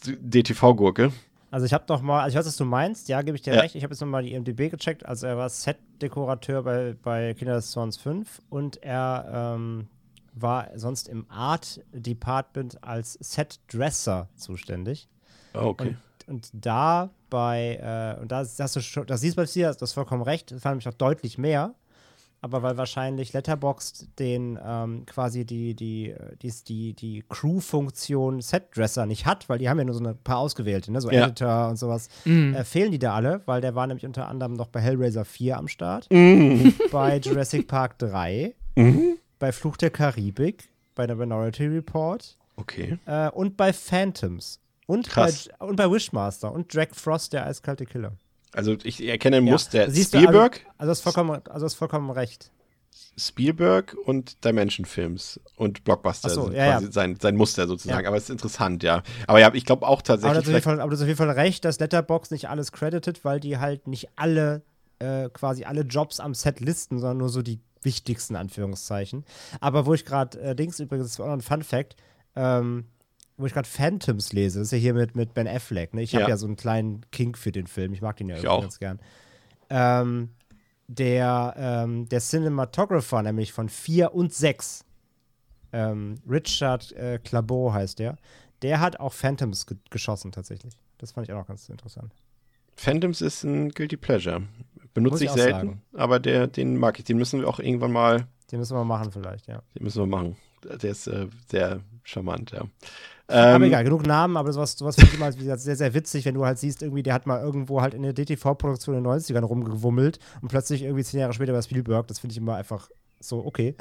DTV-Gurke. 0.05 1.13
Also 1.51 1.67
ich 1.67 1.75
habe 1.75 1.85
noch 1.89 2.01
mal, 2.01 2.23
also 2.23 2.35
ich 2.35 2.39
weiß, 2.39 2.47
was 2.47 2.57
du 2.57 2.65
meinst, 2.65 3.09
ja, 3.09 3.21
gebe 3.23 3.37
ich 3.37 3.43
dir 3.43 3.55
Ja. 3.55 3.61
recht. 3.61 3.75
Ich 3.75 3.83
habe 3.85 3.93
jetzt 3.93 4.01
noch 4.01 4.09
mal 4.09 4.23
die 4.23 4.33
IMDb 4.33 4.71
gecheckt. 4.71 5.05
Also 5.05 5.27
er 5.27 5.37
war 5.37 5.49
Set-Dekorateur 5.51 6.63
bei, 6.63 6.97
bei 7.03 7.35
Kinder 7.35 7.55
des 7.57 7.71
Zorns 7.71 7.99
5 7.99 8.41
und 8.49 8.83
er 8.83 9.55
ähm, 9.57 9.87
war 10.35 10.71
sonst 10.77 11.09
im 11.09 11.27
Art-Department 11.29 12.83
als 12.83 13.19
Set-Dresser 13.21 14.29
zuständig. 14.35 15.09
Oh, 15.53 15.67
okay. 15.67 15.89
Und, 15.89 15.97
und 16.29 16.49
da 16.53 17.11
bei, 17.31 17.77
äh, 18.17 18.21
und 18.21 18.31
da 18.33 18.39
hast 18.41 18.77
du 18.77 18.81
schon, 18.81 19.07
das 19.07 19.21
siehst 19.21 19.37
du 19.37 19.43
bei 19.43 19.47
dir, 19.47 19.73
das 19.75 19.93
vollkommen 19.93 20.23
recht, 20.23 20.55
fand 20.59 20.83
ich 20.83 20.89
auch 20.89 20.95
deutlich 20.95 21.39
mehr. 21.39 21.75
Aber 22.45 22.65
weil 22.65 22.77
wahrscheinlich 22.77 23.33
Letterboxd 23.35 24.19
den 24.19 24.59
ähm, 24.67 25.07
quasi 25.07 25.45
die, 25.45 25.75
die, 25.77 26.11
äh, 26.11 26.37
die, 26.43 26.53
die, 26.67 26.93
die 26.93 27.25
Crew-Funktion 27.29 28.41
Setdresser 28.41 29.07
nicht 29.07 29.27
hat, 29.27 29.49
weil 29.49 29.59
die 29.59 29.69
haben 29.69 29.79
ja 29.79 29.85
nur 29.85 29.95
so 29.95 30.03
ein 30.05 30.17
paar 30.25 30.39
ausgewählte, 30.39 30.91
ne? 30.91 31.01
so 31.01 31.09
Ja. 31.09 31.27
Editor 31.27 31.69
und 31.69 31.77
sowas, 31.77 32.09
Mhm. 32.25 32.55
äh, 32.55 32.65
fehlen 32.65 32.91
die 32.91 32.99
da 32.99 33.15
alle, 33.15 33.43
weil 33.47 33.61
der 33.61 33.77
war 33.77 33.87
nämlich 33.87 34.05
unter 34.05 34.29
anderem 34.29 34.55
noch 34.55 34.67
bei 34.67 34.81
Hellraiser 34.81 35.25
4 35.25 35.57
am 35.57 35.69
Start, 35.69 36.09
Mhm. 36.11 36.75
bei 36.91 37.19
Jurassic 37.19 37.69
Park 37.69 37.99
3, 38.01 38.55
bei 39.39 39.53
Fluch 39.53 39.77
der 39.77 39.91
Karibik, 39.91 40.69
bei 40.97 41.07
der 41.07 41.15
Minority 41.15 41.67
Report 41.67 42.37
Okay. 42.57 42.99
äh, 43.07 43.31
und 43.31 43.57
bei 43.57 43.73
Phantoms. 43.73 44.59
Und 44.93 45.07
bei, 45.09 45.13
Krass. 45.13 45.49
und 45.59 45.77
bei 45.77 45.91
Wishmaster 45.91 46.53
und 46.53 46.75
Drag 46.75 46.89
Frost, 46.93 47.33
der 47.33 47.47
eiskalte 47.47 47.87
Killer. 47.87 48.13
Also 48.53 48.77
ich 48.85 49.03
erkenne 49.03 49.39
ein 49.39 49.47
Ja. 49.47 49.53
Muster. 49.53 49.91
Siehst 49.91 50.13
du, 50.13 50.19
Spielberg, 50.19 50.57
Also, 50.57 50.71
also, 50.79 50.91
hast 50.91 51.01
vollkommen, 51.01 51.41
also 51.49 51.65
hast 51.67 51.75
vollkommen 51.75 52.11
recht. 52.11 52.51
Spielberg 53.17 53.97
und 54.05 54.45
Dimension 54.45 54.85
Films 54.85 55.41
und 55.57 55.85
Blockbuster 55.85 56.31
so, 56.31 56.45
sind 56.45 56.55
ja, 56.55 56.73
quasi 56.73 56.87
ja. 56.87 56.93
Sein, 56.93 57.17
sein 57.21 57.37
Muster 57.37 57.67
sozusagen. 57.67 58.03
Ja. 58.03 58.09
Aber 58.09 58.17
es 58.17 58.25
ist 58.25 58.31
interessant, 58.31 58.83
ja. 58.83 59.03
Aber 59.27 59.41
ja, 59.41 59.53
ich 59.55 59.65
glaube 59.65 59.87
auch 59.87 60.01
Aber 60.01 60.03
du, 60.03 60.07
tatsächlich. 60.07 60.31
hast 60.31 60.39
auf 60.39 60.47
jeden 60.47 60.53
vielleicht- 60.53 60.65
Fall, 60.65 60.81
aber 60.81 60.91
du 60.91 60.97
hast 60.97 61.03
auf 61.03 61.09
jeden 61.09 61.19
Fall 61.19 61.31
recht, 61.31 61.65
dass 61.65 61.79
Letterbox 61.79 62.31
nicht 62.31 62.49
alles 62.49 62.73
credited, 62.73 63.25
weil 63.25 63.41
die 63.41 63.59
halt 63.59 63.87
nicht 63.87 64.09
alle, 64.17 64.63
äh, 64.99 65.29
quasi 65.31 65.65
alle 65.65 65.83
Jobs 65.83 66.21
am 66.21 66.35
Set 66.35 66.61
listen, 66.61 66.99
sondern 66.99 67.19
nur 67.19 67.29
so 67.29 67.43
die 67.43 67.61
wichtigsten 67.83 68.37
Anführungszeichen. 68.37 69.25
Aber 69.61 69.87
wo 69.87 69.95
ich 69.95 70.05
gerade, 70.05 70.39
äh, 70.41 70.55
Dings 70.55 70.79
übrigens, 70.81 71.09
das 71.09 71.19
war 71.19 71.27
auch 71.27 71.31
noch 71.31 71.37
ein 71.39 71.41
Fun 71.43 71.63
Fact, 71.63 71.97
ähm, 72.37 72.85
wo 73.43 73.47
ich 73.47 73.53
gerade 73.53 73.69
Phantoms 73.69 74.33
lese, 74.33 74.61
das 74.61 74.69
ist 74.69 74.73
ja 74.73 74.79
hier 74.79 74.95
mit, 74.95 75.15
mit 75.17 75.35
Ben 75.35 75.47
Affleck, 75.49 75.93
ne? 75.95 76.03
Ich 76.03 76.15
habe 76.15 76.23
Ja. 76.25 76.31
ja 76.31 76.37
so 76.37 76.47
einen 76.47 76.57
kleinen 76.57 77.03
Kink 77.11 77.37
für 77.37 77.53
den 77.53 77.67
Film, 77.67 77.93
ich 77.93 78.01
mag 78.01 78.17
den 78.17 78.29
ja 78.29 78.37
Ich 78.37 78.45
irgendwie 78.45 78.63
ganz 78.63 78.79
gern. 78.79 79.01
Ähm, 79.71 80.31
der, 80.89 81.55
ähm, 81.57 82.09
der 82.09 82.21
Cinematographer 82.21 83.23
nämlich 83.23 83.53
von 83.53 83.69
4 83.69 84.15
und 84.15 84.33
6, 84.33 84.85
ähm, 85.73 86.17
Richard 86.29 86.93
äh, 86.93 87.19
Clabeau 87.19 87.73
heißt 87.73 87.99
der, 87.99 88.17
der 88.63 88.81
hat 88.81 89.01
auch 89.01 89.13
Phantoms 89.13 89.67
ge 89.67 89.77
geschossen 89.91 90.33
tatsächlich. 90.33 90.75
Das 90.99 91.13
fand 91.13 91.27
ich 91.27 91.33
auch 91.35 91.39
noch 91.39 91.47
ganz 91.47 91.69
interessant. 91.69 92.13
Phantoms 92.77 93.21
ist 93.21 93.43
ein 93.45 93.71
Guilty 93.71 93.97
Pleasure. 93.97 94.43
Benutze 94.95 95.25
ich 95.25 95.31
ich 95.31 95.37
selten, 95.37 95.53
sagen. 95.53 95.83
aber 95.95 96.21
der, 96.21 96.47
den 96.47 96.77
mag 96.77 96.99
ich. 96.99 97.05
Den 97.05 97.17
müssen 97.17 97.41
wir 97.41 97.49
auch 97.49 97.59
irgendwann 97.59 97.93
mal, 97.93 98.27
Den 98.51 98.59
müssen 98.59 98.77
wir 98.77 98.85
machen 98.85 99.11
vielleicht, 99.11 99.47
ja. 99.49 99.63
den 99.75 99.85
müssen 99.85 100.03
wir 100.03 100.07
machen. 100.07 100.37
Der 100.65 100.91
ist 100.91 101.07
äh, 101.07 101.29
sehr 101.51 101.81
charmant, 102.05 102.51
ja. 102.53 102.67
Aber 103.33 103.57
Ähm, 103.57 103.63
egal, 103.65 103.85
genug 103.85 104.07
Namen, 104.07 104.37
aber 104.37 104.53
sowas, 104.53 104.73
sowas 104.73 104.95
finde 104.95 105.11
ich 105.11 105.19
immer 105.19 105.33
wie 105.33 105.39
gesagt, 105.39 105.61
sehr, 105.61 105.77
sehr 105.77 105.95
witzig, 105.95 106.25
wenn 106.25 106.35
du 106.35 106.45
halt 106.45 106.59
siehst, 106.59 106.83
irgendwie, 106.83 107.03
der 107.03 107.15
hat 107.15 107.27
mal 107.27 107.41
irgendwo 107.41 107.81
halt 107.81 107.95
in 107.95 108.03
der 108.03 108.13
DTV-Produktion 108.13 108.97
in 108.97 109.05
den 109.05 109.13
90ern 109.13 109.45
rumgewummelt 109.45 110.19
und 110.41 110.49
plötzlich 110.49 110.83
irgendwie 110.83 111.05
zehn 111.05 111.21
Jahre 111.21 111.33
später 111.33 111.53
bei 111.53 111.63
Spielberg. 111.63 112.07
Das 112.09 112.19
finde 112.19 112.33
ich 112.33 112.39
immer 112.39 112.57
einfach 112.57 112.89
so, 113.21 113.45
okay. 113.45 113.77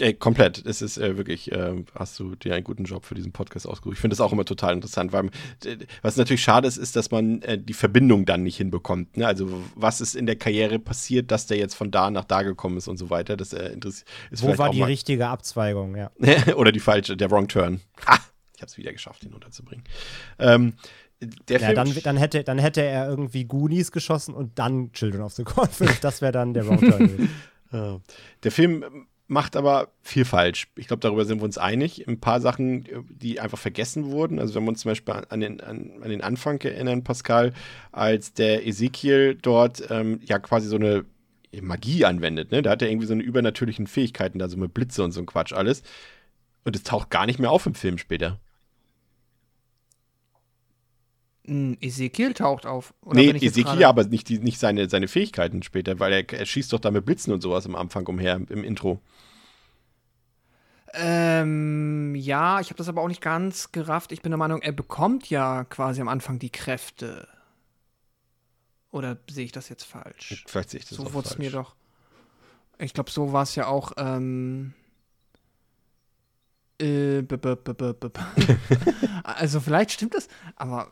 Äh, 0.00 0.14
komplett. 0.14 0.64
Es 0.66 0.82
ist 0.82 0.98
äh, 0.98 1.16
wirklich, 1.16 1.52
äh, 1.52 1.82
hast 1.94 2.18
du 2.18 2.34
dir 2.34 2.54
einen 2.54 2.64
guten 2.64 2.84
Job 2.84 3.04
für 3.04 3.14
diesen 3.14 3.32
Podcast 3.32 3.66
ausgesucht. 3.66 3.94
Ich 3.94 4.00
finde 4.00 4.14
das 4.14 4.20
auch 4.20 4.32
immer 4.32 4.44
total 4.44 4.74
interessant, 4.74 5.12
weil 5.12 5.26
äh, 5.64 5.76
was 6.02 6.16
natürlich 6.16 6.42
schade 6.42 6.66
ist, 6.68 6.76
ist, 6.76 6.96
dass 6.96 7.10
man 7.10 7.42
äh, 7.42 7.58
die 7.58 7.72
Verbindung 7.72 8.24
dann 8.24 8.42
nicht 8.42 8.56
hinbekommt. 8.56 9.16
Ne? 9.16 9.26
Also 9.26 9.62
was 9.74 10.00
ist 10.00 10.14
in 10.14 10.26
der 10.26 10.36
Karriere 10.36 10.78
passiert, 10.78 11.30
dass 11.30 11.46
der 11.46 11.58
jetzt 11.58 11.74
von 11.74 11.90
da 11.90 12.10
nach 12.10 12.24
da 12.24 12.42
gekommen 12.42 12.76
ist 12.76 12.88
und 12.88 12.96
so 12.96 13.10
weiter. 13.10 13.36
Das 13.36 13.52
äh, 13.52 13.68
interessiert 13.68 14.06
Wo 14.32 14.58
war 14.58 14.70
die 14.70 14.82
richtige 14.82 15.28
Abzweigung, 15.28 15.96
ja. 15.96 16.10
Oder 16.56 16.72
die 16.72 16.80
falsche, 16.80 17.16
der 17.16 17.30
Wrong 17.30 17.48
Turn. 17.48 17.80
Ha! 18.06 18.18
Ich 18.56 18.62
habe 18.62 18.68
es 18.68 18.76
wieder 18.76 18.92
geschafft, 18.92 19.24
ihn 19.24 19.32
unterzubringen. 19.32 19.84
Ähm, 20.38 20.74
der 21.48 21.60
Ja, 21.60 21.72
dann, 21.72 21.94
dann, 22.02 22.16
hätte, 22.16 22.44
dann 22.44 22.58
hätte 22.58 22.82
er 22.82 23.08
irgendwie 23.08 23.44
Goonies 23.44 23.92
geschossen 23.92 24.34
und 24.34 24.58
dann 24.58 24.92
Children 24.92 25.22
of 25.22 25.32
the 25.34 25.44
Corn 25.44 25.68
5. 25.68 26.00
Das 26.00 26.22
wäre 26.22 26.32
dann 26.32 26.54
der 26.54 26.66
Wrong 26.66 26.80
Turn. 26.80 27.28
Der 28.42 28.50
Film 28.50 29.06
macht 29.30 29.54
aber 29.54 29.92
viel 30.02 30.24
falsch. 30.24 30.66
Ich 30.74 30.88
glaube, 30.88 31.00
darüber 31.00 31.24
sind 31.24 31.38
wir 31.38 31.44
uns 31.44 31.56
einig. 31.56 32.08
Ein 32.08 32.18
paar 32.18 32.40
Sachen, 32.40 32.84
die 33.08 33.38
einfach 33.38 33.58
vergessen 33.58 34.10
wurden. 34.10 34.40
Also 34.40 34.56
wenn 34.56 34.64
wir 34.64 34.70
uns 34.70 34.80
zum 34.80 34.90
Beispiel 34.90 35.14
an 35.28 35.40
den, 35.40 35.60
an, 35.60 35.92
an 36.02 36.10
den 36.10 36.20
Anfang 36.20 36.60
erinnern, 36.60 37.04
Pascal, 37.04 37.52
als 37.92 38.32
der 38.32 38.66
Ezekiel 38.66 39.38
dort 39.40 39.84
ähm, 39.88 40.20
ja 40.24 40.40
quasi 40.40 40.66
so 40.66 40.74
eine 40.74 41.04
Magie 41.62 42.04
anwendet. 42.04 42.50
Ne? 42.50 42.60
Da 42.62 42.70
hat 42.70 42.82
er 42.82 42.90
irgendwie 42.90 43.06
so 43.06 43.12
eine 43.12 43.22
übernatürlichen 43.22 43.86
Fähigkeiten, 43.86 44.40
da 44.40 44.48
so 44.48 44.56
mit 44.56 44.74
Blitze 44.74 45.04
und 45.04 45.12
so 45.12 45.20
ein 45.20 45.26
Quatsch 45.26 45.52
alles. 45.52 45.84
Und 46.64 46.74
es 46.74 46.82
taucht 46.82 47.10
gar 47.10 47.26
nicht 47.26 47.38
mehr 47.38 47.52
auf 47.52 47.66
im 47.66 47.74
Film 47.74 47.98
später. 47.98 48.40
Mm, 51.39 51.39
Ezekiel 51.50 52.34
taucht 52.34 52.64
auf. 52.64 52.94
Oder 53.02 53.20
nee, 53.20 53.30
Ezekiel, 53.30 53.84
aber 53.84 54.04
nicht, 54.04 54.28
die, 54.28 54.38
nicht 54.38 54.58
seine, 54.58 54.88
seine 54.88 55.08
Fähigkeiten 55.08 55.62
später, 55.62 55.98
weil 55.98 56.12
er, 56.12 56.32
er 56.32 56.46
schießt 56.46 56.72
doch 56.72 56.78
da 56.78 56.90
mit 56.90 57.04
Blitzen 57.04 57.32
und 57.32 57.40
sowas 57.40 57.66
am 57.66 57.74
Anfang 57.74 58.06
umher, 58.06 58.40
im 58.48 58.64
Intro. 58.64 59.00
Ähm, 60.92 62.14
ja, 62.14 62.60
ich 62.60 62.68
habe 62.68 62.78
das 62.78 62.88
aber 62.88 63.02
auch 63.02 63.08
nicht 63.08 63.20
ganz 63.20 63.72
gerafft. 63.72 64.12
Ich 64.12 64.22
bin 64.22 64.30
der 64.30 64.38
Meinung, 64.38 64.62
er 64.62 64.72
bekommt 64.72 65.28
ja 65.30 65.64
quasi 65.64 66.00
am 66.00 66.08
Anfang 66.08 66.38
die 66.38 66.50
Kräfte. 66.50 67.28
Oder 68.90 69.18
sehe 69.28 69.44
ich 69.44 69.52
das 69.52 69.68
jetzt 69.68 69.84
falsch? 69.84 70.44
Vielleicht 70.46 70.70
sehe 70.70 70.80
ich 70.80 70.88
das 70.88 70.98
so 70.98 71.04
auch 71.04 71.12
wurde 71.12 71.26
es 71.26 71.34
falsch. 71.34 71.38
mir 71.38 71.50
doch. 71.50 71.74
Ich 72.78 72.94
glaube, 72.94 73.10
so 73.10 73.32
war 73.32 73.42
es 73.42 73.54
ja 73.54 73.66
auch. 73.66 73.92
Ähm, 73.96 74.74
äh, 76.80 77.22
also 79.24 79.60
vielleicht 79.60 79.92
stimmt 79.92 80.14
das, 80.14 80.28
aber 80.56 80.90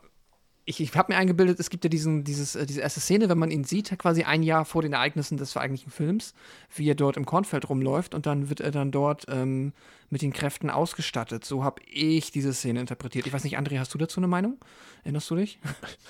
ich, 0.69 0.79
ich 0.79 0.95
habe 0.95 1.11
mir 1.11 1.17
eingebildet, 1.17 1.59
es 1.59 1.71
gibt 1.71 1.83
ja 1.83 1.89
diesen, 1.89 2.23
dieses, 2.23 2.55
äh, 2.55 2.67
diese 2.67 2.81
erste 2.81 2.99
Szene, 2.99 3.27
wenn 3.27 3.39
man 3.39 3.49
ihn 3.49 3.63
sieht, 3.63 3.97
quasi 3.97 4.23
ein 4.23 4.43
Jahr 4.43 4.65
vor 4.65 4.83
den 4.83 4.93
Ereignissen 4.93 5.35
des 5.35 5.57
eigentlichen 5.57 5.91
Films, 5.91 6.35
wie 6.75 6.87
er 6.87 6.93
dort 6.93 7.17
im 7.17 7.25
Kornfeld 7.25 7.67
rumläuft 7.69 8.13
und 8.13 8.27
dann 8.27 8.49
wird 8.49 8.61
er 8.61 8.69
dann 8.69 8.91
dort 8.91 9.25
ähm, 9.29 9.73
mit 10.11 10.21
den 10.21 10.31
Kräften 10.31 10.69
ausgestattet. 10.69 11.43
So 11.43 11.63
habe 11.63 11.81
ich 11.91 12.29
diese 12.31 12.53
Szene 12.53 12.81
interpretiert. 12.81 13.25
Ich 13.25 13.33
weiß 13.33 13.43
nicht, 13.45 13.57
André, 13.57 13.79
hast 13.79 13.91
du 13.95 13.97
dazu 13.97 14.19
eine 14.19 14.27
Meinung? 14.27 14.57
Erinnerst 15.03 15.29
du 15.31 15.37
dich? 15.37 15.59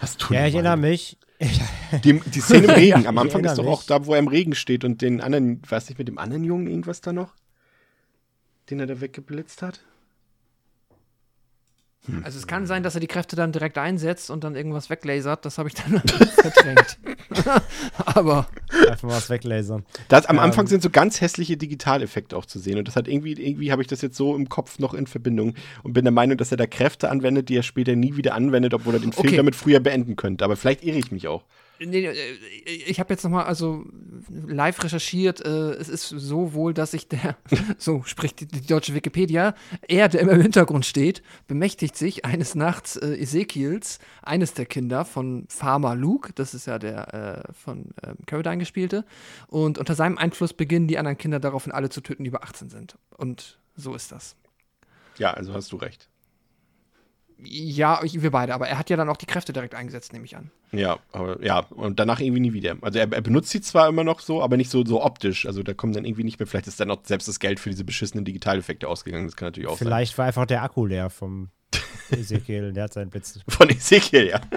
Hast 0.01 0.21
du 0.21 0.33
Ja, 0.33 0.45
ich 0.45 0.53
erinnere 0.53 0.77
mich. 0.77 1.17
Die, 2.03 2.19
die 2.19 2.41
Szene 2.41 2.65
im 2.65 2.69
Regen, 2.75 3.07
am 3.07 3.17
Anfang 3.17 3.45
ist 3.45 3.57
doch 3.57 3.65
auch 3.65 3.79
mich. 3.79 3.87
da, 3.87 4.05
wo 4.05 4.11
er 4.13 4.19
im 4.19 4.27
Regen 4.27 4.55
steht 4.55 4.83
und 4.83 5.01
den 5.01 5.21
anderen, 5.21 5.61
weiß 5.69 5.87
nicht, 5.87 5.97
mit 5.97 6.09
dem 6.09 6.17
anderen 6.17 6.43
Jungen 6.43 6.67
irgendwas 6.67 6.99
da 6.99 7.13
noch? 7.13 7.33
Den 8.69 8.81
er 8.81 8.87
da 8.87 8.99
weggeblitzt 8.99 9.61
hat? 9.61 9.79
Also 12.23 12.37
es 12.37 12.47
kann 12.47 12.65
sein, 12.65 12.83
dass 12.83 12.95
er 12.95 13.01
die 13.01 13.07
Kräfte 13.07 13.35
dann 13.35 13.51
direkt 13.51 13.77
einsetzt 13.77 14.29
und 14.29 14.43
dann 14.43 14.55
irgendwas 14.55 14.89
weglasert. 14.89 15.45
Das 15.45 15.57
habe 15.57 15.69
ich 15.69 15.75
dann 15.75 15.99
verdrängt. 16.33 16.97
Aber 18.05 18.47
Einfach 18.89 19.07
mal 19.07 19.15
was 19.15 19.29
weglasern. 19.29 19.85
Das, 20.07 20.25
am 20.25 20.37
Ähm. 20.37 20.41
Anfang 20.43 20.67
sind 20.67 20.81
so 20.83 20.89
ganz 20.89 21.21
hässliche 21.21 21.57
Digitaleffekte 21.57 22.35
auch 22.37 22.45
zu 22.45 22.59
sehen. 22.59 22.77
Und 22.77 22.87
das 22.87 22.95
hat 22.95 23.07
irgendwie, 23.07 23.33
irgendwie 23.33 23.71
habe 23.71 23.81
ich 23.81 23.87
das 23.87 24.01
jetzt 24.01 24.15
so 24.15 24.35
im 24.35 24.49
Kopf 24.49 24.79
noch 24.79 24.93
in 24.93 25.07
Verbindung 25.07 25.55
und 25.83 25.93
bin 25.93 26.05
der 26.05 26.11
Meinung, 26.11 26.37
dass 26.37 26.51
er 26.51 26.57
da 26.57 26.67
Kräfte 26.67 27.09
anwendet, 27.09 27.49
die 27.49 27.57
er 27.57 27.63
später 27.63 27.95
nie 27.95 28.15
wieder 28.15 28.33
anwendet, 28.35 28.73
obwohl 28.73 28.93
er 28.95 28.99
den 28.99 29.13
Film 29.13 29.27
Okay. 29.27 29.37
damit 29.37 29.55
früher 29.55 29.79
beenden 29.79 30.15
könnte. 30.15 30.43
Aber 30.45 30.55
vielleicht 30.55 30.83
irre 30.83 30.97
ich 30.97 31.11
mich 31.11 31.27
auch. 31.27 31.43
Nee, 31.79 32.05
äh, 32.05 32.35
ich 32.65 32.99
habe 32.99 33.13
jetzt 33.13 33.23
nochmal 33.23 33.45
also 33.45 33.85
live 34.29 34.83
recherchiert. 34.83 35.45
Äh, 35.45 35.71
es 35.73 35.89
ist 35.89 36.09
so 36.09 36.53
wohl, 36.53 36.73
dass 36.73 36.91
sich 36.91 37.07
der, 37.07 37.37
so 37.77 38.03
spricht 38.03 38.41
die, 38.41 38.47
die 38.47 38.65
deutsche 38.65 38.93
Wikipedia, 38.93 39.55
er, 39.87 40.09
der 40.09 40.21
immer 40.21 40.33
im 40.33 40.41
Hintergrund 40.41 40.85
steht, 40.85 41.23
bemächtigt 41.47 41.95
sich 41.95 42.25
eines 42.25 42.55
Nachts 42.55 42.97
äh, 42.97 43.15
Ezekiels, 43.15 43.99
eines 44.21 44.53
der 44.53 44.65
Kinder 44.65 45.05
von 45.05 45.45
Farmer 45.49 45.95
Luke, 45.95 46.33
das 46.33 46.53
ist 46.53 46.67
ja 46.67 46.79
der 46.79 47.45
äh, 47.47 47.53
von 47.53 47.91
ähm, 48.03 48.17
Carradine 48.25 48.57
gespielte. 48.57 49.05
Und 49.47 49.77
unter 49.77 49.95
seinem 49.95 50.17
Einfluss 50.17 50.53
beginnen 50.53 50.87
die 50.87 50.97
anderen 50.97 51.17
Kinder 51.17 51.39
daraufhin 51.39 51.71
alle 51.71 51.89
zu 51.89 52.01
töten, 52.01 52.23
die 52.23 52.29
über 52.29 52.43
18 52.43 52.69
sind. 52.69 52.97
Und 53.17 53.59
so 53.75 53.95
ist 53.95 54.11
das. 54.11 54.35
Ja, 55.17 55.33
also 55.33 55.53
hast 55.53 55.71
du 55.71 55.77
recht. 55.77 56.09
Ja, 57.41 58.01
ich, 58.03 58.21
wir 58.21 58.31
beide, 58.31 58.53
aber 58.53 58.67
er 58.67 58.77
hat 58.77 58.89
ja 58.89 58.97
dann 58.97 59.09
auch 59.09 59.17
die 59.17 59.25
Kräfte 59.25 59.53
direkt 59.53 59.73
eingesetzt, 59.73 60.11
nehme 60.11 60.25
ich 60.25 60.35
an. 60.35 60.51
Ja, 60.71 60.99
aber 61.11 61.41
ja, 61.43 61.59
und 61.69 61.99
danach 61.99 62.19
irgendwie 62.19 62.41
nie 62.41 62.53
wieder. 62.53 62.75
Also 62.81 62.99
er, 62.99 63.11
er 63.11 63.21
benutzt 63.21 63.49
sie 63.49 63.61
zwar 63.61 63.87
immer 63.87 64.03
noch 64.03 64.19
so, 64.19 64.41
aber 64.43 64.57
nicht 64.57 64.69
so, 64.69 64.85
so 64.85 65.03
optisch. 65.03 65.45
Also 65.45 65.63
da 65.63 65.73
kommen 65.73 65.93
dann 65.93 66.05
irgendwie 66.05 66.23
nicht 66.23 66.39
mehr, 66.39 66.47
vielleicht 66.47 66.67
ist 66.67 66.79
dann 66.79 66.91
auch 66.91 66.99
selbst 67.03 67.27
das 67.27 67.39
Geld 67.39 67.59
für 67.59 67.69
diese 67.69 67.85
beschissenen 67.85 68.25
Digitaleffekte 68.25 68.87
ausgegangen. 68.87 69.25
Das 69.25 69.35
kann 69.35 69.47
natürlich 69.47 69.69
auch 69.69 69.77
Vielleicht 69.77 70.17
war 70.17 70.25
einfach 70.25 70.45
der 70.45 70.63
Akku 70.63 70.85
leer 70.85 71.09
vom 71.09 71.49
Ezekiel. 72.11 72.73
Der 72.73 72.85
hat 72.85 72.93
seinen 72.93 73.09
Blitz. 73.09 73.33
sein. 73.35 73.43
Von 73.47 73.69
Ezekiel, 73.69 74.27
ja. 74.27 74.41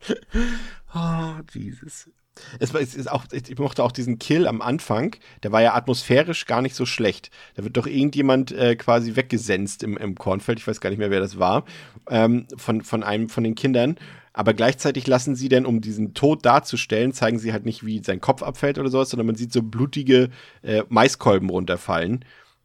oh, 0.94 1.40
Jesus. 1.52 2.10
Es, 2.58 2.74
es 2.74 2.94
ist 2.94 3.10
auch, 3.10 3.24
ich 3.32 3.58
mochte 3.58 3.82
auch 3.82 3.92
diesen 3.92 4.18
Kill 4.18 4.46
am 4.46 4.62
Anfang, 4.62 5.16
der 5.42 5.52
war 5.52 5.62
ja 5.62 5.74
atmosphärisch 5.74 6.46
gar 6.46 6.62
nicht 6.62 6.74
so 6.74 6.86
schlecht. 6.86 7.30
Da 7.54 7.64
wird 7.64 7.76
doch 7.76 7.86
irgendjemand 7.86 8.52
äh, 8.52 8.76
quasi 8.76 9.16
weggesenzt 9.16 9.82
im, 9.82 9.96
im 9.96 10.14
Kornfeld, 10.14 10.58
ich 10.58 10.66
weiß 10.66 10.80
gar 10.80 10.90
nicht 10.90 10.98
mehr, 10.98 11.10
wer 11.10 11.20
das 11.20 11.38
war, 11.38 11.64
ähm, 12.08 12.46
von, 12.56 12.82
von 12.82 13.02
einem 13.02 13.28
von 13.28 13.44
den 13.44 13.54
Kindern. 13.54 13.96
Aber 14.32 14.54
gleichzeitig 14.54 15.06
lassen 15.06 15.34
sie 15.34 15.48
dann, 15.48 15.66
um 15.66 15.80
diesen 15.80 16.14
Tod 16.14 16.46
darzustellen, 16.46 17.12
zeigen 17.12 17.38
sie 17.38 17.52
halt 17.52 17.64
nicht, 17.64 17.84
wie 17.84 18.02
sein 18.02 18.20
Kopf 18.20 18.42
abfällt 18.42 18.78
oder 18.78 18.88
sowas, 18.88 19.10
sondern 19.10 19.26
man 19.26 19.34
sieht 19.34 19.52
so 19.52 19.62
blutige 19.62 20.30
äh, 20.62 20.82
Maiskolben 20.88 21.50
runterfallen. 21.50 22.24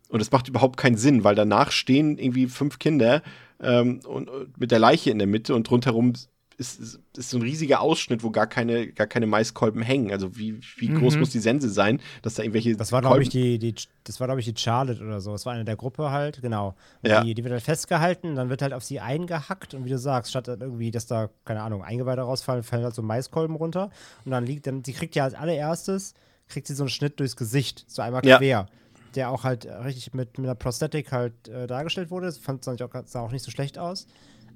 Und 0.10 0.20
das 0.20 0.32
macht 0.32 0.48
überhaupt 0.48 0.78
keinen 0.78 0.98
Sinn, 0.98 1.24
weil 1.24 1.36
danach 1.36 1.72
stehen 1.72 2.18
irgendwie 2.20 2.48
fünf 2.48 2.78
Kinder 2.78 3.24
ähm, 3.60 4.00
und, 4.06 4.30
und 4.30 4.60
mit 4.60 4.72
der 4.72 4.80
Leiche 4.80 5.10
in 5.10 5.18
der 5.18 5.28
Mitte 5.28 5.56
und 5.56 5.70
rundherum 5.72 6.14
ist, 6.58 6.80
ist, 6.80 7.00
ist 7.18 7.30
so 7.30 7.38
ein 7.38 7.42
riesiger 7.42 7.82
Ausschnitt, 7.82 8.24
wo 8.24 8.32
gar 8.32 8.48
keine, 8.48 8.88
gar 8.88 9.08
keine 9.08 9.28
Maiskolben 9.28 9.82
hängen. 9.82 10.12
Also 10.12 10.38
wie, 10.38 10.60
wie 10.78 10.88
groß 10.88 11.16
Mhm. 11.16 11.20
muss 11.20 11.30
die 11.32 11.40
Sense 11.40 11.70
sein, 11.70 12.00
dass 12.22 12.36
da 12.36 12.44
irgendwelche 12.44 12.76
Das 12.76 12.92
war, 12.92 13.02
glaube 13.02 13.22
ich, 13.24 13.30
die, 13.30 13.60
die, 13.60 13.76
das 14.04 14.20
war, 14.20 14.28
glaube 14.28 14.40
ich, 14.40 14.46
die 14.46 14.60
Charlotte 14.60 15.02
oder 15.04 15.20
so. 15.22 15.32
Das 15.34 15.46
war 15.46 15.54
eine 15.54 15.66
der 15.66 15.76
Gruppe 15.76 16.12
halt, 16.12 16.42
genau. 16.42 16.76
Ja. 17.04 17.22
Die, 17.24 17.34
die 17.34 17.44
wird 17.44 17.52
halt 17.54 17.64
festgehalten, 17.64 18.36
dann 18.36 18.50
wird 18.50 18.62
halt 18.62 18.74
auf 18.74 18.84
sie 18.84 19.00
eingehackt 19.00 19.74
und 19.74 19.86
wie 19.86 19.90
du 19.90 19.98
sagst, 19.98 20.32
statt 20.32 20.48
irgendwie, 20.48 20.92
dass 20.92 21.08
da, 21.08 21.30
keine 21.44 21.62
Ahnung, 21.62 21.84
Eingeweide 21.84 22.22
rausfallen, 22.22 22.64
fallen 22.64 22.84
halt 22.84 22.96
so 22.96 23.02
Maiskolben 23.02 23.56
runter. 23.56 23.90
Und 24.24 24.32
dann 24.32 24.46
liegt, 24.46 24.68
dann, 24.68 24.84
sie 24.84 24.94
kriegt 24.94 25.16
ja 25.16 25.26
als 25.26 25.34
allererstes, 25.34 26.14
kriegt 26.48 26.68
sie 26.68 26.74
so 26.76 26.84
einen 26.84 26.90
Schnitt 26.90 27.20
durchs 27.20 27.36
Gesicht, 27.36 27.86
so 27.88 28.02
einmal 28.02 28.26
Ja. 28.26 28.38
quer. 28.38 28.68
Der 29.16 29.30
auch 29.30 29.46
halt 29.46 29.66
richtig 29.66 30.14
mit, 30.14 30.38
mit 30.38 30.46
einer 30.48 30.56
Prosthetik 30.56 31.12
halt 31.14 31.48
äh, 31.48 31.68
dargestellt 31.68 32.12
wurde. 32.12 32.26
Das 32.26 32.38
fand 32.38 32.66
sah 32.66 32.74
auch, 32.74 32.90
sah 33.06 33.22
auch 33.22 33.32
nicht 33.32 33.46
so 33.46 33.50
schlecht 33.52 33.78
aus. 33.78 34.08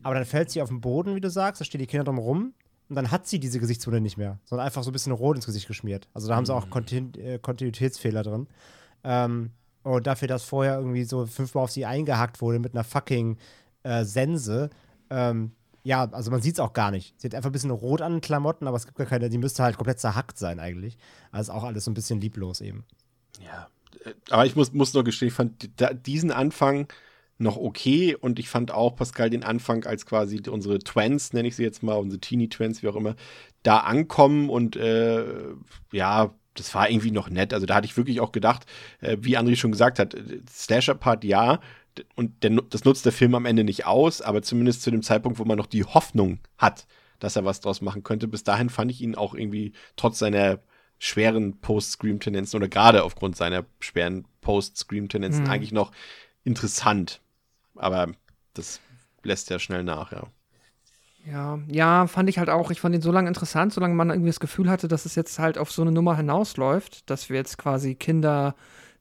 Aber 0.03 0.15
dann 0.15 0.25
fällt 0.25 0.49
sie 0.49 0.61
auf 0.61 0.69
den 0.69 0.81
Boden, 0.81 1.15
wie 1.15 1.21
du 1.21 1.29
sagst, 1.29 1.61
da 1.61 1.65
stehen 1.65 1.79
die 1.79 1.87
Kinder 1.87 2.03
drum 2.03 2.17
rum. 2.17 2.53
Und 2.89 2.95
dann 2.95 3.11
hat 3.11 3.27
sie 3.27 3.39
diese 3.39 3.59
Gesichtswunde 3.59 4.01
nicht 4.01 4.17
mehr, 4.17 4.39
sondern 4.45 4.65
einfach 4.65 4.81
so 4.83 4.89
ein 4.89 4.93
bisschen 4.93 5.11
rot 5.11 5.35
ins 5.35 5.45
Gesicht 5.45 5.67
geschmiert. 5.67 6.07
Also 6.13 6.27
da 6.27 6.35
haben 6.35 6.45
sie 6.45 6.53
auch 6.53 6.71
Kontin 6.71 7.13
äh, 7.15 7.37
Kontinuitätsfehler 7.37 8.23
drin. 8.23 8.47
Ähm, 9.03 9.51
und 9.83 10.07
dafür, 10.07 10.27
dass 10.27 10.43
vorher 10.43 10.77
irgendwie 10.77 11.03
so 11.03 11.25
fünfmal 11.27 11.63
auf 11.63 11.71
sie 11.71 11.85
eingehackt 11.85 12.41
wurde 12.41 12.59
mit 12.59 12.73
einer 12.73 12.83
fucking 12.83 13.37
äh, 13.83 14.03
Sense, 14.05 14.69
ähm, 15.09 15.51
ja, 15.83 16.09
also 16.11 16.31
man 16.31 16.41
sieht 16.41 16.55
es 16.55 16.59
auch 16.59 16.73
gar 16.73 16.91
nicht. 16.91 17.19
Sie 17.19 17.27
hat 17.27 17.35
einfach 17.35 17.49
ein 17.49 17.53
bisschen 17.53 17.71
rot 17.71 18.01
an 18.01 18.13
den 18.13 18.21
Klamotten, 18.21 18.67
aber 18.67 18.77
es 18.77 18.85
gibt 18.85 18.97
gar 18.97 19.07
keine, 19.07 19.29
die 19.29 19.37
müsste 19.37 19.63
halt 19.63 19.77
komplett 19.77 19.99
zerhackt 19.99 20.37
sein 20.37 20.59
eigentlich. 20.59 20.97
Also 21.31 21.51
ist 21.51 21.57
auch 21.57 21.63
alles 21.63 21.85
so 21.85 21.91
ein 21.91 21.93
bisschen 21.93 22.19
lieblos 22.19 22.61
eben. 22.61 22.85
Ja, 23.43 23.69
äh, 24.03 24.13
aber 24.29 24.45
ich 24.45 24.55
muss, 24.55 24.73
muss 24.73 24.93
noch 24.93 25.03
gestehen, 25.03 25.29
ich 25.29 25.33
fand 25.33 25.69
diesen 26.05 26.31
Anfang 26.31 26.87
noch 27.39 27.57
okay 27.57 28.15
und 28.15 28.37
ich 28.37 28.49
fand 28.49 28.71
auch 28.71 28.95
Pascal 28.95 29.29
den 29.29 29.43
Anfang 29.43 29.85
als 29.85 30.05
quasi 30.05 30.41
unsere 30.49 30.79
Twins, 30.79 31.33
nenne 31.33 31.47
ich 31.47 31.55
sie 31.55 31.63
jetzt 31.63 31.81
mal, 31.83 31.95
unsere 31.95 32.19
Teenie-Twins, 32.19 32.83
wie 32.83 32.89
auch 32.89 32.95
immer, 32.95 33.15
da 33.63 33.77
ankommen 33.79 34.49
und 34.49 34.75
äh, 34.75 35.23
ja, 35.91 36.33
das 36.53 36.75
war 36.75 36.89
irgendwie 36.89 37.11
noch 37.11 37.29
nett. 37.29 37.53
Also 37.53 37.65
da 37.65 37.75
hatte 37.75 37.85
ich 37.85 37.95
wirklich 37.97 38.19
auch 38.19 38.31
gedacht, 38.33 38.65
äh, 38.99 39.17
wie 39.21 39.37
André 39.37 39.55
schon 39.55 39.71
gesagt 39.71 39.99
hat, 39.99 40.13
äh, 40.13 40.41
Slasher-Part 40.49 41.23
ja, 41.23 41.59
und 42.15 42.43
der, 42.43 42.51
das 42.69 42.83
nutzt 42.83 43.05
der 43.05 43.11
Film 43.11 43.35
am 43.35 43.45
Ende 43.45 43.63
nicht 43.63 43.85
aus, 43.85 44.21
aber 44.21 44.41
zumindest 44.41 44.81
zu 44.81 44.91
dem 44.91 45.01
Zeitpunkt, 45.01 45.39
wo 45.39 45.45
man 45.45 45.57
noch 45.57 45.65
die 45.65 45.85
Hoffnung 45.85 46.39
hat, 46.57 46.87
dass 47.19 47.35
er 47.35 47.45
was 47.45 47.61
draus 47.61 47.81
machen 47.81 48.03
könnte. 48.03 48.27
Bis 48.27 48.43
dahin 48.43 48.69
fand 48.69 48.91
ich 48.91 49.01
ihn 49.01 49.15
auch 49.15 49.33
irgendwie 49.33 49.73
trotz 49.95 50.19
seiner 50.19 50.59
schweren 50.97 51.59
Post-Scream-Tendenzen 51.61 52.57
oder 52.57 52.67
gerade 52.67 53.03
aufgrund 53.03 53.37
seiner 53.37 53.65
schweren 53.79 54.25
Post-Scream-Tendenzen 54.41 55.45
Mhm. 55.45 55.49
eigentlich 55.49 55.71
noch 55.71 55.91
interessant. 56.43 57.21
Aber 57.79 58.11
das 58.53 58.79
lässt 59.23 59.49
ja 59.49 59.59
schnell 59.59 59.83
nach, 59.83 60.11
ja. 60.11 60.27
Ja, 61.25 61.59
ja, 61.67 62.07
fand 62.07 62.29
ich 62.29 62.39
halt 62.39 62.49
auch. 62.49 62.71
Ich 62.71 62.79
fand 62.81 62.95
ihn 62.95 63.01
so 63.01 63.11
lange 63.11 63.27
interessant, 63.27 63.73
solange 63.73 63.93
man 63.93 64.09
irgendwie 64.09 64.29
das 64.29 64.39
Gefühl 64.39 64.69
hatte, 64.69 64.87
dass 64.87 65.05
es 65.05 65.15
jetzt 65.15 65.37
halt 65.37 65.57
auf 65.57 65.71
so 65.71 65.81
eine 65.81 65.91
Nummer 65.91 66.15
hinausläuft, 66.15 67.09
dass 67.09 67.29
wir 67.29 67.37
jetzt 67.37 67.57
quasi 67.57 67.95
Kinder 67.95 68.55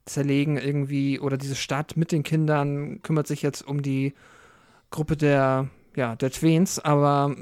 zerlegen 0.05 0.57
irgendwie 0.57 1.19
oder 1.19 1.37
diese 1.37 1.55
Stadt 1.55 1.97
mit 1.97 2.11
den 2.11 2.23
Kindern 2.23 3.01
kümmert 3.03 3.27
sich 3.27 3.41
jetzt 3.41 3.61
um 3.67 3.81
die 3.81 4.13
Gruppe 4.91 5.17
der 5.17 5.69
ja, 5.95 6.15
der 6.15 6.31
Tweens, 6.31 6.79
aber 6.79 7.35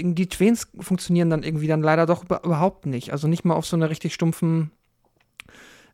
die 0.00 0.28
Tweens 0.28 0.68
funktionieren 0.80 1.30
dann 1.30 1.44
irgendwie 1.44 1.68
dann 1.68 1.82
leider 1.82 2.06
doch 2.06 2.24
über- 2.24 2.44
überhaupt 2.44 2.86
nicht. 2.86 3.12
Also 3.12 3.28
nicht 3.28 3.44
mal 3.44 3.54
auf 3.54 3.66
so 3.66 3.76
einer 3.76 3.90
richtig 3.90 4.14
stumpfen 4.14 4.72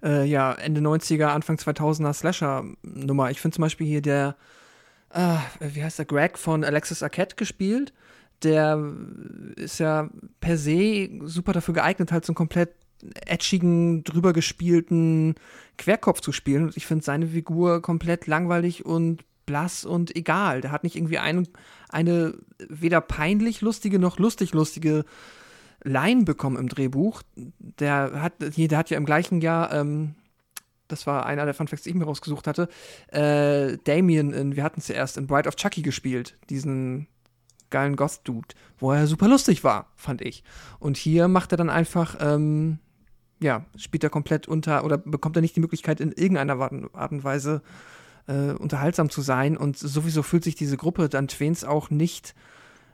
äh, 0.02 0.24
ja, 0.24 0.52
Ende 0.52 0.80
90er, 0.80 1.28
Anfang 1.28 1.56
2000er 1.58 2.12
Slasher-Nummer. 2.12 3.30
Ich 3.30 3.40
finde 3.40 3.56
zum 3.56 3.62
Beispiel 3.62 3.86
hier 3.86 4.02
der, 4.02 4.36
äh, 5.10 5.36
wie 5.60 5.82
heißt 5.82 5.98
der, 5.98 6.06
Greg 6.06 6.38
von 6.38 6.64
Alexis 6.64 7.02
Arquette 7.02 7.36
gespielt. 7.36 7.92
Der 8.42 8.80
ist 9.56 9.80
ja 9.80 10.08
per 10.40 10.56
se 10.56 11.08
super 11.24 11.52
dafür 11.52 11.74
geeignet, 11.74 12.12
halt 12.12 12.24
so 12.24 12.30
einen 12.30 12.36
komplett 12.36 12.70
edgigen, 13.26 14.04
drüber 14.04 14.32
gespielten 14.32 15.34
Querkopf 15.76 16.20
zu 16.20 16.32
spielen. 16.32 16.64
Und 16.64 16.76
ich 16.76 16.86
finde 16.86 17.04
seine 17.04 17.28
Figur 17.28 17.82
komplett 17.82 18.26
langweilig 18.26 18.84
und 18.84 19.24
blass 19.46 19.84
und 19.84 20.14
egal. 20.14 20.60
Der 20.60 20.72
hat 20.72 20.84
nicht 20.84 20.96
irgendwie 20.96 21.18
ein, 21.18 21.48
eine 21.88 22.34
weder 22.68 23.00
peinlich 23.00 23.60
lustige 23.60 23.98
noch 23.98 24.18
lustig 24.18 24.52
lustige 24.52 25.04
Line 25.82 26.24
bekommen 26.24 26.56
im 26.56 26.68
Drehbuch. 26.68 27.22
Der 27.34 28.20
hat, 28.20 28.34
der 28.38 28.78
hat 28.78 28.90
ja 28.90 28.98
im 28.98 29.06
gleichen 29.06 29.40
Jahr, 29.40 29.72
ähm, 29.72 30.14
das 30.88 31.06
war 31.06 31.26
einer 31.26 31.44
der 31.44 31.54
Funfacts, 31.54 31.84
die 31.84 31.90
ich 31.90 31.96
mir 31.96 32.04
rausgesucht 32.04 32.46
hatte, 32.46 32.68
äh, 33.08 33.76
Damien 33.84 34.32
in, 34.32 34.56
wir 34.56 34.64
hatten 34.64 34.80
es 34.80 34.88
ja 34.88 35.04
in 35.16 35.26
Bride 35.26 35.48
of 35.48 35.56
Chucky 35.56 35.82
gespielt, 35.82 36.36
diesen 36.50 37.06
geilen 37.70 37.96
Goth-Dude, 37.96 38.48
wo 38.78 38.92
er 38.92 39.06
super 39.06 39.28
lustig 39.28 39.64
war, 39.64 39.92
fand 39.96 40.22
ich. 40.22 40.42
Und 40.78 40.96
hier 40.96 41.28
macht 41.28 41.52
er 41.52 41.58
dann 41.58 41.70
einfach, 41.70 42.16
ähm, 42.20 42.78
ja, 43.40 43.66
spielt 43.76 44.04
er 44.04 44.10
komplett 44.10 44.48
unter 44.48 44.84
oder 44.84 44.98
bekommt 44.98 45.36
er 45.36 45.42
nicht 45.42 45.56
die 45.56 45.60
Möglichkeit, 45.60 46.00
in 46.00 46.12
irgendeiner 46.12 46.58
Art 46.58 46.72
Art 46.94 47.12
und 47.12 47.24
Weise 47.24 47.62
äh, 48.26 48.52
unterhaltsam 48.52 49.10
zu 49.10 49.20
sein. 49.20 49.56
Und 49.56 49.78
sowieso 49.78 50.22
fühlt 50.22 50.44
sich 50.44 50.54
diese 50.54 50.76
Gruppe 50.76 51.08
dann 51.08 51.28
Twins 51.28 51.64
auch 51.64 51.90
nicht, 51.90 52.34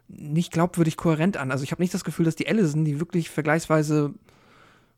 nicht 0.08 0.52
glaubwürdig 0.52 0.96
kohärent 0.96 1.36
an. 1.36 1.50
Also 1.50 1.64
ich 1.64 1.70
habe 1.70 1.82
nicht 1.82 1.94
das 1.94 2.04
Gefühl, 2.04 2.24
dass 2.24 2.36
die 2.36 2.48
Allison, 2.48 2.84
die 2.84 3.00
wirklich 3.00 3.30
vergleichsweise 3.30 4.12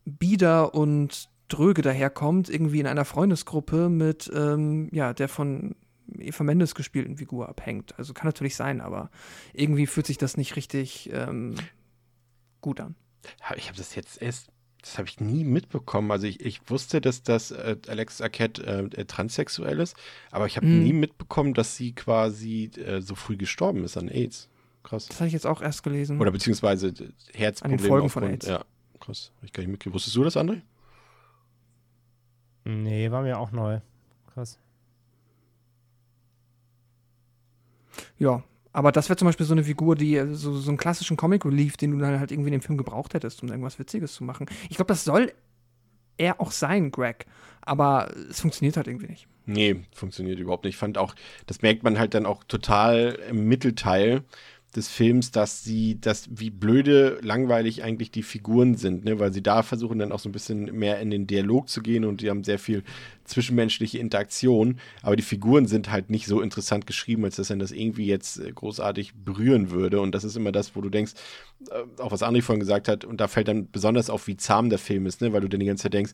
bieder 0.04 0.74
und 0.74 1.28
dröge 1.48 1.82
daherkommt, 1.82 2.48
irgendwie 2.48 2.80
in 2.80 2.86
einer 2.86 3.04
Freundesgruppe 3.04 3.88
mit, 3.88 4.30
ähm, 4.34 4.88
ja, 4.92 5.12
der 5.14 5.28
von 5.28 5.74
Eva 6.18 6.44
Mendes 6.44 6.74
gespielten 6.74 7.16
Figur 7.16 7.48
abhängt. 7.48 7.98
Also 7.98 8.14
kann 8.14 8.26
natürlich 8.26 8.56
sein, 8.56 8.80
aber 8.80 9.10
irgendwie 9.52 9.86
fühlt 9.86 10.06
sich 10.06 10.18
das 10.18 10.36
nicht 10.36 10.56
richtig 10.56 11.10
ähm, 11.12 11.54
gut 12.60 12.80
an. 12.80 12.94
Ich 13.56 13.68
habe 13.68 13.76
das 13.76 13.94
jetzt 13.96 14.22
erst, 14.22 14.48
das 14.82 14.98
habe 14.98 15.08
ich 15.08 15.18
nie 15.20 15.42
mitbekommen. 15.42 16.10
Also 16.12 16.26
ich, 16.28 16.40
ich 16.44 16.60
wusste, 16.70 17.00
dass 17.00 17.22
das 17.24 17.50
äh, 17.50 17.76
Alex 17.88 18.20
Arquette 18.20 18.88
äh, 18.96 19.04
transsexuell 19.04 19.80
ist, 19.80 19.96
aber 20.30 20.46
ich 20.46 20.56
habe 20.56 20.66
Mhm. 20.66 20.82
nie 20.84 20.92
mitbekommen, 20.92 21.54
dass 21.54 21.76
sie 21.76 21.92
quasi 21.92 22.70
äh, 22.76 23.00
so 23.00 23.14
früh 23.16 23.36
gestorben 23.36 23.82
ist 23.84 23.96
an 23.96 24.08
AIDS. 24.08 24.48
Krass. 24.84 25.06
Das 25.08 25.16
hatte 25.16 25.26
ich 25.26 25.32
jetzt 25.32 25.46
auch 25.46 25.60
erst 25.60 25.82
gelesen. 25.82 26.20
Oder 26.20 26.30
beziehungsweise 26.30 26.88
äh, 26.88 27.08
Herzprobleme. 27.34 27.82
Folgen 27.88 28.10
von 28.10 28.22
AIDS. 28.22 28.46
Ja, 28.46 28.64
krass. 29.00 29.32
Hab 29.38 29.44
Ich 29.44 29.52
gar 29.52 29.62
nicht 29.62 29.70
mitgekriegt. 29.72 29.94
Wusstest 29.94 30.14
du 30.14 30.22
das, 30.22 30.36
André? 30.36 30.60
Nee, 32.66 33.12
war 33.12 33.22
mir 33.22 33.38
auch 33.38 33.52
neu. 33.52 33.78
Krass. 34.34 34.58
Ja, 38.18 38.42
aber 38.72 38.90
das 38.90 39.08
wäre 39.08 39.16
zum 39.16 39.26
Beispiel 39.26 39.46
so 39.46 39.54
eine 39.54 39.62
Figur, 39.62 39.94
die 39.94 40.16
äh, 40.16 40.34
so, 40.34 40.52
so 40.52 40.70
einen 40.70 40.76
klassischen 40.76 41.16
Comic 41.16 41.44
Relief, 41.44 41.76
den 41.76 41.92
du 41.92 41.98
dann 41.98 42.18
halt 42.18 42.32
irgendwie 42.32 42.48
in 42.48 42.58
dem 42.58 42.62
Film 42.62 42.76
gebraucht 42.76 43.14
hättest, 43.14 43.40
um 43.42 43.50
irgendwas 43.50 43.78
Witziges 43.78 44.14
zu 44.14 44.24
machen. 44.24 44.46
Ich 44.68 44.76
glaube, 44.76 44.88
das 44.88 45.04
soll 45.04 45.32
er 46.18 46.40
auch 46.40 46.50
sein, 46.50 46.90
Greg. 46.90 47.26
Aber 47.60 48.10
es 48.28 48.40
funktioniert 48.40 48.76
halt 48.76 48.88
irgendwie 48.88 49.06
nicht. 49.06 49.28
Nee, 49.44 49.82
funktioniert 49.92 50.40
überhaupt 50.40 50.64
nicht. 50.64 50.74
Ich 50.74 50.78
fand 50.78 50.98
auch, 50.98 51.14
das 51.46 51.62
merkt 51.62 51.84
man 51.84 52.00
halt 52.00 52.14
dann 52.14 52.26
auch 52.26 52.42
total 52.44 53.18
im 53.30 53.46
Mittelteil 53.46 54.24
des 54.76 54.88
Films, 54.88 55.30
dass 55.30 55.64
sie, 55.64 56.00
dass 56.00 56.28
wie 56.30 56.50
blöde, 56.50 57.18
langweilig 57.22 57.82
eigentlich 57.82 58.10
die 58.10 58.22
Figuren 58.22 58.76
sind, 58.76 59.04
ne? 59.04 59.18
weil 59.18 59.32
sie 59.32 59.42
da 59.42 59.62
versuchen 59.62 59.98
dann 59.98 60.12
auch 60.12 60.18
so 60.18 60.28
ein 60.28 60.32
bisschen 60.32 60.64
mehr 60.78 61.00
in 61.00 61.10
den 61.10 61.26
Dialog 61.26 61.68
zu 61.68 61.82
gehen 61.82 62.04
und 62.04 62.20
die 62.20 62.30
haben 62.30 62.44
sehr 62.44 62.58
viel 62.58 62.84
zwischenmenschliche 63.26 63.98
Interaktion, 63.98 64.78
aber 65.02 65.16
die 65.16 65.22
Figuren 65.22 65.66
sind 65.66 65.90
halt 65.90 66.10
nicht 66.10 66.26
so 66.26 66.40
interessant 66.40 66.86
geschrieben, 66.86 67.24
als 67.24 67.36
dass 67.36 67.50
er 67.50 67.56
das 67.56 67.72
irgendwie 67.72 68.06
jetzt 68.06 68.38
äh, 68.38 68.52
großartig 68.52 69.14
berühren 69.24 69.70
würde 69.70 70.00
und 70.00 70.14
das 70.14 70.24
ist 70.24 70.36
immer 70.36 70.52
das, 70.52 70.76
wo 70.76 70.80
du 70.80 70.88
denkst, 70.88 71.12
äh, 71.70 72.00
auch 72.00 72.12
was 72.12 72.22
André 72.22 72.42
vorhin 72.42 72.60
gesagt 72.60 72.88
hat, 72.88 73.04
und 73.04 73.20
da 73.20 73.28
fällt 73.28 73.48
dann 73.48 73.70
besonders 73.70 74.10
auf, 74.10 74.26
wie 74.26 74.36
zahm 74.36 74.70
der 74.70 74.78
Film 74.78 75.06
ist, 75.06 75.20
ne? 75.20 75.32
weil 75.32 75.40
du 75.40 75.48
dann 75.48 75.60
die 75.60 75.66
ganze 75.66 75.84
Zeit 75.84 75.94
denkst, 75.94 76.12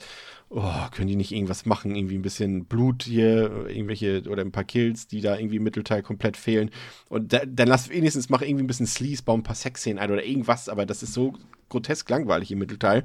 oh, 0.51 0.73
können 0.95 1.09
die 1.09 1.17
nicht 1.17 1.33
irgendwas 1.33 1.67
machen, 1.67 1.95
irgendwie 1.95 2.17
ein 2.17 2.23
bisschen 2.23 2.65
Blut 2.67 3.05
hier, 3.05 3.67
irgendwelche 3.69 4.23
oder 4.29 4.43
ein 4.43 4.53
paar 4.53 4.65
Kills, 4.65 5.07
die 5.07 5.21
da 5.21 5.37
irgendwie 5.37 5.57
im 5.57 5.63
Mittelteil 5.63 6.03
komplett 6.03 6.37
fehlen. 6.37 6.71
Und 7.09 7.33
da, 7.33 7.41
dann 7.47 7.69
lass 7.69 7.89
wenigstens 7.89 8.29
mach 8.29 8.43
irgendwie 8.43 8.65
ein 8.65 8.67
bisschen 8.67 8.87
Sleaze, 8.87 9.23
bau 9.23 9.35
ein 9.35 9.43
paar 9.43 9.55
Sexszenen 9.55 9.99
ein 9.99 10.11
oder 10.11 10.25
irgendwas, 10.25 10.69
aber 10.69 10.87
das 10.87 11.03
ist 11.03 11.15
so 11.15 11.35
grotesk 11.73 12.09
langweilig 12.11 12.51
im 12.53 12.59
Mittelteil. 12.61 13.05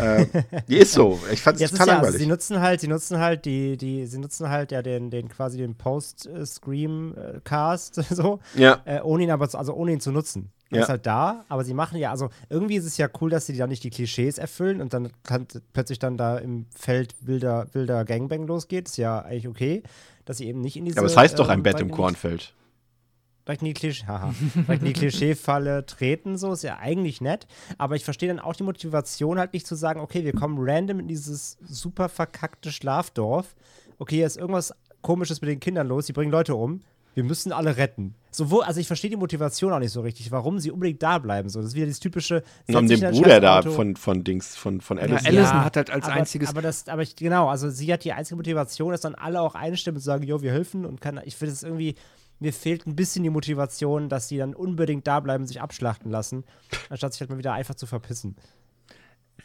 äh, 0.00 0.26
die 0.68 0.76
ist 0.78 0.92
so. 0.92 1.18
Ich 1.32 1.42
fand 1.42 1.60
es 1.60 1.70
total 1.70 1.86
ja, 1.86 1.92
also 1.94 2.02
langweilig. 2.04 2.20
sie 2.20 2.26
nutzen 2.28 2.60
halt, 2.60 2.80
sie 2.80 2.88
nutzen 2.88 3.18
halt 3.18 3.44
die, 3.44 3.76
die, 3.76 4.06
sie 4.06 4.18
nutzen 4.18 4.48
halt 4.48 4.70
ja 4.72 4.82
den, 4.82 5.10
den 5.10 5.28
quasi 5.28 5.58
den 5.58 5.74
Post-Scream-Cast 5.74 7.94
so, 8.10 8.40
ja, 8.54 8.80
äh, 8.84 9.00
ohne 9.02 9.24
ihn 9.24 9.30
aber, 9.30 9.48
zu, 9.48 9.58
also 9.58 9.74
ohne 9.74 9.92
ihn 9.92 10.00
zu 10.00 10.12
nutzen. 10.12 10.50
Er 10.70 10.78
Ja. 10.78 10.82
ist 10.84 10.88
halt 10.88 11.06
da, 11.06 11.44
aber 11.50 11.64
sie 11.64 11.74
machen 11.74 11.98
ja, 11.98 12.10
also 12.10 12.30
irgendwie 12.48 12.76
ist 12.76 12.86
es 12.86 12.96
ja 12.96 13.08
cool, 13.20 13.28
dass 13.30 13.46
sie 13.46 13.56
da 13.56 13.66
nicht 13.66 13.84
die 13.84 13.90
Klischees 13.90 14.38
erfüllen 14.38 14.80
und 14.80 14.94
dann 14.94 15.10
kann 15.22 15.46
plötzlich 15.74 15.98
dann 15.98 16.16
da 16.16 16.38
im 16.38 16.64
Feld 16.74 17.14
wilder, 17.20 17.66
wilder 17.72 18.04
Gangbang 18.06 18.46
losgeht. 18.46 18.88
Ist 18.88 18.96
ja 18.96 19.20
eigentlich 19.20 19.48
okay, 19.48 19.82
dass 20.24 20.38
sie 20.38 20.46
eben 20.46 20.62
nicht 20.62 20.76
in 20.76 20.86
diese. 20.86 20.98
aber 20.98 21.08
es 21.08 21.16
heißt 21.16 21.38
doch 21.38 21.48
ähm, 21.48 21.58
ein 21.58 21.62
Bett 21.62 21.80
im 21.80 21.90
Kornfeld. 21.90 22.54
Direkt 23.46 23.62
in 23.62 23.72
die, 23.72 23.92
haha, 24.06 24.34
direkt 24.54 24.82
in 24.82 24.86
die 24.86 24.92
Klischeefalle 24.92 25.86
treten, 25.86 26.38
so 26.38 26.52
ist 26.52 26.62
ja 26.62 26.78
eigentlich 26.78 27.20
nett. 27.20 27.46
Aber 27.78 27.96
ich 27.96 28.04
verstehe 28.04 28.28
dann 28.28 28.40
auch 28.40 28.54
die 28.54 28.64
Motivation 28.64 29.38
halt 29.38 29.52
nicht 29.52 29.66
zu 29.66 29.74
sagen, 29.74 30.00
okay, 30.00 30.24
wir 30.24 30.32
kommen 30.32 30.58
random 30.60 31.00
in 31.00 31.08
dieses 31.08 31.58
super 31.62 32.08
verkackte 32.08 32.72
Schlafdorf. 32.72 33.54
Okay, 33.98 34.16
hier 34.16 34.26
ist 34.26 34.36
irgendwas 34.36 34.74
Komisches 35.02 35.40
mit 35.40 35.50
den 35.50 35.60
Kindern 35.60 35.88
los, 35.88 36.06
die 36.06 36.12
bringen 36.12 36.30
Leute 36.30 36.54
um. 36.54 36.80
Wir 37.14 37.24
müssen 37.24 37.52
alle 37.52 37.76
retten. 37.76 38.14
So, 38.30 38.50
wo, 38.50 38.60
also 38.60 38.80
ich 38.80 38.86
verstehe 38.86 39.10
die 39.10 39.16
Motivation 39.16 39.72
auch 39.72 39.78
nicht 39.78 39.92
so 39.92 40.00
richtig, 40.00 40.30
warum 40.30 40.58
sie 40.58 40.70
unbedingt 40.70 41.02
da 41.02 41.18
bleiben. 41.18 41.50
So, 41.50 41.60
das 41.60 41.70
ist 41.70 41.74
wieder 41.74 41.84
dieses 41.84 42.00
typische. 42.00 42.42
Und 42.66 42.74
haben 42.74 42.88
den 42.88 43.00
Bruder 43.00 43.40
da 43.40 43.60
von, 43.60 43.96
von 43.96 44.24
Dings, 44.24 44.56
von, 44.56 44.80
von 44.80 44.96
Ja, 44.96 45.02
Allison. 45.02 45.26
Allison 45.26 45.64
hat 45.64 45.76
halt 45.76 45.90
als 45.90 46.06
aber, 46.06 46.14
einziges. 46.14 46.48
Aber 46.48 46.62
das, 46.62 46.88
aber 46.88 47.02
ich, 47.02 47.14
genau, 47.16 47.48
also 47.48 47.68
sie 47.68 47.92
hat 47.92 48.04
die 48.04 48.14
einzige 48.14 48.36
Motivation, 48.36 48.92
dass 48.92 49.02
dann 49.02 49.14
alle 49.14 49.42
auch 49.42 49.54
einstimmen 49.54 49.96
und 49.98 50.02
sagen, 50.02 50.24
jo, 50.24 50.40
wir 50.40 50.52
helfen 50.52 50.86
und 50.86 51.02
kann, 51.02 51.20
ich 51.24 51.36
finde 51.36 51.52
es 51.52 51.62
irgendwie, 51.62 51.96
mir 52.42 52.52
fehlt 52.52 52.86
ein 52.86 52.96
bisschen 52.96 53.22
die 53.22 53.30
Motivation, 53.30 54.08
dass 54.08 54.28
sie 54.28 54.36
dann 54.36 54.54
unbedingt 54.54 55.06
da 55.06 55.20
bleiben, 55.20 55.46
sich 55.46 55.60
abschlachten 55.60 56.10
lassen, 56.10 56.44
anstatt 56.90 57.12
sich 57.12 57.20
halt 57.20 57.30
mal 57.30 57.38
wieder 57.38 57.52
einfach 57.52 57.74
zu 57.74 57.86
verpissen. 57.86 58.36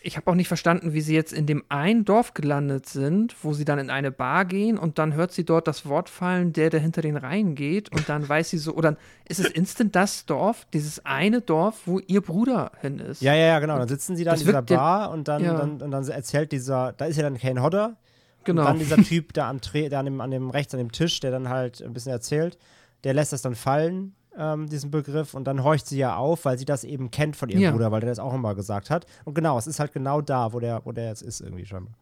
ich 0.01 0.15
habe 0.15 0.29
auch 0.29 0.35
nicht 0.35 0.47
verstanden, 0.47 0.93
wie 0.93 1.01
sie 1.01 1.15
jetzt 1.15 1.33
in 1.33 1.45
dem 1.45 1.63
einen 1.69 2.05
Dorf 2.05 2.33
gelandet 2.33 2.87
sind, 2.87 3.35
wo 3.43 3.53
sie 3.53 3.65
dann 3.65 3.79
in 3.79 3.89
eine 3.89 4.11
Bar 4.11 4.45
gehen 4.45 4.77
und 4.77 4.99
dann 4.99 5.13
hört 5.13 5.31
sie 5.31 5.43
dort 5.45 5.67
das 5.67 5.85
Wort 5.85 6.09
fallen, 6.09 6.53
der, 6.53 6.69
der 6.69 6.79
hinter 6.79 7.01
den 7.01 7.17
Reihen 7.17 7.55
geht 7.55 7.91
und 7.91 8.07
dann 8.09 8.27
weiß 8.27 8.49
sie 8.49 8.57
so, 8.57 8.73
oder 8.73 8.97
ist 9.27 9.39
es 9.39 9.47
instant 9.47 9.95
das 9.95 10.25
Dorf, 10.25 10.65
dieses 10.73 11.05
eine 11.05 11.41
Dorf, 11.41 11.81
wo 11.85 11.99
ihr 11.99 12.21
Bruder 12.21 12.71
hin 12.81 12.99
ist? 12.99 13.21
Ja, 13.21 13.33
ja, 13.33 13.47
ja, 13.47 13.59
genau. 13.59 13.77
Dann 13.77 13.87
sitzen 13.87 14.15
sie 14.15 14.23
da 14.23 14.33
in 14.33 14.39
dieser 14.39 14.61
Bar 14.61 15.11
und 15.11 15.27
dann, 15.27 15.43
ja. 15.43 15.57
dann, 15.57 15.81
und 15.81 15.91
dann 15.91 16.07
erzählt 16.07 16.51
dieser, 16.51 16.93
da 16.93 17.05
ist 17.05 17.17
ja 17.17 17.23
dann 17.23 17.37
Kane 17.37 17.61
Hodder. 17.61 17.97
genau. 18.43 18.61
Und 18.61 18.67
dann 18.67 18.79
dieser 18.79 18.97
Typ 18.97 19.33
da 19.33 19.49
am 19.49 19.61
Tre 19.61 19.89
da 19.89 19.99
an 19.99 20.05
dem, 20.05 20.21
an 20.21 20.31
dem 20.31 20.49
rechts 20.49 20.73
an 20.73 20.79
dem 20.79 20.91
Tisch, 20.91 21.19
der 21.19 21.31
dann 21.31 21.49
halt 21.49 21.81
ein 21.81 21.93
bisschen 21.93 22.11
erzählt, 22.11 22.57
der 23.03 23.13
lässt 23.13 23.33
das 23.33 23.41
dann 23.41 23.55
fallen, 23.55 24.13
ähm, 24.37 24.67
diesen 24.69 24.91
Begriff, 24.91 25.33
und 25.33 25.45
dann 25.45 25.63
horcht 25.63 25.87
sie 25.87 25.97
ja 25.97 26.15
auf, 26.15 26.45
weil 26.45 26.57
sie 26.59 26.65
das 26.65 26.83
eben 26.83 27.09
kennt 27.11 27.35
von 27.35 27.49
ihrem 27.49 27.61
Ja. 27.61 27.71
Bruder, 27.71 27.91
weil 27.91 28.01
der 28.01 28.09
das 28.09 28.19
auch 28.19 28.33
immer 28.33 28.53
gesagt 28.55 28.89
hat. 28.89 29.05
Und 29.25 29.33
genau, 29.33 29.57
es 29.57 29.65
ist 29.67 29.79
halt 29.79 29.93
genau 29.93 30.21
da, 30.21 30.53
wo 30.53 30.59
der, 30.59 30.81
wo 30.85 30.91
der 30.91 31.07
jetzt 31.07 31.21
ist, 31.23 31.41
irgendwie 31.41 31.65
scheinbar. 31.65 31.93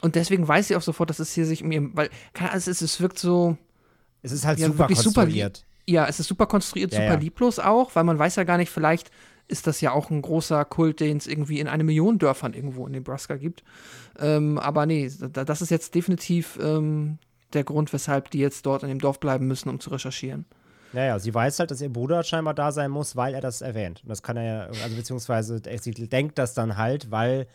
Und 0.00 0.14
deswegen 0.14 0.46
weiß 0.46 0.68
sie 0.68 0.76
auch 0.76 0.82
sofort, 0.82 1.10
dass 1.10 1.18
es 1.18 1.32
hier 1.32 1.44
sich 1.44 1.62
um 1.62 1.72
ihr, 1.72 1.90
weil, 1.94 2.08
keine 2.32 2.50
Ahnung, 2.50 2.58
es, 2.58 2.68
ist, 2.68 2.82
es 2.82 3.00
wirkt 3.00 3.18
so, 3.18 3.56
Es 4.22 4.32
ist 4.32 4.46
halt 4.46 4.58
Ja, 4.58 4.66
super 4.68 4.78
wirklich 4.80 4.98
super 5.00 5.22
konstruiert. 5.22 5.64
ja, 5.86 6.06
es 6.06 6.20
ist 6.20 6.28
super 6.28 6.46
konstruiert, 6.46 6.92
Ja, 6.92 7.00
super 7.08 7.20
lieblos 7.20 7.58
auch, 7.58 7.94
weil 7.96 8.04
man 8.04 8.18
weiß 8.18 8.36
ja 8.36 8.44
gar 8.44 8.56
nicht, 8.58 8.70
vielleicht 8.70 9.10
ist 9.48 9.66
das 9.66 9.80
ja 9.80 9.92
auch 9.92 10.10
ein 10.10 10.20
großer 10.22 10.64
Kult, 10.66 11.00
den 11.00 11.16
es 11.16 11.26
irgendwie 11.26 11.58
in 11.58 11.68
eine 11.68 11.82
Million 11.82 12.18
Dörfern 12.18 12.52
irgendwo 12.54 12.86
in 12.86 12.92
Nebraska 12.92 13.36
gibt. 13.36 13.64
Ähm, 14.18 14.58
aber 14.58 14.84
nee, 14.86 15.10
da, 15.32 15.44
das 15.44 15.62
ist 15.62 15.70
jetzt 15.70 15.94
definitiv 15.94 16.58
ähm, 16.62 17.18
der 17.52 17.64
Grund, 17.64 17.92
weshalb 17.92 18.30
die 18.30 18.38
jetzt 18.38 18.66
dort 18.66 18.82
in 18.82 18.88
dem 18.88 18.98
Dorf 19.00 19.20
bleiben 19.20 19.46
müssen, 19.46 19.68
um 19.68 19.80
zu 19.80 19.90
recherchieren. 19.90 20.44
Naja, 20.92 21.18
sie 21.18 21.34
weiß 21.34 21.58
halt, 21.58 21.70
dass 21.70 21.80
ihr 21.80 21.92
Bruder 21.92 22.22
scheinbar 22.22 22.54
da 22.54 22.72
sein 22.72 22.90
muss, 22.90 23.14
weil 23.14 23.34
er 23.34 23.40
das 23.40 23.60
erwähnt. 23.60 24.00
Und 24.02 24.08
das 24.08 24.22
kann 24.22 24.36
er 24.38 24.44
ja, 24.44 24.82
also 24.82 24.96
beziehungsweise 24.96 25.60
sie 25.80 26.08
denkt 26.08 26.38
das 26.38 26.54
dann 26.54 26.76
halt, 26.78 27.10
weil 27.10 27.46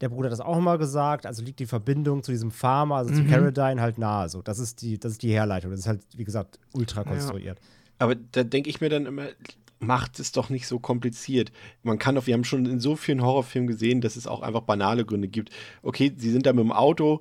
der 0.00 0.08
Bruder 0.10 0.28
das 0.28 0.40
auch 0.40 0.58
immer 0.58 0.76
gesagt, 0.76 1.24
also 1.24 1.42
liegt 1.42 1.60
die 1.60 1.66
Verbindung 1.66 2.22
zu 2.22 2.32
diesem 2.32 2.50
Farmer, 2.50 2.96
also 2.96 3.14
zu 3.14 3.22
Mhm. 3.22 3.30
Caradine 3.30 3.80
halt 3.80 3.96
nahe. 3.96 4.28
So, 4.28 4.42
das 4.42 4.58
ist 4.58 4.82
die, 4.82 4.98
das 4.98 5.12
ist 5.12 5.22
die 5.22 5.32
Herleitung. 5.32 5.70
Das 5.70 5.80
ist 5.80 5.86
halt, 5.86 6.02
wie 6.16 6.24
gesagt, 6.24 6.58
ultra 6.74 7.04
konstruiert. 7.04 7.58
Aber 7.98 8.14
da 8.16 8.42
denke 8.42 8.68
ich 8.68 8.80
mir 8.80 8.90
dann 8.90 9.06
immer, 9.06 9.28
macht 9.78 10.18
es 10.18 10.32
doch 10.32 10.50
nicht 10.50 10.66
so 10.66 10.78
kompliziert. 10.78 11.52
Man 11.82 11.98
kann 11.98 12.16
doch, 12.16 12.26
wir 12.26 12.34
haben 12.34 12.44
schon 12.44 12.66
in 12.66 12.80
so 12.80 12.96
vielen 12.96 13.22
Horrorfilmen 13.22 13.68
gesehen, 13.68 14.00
dass 14.00 14.16
es 14.16 14.26
auch 14.26 14.42
einfach 14.42 14.62
banale 14.62 15.04
Gründe 15.04 15.28
gibt. 15.28 15.50
Okay, 15.82 16.12
sie 16.16 16.30
sind 16.30 16.44
da 16.44 16.52
mit 16.52 16.64
dem 16.64 16.72
Auto, 16.72 17.20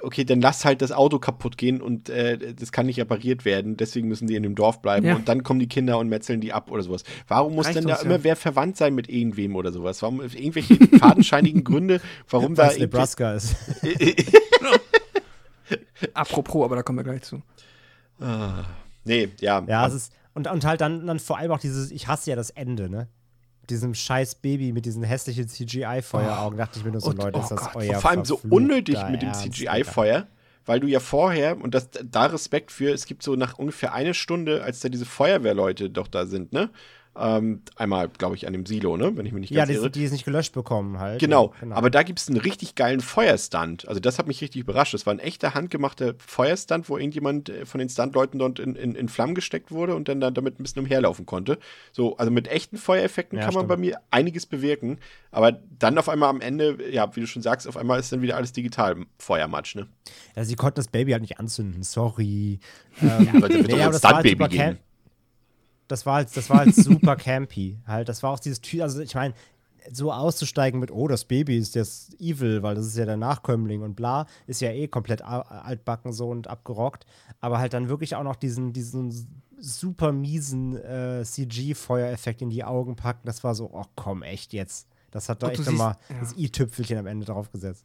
okay, 0.00 0.24
dann 0.24 0.40
lass 0.40 0.64
halt 0.64 0.80
das 0.80 0.92
Auto 0.92 1.18
kaputt 1.18 1.58
gehen 1.58 1.82
und 1.82 2.08
äh, 2.08 2.54
das 2.54 2.72
kann 2.72 2.86
nicht 2.86 2.98
repariert 2.98 3.44
werden, 3.44 3.76
deswegen 3.76 4.08
müssen 4.08 4.26
die 4.26 4.36
in 4.36 4.42
dem 4.42 4.54
Dorf 4.54 4.80
bleiben 4.80 5.06
Ja. 5.06 5.16
und 5.16 5.28
dann 5.28 5.42
kommen 5.42 5.60
die 5.60 5.68
Kinder 5.68 5.98
und 5.98 6.08
metzeln 6.08 6.40
die 6.40 6.52
ab 6.52 6.70
oder 6.70 6.82
sowas. 6.82 7.02
Warum 7.28 7.54
muss 7.54 7.66
Reicht 7.66 7.78
denn 7.78 7.86
da 7.88 7.94
uns, 7.94 8.04
immer 8.04 8.16
ja. 8.16 8.24
wer 8.24 8.36
verwandt 8.36 8.76
sein 8.76 8.94
mit 8.94 9.08
irgendwem 9.08 9.56
oder 9.56 9.72
sowas? 9.72 10.00
Warum 10.02 10.20
irgendwelche 10.22 10.76
fadenscheinigen 10.98 11.64
Gründe, 11.64 12.00
warum 12.30 12.54
da 12.54 12.68
es 12.68 12.76
irgendwie- 12.76 12.96
Nebraska 12.96 13.34
ist. 13.34 13.56
Apropos, 16.14 16.64
aber 16.64 16.76
da 16.76 16.82
kommen 16.82 16.98
wir 16.98 17.04
gleich 17.04 17.22
zu. 17.22 17.42
Ah, 18.20 18.64
nee, 19.04 19.28
ja. 19.40 19.62
Ja, 19.66 19.86
es 19.86 19.94
ist, 19.94 20.12
und, 20.34 20.48
und 20.50 20.64
halt 20.64 20.80
dann, 20.80 21.06
dann 21.06 21.18
vor 21.18 21.38
allem 21.38 21.50
auch 21.52 21.58
dieses, 21.60 21.90
ich 21.90 22.08
hasse 22.08 22.30
ja 22.30 22.36
das 22.36 22.50
Ende, 22.50 22.88
ne? 22.88 23.08
Diesem 23.70 23.94
scheiß 23.94 24.36
Baby 24.36 24.72
mit 24.72 24.84
diesen 24.86 25.02
hässlichen 25.04 25.48
CGI-Feueraugen, 25.48 26.58
dachte 26.58 26.78
ich 26.78 26.84
mir 26.84 26.90
nur 26.92 27.00
so, 27.00 27.10
Und- 27.10 27.18
Leute, 27.22 27.38
oh 27.38 27.42
ist 27.42 27.50
das 27.50 27.60
Gott, 27.60 27.76
euer 27.76 28.00
vor 28.00 28.10
allem 28.10 28.24
so 28.24 28.40
unnötig 28.50 28.98
mit 29.10 29.22
dem. 29.22 29.32
CGI-Feuer, 29.32 30.26
weil 30.66 30.80
du 30.80 30.86
ja 30.86 31.00
vorher, 31.00 31.60
und 31.60 31.74
das, 31.74 31.88
da 32.04 32.26
Respekt 32.26 32.72
für, 32.72 32.92
es 32.92 33.06
gibt 33.06 33.22
so 33.22 33.36
nach 33.36 33.58
ungefähr 33.58 33.92
eine 33.94 34.14
Stunde, 34.14 34.62
als 34.62 34.80
da 34.80 34.88
diese 34.88 35.04
Feuerwehrleute 35.06 35.90
doch 35.90 36.08
da 36.08 36.26
sind, 36.26 36.52
ne? 36.52 36.70
Ähm, 37.14 37.60
einmal, 37.76 38.08
glaube 38.08 38.36
ich, 38.36 38.46
an 38.46 38.54
dem 38.54 38.64
Silo, 38.64 38.96
ne? 38.96 39.14
Wenn 39.14 39.26
ich 39.26 39.32
mich 39.32 39.42
nicht 39.42 39.50
Ja, 39.50 39.66
ganz 39.66 39.68
die, 39.70 39.74
irre. 39.76 39.90
die 39.90 40.04
es 40.04 40.12
nicht 40.12 40.24
gelöscht 40.24 40.54
bekommen 40.54 40.98
halt. 40.98 41.20
Genau, 41.20 41.52
Ja, 41.60 41.76
aber 41.76 41.90
da 41.90 42.02
gibt 42.04 42.18
es 42.20 42.28
einen 42.28 42.38
richtig 42.38 42.74
geilen 42.74 43.00
Feuerstunt. 43.00 43.86
Also 43.86 44.00
das 44.00 44.18
hat 44.18 44.26
mich 44.26 44.40
richtig 44.40 44.62
überrascht. 44.62 44.94
Das 44.94 45.04
war 45.04 45.12
ein 45.12 45.18
echter 45.18 45.52
handgemachter 45.52 46.14
Feuerstunt, 46.26 46.88
wo 46.88 46.96
irgendjemand 46.96 47.50
äh, 47.50 47.66
von 47.66 47.80
den 47.80 47.90
Stuntleuten 47.90 48.38
dort 48.38 48.58
in, 48.58 48.76
in, 48.76 48.94
in 48.94 49.08
Flammen 49.10 49.34
gesteckt 49.34 49.70
wurde 49.70 49.94
und 49.94 50.08
dann 50.08 50.20
da 50.20 50.30
damit 50.30 50.58
ein 50.58 50.62
bisschen 50.62 50.80
umherlaufen 50.80 51.26
konnte. 51.26 51.58
So, 51.92 52.16
also 52.16 52.30
mit 52.30 52.48
echten 52.48 52.78
Feuereffekten 52.78 53.38
Ja, 53.38 53.44
kann 53.44 53.52
man 53.52 53.64
stimmt. 53.64 53.68
bei 53.68 53.76
mir 53.76 53.98
einiges 54.10 54.46
bewirken. 54.46 54.98
Aber 55.30 55.52
dann 55.78 55.98
auf 55.98 56.08
einmal 56.08 56.30
am 56.30 56.40
Ende, 56.40 56.78
ja, 56.90 57.14
wie 57.14 57.20
du 57.20 57.26
schon 57.26 57.42
sagst, 57.42 57.68
auf 57.68 57.76
einmal 57.76 58.00
ist 58.00 58.10
dann 58.10 58.22
wieder 58.22 58.36
alles 58.36 58.52
digital 58.52 58.96
Feuermatsch, 59.18 59.74
ne? 59.74 59.86
Ja, 60.34 60.44
sie 60.44 60.56
konnten 60.56 60.76
das 60.76 60.88
Baby 60.88 61.12
halt 61.12 61.20
nicht 61.22 61.38
anzünden, 61.38 61.82
sorry. 61.82 62.58
Ähm, 63.02 63.28
Weil 63.40 63.50
sie 63.52 63.58
wird 63.58 63.70
doch 63.72 63.76
nee, 63.76 63.82
ein 63.82 63.88
aber 63.88 63.92
das 63.92 64.02
halt 64.04 64.26
Stuntbaby 64.26 64.30
super 64.30 64.48
geben. 64.48 64.78
Das 65.92 66.06
war 66.06 66.14
halt, 66.14 66.34
das 66.34 66.48
war 66.48 66.60
halt 66.60 66.74
super 66.74 67.16
campy. 67.16 67.78
Halt, 67.86 68.08
das 68.08 68.22
war 68.22 68.30
auch 68.30 68.40
dieses 68.40 68.62
Typ, 68.62 68.80
also 68.80 69.00
ich 69.00 69.14
meine, 69.14 69.34
so 69.92 70.10
auszusteigen 70.10 70.80
mit, 70.80 70.90
oh, 70.90 71.06
das 71.06 71.26
Baby 71.26 71.58
ist 71.58 71.74
jetzt 71.74 72.18
evil, 72.18 72.62
weil 72.62 72.74
das 72.74 72.86
ist 72.86 72.96
ja 72.96 73.04
der 73.04 73.18
Nachkömmling 73.18 73.82
und 73.82 73.94
bla, 73.94 74.26
ist 74.46 74.62
ja 74.62 74.70
eh 74.70 74.88
komplett 74.88 75.20
altbacken 75.20 76.14
so 76.14 76.30
und 76.30 76.48
abgerockt. 76.48 77.04
Aber 77.40 77.58
halt 77.58 77.74
dann 77.74 77.90
wirklich 77.90 78.16
auch 78.16 78.22
noch 78.22 78.36
diesen, 78.36 78.72
diesen 78.72 79.44
super 79.58 80.12
miesen 80.12 80.76
äh, 80.76 81.22
CG-Feuereffekt 81.24 82.40
in 82.40 82.48
die 82.48 82.64
Augen 82.64 82.96
packen, 82.96 83.26
das 83.26 83.44
war 83.44 83.54
so, 83.54 83.68
oh 83.70 83.84
komm, 83.94 84.22
echt 84.22 84.54
jetzt. 84.54 84.88
Das 85.10 85.28
hat 85.28 85.42
du 85.42 85.48
echt 85.48 85.66
nochmal 85.66 85.96
ja. 86.08 86.20
das 86.20 86.34
i-Tüpfelchen 86.38 86.96
am 86.96 87.06
Ende 87.06 87.26
draufgesetzt. 87.26 87.84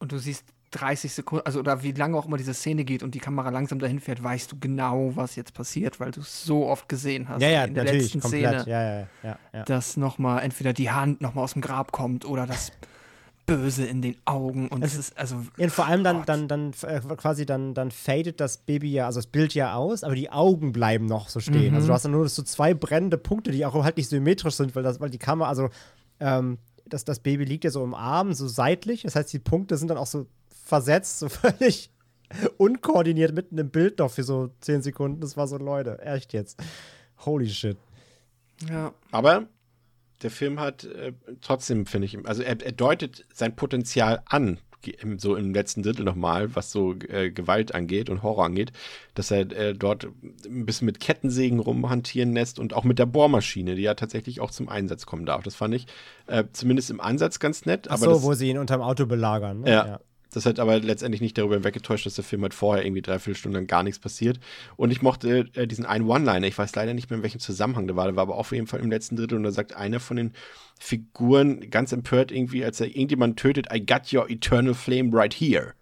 Und 0.00 0.10
du 0.10 0.18
siehst 0.18 0.44
30 0.70 1.12
Sekunden, 1.12 1.46
also 1.46 1.60
oder 1.60 1.82
wie 1.82 1.92
lange 1.92 2.16
auch 2.16 2.26
immer 2.26 2.36
diese 2.36 2.54
Szene 2.54 2.84
geht 2.84 3.02
und 3.02 3.14
die 3.14 3.18
Kamera 3.20 3.50
langsam 3.50 3.78
dahin 3.78 4.00
fährt, 4.00 4.22
weißt 4.22 4.52
du 4.52 4.58
genau, 4.58 5.12
was 5.16 5.36
jetzt 5.36 5.54
passiert, 5.54 6.00
weil 6.00 6.10
du 6.10 6.20
es 6.20 6.44
so 6.44 6.66
oft 6.66 6.88
gesehen 6.88 7.28
hast 7.28 7.40
Ja, 7.42 7.48
ja, 7.48 7.64
in 7.64 7.74
der 7.74 7.84
letzten 7.84 8.20
komplett. 8.20 8.62
Szene, 8.62 8.70
Ja, 8.70 8.82
ja, 8.82 9.06
ja, 9.22 9.38
ja. 9.52 9.62
dass 9.64 9.96
nochmal 9.96 10.42
entweder 10.42 10.72
die 10.72 10.90
Hand 10.90 11.20
nochmal 11.20 11.44
aus 11.44 11.54
dem 11.54 11.62
Grab 11.62 11.92
kommt 11.92 12.24
oder 12.24 12.46
das 12.46 12.72
Böse 13.46 13.86
in 13.86 14.02
den 14.02 14.14
Augen 14.26 14.68
und 14.68 14.84
es 14.84 14.94
ist 14.94 15.16
also 15.16 15.42
Ja, 15.56 15.68
vor 15.70 15.86
allem 15.86 16.04
dann, 16.04 16.18
Gott. 16.18 16.28
dann, 16.28 16.48
dann 16.48 16.72
äh, 16.82 17.00
quasi 17.16 17.46
dann, 17.46 17.72
dann 17.72 17.90
fadet 17.90 18.40
das 18.40 18.58
Baby 18.58 18.92
ja, 18.92 19.06
also 19.06 19.20
das 19.20 19.26
Bild 19.26 19.54
ja 19.54 19.74
aus, 19.74 20.04
aber 20.04 20.14
die 20.14 20.30
Augen 20.30 20.72
bleiben 20.72 21.06
noch 21.06 21.30
so 21.30 21.40
stehen. 21.40 21.70
Mhm. 21.70 21.74
Also 21.76 21.86
du 21.86 21.94
hast 21.94 22.04
dann 22.04 22.12
nur 22.12 22.28
so 22.28 22.42
zwei 22.42 22.74
brennende 22.74 23.16
Punkte, 23.16 23.50
die 23.50 23.64
auch 23.64 23.82
halt 23.84 23.96
nicht 23.96 24.10
symmetrisch 24.10 24.54
sind, 24.56 24.76
weil 24.76 24.82
das, 24.82 25.00
weil 25.00 25.08
die 25.08 25.16
Kamera, 25.16 25.48
also 25.48 25.70
ähm, 26.20 26.58
das, 26.84 27.06
das 27.06 27.20
Baby 27.20 27.44
liegt 27.44 27.64
ja 27.64 27.70
so 27.70 27.82
im 27.84 27.94
Arm, 27.94 28.34
so 28.34 28.46
seitlich. 28.48 29.02
Das 29.02 29.16
heißt, 29.16 29.32
die 29.32 29.38
Punkte 29.38 29.78
sind 29.78 29.88
dann 29.88 29.96
auch 29.98 30.06
so 30.06 30.26
versetzt, 30.68 31.18
so 31.18 31.28
völlig 31.28 31.90
unkoordiniert 32.58 33.34
mitten 33.34 33.56
im 33.56 33.70
Bild 33.70 33.98
noch 33.98 34.10
für 34.10 34.22
so 34.22 34.50
zehn 34.60 34.82
Sekunden. 34.82 35.20
Das 35.20 35.36
war 35.36 35.48
so, 35.48 35.56
Leute, 35.56 35.98
echt 36.00 36.32
jetzt. 36.32 36.62
Holy 37.24 37.48
shit. 37.48 37.78
ja, 38.68 38.92
Aber 39.10 39.48
der 40.22 40.30
Film 40.30 40.60
hat 40.60 40.84
äh, 40.84 41.12
trotzdem, 41.40 41.86
finde 41.86 42.06
ich, 42.06 42.18
also 42.26 42.42
er, 42.42 42.60
er 42.60 42.72
deutet 42.72 43.26
sein 43.32 43.56
Potenzial 43.56 44.22
an, 44.26 44.58
so 45.16 45.34
im 45.34 45.52
letzten 45.52 45.82
Drittel 45.82 46.04
nochmal, 46.04 46.54
was 46.54 46.70
so 46.70 46.94
äh, 47.08 47.30
Gewalt 47.30 47.74
angeht 47.74 48.10
und 48.10 48.22
Horror 48.22 48.44
angeht, 48.44 48.72
dass 49.14 49.30
er 49.30 49.50
äh, 49.50 49.74
dort 49.74 50.04
ein 50.44 50.66
bisschen 50.66 50.86
mit 50.86 51.00
Kettensägen 51.00 51.58
rumhantieren 51.58 52.32
lässt 52.32 52.58
und 52.58 52.74
auch 52.74 52.84
mit 52.84 52.98
der 52.98 53.06
Bohrmaschine, 53.06 53.74
die 53.74 53.82
ja 53.82 53.94
tatsächlich 53.94 54.40
auch 54.40 54.50
zum 54.50 54.68
Einsatz 54.68 55.06
kommen 55.06 55.26
darf. 55.26 55.42
Das 55.42 55.56
fand 55.56 55.74
ich 55.74 55.86
äh, 56.26 56.44
zumindest 56.52 56.90
im 56.90 57.00
Ansatz 57.00 57.40
ganz 57.40 57.66
nett. 57.66 57.88
Ach 57.88 57.94
aber 57.94 58.04
so, 58.04 58.12
das, 58.12 58.22
wo 58.22 58.34
sie 58.34 58.50
ihn 58.50 58.58
unterm 58.58 58.82
Auto 58.82 59.06
belagern. 59.06 59.62
Ne? 59.62 59.70
Ja. 59.70 60.00
Das 60.32 60.44
hat 60.44 60.58
aber 60.58 60.78
letztendlich 60.78 61.20
nicht 61.20 61.38
darüber 61.38 61.64
weggetäuscht, 61.64 62.04
dass 62.04 62.14
der 62.14 62.24
Film 62.24 62.42
halt 62.42 62.52
vorher 62.52 62.84
irgendwie 62.84 63.02
dreiviertel 63.02 63.38
Stunden 63.38 63.56
lang 63.56 63.66
gar 63.66 63.82
nichts 63.82 63.98
passiert. 63.98 64.38
Und 64.76 64.90
ich 64.90 65.00
mochte 65.00 65.46
äh, 65.54 65.66
diesen 65.66 65.86
einen 65.86 66.06
One-Liner, 66.06 66.46
ich 66.46 66.58
weiß 66.58 66.74
leider 66.76 66.92
nicht 66.92 67.08
mehr, 67.08 67.16
in 67.16 67.22
welchem 67.22 67.40
Zusammenhang 67.40 67.86
der 67.86 67.96
war, 67.96 68.06
der 68.06 68.16
war 68.16 68.22
aber 68.22 68.36
auf 68.36 68.52
jeden 68.52 68.66
Fall 68.66 68.80
im 68.80 68.90
letzten 68.90 69.16
Drittel 69.16 69.36
und 69.36 69.44
da 69.44 69.50
sagt 69.52 69.74
einer 69.74 70.00
von 70.00 70.16
den 70.18 70.32
Figuren 70.78 71.70
ganz 71.70 71.92
empört 71.92 72.30
irgendwie, 72.30 72.64
als 72.64 72.80
er 72.80 72.88
irgendjemand 72.88 73.38
tötet, 73.38 73.66
I 73.72 73.84
got 73.84 74.12
your 74.12 74.28
eternal 74.30 74.74
flame 74.74 75.10
right 75.12 75.34
here. 75.34 75.74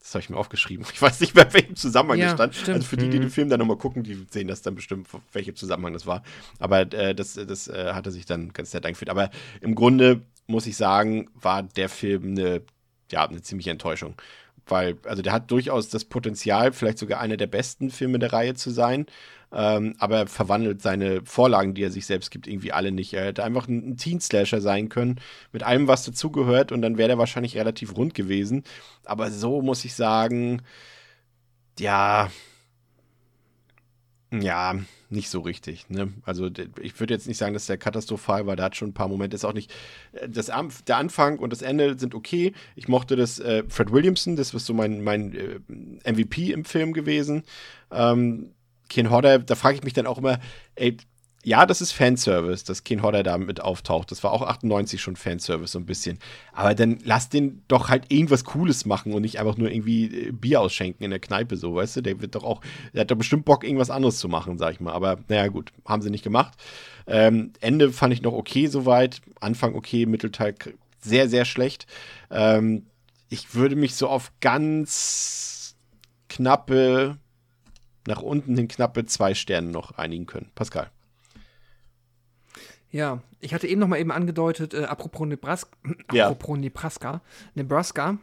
Das 0.00 0.14
habe 0.14 0.22
ich 0.22 0.30
mir 0.30 0.36
aufgeschrieben. 0.36 0.84
Ich 0.92 1.00
weiß 1.00 1.20
nicht 1.20 1.34
mehr, 1.34 1.46
in 1.46 1.54
welchem 1.54 1.76
Zusammenhang 1.76 2.18
Ja, 2.18 2.26
das 2.26 2.34
stand. 2.34 2.54
stimmt. 2.56 2.74
Also 2.76 2.88
für 2.88 2.96
die, 2.96 3.08
die 3.08 3.20
den 3.20 3.30
Film 3.30 3.48
dann 3.48 3.60
nochmal 3.60 3.76
gucken, 3.78 4.02
die 4.02 4.26
sehen 4.30 4.48
das 4.48 4.62
dann 4.62 4.74
bestimmt, 4.74 5.06
welchem 5.32 5.54
Zusammenhang 5.54 5.92
das 5.92 6.06
war. 6.06 6.22
Aber 6.58 6.80
äh, 6.92 7.14
das, 7.14 7.34
das 7.34 7.68
äh, 7.68 7.92
hat 7.92 8.06
er 8.06 8.12
sich 8.12 8.26
dann 8.26 8.52
ganz 8.52 8.74
nett 8.74 8.84
eingeführt. 8.84 9.10
Aber 9.10 9.30
im 9.60 9.74
Grunde 9.76 10.22
muss 10.48 10.66
ich 10.66 10.76
sagen, 10.76 11.30
war 11.34 11.62
der 11.62 11.88
Film 11.88 12.32
eine, 12.32 12.62
ja, 13.12 13.26
eine 13.28 13.42
ziemliche 13.42 13.70
Enttäuschung. 13.70 14.14
Weil, 14.66 14.96
also 15.04 15.22
der 15.22 15.32
hat 15.32 15.50
durchaus 15.50 15.88
das 15.88 16.04
Potenzial, 16.04 16.72
vielleicht 16.72 16.98
sogar 16.98 17.20
einer 17.20 17.36
der 17.36 17.48
besten 17.48 17.90
Filme 17.90 18.18
der 18.18 18.32
Reihe 18.32 18.54
zu 18.54 18.70
sein. 18.70 19.06
Ähm, 19.52 19.94
aber 19.98 20.18
er 20.18 20.26
verwandelt 20.26 20.80
seine 20.80 21.22
Vorlagen, 21.24 21.74
die 21.74 21.82
er 21.82 21.90
sich 21.90 22.06
selbst 22.06 22.30
gibt, 22.30 22.46
irgendwie 22.46 22.72
alle 22.72 22.90
nicht. 22.90 23.12
Er 23.12 23.26
hätte 23.26 23.44
einfach 23.44 23.68
ein, 23.68 23.90
ein 23.90 23.96
Teen-Slasher 23.98 24.60
sein 24.62 24.88
können, 24.88 25.20
mit 25.52 25.62
allem, 25.62 25.88
was 25.88 26.04
dazugehört, 26.04 26.72
und 26.72 26.80
dann 26.80 26.96
wäre 26.96 27.08
der 27.08 27.18
wahrscheinlich 27.18 27.56
relativ 27.56 27.96
rund 27.96 28.14
gewesen. 28.14 28.64
Aber 29.04 29.30
so 29.30 29.60
muss 29.60 29.84
ich 29.84 29.94
sagen, 29.94 30.62
ja, 31.78 32.30
ja, 34.40 34.74
nicht 35.10 35.28
so 35.28 35.40
richtig. 35.40 35.90
Ne? 35.90 36.12
Also 36.24 36.48
ich 36.80 36.98
würde 36.98 37.14
jetzt 37.14 37.28
nicht 37.28 37.36
sagen, 37.36 37.52
dass 37.52 37.66
der 37.66 37.76
katastrophal 37.76 38.46
war. 38.46 38.56
Der 38.56 38.64
hat 38.66 38.76
schon 38.76 38.88
ein 38.88 38.94
paar 38.94 39.08
Momente. 39.08 39.34
Ist 39.34 39.44
auch 39.44 39.52
nicht. 39.52 39.70
äh, 40.12 40.28
Das, 40.28 40.50
der 40.86 40.96
Anfang 40.96 41.38
und 41.38 41.50
das 41.50 41.62
Ende 41.62 41.98
sind 41.98 42.14
okay. 42.14 42.52
Ich 42.74 42.88
mochte 42.88 43.16
das 43.16 43.38
äh, 43.38 43.64
Fred 43.68 43.92
Williamson, 43.92 44.36
das 44.36 44.54
ist 44.54 44.66
so 44.66 44.74
mein, 44.74 45.02
mein 45.04 45.34
äh, 45.34 46.10
MVP 46.12 46.52
im 46.52 46.64
Film 46.64 46.92
gewesen. 46.92 47.42
Ähm, 47.90 48.52
Ken 48.88 49.10
Hodder, 49.10 49.38
da 49.38 49.54
frage 49.54 49.76
ich 49.76 49.84
mich 49.84 49.92
dann 49.94 50.06
auch 50.06 50.18
immer, 50.18 50.38
ey, 50.74 50.96
ja, 51.44 51.66
das 51.66 51.80
ist 51.80 51.90
Fanservice, 51.92 52.64
dass 52.64 52.84
Ken 52.84 53.02
Hodder 53.02 53.24
da 53.24 53.36
mit 53.36 53.60
auftaucht. 53.60 54.12
Das 54.12 54.22
war 54.22 54.30
auch 54.30 54.42
98 54.42 55.00
schon 55.00 55.16
Fanservice 55.16 55.72
so 55.72 55.78
ein 55.80 55.86
bisschen. 55.86 56.18
Aber 56.52 56.74
dann 56.74 56.98
lass 57.04 57.30
den 57.30 57.62
doch 57.66 57.88
halt 57.88 58.12
irgendwas 58.12 58.44
Cooles 58.44 58.86
machen 58.86 59.12
und 59.12 59.22
nicht 59.22 59.40
einfach 59.40 59.56
nur 59.56 59.70
irgendwie 59.70 60.28
äh, 60.28 60.30
Bier 60.30 60.60
ausschenken 60.60 61.02
in 61.02 61.10
der 61.10 61.18
Kneipe 61.18 61.56
so, 61.56 61.74
weißt 61.74 61.96
du? 61.96 62.00
Der 62.02 62.20
wird 62.20 62.36
doch 62.36 62.44
auch, 62.44 62.60
der 62.94 63.02
hat 63.02 63.10
doch 63.10 63.16
bestimmt 63.16 63.44
Bock, 63.44 63.64
irgendwas 63.64 63.90
anderes 63.90 64.18
zu 64.18 64.28
machen, 64.28 64.56
sag 64.56 64.74
ich 64.74 64.80
mal. 64.80 64.92
Aber 64.92 65.18
naja, 65.28 65.48
gut, 65.48 65.72
haben 65.84 66.02
sie 66.02 66.10
nicht 66.10 66.22
gemacht. 66.22 66.52
Ähm, 67.08 67.52
Ende 67.60 67.92
fand 67.92 68.14
ich 68.14 68.22
noch 68.22 68.34
okay 68.34 68.68
soweit. 68.68 69.20
Anfang 69.40 69.74
okay, 69.74 70.06
Mittelteil 70.06 70.54
sehr, 71.00 71.28
sehr 71.28 71.44
schlecht. 71.44 71.86
Ähm, 72.30 72.86
ich 73.28 73.54
würde 73.54 73.74
mich 73.74 73.96
so 73.96 74.08
auf 74.08 74.30
ganz 74.40 75.74
knappe, 76.28 77.18
nach 78.06 78.22
unten 78.22 78.56
hin 78.56 78.68
knappe 78.68 79.06
zwei 79.06 79.34
Sterne 79.34 79.70
noch 79.70 79.98
einigen 79.98 80.26
können. 80.26 80.50
Pascal. 80.54 80.90
Ja, 82.92 83.20
ich 83.40 83.54
hatte 83.54 83.66
eben 83.66 83.80
noch 83.80 83.88
mal 83.88 83.98
eben 83.98 84.12
angedeutet, 84.12 84.74
äh, 84.74 84.84
apropos 84.84 85.26
Nebraska, 85.26 85.70
Ja. 86.12 86.26
apropos 86.26 86.58
Nebraska, 86.58 87.22
Nebraska, 87.54 88.18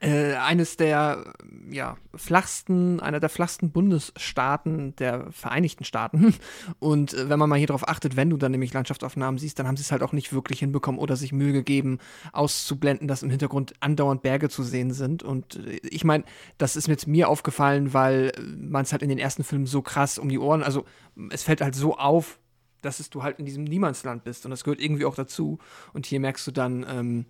äh, 0.00 0.34
eines 0.34 0.76
der 0.76 1.32
ja, 1.70 1.96
flachsten, 2.14 3.00
einer 3.00 3.20
der 3.20 3.28
flachsten 3.28 3.70
Bundesstaaten 3.70 4.96
der 4.96 5.30
Vereinigten 5.30 5.84
Staaten. 5.84 6.34
Und 6.78 7.14
äh, 7.14 7.28
wenn 7.28 7.38
man 7.38 7.48
mal 7.48 7.58
hier 7.58 7.68
drauf 7.68 7.86
achtet, 7.88 8.16
wenn 8.16 8.30
du 8.30 8.36
dann 8.36 8.52
nämlich 8.52 8.72
Landschaftsaufnahmen 8.72 9.38
siehst, 9.38 9.58
dann 9.58 9.68
haben 9.68 9.76
sie 9.76 9.82
es 9.82 9.92
halt 9.92 10.02
auch 10.02 10.12
nicht 10.12 10.32
wirklich 10.32 10.58
hinbekommen 10.58 10.98
oder 11.00 11.16
sich 11.16 11.32
Mühe 11.32 11.52
gegeben, 11.52 11.98
auszublenden, 12.32 13.06
dass 13.06 13.22
im 13.22 13.30
Hintergrund 13.30 13.74
andauernd 13.80 14.22
Berge 14.22 14.48
zu 14.48 14.62
sehen 14.62 14.92
sind. 14.92 15.22
Und 15.22 15.56
äh, 15.56 15.78
ich 15.82 16.04
meine, 16.04 16.24
das 16.58 16.76
ist 16.76 16.88
jetzt 16.88 17.06
mir 17.06 17.28
aufgefallen, 17.28 17.92
weil 17.94 18.32
man 18.56 18.82
es 18.82 18.92
halt 18.92 19.02
in 19.02 19.08
den 19.08 19.18
ersten 19.18 19.44
Filmen 19.44 19.66
so 19.66 19.82
krass 19.82 20.18
um 20.18 20.28
die 20.28 20.38
Ohren, 20.38 20.62
also 20.62 20.84
es 21.30 21.44
fällt 21.44 21.60
halt 21.60 21.74
so 21.74 21.96
auf, 21.96 22.38
dass 22.84 23.00
es 23.00 23.10
du 23.10 23.22
halt 23.22 23.38
in 23.38 23.46
diesem 23.46 23.64
Niemandsland 23.64 24.24
bist 24.24 24.44
und 24.44 24.50
das 24.50 24.64
gehört 24.64 24.80
irgendwie 24.80 25.04
auch 25.04 25.14
dazu. 25.14 25.58
Und 25.92 26.06
hier 26.06 26.20
merkst 26.20 26.46
du 26.46 26.50
dann, 26.50 26.86
ähm, 26.88 27.26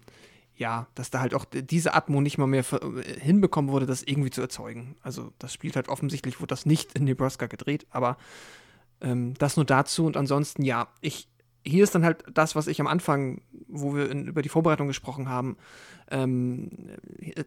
ja, 0.56 0.86
dass 0.94 1.10
da 1.10 1.20
halt 1.20 1.35
auch 1.35 1.44
diese 1.44 1.94
Atmo 1.94 2.20
nicht 2.20 2.39
mal 2.39 2.47
mehr 2.47 2.64
äh, 2.72 3.20
hinbekommen 3.20 3.70
wurde, 3.70 3.86
das 3.86 4.02
irgendwie 4.02 4.31
zu 4.31 4.40
erzeugen. 4.40 4.97
Also 5.02 5.32
das 5.39 5.52
spielt 5.52 5.76
halt 5.76 5.89
offensichtlich, 5.89 6.40
wurde 6.40 6.48
das 6.48 6.66
nicht 6.66 6.94
in 6.94 7.05
Nebraska 7.05 7.47
gedreht, 7.47 7.86
aber 7.90 8.16
ähm, 9.01 9.35
das 9.35 9.56
nur 9.56 9.64
dazu 9.64 10.06
und 10.06 10.16
ansonsten, 10.16 10.62
ja, 10.62 10.89
ich, 11.01 11.28
hier 11.64 11.82
ist 11.82 11.94
dann 11.94 12.05
halt 12.05 12.24
das, 12.32 12.55
was 12.55 12.66
ich 12.66 12.81
am 12.81 12.86
Anfang, 12.86 13.40
wo 13.68 13.94
wir 13.94 14.10
in, 14.10 14.26
über 14.26 14.43
die 14.43 14.48
Vorbereitung 14.48 14.86
gesprochen 14.86 15.28
haben, 15.28 15.56
ähm, 16.10 16.70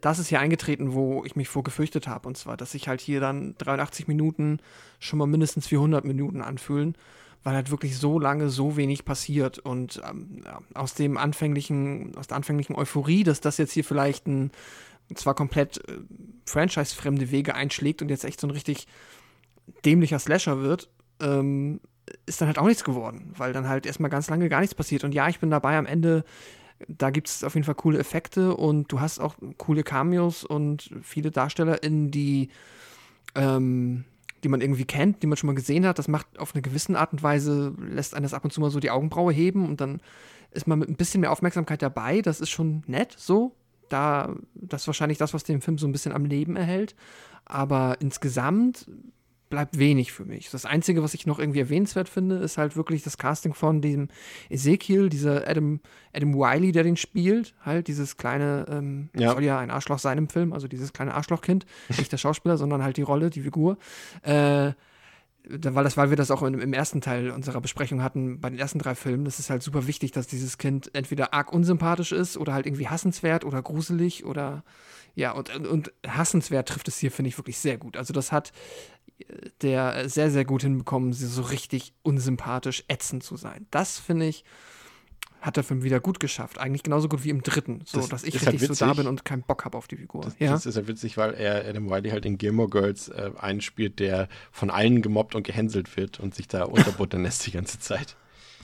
das 0.01 0.19
ist 0.19 0.27
hier 0.27 0.39
eingetreten, 0.39 0.93
wo 0.93 1.23
ich 1.23 1.35
mich 1.35 1.47
vor 1.47 1.63
gefürchtet 1.63 2.07
habe. 2.07 2.27
Und 2.27 2.35
zwar, 2.37 2.57
dass 2.57 2.71
sich 2.71 2.87
halt 2.87 2.99
hier 2.99 3.19
dann 3.19 3.55
83 3.59 4.07
Minuten 4.07 4.59
schon 4.99 5.19
mal 5.19 5.27
mindestens 5.27 5.67
400 5.67 6.03
Minuten 6.03 6.41
anfühlen, 6.41 6.95
weil 7.43 7.55
halt 7.55 7.71
wirklich 7.71 7.97
so 7.97 8.19
lange 8.19 8.49
so 8.49 8.77
wenig 8.77 9.05
passiert. 9.05 9.59
Und 9.59 10.01
ähm, 10.09 10.43
aus 10.73 10.93
dem 10.93 11.17
anfänglichen, 11.17 12.15
aus 12.17 12.27
der 12.27 12.37
anfänglichen 12.37 12.75
Euphorie, 12.75 13.23
dass 13.23 13.41
das 13.41 13.57
jetzt 13.57 13.73
hier 13.73 13.83
vielleicht 13.83 14.27
ein 14.27 14.51
zwar 15.15 15.35
komplett 15.35 15.77
äh, 15.89 15.99
franchise-fremde 16.45 17.31
Wege 17.31 17.55
einschlägt 17.55 18.01
und 18.01 18.09
jetzt 18.09 18.25
echt 18.25 18.41
so 18.41 18.47
ein 18.47 18.51
richtig 18.51 18.87
dämlicher 19.85 20.19
Slasher 20.19 20.61
wird, 20.61 20.89
ähm, 21.21 21.79
ist 22.25 22.41
dann 22.41 22.47
halt 22.47 22.57
auch 22.57 22.67
nichts 22.67 22.83
geworden, 22.83 23.33
weil 23.37 23.53
dann 23.53 23.67
halt 23.67 23.85
erstmal 23.85 24.09
ganz 24.09 24.29
lange 24.29 24.49
gar 24.49 24.61
nichts 24.61 24.75
passiert. 24.75 25.03
Und 25.03 25.13
ja, 25.13 25.27
ich 25.27 25.39
bin 25.39 25.49
dabei 25.49 25.77
am 25.77 25.85
Ende, 25.85 26.23
da 26.87 27.09
gibt 27.09 27.27
es 27.27 27.43
auf 27.43 27.55
jeden 27.55 27.65
Fall 27.65 27.75
coole 27.75 27.99
Effekte 27.99 28.55
und 28.55 28.91
du 28.91 28.99
hast 28.99 29.19
auch 29.19 29.35
coole 29.57 29.83
Cameos 29.83 30.43
und 30.43 30.89
viele 31.01 31.31
DarstellerInnen, 31.31 32.11
die, 32.11 32.49
ähm, 33.35 34.05
die 34.47 34.51
man 34.51 34.61
irgendwie 34.61 34.85
kennt, 34.85 35.21
die 35.21 35.27
man 35.27 35.35
schon 35.35 35.47
mal 35.47 35.55
gesehen 35.55 35.85
hat. 35.85 35.99
Das 35.99 36.07
macht 36.07 36.39
auf 36.39 36.55
eine 36.55 36.61
gewisse 36.61 36.97
Art 36.97 37.11
und 37.11 37.21
Weise, 37.21 37.75
lässt 37.81 38.13
einen 38.13 38.23
das 38.23 38.33
ab 38.33 38.45
und 38.45 38.53
zu 38.53 38.61
mal 38.61 38.71
so 38.71 38.79
die 38.79 38.89
Augenbraue 38.89 39.33
heben 39.33 39.67
und 39.67 39.81
dann 39.81 39.99
ist 40.51 40.67
man 40.67 40.79
mit 40.79 40.87
ein 40.87 40.95
bisschen 40.95 41.19
mehr 41.19 41.33
Aufmerksamkeit 41.33 41.81
dabei. 41.81 42.21
Das 42.21 42.39
ist 42.39 42.49
schon 42.49 42.81
nett 42.87 43.13
so. 43.17 43.51
Da, 43.89 44.35
das 44.55 44.83
ist 44.83 44.87
wahrscheinlich 44.87 45.17
das, 45.17 45.33
was 45.33 45.43
den 45.43 45.59
Film 45.59 45.77
so 45.77 45.85
ein 45.85 45.91
bisschen 45.91 46.13
am 46.13 46.23
Leben 46.23 46.55
erhält. 46.55 46.95
Aber 47.43 47.97
insgesamt 47.99 48.89
bleibt 49.49 49.77
wenig 49.79 50.11
für 50.11 50.25
mich. 50.25 50.49
Das 50.49 50.65
Einzige, 50.65 51.03
was 51.03 51.13
ich 51.13 51.25
noch 51.25 51.39
irgendwie 51.39 51.59
erwähnenswert 51.59 52.09
finde, 52.09 52.37
ist 52.37 52.57
halt 52.57 52.75
wirklich 52.75 53.03
das 53.03 53.17
Casting 53.17 53.53
von 53.53 53.81
dem 53.81 54.09
Ezekiel, 54.49 55.09
dieser 55.09 55.47
Adam, 55.47 55.79
Adam 56.13 56.33
Wiley, 56.33 56.71
der 56.71 56.83
den 56.83 56.97
spielt. 56.97 57.55
Halt 57.63 57.87
dieses 57.87 58.17
kleine, 58.17 58.65
ähm, 58.69 59.09
Ja. 59.15 59.31
soll 59.33 59.43
ja 59.43 59.59
ein 59.59 59.71
Arschloch 59.71 59.99
sein 59.99 60.17
im 60.17 60.29
Film, 60.29 60.53
also 60.53 60.67
dieses 60.67 60.93
kleine 60.93 61.13
Arschlochkind. 61.13 61.65
Nicht 61.97 62.11
der 62.11 62.17
Schauspieler, 62.17 62.57
sondern 62.57 62.83
halt 62.83 62.97
die 62.97 63.03
Rolle, 63.03 63.29
die 63.29 63.41
Figur. 63.41 63.77
Äh, 64.23 64.73
weil, 65.49 65.83
das, 65.83 65.95
weil 65.95 66.09
wir 66.09 66.17
das 66.17 66.31
auch 66.31 66.41
im, 66.41 66.73
ersten 66.73 67.01
Teil 67.01 67.31
unserer 67.31 67.61
Besprechung 67.61 68.03
hatten, 68.03 68.41
bei 68.41 68.49
den 68.49 68.59
ersten 68.59 68.79
drei 68.79 68.95
Filmen, 68.95 69.23
das 69.25 69.39
ist 69.39 69.49
halt 69.49 69.63
super 69.63 69.87
wichtig, 69.87 70.11
dass 70.11 70.27
dieses 70.27 70.57
Kind 70.57 70.93
entweder 70.93 71.33
arg 71.33 71.53
unsympathisch 71.53 72.11
ist 72.11 72.37
oder 72.37 72.53
halt 72.53 72.65
irgendwie 72.65 72.89
hassenswert 72.89 73.45
oder 73.45 73.61
gruselig 73.61 74.25
oder 74.25 74.63
ja, 75.15 75.31
und, 75.31 75.49
und 75.67 75.93
hassenswert 76.05 76.67
trifft 76.67 76.87
es 76.89 76.99
hier, 76.99 77.11
finde 77.11 77.29
ich, 77.29 77.37
wirklich 77.39 77.57
sehr 77.57 77.77
gut. 77.77 77.97
Also 77.97 78.13
das 78.13 78.31
hat 78.31 78.51
der 79.61 80.09
sehr, 80.09 80.31
sehr 80.31 80.45
gut 80.45 80.61
hinbekommen, 80.61 81.13
so 81.13 81.41
richtig 81.41 81.93
unsympathisch 82.03 82.83
ätzend 82.87 83.23
zu 83.23 83.35
sein. 83.35 83.67
Das 83.71 83.99
finde 83.99 84.27
ich, 84.27 84.43
hat 85.41 85.55
der 85.55 85.63
Film 85.63 85.83
wieder 85.83 85.99
gut 85.99 86.19
geschafft. 86.19 86.57
Eigentlich 86.59 86.83
genauso 86.83 87.07
gut 87.07 87.23
wie 87.23 87.29
im 87.29 87.41
dritten. 87.41 87.81
So, 87.85 87.99
Das 87.99 88.09
dass 88.09 88.23
ich 88.23 88.35
ist 88.35 88.45
halt 88.45 88.55
richtig 88.55 88.77
so 88.77 88.85
da 88.85 88.93
bin 88.93 89.07
und 89.07 89.23
keinen 89.25 89.43
Bock 89.43 89.65
habe 89.65 89.77
auf 89.77 89.87
die 89.87 89.97
Figur. 89.97 90.21
Das, 90.21 90.35
ja. 90.39 90.51
das 90.51 90.65
ist 90.65 90.75
ja 90.75 90.87
witzig, 90.87 91.17
weil 91.17 91.33
er 91.33 91.67
Adam 91.67 91.89
Wiley 91.89 92.09
halt 92.09 92.25
in 92.25 92.37
Gilmore 92.37 92.69
Girls 92.69 93.09
äh, 93.09 93.31
einen 93.37 93.61
spielt, 93.61 93.99
der 93.99 94.27
von 94.51 94.69
allen 94.69 95.01
gemobbt 95.01 95.35
und 95.35 95.43
gehänselt 95.43 95.95
wird 95.95 96.19
und 96.19 96.35
sich 96.35 96.47
da 96.47 96.63
unterbuttern 96.63 97.23
lässt 97.23 97.45
die 97.45 97.51
ganze 97.51 97.79
Zeit. 97.79 98.15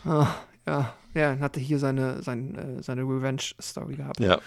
Ah, 0.06 0.28
ja, 0.66 0.94
ja, 1.14 1.40
hatte 1.40 1.60
hier 1.60 1.80
seine, 1.80 2.22
sein, 2.24 2.56
äh, 2.56 2.84
seine 2.84 3.04
Revenge-Story 3.04 3.96
gehabt. 3.96 4.20
Ja. 4.20 4.40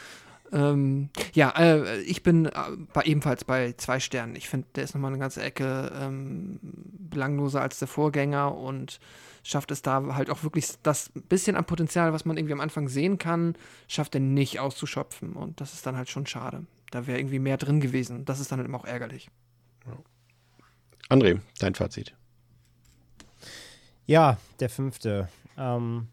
Ähm, 0.53 1.11
ja, 1.35 1.51
äh, 1.51 2.01
ich 2.03 2.23
bin 2.23 2.47
äh, 2.47 2.53
bei, 2.93 3.03
ebenfalls 3.03 3.45
bei 3.45 3.73
zwei 3.77 4.01
Sternen. 4.01 4.37
Ich 4.37 4.49
finde, 4.49 4.67
der 4.75 4.85
ist 4.85 4.95
nochmal 4.95 5.11
eine 5.11 5.21
ganze 5.21 5.43
Ecke 5.43 5.93
ähm, 6.01 6.59
belangloser 6.63 7.61
als 7.61 7.79
der 7.79 7.89
Vorgänger 7.89 8.55
und 8.57 9.01
schafft 9.43 9.71
es 9.71 9.83
da 9.83 10.15
halt 10.15 10.31
auch 10.31 10.43
wirklich 10.43 10.67
das 10.83 11.11
bisschen 11.29 11.57
an 11.57 11.65
Potenzial, 11.65 12.13
was 12.13 12.25
man 12.25 12.37
irgendwie 12.37 12.53
am 12.53 12.61
Anfang 12.61 12.89
sehen 12.89 13.19
kann, 13.19 13.55
schafft 13.87 14.15
er 14.15 14.21
nicht 14.21 14.59
auszuschöpfen. 14.59 15.35
Und 15.35 15.61
das 15.61 15.73
ist 15.73 15.87
dann 15.87 15.97
halt 15.97 16.11
schon 16.11 16.27
schade. 16.27 16.67
Da 16.91 17.07
wäre 17.07 17.19
irgendwie 17.19 17.39
mehr 17.39 17.57
drin 17.57 17.81
gewesen. 17.81 18.25
Das 18.25 18.41
ist 18.41 18.51
dann 18.51 18.59
halt 18.59 18.69
immer 18.69 18.79
auch 18.79 18.85
ärgerlich. 18.85 19.31
André, 21.09 21.41
dein 21.59 21.75
Fazit. 21.75 22.15
Ja, 24.07 24.39
der 24.61 24.69
fünfte. 24.69 25.29
Ähm, 25.57 26.09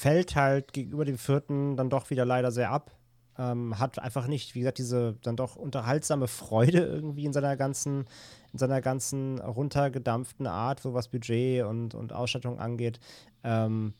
fällt 0.00 0.34
halt 0.34 0.72
gegenüber 0.72 1.04
dem 1.04 1.18
vierten 1.18 1.76
dann 1.76 1.90
doch 1.90 2.08
wieder 2.08 2.24
leider 2.24 2.50
sehr 2.50 2.70
ab. 2.70 2.90
Ähm, 3.38 3.78
hat 3.78 3.98
einfach 3.98 4.28
nicht, 4.28 4.54
wie 4.54 4.60
gesagt, 4.60 4.78
diese 4.78 5.16
dann 5.22 5.36
doch 5.36 5.56
unterhaltsame 5.56 6.26
Freude 6.26 6.78
irgendwie 6.78 7.26
in 7.26 7.34
seiner 7.34 7.54
ganzen, 7.56 8.06
in 8.52 8.58
seiner 8.58 8.80
ganzen 8.80 9.38
runtergedampften 9.40 10.46
Art, 10.46 10.80
so 10.80 10.94
was 10.94 11.08
Budget 11.08 11.64
und, 11.64 11.94
und 11.94 12.14
Ausstattung 12.14 12.58
angeht. 12.58 12.98
Ähm, 13.44 13.92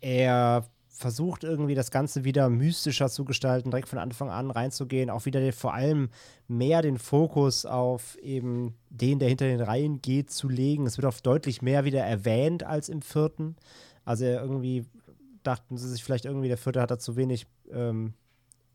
er 0.00 0.66
versucht 0.88 1.44
irgendwie 1.44 1.76
das 1.76 1.92
Ganze 1.92 2.24
wieder 2.24 2.50
mystischer 2.50 3.08
zu 3.08 3.24
gestalten, 3.24 3.70
direkt 3.70 3.88
von 3.88 4.00
Anfang 4.00 4.28
an 4.28 4.50
reinzugehen, 4.50 5.08
auch 5.08 5.24
wieder 5.24 5.38
den, 5.38 5.52
vor 5.52 5.72
allem 5.72 6.10
mehr 6.48 6.82
den 6.82 6.98
Fokus 6.98 7.64
auf 7.64 8.16
eben 8.18 8.74
den, 8.90 9.20
der 9.20 9.28
hinter 9.28 9.46
den 9.46 9.60
Reihen 9.60 10.02
geht, 10.02 10.32
zu 10.32 10.48
legen. 10.48 10.84
Es 10.84 10.98
wird 10.98 11.06
auch 11.06 11.20
deutlich 11.20 11.62
mehr 11.62 11.84
wieder 11.84 12.02
erwähnt 12.02 12.64
als 12.64 12.88
im 12.88 13.02
vierten. 13.02 13.54
Also 14.04 14.24
irgendwie 14.24 14.84
dachten 15.42 15.76
sie 15.76 15.88
sich 15.88 16.04
vielleicht 16.04 16.24
irgendwie, 16.24 16.48
der 16.48 16.58
vierte 16.58 16.80
hat 16.80 16.90
da 16.90 16.98
zu 16.98 17.16
wenig 17.16 17.46
ähm, 17.70 18.14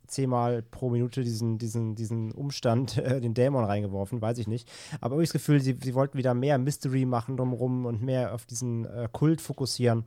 zehnmal 0.07 0.61
pro 0.61 0.89
Minute 0.89 1.23
diesen, 1.23 1.57
diesen, 1.57 1.95
diesen 1.95 2.31
Umstand, 2.31 2.97
äh, 2.97 3.21
den 3.21 3.33
Dämon 3.33 3.65
reingeworfen, 3.65 4.21
weiß 4.21 4.37
ich 4.39 4.47
nicht. 4.47 4.69
Aber 5.01 5.15
irgendwie 5.15 5.25
das 5.25 5.33
Gefühl, 5.33 5.61
sie, 5.61 5.77
sie 5.81 5.95
wollten 5.95 6.17
wieder 6.17 6.33
mehr 6.33 6.57
Mystery 6.57 7.05
machen 7.05 7.37
drumherum 7.37 7.85
und 7.85 8.01
mehr 8.01 8.33
auf 8.33 8.45
diesen 8.45 8.85
äh, 8.85 9.09
Kult 9.11 9.41
fokussieren. 9.41 10.05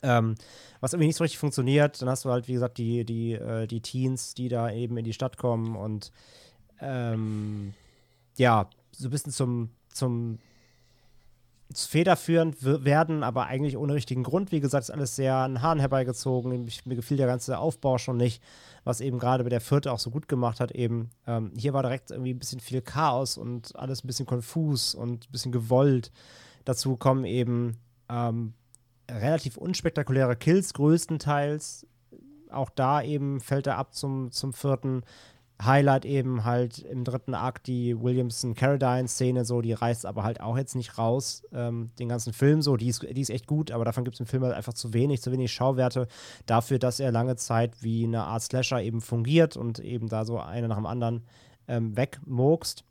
Ähm, 0.00 0.36
was 0.80 0.92
irgendwie 0.92 1.08
nicht 1.08 1.16
so 1.16 1.24
richtig 1.24 1.38
funktioniert, 1.38 2.00
dann 2.00 2.08
hast 2.08 2.24
du 2.24 2.30
halt, 2.30 2.46
wie 2.46 2.52
gesagt, 2.52 2.78
die, 2.78 3.04
die, 3.04 3.32
äh, 3.32 3.66
die 3.66 3.80
Teens, 3.80 4.34
die 4.34 4.48
da 4.48 4.70
eben 4.70 4.96
in 4.96 5.04
die 5.04 5.12
Stadt 5.12 5.38
kommen 5.38 5.74
und 5.74 6.12
ähm, 6.80 7.74
ja, 8.36 8.70
so 8.92 9.08
ein 9.08 9.10
bisschen 9.10 9.32
zum, 9.32 9.70
zum 9.92 10.38
federführend 11.74 12.56
werden, 12.62 13.22
aber 13.22 13.46
eigentlich 13.46 13.76
ohne 13.76 13.94
richtigen 13.94 14.22
Grund. 14.22 14.52
Wie 14.52 14.60
gesagt, 14.60 14.84
ist 14.84 14.90
alles 14.90 15.16
sehr 15.16 15.34
an 15.34 15.60
Haaren 15.60 15.80
herbeigezogen. 15.80 16.66
Ich, 16.66 16.86
mir 16.86 16.96
gefiel 16.96 17.18
der 17.18 17.26
ganze 17.26 17.58
Aufbau 17.58 17.98
schon 17.98 18.16
nicht, 18.16 18.42
was 18.84 19.00
eben 19.00 19.18
gerade 19.18 19.44
bei 19.44 19.50
der 19.50 19.60
vierte 19.60 19.92
auch 19.92 19.98
so 19.98 20.10
gut 20.10 20.28
gemacht 20.28 20.60
hat. 20.60 20.72
Eben 20.72 21.10
ähm, 21.26 21.52
hier 21.56 21.74
war 21.74 21.82
direkt 21.82 22.10
irgendwie 22.10 22.32
ein 22.32 22.38
bisschen 22.38 22.60
viel 22.60 22.80
Chaos 22.80 23.36
und 23.36 23.76
alles 23.76 24.02
ein 24.02 24.06
bisschen 24.06 24.26
konfus 24.26 24.94
und 24.94 25.28
ein 25.28 25.32
bisschen 25.32 25.52
gewollt. 25.52 26.10
Dazu 26.64 26.96
kommen 26.96 27.24
eben 27.24 27.76
ähm, 28.08 28.54
relativ 29.10 29.56
unspektakuläre 29.58 30.36
Kills 30.36 30.72
größtenteils. 30.72 31.86
Auch 32.50 32.70
da 32.70 33.02
eben 33.02 33.40
fällt 33.40 33.66
er 33.66 33.76
ab 33.76 33.94
zum, 33.94 34.30
zum 34.30 34.54
vierten. 34.54 35.02
Highlight 35.60 36.04
eben 36.04 36.44
halt 36.44 36.78
im 36.78 37.02
dritten 37.02 37.34
Akt 37.34 37.66
die 37.66 38.00
Williamson-Carradine-Szene, 38.00 39.44
so, 39.44 39.60
die 39.60 39.72
reißt 39.72 40.06
aber 40.06 40.22
halt 40.22 40.40
auch 40.40 40.56
jetzt 40.56 40.76
nicht 40.76 40.98
raus, 40.98 41.42
ähm, 41.52 41.90
den 41.98 42.08
ganzen 42.08 42.32
Film 42.32 42.62
so, 42.62 42.76
die 42.76 42.88
ist, 42.88 43.02
die 43.02 43.20
ist 43.20 43.30
echt 43.30 43.48
gut, 43.48 43.72
aber 43.72 43.84
davon 43.84 44.04
gibt 44.04 44.14
es 44.14 44.20
im 44.20 44.26
Film 44.26 44.44
halt 44.44 44.54
einfach 44.54 44.74
zu 44.74 44.92
wenig, 44.92 45.20
zu 45.20 45.32
wenig 45.32 45.52
Schauwerte 45.52 46.06
dafür, 46.46 46.78
dass 46.78 47.00
er 47.00 47.10
lange 47.10 47.34
Zeit 47.34 47.82
wie 47.82 48.04
eine 48.04 48.22
Art 48.22 48.42
Slasher 48.42 48.80
eben 48.82 49.00
fungiert 49.00 49.56
und 49.56 49.80
eben 49.80 50.08
da 50.08 50.24
so 50.24 50.38
einer 50.38 50.68
nach 50.68 50.76
dem 50.76 50.86
anderen 50.86 51.24
ähm, 51.66 51.96
wegmurkst. 51.96 52.84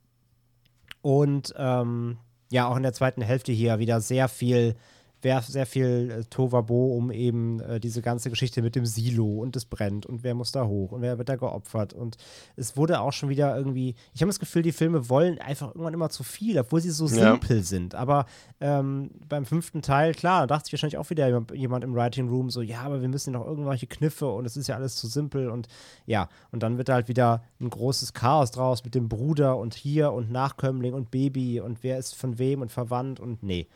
Und 1.02 1.54
ähm, 1.58 2.18
ja, 2.52 2.68
auch 2.68 2.76
in 2.76 2.84
der 2.84 2.94
zweiten 2.94 3.22
Hälfte 3.22 3.54
hier 3.54 3.80
wieder 3.80 4.02
sehr 4.02 4.28
viel 4.28 4.76
wär 5.22 5.42
sehr 5.42 5.66
viel 5.66 6.12
äh, 6.20 6.24
Tovabo 6.26 6.96
um 6.96 7.12
eben 7.12 7.60
äh, 7.62 7.80
diese 7.80 8.02
ganze 8.02 8.30
Geschichte 8.30 8.62
mit 8.62 8.76
dem 8.76 8.86
Silo 8.86 9.40
und 9.42 9.56
es 9.56 9.66
brennt 9.66 10.06
und 10.06 10.24
wer 10.24 10.36
muss 10.36 10.52
da 10.52 10.66
hoch 10.66 10.92
und 10.92 11.02
wer 11.02 11.18
wird 11.18 11.30
da 11.30 11.36
geopfert. 11.36 11.94
Und 11.94 12.18
es 12.56 12.78
wurde 12.78 13.00
auch 13.02 13.14
schon 13.14 13.30
wieder 13.30 13.58
irgendwie, 13.58 13.96
ich 14.14 14.22
habe 14.22 14.30
das 14.30 14.40
Gefühl, 14.40 14.62
die 14.62 14.72
Filme 14.72 15.10
wollen 15.10 15.40
einfach 15.40 15.68
irgendwann 15.70 15.94
immer 15.94 16.10
zu 16.10 16.24
viel, 16.24 16.60
obwohl 16.60 16.82
sie 16.82 16.92
so 16.92 17.06
Ja. 17.08 17.32
simpel 17.32 17.64
sind, 17.64 17.96
aber 17.96 18.26
ähm, 18.62 19.10
beim 19.28 19.46
fünften 19.46 19.82
Teil, 19.82 20.14
klar, 20.14 20.42
da 20.42 20.48
dachte 20.56 20.66
sich 20.66 20.74
wahrscheinlich 20.74 20.98
auch 20.98 21.10
wieder 21.10 21.28
jemand- 21.28 21.52
jemand 21.52 21.84
im 21.84 21.96
Writing 21.96 22.30
Room 22.30 22.50
so, 22.50 22.62
ja, 22.62 22.82
aber 22.82 23.02
wir 23.02 23.10
müssen 23.10 23.34
noch 23.34 23.46
irgendwelche 23.46 23.88
Kniffe 23.88 24.28
und 24.28 24.46
es 24.46 24.56
ist 24.58 24.68
ja 24.68 24.76
alles 24.76 24.96
zu 24.96 25.08
simpel 25.08 25.50
und 25.50 25.68
ja, 26.06 26.30
und 26.52 26.64
dann 26.64 26.78
wird 26.78 26.90
da 26.90 26.94
halt 26.94 27.08
wieder 27.08 27.44
ein 27.60 27.70
großes 27.70 28.14
Chaos 28.14 28.52
draus 28.52 28.84
mit 28.84 28.94
dem 28.96 29.10
Bruder 29.10 29.58
und 29.58 29.74
hier 29.74 30.12
und 30.14 30.32
Nachkömmling 30.32 30.94
und 30.94 31.12
Baby 31.12 31.60
und 31.60 31.84
wer 31.84 31.98
ist 31.98 32.16
von 32.16 32.38
wem 32.38 32.62
und 32.62 32.72
verwandt 32.72 33.20
und 33.20 33.42
nee 33.44 33.68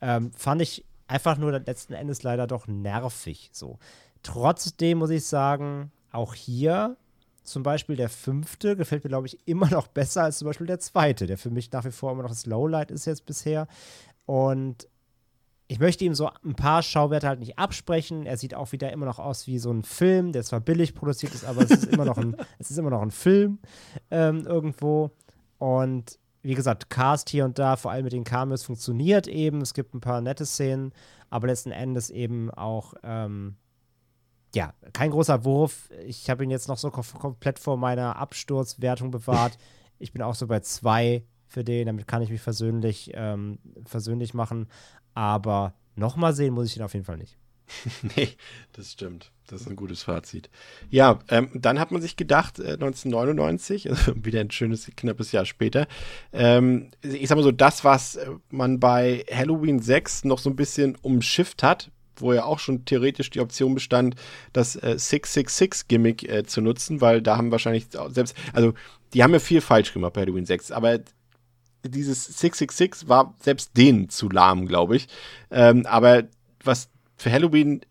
ähm, 0.00 0.32
fand 0.32 0.62
ich 0.62 0.84
einfach 1.06 1.36
nur 1.36 1.52
letzten 1.52 1.92
Endes 1.92 2.22
leider 2.22 2.46
doch 2.46 2.66
nervig. 2.66 3.50
So. 3.52 3.78
Trotzdem 4.22 4.98
muss 4.98 5.10
ich 5.10 5.26
sagen, 5.26 5.90
auch 6.12 6.34
hier 6.34 6.96
zum 7.42 7.62
Beispiel 7.62 7.96
der 7.96 8.08
fünfte 8.08 8.76
gefällt 8.76 9.02
mir, 9.04 9.08
glaube 9.08 9.26
ich, 9.26 9.38
immer 9.46 9.68
noch 9.70 9.88
besser 9.88 10.24
als 10.24 10.38
zum 10.38 10.46
Beispiel 10.46 10.66
der 10.66 10.78
zweite, 10.78 11.26
der 11.26 11.38
für 11.38 11.50
mich 11.50 11.72
nach 11.72 11.84
wie 11.84 11.90
vor 11.90 12.12
immer 12.12 12.22
noch 12.22 12.30
das 12.30 12.46
Lowlight 12.46 12.90
ist 12.90 13.06
jetzt 13.06 13.26
bisher. 13.26 13.66
Und 14.26 14.86
ich 15.66 15.78
möchte 15.78 16.04
ihm 16.04 16.14
so 16.14 16.28
ein 16.44 16.54
paar 16.54 16.82
Schauwerte 16.82 17.28
halt 17.28 17.40
nicht 17.40 17.58
absprechen. 17.58 18.26
Er 18.26 18.36
sieht 18.36 18.54
auch 18.54 18.72
wieder 18.72 18.92
immer 18.92 19.06
noch 19.06 19.18
aus 19.18 19.46
wie 19.46 19.58
so 19.58 19.72
ein 19.72 19.82
Film, 19.82 20.32
der 20.32 20.42
zwar 20.42 20.60
billig 20.60 20.94
produziert 20.94 21.34
ist, 21.34 21.44
aber 21.44 21.62
es 21.62 21.70
ist 21.70 21.86
immer 21.86 22.04
noch 22.04 22.18
ein, 22.18 22.36
es 22.58 22.70
ist 22.70 22.78
immer 22.78 22.90
noch 22.90 23.02
ein 23.02 23.10
Film 23.10 23.58
ähm, 24.10 24.46
irgendwo. 24.46 25.10
Und 25.58 26.18
wie 26.42 26.54
gesagt, 26.54 26.90
Cast 26.90 27.28
hier 27.28 27.44
und 27.44 27.58
da, 27.58 27.76
vor 27.76 27.90
allem 27.90 28.04
mit 28.04 28.12
den 28.12 28.24
Cameos, 28.24 28.64
funktioniert 28.64 29.26
eben. 29.26 29.60
Es 29.60 29.74
gibt 29.74 29.94
ein 29.94 30.00
paar 30.00 30.20
nette 30.20 30.46
Szenen, 30.46 30.92
aber 31.28 31.48
letzten 31.48 31.70
Endes 31.70 32.10
eben 32.10 32.50
auch, 32.50 32.94
ähm, 33.02 33.56
ja, 34.54 34.74
kein 34.92 35.10
großer 35.10 35.44
Wurf. 35.44 35.90
Ich 36.06 36.28
habe 36.30 36.44
ihn 36.44 36.50
jetzt 36.50 36.68
noch 36.68 36.78
so 36.78 36.90
kom 36.90 37.04
komplett 37.18 37.58
vor 37.58 37.76
meiner 37.76 38.16
Absturzwertung 38.16 39.10
bewahrt. 39.10 39.58
ich 39.98 40.12
bin 40.12 40.22
auch 40.22 40.34
so 40.34 40.46
bei 40.46 40.60
zwei 40.60 41.24
für 41.46 41.64
den, 41.64 41.86
damit 41.86 42.06
kann 42.06 42.22
ich 42.22 42.30
mich 42.30 42.40
versöhnlich, 42.40 43.10
ähm, 43.14 43.58
versöhnlich 43.84 44.34
machen. 44.34 44.68
Aber 45.14 45.74
nochmal 45.94 46.32
sehen 46.32 46.54
muss 46.54 46.66
ich 46.66 46.76
ihn 46.76 46.82
auf 46.82 46.94
jeden 46.94 47.04
Fall 47.04 47.18
nicht. 47.18 47.39
Nee, 48.16 48.30
das 48.72 48.92
stimmt. 48.92 49.30
Das 49.46 49.62
ist 49.62 49.68
ein 49.68 49.76
gutes 49.76 50.04
Fazit. 50.04 50.48
Ja, 50.90 51.18
ähm, 51.28 51.50
dann 51.54 51.80
hat 51.80 51.90
man 51.90 52.00
sich 52.00 52.16
gedacht, 52.16 52.60
äh, 52.60 52.74
1999, 52.74 53.90
also 53.90 54.12
wieder 54.24 54.40
ein 54.40 54.50
schönes, 54.50 54.90
knappes 54.96 55.32
Jahr 55.32 55.44
später, 55.44 55.88
ähm, 56.32 56.90
ich 57.02 57.28
sag 57.28 57.36
mal 57.36 57.42
so, 57.42 57.50
das, 57.50 57.84
was 57.84 58.16
äh, 58.16 58.30
man 58.50 58.78
bei 58.78 59.24
Halloween 59.32 59.80
6 59.80 60.24
noch 60.24 60.38
so 60.38 60.50
ein 60.50 60.56
bisschen 60.56 60.96
umschifft 61.02 61.64
hat, 61.64 61.90
wo 62.16 62.32
ja 62.32 62.44
auch 62.44 62.60
schon 62.60 62.84
theoretisch 62.84 63.30
die 63.30 63.40
Option 63.40 63.74
bestand, 63.74 64.14
das 64.52 64.76
äh, 64.76 64.94
666-Gimmick 64.96 66.28
äh, 66.28 66.44
zu 66.44 66.60
nutzen, 66.60 67.00
weil 67.00 67.20
da 67.20 67.36
haben 67.36 67.50
wahrscheinlich 67.50 67.86
selbst, 68.08 68.36
also 68.52 68.74
die 69.14 69.24
haben 69.24 69.32
ja 69.32 69.40
viel 69.40 69.60
falsch 69.60 69.92
gemacht 69.92 70.12
bei 70.12 70.20
Halloween 70.20 70.46
6, 70.46 70.70
aber 70.70 71.00
dieses 71.82 72.24
666 72.26 73.08
war 73.08 73.34
selbst 73.40 73.76
denen 73.76 74.10
zu 74.10 74.28
lahm, 74.28 74.66
glaube 74.66 74.96
ich. 74.96 75.08
Ähm, 75.50 75.86
aber 75.86 76.24
was 76.62 76.90
für 77.20 77.30
Halloween 77.30 77.82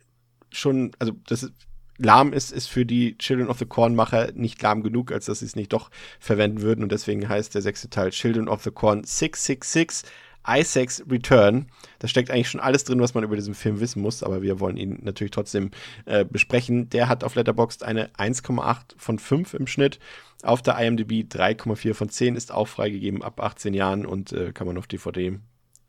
schon, 0.51 0.91
also 0.97 1.13
das 1.27 1.51
lahm 1.97 2.33
ist, 2.33 2.51
ist 2.51 2.67
für 2.67 2.85
die 2.85 3.17
Children 3.17 3.47
of 3.49 3.59
the 3.59 3.65
Corn-Macher 3.65 4.31
nicht 4.33 4.61
lahm 4.61 4.81
genug, 4.81 5.11
als 5.11 5.25
dass 5.25 5.39
sie 5.39 5.45
es 5.45 5.55
nicht 5.55 5.71
doch 5.71 5.91
verwenden 6.19 6.61
würden. 6.61 6.81
Und 6.81 6.91
deswegen 6.91 7.27
heißt 7.29 7.53
der 7.53 7.61
sechste 7.61 7.89
Teil 7.89 8.09
Children 8.09 8.47
of 8.47 8.63
the 8.63 8.71
Corn 8.71 9.03
666 9.03 10.09
Isaacs 10.47 11.03
Return. 11.11 11.67
Da 11.99 12.07
steckt 12.07 12.31
eigentlich 12.31 12.49
schon 12.49 12.61
alles 12.61 12.85
drin, 12.85 13.01
was 13.01 13.13
man 13.13 13.23
über 13.23 13.35
diesen 13.35 13.53
Film 13.53 13.79
wissen 13.79 14.01
muss, 14.01 14.23
aber 14.23 14.41
wir 14.41 14.59
wollen 14.59 14.77
ihn 14.77 14.97
natürlich 15.03 15.31
trotzdem 15.31 15.69
äh, 16.05 16.25
besprechen. 16.25 16.89
Der 16.89 17.07
hat 17.07 17.23
auf 17.23 17.35
Letterboxd 17.35 17.83
eine 17.83 18.07
1,8 18.15 18.95
von 18.97 19.19
5 19.19 19.53
im 19.53 19.67
Schnitt. 19.67 19.99
Auf 20.41 20.61
der 20.63 20.79
IMDb 20.79 21.27
3,4 21.31 21.93
von 21.93 22.09
10 22.09 22.35
ist 22.35 22.51
auch 22.51 22.67
freigegeben 22.67 23.21
ab 23.21 23.41
18 23.41 23.73
Jahren 23.73 24.05
und 24.05 24.31
äh, 24.31 24.53
kann 24.53 24.65
man 24.65 24.77
auf 24.77 24.87
DVD 24.87 25.37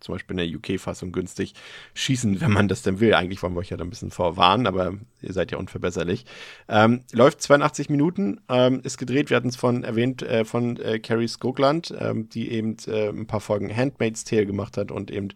zum 0.00 0.14
Beispiel 0.14 0.38
in 0.38 0.50
der 0.50 0.58
UK-Fassung 0.58 1.12
günstig 1.12 1.54
schießen, 1.94 2.40
wenn 2.40 2.52
man 2.52 2.68
das 2.68 2.82
denn 2.82 3.00
will. 3.00 3.14
Eigentlich 3.14 3.42
wollen 3.42 3.54
wir 3.54 3.60
euch 3.60 3.70
ja 3.70 3.76
da 3.76 3.84
ein 3.84 3.90
bisschen 3.90 4.10
vorwarnen, 4.10 4.66
aber 4.66 4.94
ihr 5.22 5.32
seid 5.32 5.52
ja 5.52 5.58
unverbesserlich. 5.58 6.24
Ähm, 6.68 7.02
läuft 7.12 7.42
82 7.42 7.90
Minuten, 7.90 8.40
ähm, 8.48 8.80
ist 8.82 8.98
gedreht, 8.98 9.30
wir 9.30 9.36
hatten 9.36 9.48
es 9.48 9.56
von 9.56 9.84
erwähnt, 9.84 10.22
äh, 10.22 10.44
von 10.44 10.78
äh, 10.78 10.98
Carrie 10.98 11.28
Skogland, 11.28 11.94
ähm, 11.98 12.28
die 12.28 12.50
eben 12.50 12.76
äh, 12.86 13.08
ein 13.08 13.26
paar 13.26 13.40
Folgen 13.40 13.74
Handmaid's 13.74 14.24
Tale 14.24 14.46
gemacht 14.46 14.76
hat 14.76 14.90
und 14.90 15.10
eben 15.10 15.28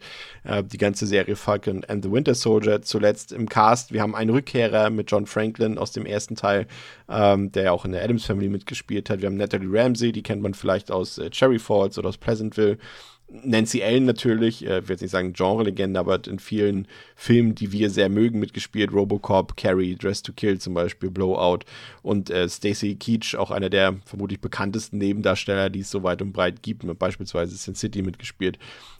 äh, 0.43 0.63
die 0.63 0.77
ganze 0.77 1.07
Serie 1.07 1.35
Falcon 1.35 1.83
and 1.85 2.03
the 2.03 2.11
Winter 2.11 2.35
Soldier 2.35 2.81
zuletzt 2.81 3.31
im 3.31 3.47
Cast. 3.47 3.93
Wir 3.93 4.01
haben 4.01 4.15
einen 4.15 4.31
Rückkehrer 4.31 4.89
mit 4.89 5.11
John 5.11 5.25
Franklin 5.25 5.77
aus 5.77 5.91
dem 5.91 6.05
ersten 6.05 6.35
Teil, 6.35 6.67
ähm, 7.09 7.51
der 7.51 7.63
ja 7.63 7.71
auch 7.71 7.85
in 7.85 7.91
der 7.91 8.03
Adams 8.03 8.25
Family 8.25 8.49
mitgespielt 8.49 9.09
hat. 9.09 9.21
Wir 9.21 9.27
haben 9.27 9.37
Natalie 9.37 9.69
Ramsey, 9.71 10.11
die 10.11 10.23
kennt 10.23 10.41
man 10.41 10.53
vielleicht 10.53 10.91
aus 10.91 11.17
äh, 11.17 11.29
Cherry 11.29 11.59
Falls 11.59 11.97
oder 11.97 12.09
aus 12.09 12.17
Pleasantville. 12.17 12.77
Nancy 13.27 13.83
Allen 13.83 14.05
natürlich, 14.05 14.65
äh, 14.65 14.79
ich 14.79 14.87
will 14.87 14.93
jetzt 14.93 15.01
nicht 15.01 15.11
sagen 15.11 15.33
Genre-Legende, 15.33 15.99
aber 15.99 16.13
hat 16.13 16.27
in 16.27 16.39
vielen 16.39 16.87
Filmen, 17.15 17.55
die 17.55 17.71
wir 17.71 17.89
sehr 17.89 18.09
mögen, 18.09 18.39
mitgespielt. 18.39 18.93
Robocop, 18.93 19.57
Carrie, 19.57 19.95
Dress 19.95 20.21
to 20.21 20.31
Kill 20.31 20.59
zum 20.59 20.73
Beispiel, 20.73 21.09
Blowout 21.09 21.59
und 22.03 22.29
äh, 22.29 22.47
Stacy 22.47 22.95
Keach, 22.95 23.35
auch 23.35 23.51
einer 23.51 23.69
der 23.69 23.95
vermutlich 24.05 24.41
bekanntesten 24.41 24.99
Nebendarsteller, 24.99 25.69
die 25.69 25.79
es 25.79 25.89
so 25.89 26.03
weit 26.03 26.21
und 26.21 26.33
breit 26.33 26.61
gibt, 26.61 26.83
mit 26.83 26.99
beispielsweise 26.99 27.55
Sin 27.55 27.75
City 27.75 28.03
mitgespielt 28.03 28.59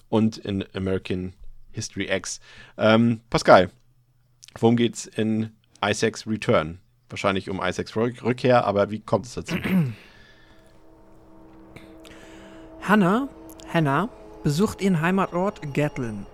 und 0.09 0.37
in 0.37 0.65
American 0.73 1.33
History 1.71 2.09
X. 2.09 2.39
Ähm, 2.77 3.21
Pascal, 3.29 3.69
worum 4.59 4.75
geht's 4.75 5.05
in 5.05 5.51
Isaacs 5.83 6.25
Return? 6.25 6.79
Wahrscheinlich 7.09 7.49
um 7.49 7.61
Isaacs 7.63 7.95
Rückkehr, 7.95 8.65
aber 8.65 8.89
wie 8.89 8.99
kommt 8.99 9.27
es 9.27 9.35
dazu? 9.35 9.55
Hannah 12.81 13.29
Hannah 13.73 14.09
besucht 14.43 14.81
ihren 14.81 15.01
Heimatort 15.01 15.73
Gatlin. 15.73 16.25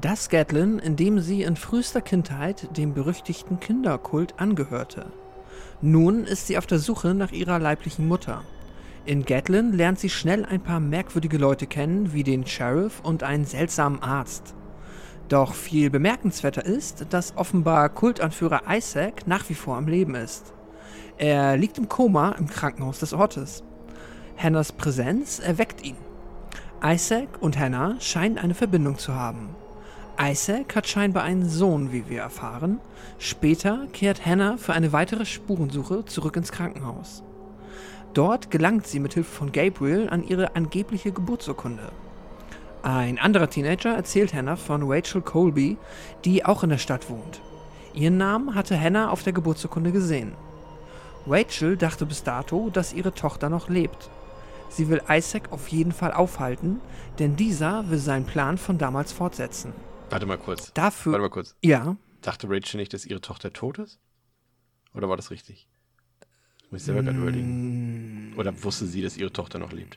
Das 0.00 0.28
Gatlin, 0.28 0.78
in 0.78 0.96
dem 0.96 1.20
sie 1.20 1.42
in 1.42 1.56
frühester 1.56 2.00
Kindheit 2.00 2.76
dem 2.76 2.94
berüchtigten 2.94 3.60
Kinderkult 3.60 4.40
angehörte. 4.40 5.06
Nun 5.80 6.24
ist 6.24 6.46
sie 6.46 6.58
auf 6.58 6.66
der 6.66 6.78
Suche 6.80 7.14
nach 7.14 7.30
ihrer 7.30 7.58
leiblichen 7.58 8.08
Mutter. 8.08 8.42
In 9.06 9.24
Gatlin 9.24 9.72
lernt 9.72 10.00
sie 10.00 10.10
schnell 10.10 10.44
ein 10.44 10.62
paar 10.62 10.80
merkwürdige 10.80 11.38
Leute 11.38 11.66
kennen, 11.66 12.12
wie 12.12 12.24
den 12.24 12.46
Sheriff 12.46 13.00
und 13.02 13.22
einen 13.22 13.44
seltsamen 13.44 14.02
Arzt. 14.02 14.54
Doch 15.28 15.54
viel 15.54 15.90
bemerkenswerter 15.90 16.64
ist, 16.64 17.06
dass 17.10 17.36
offenbar 17.36 17.88
Kultanführer 17.88 18.62
Isaac 18.68 19.26
nach 19.26 19.48
wie 19.48 19.54
vor 19.54 19.76
am 19.76 19.86
Leben 19.86 20.14
ist. 20.14 20.52
Er 21.18 21.56
liegt 21.56 21.78
im 21.78 21.88
Koma 21.88 22.32
im 22.32 22.48
Krankenhaus 22.48 22.98
des 22.98 23.12
Ortes. 23.12 23.62
Hannahs 24.36 24.72
Präsenz 24.72 25.38
erweckt 25.38 25.84
ihn. 25.84 25.96
Isaac 26.86 27.40
und 27.40 27.58
Hannah 27.58 27.98
scheinen 27.98 28.36
eine 28.36 28.52
Verbindung 28.52 28.98
zu 28.98 29.14
haben. 29.14 29.56
Isaac 30.20 30.76
hat 30.76 30.86
scheinbar 30.86 31.22
einen 31.22 31.48
Sohn, 31.48 31.92
wie 31.92 32.10
wir 32.10 32.20
erfahren. 32.20 32.78
Später 33.18 33.86
kehrt 33.94 34.26
Hannah 34.26 34.58
für 34.58 34.74
eine 34.74 34.92
weitere 34.92 35.24
Spurensuche 35.24 36.04
zurück 36.04 36.36
ins 36.36 36.52
Krankenhaus. 36.52 37.22
Dort 38.12 38.50
gelangt 38.50 38.86
sie 38.86 39.00
mit 39.00 39.14
Hilfe 39.14 39.32
von 39.32 39.50
Gabriel 39.50 40.10
an 40.10 40.28
ihre 40.28 40.56
angebliche 40.56 41.10
Geburtsurkunde. 41.10 41.90
Ein 42.82 43.18
anderer 43.18 43.48
Teenager 43.48 43.94
erzählt 43.94 44.34
Hannah 44.34 44.56
von 44.56 44.82
Rachel 44.84 45.22
Colby, 45.22 45.78
die 46.26 46.44
auch 46.44 46.64
in 46.64 46.68
der 46.68 46.76
Stadt 46.76 47.08
wohnt. 47.08 47.40
Ihren 47.94 48.18
Namen 48.18 48.54
hatte 48.54 48.78
Hannah 48.78 49.08
auf 49.08 49.22
der 49.22 49.32
Geburtsurkunde 49.32 49.90
gesehen. 49.90 50.32
Rachel 51.26 51.78
dachte 51.78 52.04
bis 52.04 52.24
dato, 52.24 52.68
dass 52.70 52.92
ihre 52.92 53.14
Tochter 53.14 53.48
noch 53.48 53.70
lebt. 53.70 54.10
Sie 54.74 54.88
will 54.88 55.02
Isaac 55.08 55.52
auf 55.52 55.68
jeden 55.68 55.92
Fall 55.92 56.12
aufhalten, 56.12 56.80
denn 57.20 57.36
dieser 57.36 57.88
will 57.90 57.98
seinen 57.98 58.26
Plan 58.26 58.58
von 58.58 58.76
damals 58.76 59.12
fortsetzen. 59.12 59.72
Warte 60.10 60.26
mal 60.26 60.36
kurz. 60.36 60.72
Dafür. 60.74 61.12
Warte 61.12 61.22
mal 61.22 61.30
kurz. 61.30 61.54
Ja. 61.62 61.96
Dachte 62.22 62.48
Rachel 62.50 62.80
nicht, 62.80 62.92
dass 62.92 63.06
ihre 63.06 63.20
Tochter 63.20 63.52
tot 63.52 63.78
ist? 63.78 64.00
Oder 64.92 65.08
war 65.08 65.16
das 65.16 65.30
richtig? 65.30 65.68
Das 66.58 66.72
muss 66.72 66.80
ich 66.80 66.86
selber 66.86 67.04
gerade 67.04 67.18
überlegen. 67.18 68.32
Mm. 68.32 68.38
Oder 68.38 68.64
wusste 68.64 68.86
sie, 68.86 69.00
dass 69.00 69.16
ihre 69.16 69.32
Tochter 69.32 69.60
noch 69.60 69.70
lebt? 69.70 69.96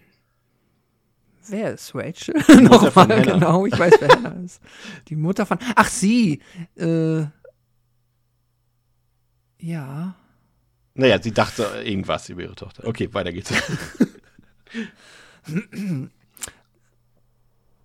Wer 1.48 1.74
ist 1.74 1.96
Rachel? 1.96 2.36
Nochmal, 2.62 3.08
Hannah. 3.08 3.22
genau, 3.22 3.66
ich 3.66 3.78
weiß, 3.78 3.94
wer 4.00 4.10
Hannah 4.10 4.44
ist. 4.44 4.62
Die 5.08 5.16
Mutter 5.16 5.48
von. 5.48 5.58
Ach, 5.76 5.90
sie! 5.90 6.40
Äh. 6.76 7.26
Ja. 9.60 10.16
Naja, 10.94 11.20
sie 11.20 11.32
dachte 11.32 11.64
irgendwas 11.84 12.30
über 12.30 12.44
ihre 12.44 12.56
Tochter. 12.56 12.86
Okay, 12.86 13.12
weiter 13.12 13.32
geht's. 13.32 13.52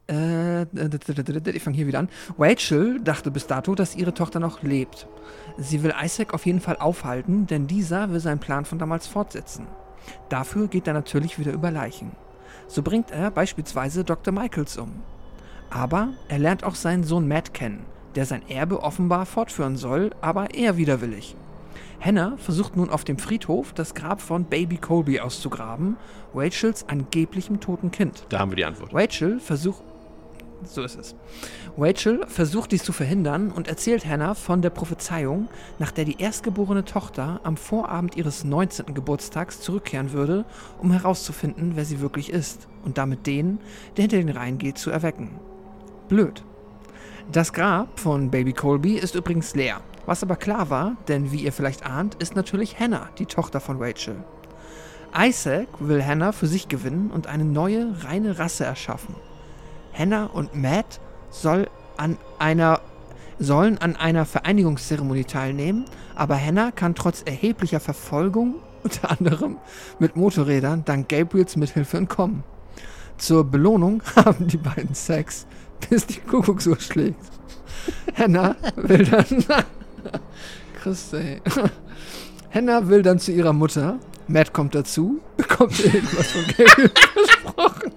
Äh, 0.09 0.63
ich 0.63 1.63
fange 1.63 1.77
hier 1.77 1.87
wieder 1.87 2.01
an. 2.01 2.09
Rachel 2.39 3.01
dachte 3.01 3.31
bis 3.31 3.47
dato, 3.47 3.75
dass 3.75 3.97
ihre 3.97 4.15
Tochter 4.15 4.41
noch 4.41 4.63
lebt. 4.63 5.07
Sie 5.59 5.83
will 5.83 5.95
Isaac 6.03 6.35
auf 6.35 6.45
jeden 6.45 6.61
Fall 6.61 6.77
aufhalten, 6.77 7.47
denn 7.47 7.67
dieser 7.67 8.11
will 8.11 8.21
seinen 8.21 8.41
Plan 8.41 8.65
von 8.65 8.79
damals 8.79 9.07
fortsetzen. 9.07 9.67
Dafür 10.29 10.69
geht 10.69 10.87
er 10.87 10.95
natürlich 10.95 11.39
wieder 11.39 11.53
über 11.53 11.71
Leichen. 11.71 12.13
So 12.67 12.83
bringt 12.83 13.11
er 13.11 13.31
beispielsweise 13.31 14.05
Dr. 14.05 14.35
Michaels 14.35 14.77
um. 14.77 15.03
Aber 15.71 16.09
er 16.29 16.39
lernt 16.39 16.65
auch 16.65 16.75
seinen 16.75 17.05
Sohn 17.05 17.29
Matt 17.29 17.55
kennen, 17.55 17.85
der 18.15 18.27
sein 18.27 18.47
Erbe 18.49 18.83
offenbar 18.83 19.25
fortführen 19.25 19.77
soll, 19.77 20.11
aber 20.21 20.55
eher 20.55 20.77
widerwillig. 20.77 21.37
Hannah 22.05 22.37
versucht 22.37 22.77
nun 22.77 22.91
auf 22.91 23.05
dem 23.05 23.17
Friedhof 23.17 23.73
das 23.73 23.95
Grab 23.95 24.21
von 24.21 24.45
Baby 24.45 24.77
Colby 24.77 25.21
auszugraben, 25.21 25.97
Rachels 26.35 26.89
angeblichem 26.89 27.61
toten 27.61 27.93
Kind. 27.93 28.25
da 28.29 28.41
haben 28.41 28.51
wir 28.51 28.57
die 28.57 28.65
Antwort. 28.65 28.93
Rachel 28.93 29.39
versucht. 29.39 29.85
So 30.65 30.83
ist 30.83 30.99
es. 30.99 31.15
Rachel 31.79 32.25
versucht 32.27 32.73
dies 32.73 32.83
zu 32.83 32.93
verhindern 32.93 33.51
und 33.53 33.69
erzählt 33.69 34.05
Hannah 34.05 34.35
von 34.35 34.63
der 34.63 34.71
Prophezeiung, 34.71 35.49
nach 35.79 35.93
der 35.93 36.05
die 36.05 36.21
erstgeborene 36.21 36.85
Tochter 36.85 37.41
am 37.45 37.57
Vorabend 37.57 38.17
ihres 38.17 38.43
19. 38.45 38.95
Geburtstags 38.95 39.61
zurückkehren 39.61 40.13
würde, 40.13 40.45
um 40.81 40.91
herauszufinden, 40.91 41.73
wer 41.75 41.85
sie 41.85 42.01
wirklich 42.01 42.31
ist 42.31 42.69
und 42.85 42.99
damit 42.99 43.27
den, 43.27 43.59
der 43.97 44.03
hinter 44.03 44.17
den 44.19 44.29
Reihen 44.29 44.59
geht, 44.59 44.79
zu 44.79 44.91
erwecken. 44.91 45.31
Blöd. 46.09 46.45
Das 47.31 47.53
Grab 47.53 48.01
von 48.01 48.31
Baby 48.31 48.53
Colby 48.53 48.95
ist 48.95 49.15
übrigens 49.15 49.55
leer. 49.55 49.81
Was 50.07 50.23
aber 50.23 50.37
klar 50.37 50.71
war, 50.71 50.97
denn 51.09 51.31
wie 51.31 51.45
ihr 51.45 51.53
vielleicht 51.53 51.87
ahnt, 51.87 52.17
ist 52.17 52.35
natürlich 52.35 52.79
Hannah 52.79 53.09
die 53.19 53.27
Tochter 53.27 53.61
von 53.61 53.81
Rachel. 53.81 54.17
Isaac 55.17 55.69
will 55.79 56.05
Hannah 56.05 56.33
für 56.33 56.47
sich 56.47 56.69
gewinnen 56.69 57.11
und 57.11 57.29
eine 57.29 57.45
neue, 57.45 57.95
reine 58.03 58.39
Rasse 58.39 58.65
erschaffen. 58.65 59.15
Hannah 59.97 60.27
und 60.27 60.55
Matt 60.55 61.01
soll 61.31 61.69
an 61.97 62.19
einer, 62.39 62.81
sollen 63.39 63.79
an 63.79 63.97
einer 63.97 64.25
Vereinigungszeremonie 64.25 65.25
teilnehmen, 65.25 65.85
aber 66.15 66.37
Hannah 66.37 66.73
kann 66.73 66.95
trotz 66.95 67.23
erheblicher 67.23 67.81
Verfolgung, 67.81 68.57
unter 68.83 69.11
anderem 69.11 69.59
mit 70.01 70.17
Motorrädern, 70.17 70.85
dank 70.85 71.09
Gabriels 71.09 71.57
Mithilfe 71.57 71.99
entkommen. 71.99 72.43
Zur 73.17 73.45
Belohnung 73.45 74.03
haben 74.17 74.49
die 74.49 74.57
beiden 74.57 74.95
Sex, 74.95 75.47
bis 75.91 76.07
die 76.07 76.21
Kuckucksuhr 76.21 76.81
schlägt. 76.81 77.21
Hannah 78.15 78.57
will 78.77 79.05
dann. 79.05 79.27
Christ, 80.83 81.15
ey. 81.15 81.41
Hannah 82.55 82.89
will 82.89 83.03
dann 83.03 83.19
zu 83.19 83.33
ihrer 83.33 83.53
Mutter. 83.53 83.99
Matt 84.29 84.53
kommt 84.53 84.75
dazu, 84.75 85.21
bekommt 85.37 85.79
irgendwas 85.85 86.31
von 86.31 86.45
Gabriel 86.47 86.91
versprochen 87.13 87.93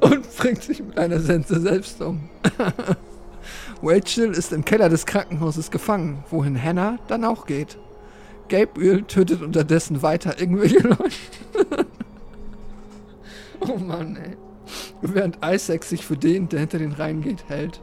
und 0.00 0.36
bringt 0.36 0.62
sich 0.62 0.82
mit 0.82 0.98
einer 0.98 1.20
Sense 1.20 1.60
selbst 1.60 2.02
um. 2.02 2.28
Rachel 3.82 4.32
ist 4.32 4.52
im 4.52 4.64
Keller 4.64 4.88
des 4.88 5.06
Krankenhauses 5.06 5.70
gefangen, 5.70 6.24
wohin 6.30 6.60
Hannah 6.60 6.98
dann 7.06 7.24
auch 7.24 7.46
geht. 7.46 7.78
Gabriel 8.48 9.02
tötet 9.04 9.40
unterdessen 9.42 10.02
weiter 10.02 10.40
irgendwelche 10.40 10.80
Leute. 10.80 11.86
oh 13.60 13.76
Mann, 13.76 14.16
ey. 14.16 14.36
Während 15.00 15.38
Isaac 15.44 15.84
sich 15.84 16.04
für 16.04 16.16
den, 16.16 16.48
der 16.48 16.60
hinter 16.60 16.78
den 16.78 16.92
Reihen 16.92 17.20
geht, 17.20 17.48
hält. 17.48 17.80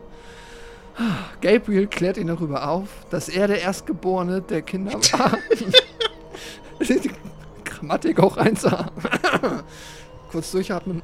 Gabriel 1.41 1.87
klärt 1.87 2.17
ihn 2.17 2.27
darüber 2.27 2.67
auf, 2.67 2.89
dass 3.09 3.29
er 3.29 3.47
der 3.47 3.61
Erstgeborene 3.61 4.41
der 4.41 4.61
Kinder 4.61 4.93
war. 5.13 5.37
Die 6.79 7.11
Grammatik 7.63 8.19
auch 8.19 8.37
1a. 8.37 8.89
Kurz 10.31 10.51
durchatmen. 10.51 11.01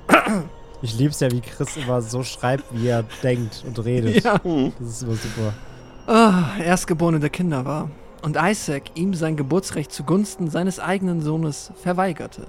Ich 0.82 0.98
lieb's 0.98 1.20
ja, 1.20 1.32
wie 1.32 1.42
Chris 1.42 1.78
immer 1.78 2.02
so 2.02 2.24
schreibt, 2.24 2.66
wie 2.72 2.88
er 2.88 3.04
denkt 3.24 3.64
und 3.66 3.84
redet. 3.84 4.24
Ja. 4.24 4.38
Das 4.80 4.88
ist 4.88 5.04
immer 5.04 5.16
super. 5.16 5.54
Ah, 6.08 6.58
Erstgeborene 6.62 7.20
der 7.20 7.30
Kinder 7.30 7.66
war. 7.66 7.90
Und 8.22 8.38
Isaac 8.40 8.84
ihm 8.96 9.14
sein 9.14 9.38
Geburtsrecht 9.38 9.92
zugunsten 9.92 10.50
seines 10.50 10.80
eigenen 10.80 11.22
Sohnes 11.22 11.72
verweigerte. 11.82 12.48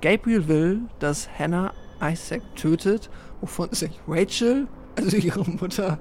Gabriel 0.00 0.46
will, 0.48 0.80
dass 0.98 1.28
Hannah 1.38 1.72
Isaac 2.02 2.42
tötet 2.56 3.10
wovon 3.40 3.72
sich 3.72 3.90
Rachel, 4.08 4.66
also 4.96 5.16
ihre 5.16 5.44
Mutter, 5.44 5.98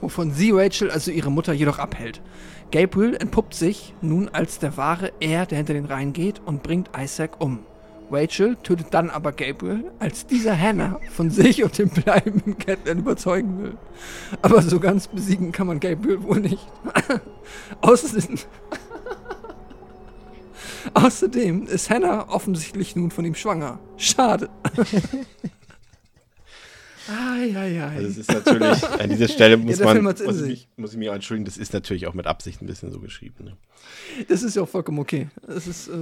wovon 0.00 0.32
sie 0.32 0.50
Rachel, 0.52 0.90
also 0.90 1.10
ihre 1.10 1.30
Mutter, 1.30 1.52
jedoch 1.52 1.78
abhält. 1.78 2.20
Gabriel 2.70 3.14
entpuppt 3.14 3.54
sich 3.54 3.94
nun 4.00 4.28
als 4.28 4.58
der 4.58 4.76
wahre 4.76 5.12
Er, 5.20 5.46
der 5.46 5.58
hinter 5.58 5.74
den 5.74 5.84
Reihen 5.84 6.12
geht 6.12 6.40
und 6.44 6.62
bringt 6.62 6.90
Isaac 6.98 7.40
um. 7.40 7.60
Rachel 8.10 8.56
tötet 8.62 8.88
dann 8.90 9.10
aber 9.10 9.32
Gabriel, 9.32 9.90
als 9.98 10.26
dieser 10.26 10.58
Hannah 10.58 11.00
von 11.10 11.30
sich 11.30 11.64
und 11.64 11.78
dem 11.78 11.88
bleibenden 11.88 12.58
Catelyn 12.58 12.98
überzeugen 12.98 13.62
will. 13.62 13.78
Aber 14.42 14.60
so 14.60 14.78
ganz 14.78 15.08
besiegen 15.08 15.52
kann 15.52 15.66
man 15.66 15.80
Gabriel 15.80 16.22
wohl 16.22 16.40
nicht. 16.40 16.66
Außerdem, 17.80 18.38
Außerdem 20.92 21.66
ist 21.66 21.88
Hannah 21.88 22.28
offensichtlich 22.28 22.94
nun 22.96 23.10
von 23.10 23.24
ihm 23.24 23.34
schwanger. 23.34 23.78
Schade. 23.96 24.50
Eieiei. 27.08 27.96
Also 27.96 28.08
es 28.08 28.18
ist 28.18 28.32
natürlich, 28.32 28.84
an 28.88 29.10
dieser 29.10 29.28
Stelle 29.28 29.56
muss, 29.58 29.76
der 29.78 29.86
man, 29.94 30.02
muss, 30.02 30.20
ich 30.20 30.46
mich, 30.46 30.68
muss 30.76 30.92
ich 30.92 30.98
mich 30.98 31.08
auch 31.10 31.14
entschuldigen, 31.14 31.44
das 31.44 31.56
ist 31.56 31.72
natürlich 31.72 32.06
auch 32.06 32.14
mit 32.14 32.26
Absicht 32.26 32.62
ein 32.62 32.66
bisschen 32.66 32.90
so 32.92 33.00
geschrieben. 33.00 33.44
Ne? 33.44 33.56
Das 34.28 34.42
ist 34.42 34.56
ja 34.56 34.62
auch 34.62 34.68
vollkommen 34.68 34.98
okay. 34.98 35.28
Es 35.46 35.66
ist, 35.66 35.88
äh, 35.88 35.92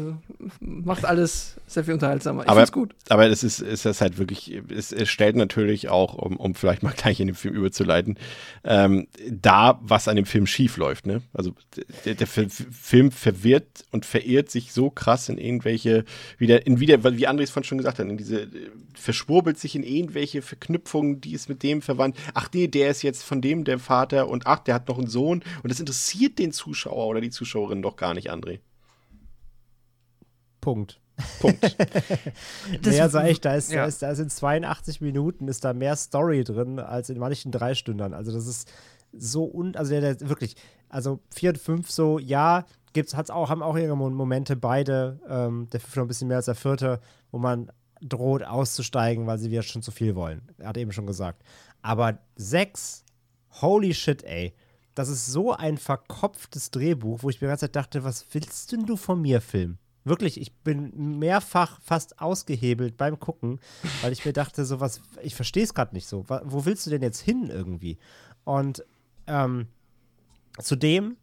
macht 0.60 1.04
alles 1.04 1.56
sehr 1.66 1.84
viel 1.84 1.94
unterhaltsamer. 1.94 2.42
Ich 2.42 2.48
Aber- 2.48 2.60
find's 2.60 2.72
gut. 2.72 2.94
Aber 3.08 3.28
das 3.28 3.42
ist, 3.42 3.60
ist 3.60 3.84
das 3.84 4.00
halt 4.00 4.18
wirklich, 4.18 4.60
es, 4.68 4.92
es 4.92 5.08
stellt 5.08 5.36
natürlich 5.36 5.88
auch, 5.88 6.14
um, 6.14 6.36
um 6.36 6.54
vielleicht 6.54 6.82
mal 6.82 6.92
gleich 6.96 7.18
in 7.20 7.26
den 7.26 7.34
Film 7.36 7.54
überzuleiten, 7.54 8.18
ähm, 8.64 9.08
da, 9.30 9.80
was 9.82 10.06
an 10.08 10.16
dem 10.16 10.26
Film 10.26 10.46
schief 10.46 10.76
läuft. 10.76 11.06
Ne? 11.06 11.22
Also 11.32 11.54
der, 12.04 12.14
der 12.14 12.26
Fi- 12.26 12.48
Film 12.48 13.10
verwirrt 13.10 13.84
und 13.90 14.06
verirrt 14.06 14.50
sich 14.50 14.72
so 14.72 14.90
krass 14.90 15.28
in 15.28 15.38
irgendwelche, 15.38 16.04
wieder, 16.38 16.66
in 16.66 16.78
wieder, 16.80 17.02
wie 17.16 17.26
Andres 17.26 17.50
von 17.50 17.64
schon 17.64 17.78
gesagt 17.78 17.98
hat, 17.98 18.06
in 18.06 18.16
diese, 18.16 18.42
äh, 18.42 18.48
verschwurbelt 18.94 19.58
sich 19.58 19.74
in 19.74 19.82
irgendwelche 19.82 20.42
Verknüpfungen, 20.42 20.91
die 21.20 21.32
ist 21.32 21.48
mit 21.48 21.62
dem 21.62 21.82
verwandt. 21.82 22.16
Ach 22.34 22.48
nee, 22.54 22.68
der 22.68 22.90
ist 22.90 23.02
jetzt 23.02 23.22
von 23.24 23.40
dem 23.40 23.64
der 23.64 23.78
Vater 23.78 24.28
und 24.28 24.46
ach, 24.46 24.60
der 24.60 24.74
hat 24.74 24.88
noch 24.88 24.98
einen 24.98 25.06
Sohn 25.08 25.42
und 25.62 25.70
das 25.70 25.80
interessiert 25.80 26.38
den 26.38 26.52
Zuschauer 26.52 27.06
oder 27.06 27.20
die 27.20 27.30
Zuschauerin 27.30 27.82
doch 27.82 27.96
gar 27.96 28.14
nicht, 28.14 28.30
André. 28.32 28.60
Punkt. 30.60 31.00
Punkt. 31.40 31.60
Das- 32.82 32.94
nee, 32.94 33.00
also 33.00 33.18
echt, 33.18 33.44
da 33.44 33.54
ist, 33.54 33.70
ja. 33.70 33.82
da 33.82 33.86
ist, 33.86 34.02
da 34.02 34.10
ist 34.10 34.18
in 34.18 34.30
82 34.30 35.00
Minuten 35.00 35.48
ist 35.48 35.64
da 35.64 35.72
mehr 35.72 35.96
Story 35.96 36.44
drin 36.44 36.78
als 36.78 37.10
in 37.10 37.18
manchen 37.18 37.52
drei 37.52 37.74
Stündern. 37.74 38.14
Also 38.14 38.32
das 38.32 38.46
ist 38.46 38.70
so 39.12 39.44
un, 39.52 39.76
also 39.76 39.90
der, 39.92 40.14
der 40.14 40.28
wirklich, 40.28 40.56
also 40.88 41.20
4 41.34 41.50
und 41.50 41.58
5 41.58 41.90
so, 41.90 42.18
ja, 42.18 42.64
gibt's, 42.92 43.14
hat's 43.14 43.30
auch, 43.30 43.50
haben 43.50 43.62
auch 43.62 43.76
ihre 43.76 43.96
Mo- 43.96 44.10
Momente, 44.10 44.56
beide, 44.56 45.20
ähm, 45.28 45.68
der 45.72 45.80
fünfte 45.80 45.98
noch 46.00 46.04
ein 46.06 46.08
bisschen 46.08 46.28
mehr 46.28 46.38
als 46.38 46.46
der 46.46 46.54
vierte, 46.54 47.00
wo 47.30 47.38
man 47.38 47.70
droht 48.02 48.42
auszusteigen, 48.42 49.26
weil 49.26 49.38
sie 49.38 49.50
wieder 49.50 49.62
schon 49.62 49.82
zu 49.82 49.90
viel 49.90 50.14
wollen. 50.14 50.42
Er 50.58 50.68
hat 50.68 50.76
eben 50.76 50.92
schon 50.92 51.06
gesagt. 51.06 51.42
Aber 51.80 52.18
6, 52.36 53.04
holy 53.60 53.94
shit, 53.94 54.22
ey. 54.24 54.54
Das 54.94 55.08
ist 55.08 55.26
so 55.26 55.52
ein 55.52 55.78
verkopftes 55.78 56.70
Drehbuch, 56.70 57.22
wo 57.22 57.30
ich 57.30 57.40
mir 57.40 57.46
die 57.46 57.50
ganze 57.50 57.66
Zeit 57.66 57.76
dachte, 57.76 58.04
was 58.04 58.26
willst 58.32 58.72
denn 58.72 58.84
du 58.84 58.96
von 58.96 59.22
mir, 59.22 59.40
Film? 59.40 59.78
Wirklich, 60.04 60.40
ich 60.40 60.52
bin 60.52 61.18
mehrfach 61.18 61.80
fast 61.80 62.20
ausgehebelt 62.20 62.96
beim 62.96 63.20
Gucken, 63.20 63.60
weil 64.02 64.12
ich 64.12 64.24
mir 64.24 64.32
dachte, 64.32 64.64
so 64.64 64.80
was, 64.80 65.00
ich 65.22 65.34
verstehe 65.34 65.62
es 65.62 65.74
gerade 65.74 65.94
nicht 65.94 66.08
so. 66.08 66.24
Wo 66.28 66.64
willst 66.64 66.84
du 66.86 66.90
denn 66.90 67.02
jetzt 67.02 67.20
hin 67.20 67.48
irgendwie? 67.48 67.98
Und 68.44 68.84
ähm, 69.28 69.68
zudem, 70.60 71.16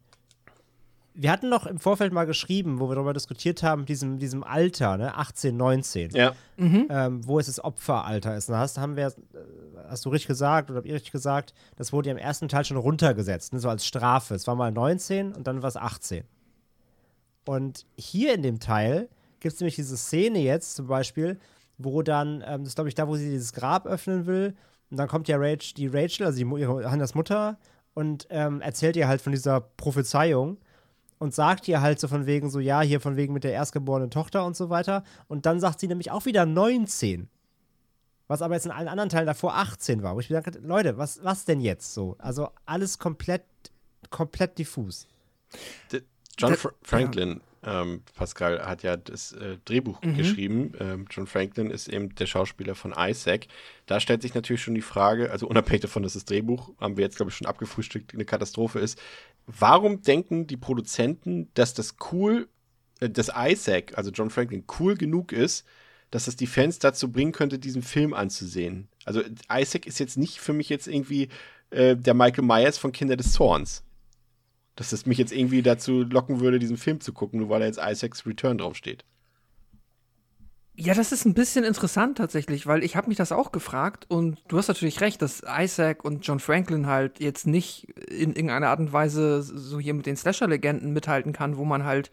wir 1.14 1.30
hatten 1.30 1.48
noch 1.48 1.66
im 1.66 1.78
Vorfeld 1.78 2.12
mal 2.12 2.24
geschrieben, 2.24 2.78
wo 2.78 2.88
wir 2.88 2.94
darüber 2.94 3.12
diskutiert 3.12 3.62
haben, 3.62 3.84
diesem, 3.84 4.18
diesem 4.18 4.44
Alter, 4.44 4.96
ne, 4.96 5.16
18, 5.16 5.56
19 5.56 6.10
ja. 6.10 6.34
ähm, 6.56 7.26
wo 7.26 7.38
es 7.38 7.46
das 7.46 7.62
Opferalter 7.62 8.36
ist. 8.36 8.48
Und 8.48 8.54
da 8.54 8.60
hast, 8.60 8.78
haben 8.78 8.96
wir, 8.96 9.06
äh, 9.06 9.12
hast 9.88 10.04
du 10.04 10.10
richtig 10.10 10.28
gesagt 10.28 10.70
oder 10.70 10.78
habt 10.78 10.86
ihr 10.86 10.94
richtig 10.94 11.12
gesagt, 11.12 11.52
das 11.76 11.92
wurde 11.92 12.08
ja 12.08 12.12
im 12.12 12.18
ersten 12.18 12.48
Teil 12.48 12.64
schon 12.64 12.76
runtergesetzt, 12.76 13.52
ne, 13.52 13.58
so 13.58 13.68
als 13.68 13.84
Strafe. 13.84 14.34
Es 14.34 14.46
war 14.46 14.54
mal 14.54 14.70
19 14.70 15.32
und 15.32 15.46
dann 15.46 15.62
war 15.62 15.68
es 15.68 15.76
18. 15.76 16.24
Und 17.46 17.86
hier 17.96 18.34
in 18.34 18.42
dem 18.42 18.60
Teil 18.60 19.08
gibt 19.40 19.54
es 19.54 19.60
nämlich 19.60 19.74
diese 19.74 19.96
Szene 19.96 20.38
jetzt 20.38 20.76
zum 20.76 20.86
Beispiel, 20.86 21.38
wo 21.76 22.02
dann, 22.02 22.44
ähm, 22.46 22.60
das 22.60 22.68
ist 22.68 22.74
glaube 22.76 22.88
ich 22.88 22.94
da, 22.94 23.08
wo 23.08 23.16
sie 23.16 23.30
dieses 23.30 23.52
Grab 23.52 23.86
öffnen 23.86 24.26
will. 24.26 24.54
Und 24.90 24.96
dann 24.96 25.08
kommt 25.08 25.28
ja 25.28 25.36
Rach, 25.38 25.72
die 25.76 25.86
Rachel, 25.86 26.26
also 26.26 26.38
die, 26.44 26.60
ihre 26.60 26.90
Hannas 26.90 27.14
Mutter, 27.14 27.58
und 27.94 28.26
ähm, 28.30 28.60
erzählt 28.60 28.96
ihr 28.96 29.08
halt 29.08 29.20
von 29.20 29.32
dieser 29.32 29.60
Prophezeiung 29.60 30.58
und 31.20 31.34
sagt 31.34 31.68
ihr 31.68 31.80
halt 31.82 32.00
so 32.00 32.08
von 32.08 32.24
wegen 32.26 32.50
so, 32.50 32.58
ja, 32.58 32.80
hier 32.80 32.98
von 33.00 33.14
wegen 33.16 33.32
mit 33.34 33.44
der 33.44 33.52
erstgeborenen 33.52 34.10
Tochter 34.10 34.44
und 34.44 34.56
so 34.56 34.70
weiter. 34.70 35.04
Und 35.28 35.44
dann 35.46 35.60
sagt 35.60 35.78
sie 35.78 35.86
nämlich 35.86 36.10
auch 36.10 36.24
wieder 36.24 36.46
19. 36.46 37.28
Was 38.26 38.42
aber 38.42 38.54
jetzt 38.54 38.64
in 38.66 38.72
allen 38.72 38.88
anderen 38.88 39.10
Teilen 39.10 39.26
davor 39.26 39.54
18 39.56 40.02
war. 40.02 40.14
Wo 40.16 40.20
ich 40.20 40.30
mir 40.30 40.40
dachte, 40.40 40.58
Leute, 40.60 40.96
was, 40.98 41.22
was 41.22 41.44
denn 41.44 41.60
jetzt 41.60 41.92
so? 41.94 42.16
Also 42.18 42.48
alles 42.64 42.98
komplett, 42.98 43.42
komplett 44.08 44.56
diffus. 44.58 45.06
D- 45.92 46.02
John 46.38 46.54
Fra 46.54 46.70
Franklin, 46.82 47.40
ähm, 47.64 48.02
Pascal, 48.14 48.64
hat 48.64 48.82
ja 48.82 48.96
das 48.96 49.32
äh, 49.32 49.58
Drehbuch 49.66 50.00
Mhm. 50.00 50.14
geschrieben. 50.16 50.72
Ähm, 50.78 51.06
John 51.10 51.26
Franklin 51.26 51.70
ist 51.70 51.88
eben 51.88 52.14
der 52.14 52.24
Schauspieler 52.26 52.74
von 52.74 52.94
Isaac. 52.96 53.46
Da 53.84 54.00
stellt 54.00 54.22
sich 54.22 54.32
natürlich 54.32 54.62
schon 54.62 54.74
die 54.76 54.80
Frage, 54.80 55.30
also 55.30 55.46
unabhängig 55.48 55.82
davon, 55.82 56.02
dass 56.02 56.14
das 56.14 56.24
Drehbuch, 56.24 56.72
haben 56.80 56.96
wir 56.96 57.04
jetzt, 57.04 57.16
glaube 57.16 57.30
ich, 57.30 57.36
schon 57.36 57.46
abgefrühstückt, 57.48 58.14
eine 58.14 58.24
Katastrophe 58.24 58.78
ist. 58.78 58.98
Warum 59.58 60.02
denken 60.02 60.46
die 60.46 60.56
Produzenten, 60.56 61.48
dass 61.54 61.74
das 61.74 61.96
cool, 62.12 62.48
äh, 63.00 63.10
dass 63.10 63.30
Isaac, 63.34 63.96
also 63.96 64.10
John 64.10 64.30
Franklin, 64.30 64.64
cool 64.78 64.96
genug 64.96 65.32
ist, 65.32 65.64
dass 66.10 66.26
es 66.26 66.36
die 66.36 66.46
Fans 66.46 66.78
dazu 66.78 67.10
bringen 67.10 67.32
könnte, 67.32 67.58
diesen 67.58 67.82
Film 67.82 68.14
anzusehen? 68.14 68.88
Also 69.04 69.22
Isaac 69.52 69.86
ist 69.86 69.98
jetzt 69.98 70.18
nicht 70.18 70.40
für 70.40 70.52
mich 70.52 70.68
jetzt 70.68 70.88
irgendwie 70.88 71.28
äh, 71.70 71.96
der 71.96 72.14
Michael 72.14 72.44
Myers 72.44 72.78
von 72.78 72.92
Kinder 72.92 73.16
des 73.16 73.32
Zorns 73.32 73.84
dass 74.80 74.92
es 74.92 75.04
mich 75.04 75.18
jetzt 75.18 75.32
irgendwie 75.32 75.60
dazu 75.60 76.04
locken 76.04 76.40
würde, 76.40 76.58
diesen 76.58 76.78
Film 76.78 77.00
zu 77.00 77.12
gucken, 77.12 77.40
nur 77.40 77.50
weil 77.50 77.60
da 77.60 77.66
jetzt 77.66 77.78
Isaacs 77.78 78.24
Return 78.24 78.56
draufsteht. 78.56 79.04
Ja, 80.76 80.94
das 80.94 81.12
ist 81.12 81.26
ein 81.26 81.34
bisschen 81.34 81.64
interessant 81.64 82.16
tatsächlich, 82.16 82.66
weil 82.66 82.82
ich 82.82 82.96
habe 82.96 83.08
mich 83.08 83.18
das 83.18 83.32
auch 83.32 83.52
gefragt 83.52 84.06
und 84.08 84.38
du 84.48 84.56
hast 84.56 84.68
natürlich 84.68 85.00
recht, 85.02 85.20
dass 85.20 85.42
Isaac 85.46 86.04
und 86.04 86.26
John 86.26 86.40
Franklin 86.40 86.86
halt 86.86 87.20
jetzt 87.20 87.46
nicht 87.46 87.88
in 88.08 88.30
irgendeiner 88.30 88.68
Art 88.68 88.80
und 88.80 88.92
Weise 88.92 89.42
so 89.42 89.78
hier 89.78 89.92
mit 89.92 90.06
den 90.06 90.16
Slasher-Legenden 90.16 90.92
mithalten 90.92 91.34
kann, 91.34 91.58
wo 91.58 91.64
man 91.64 91.84
halt 91.84 92.10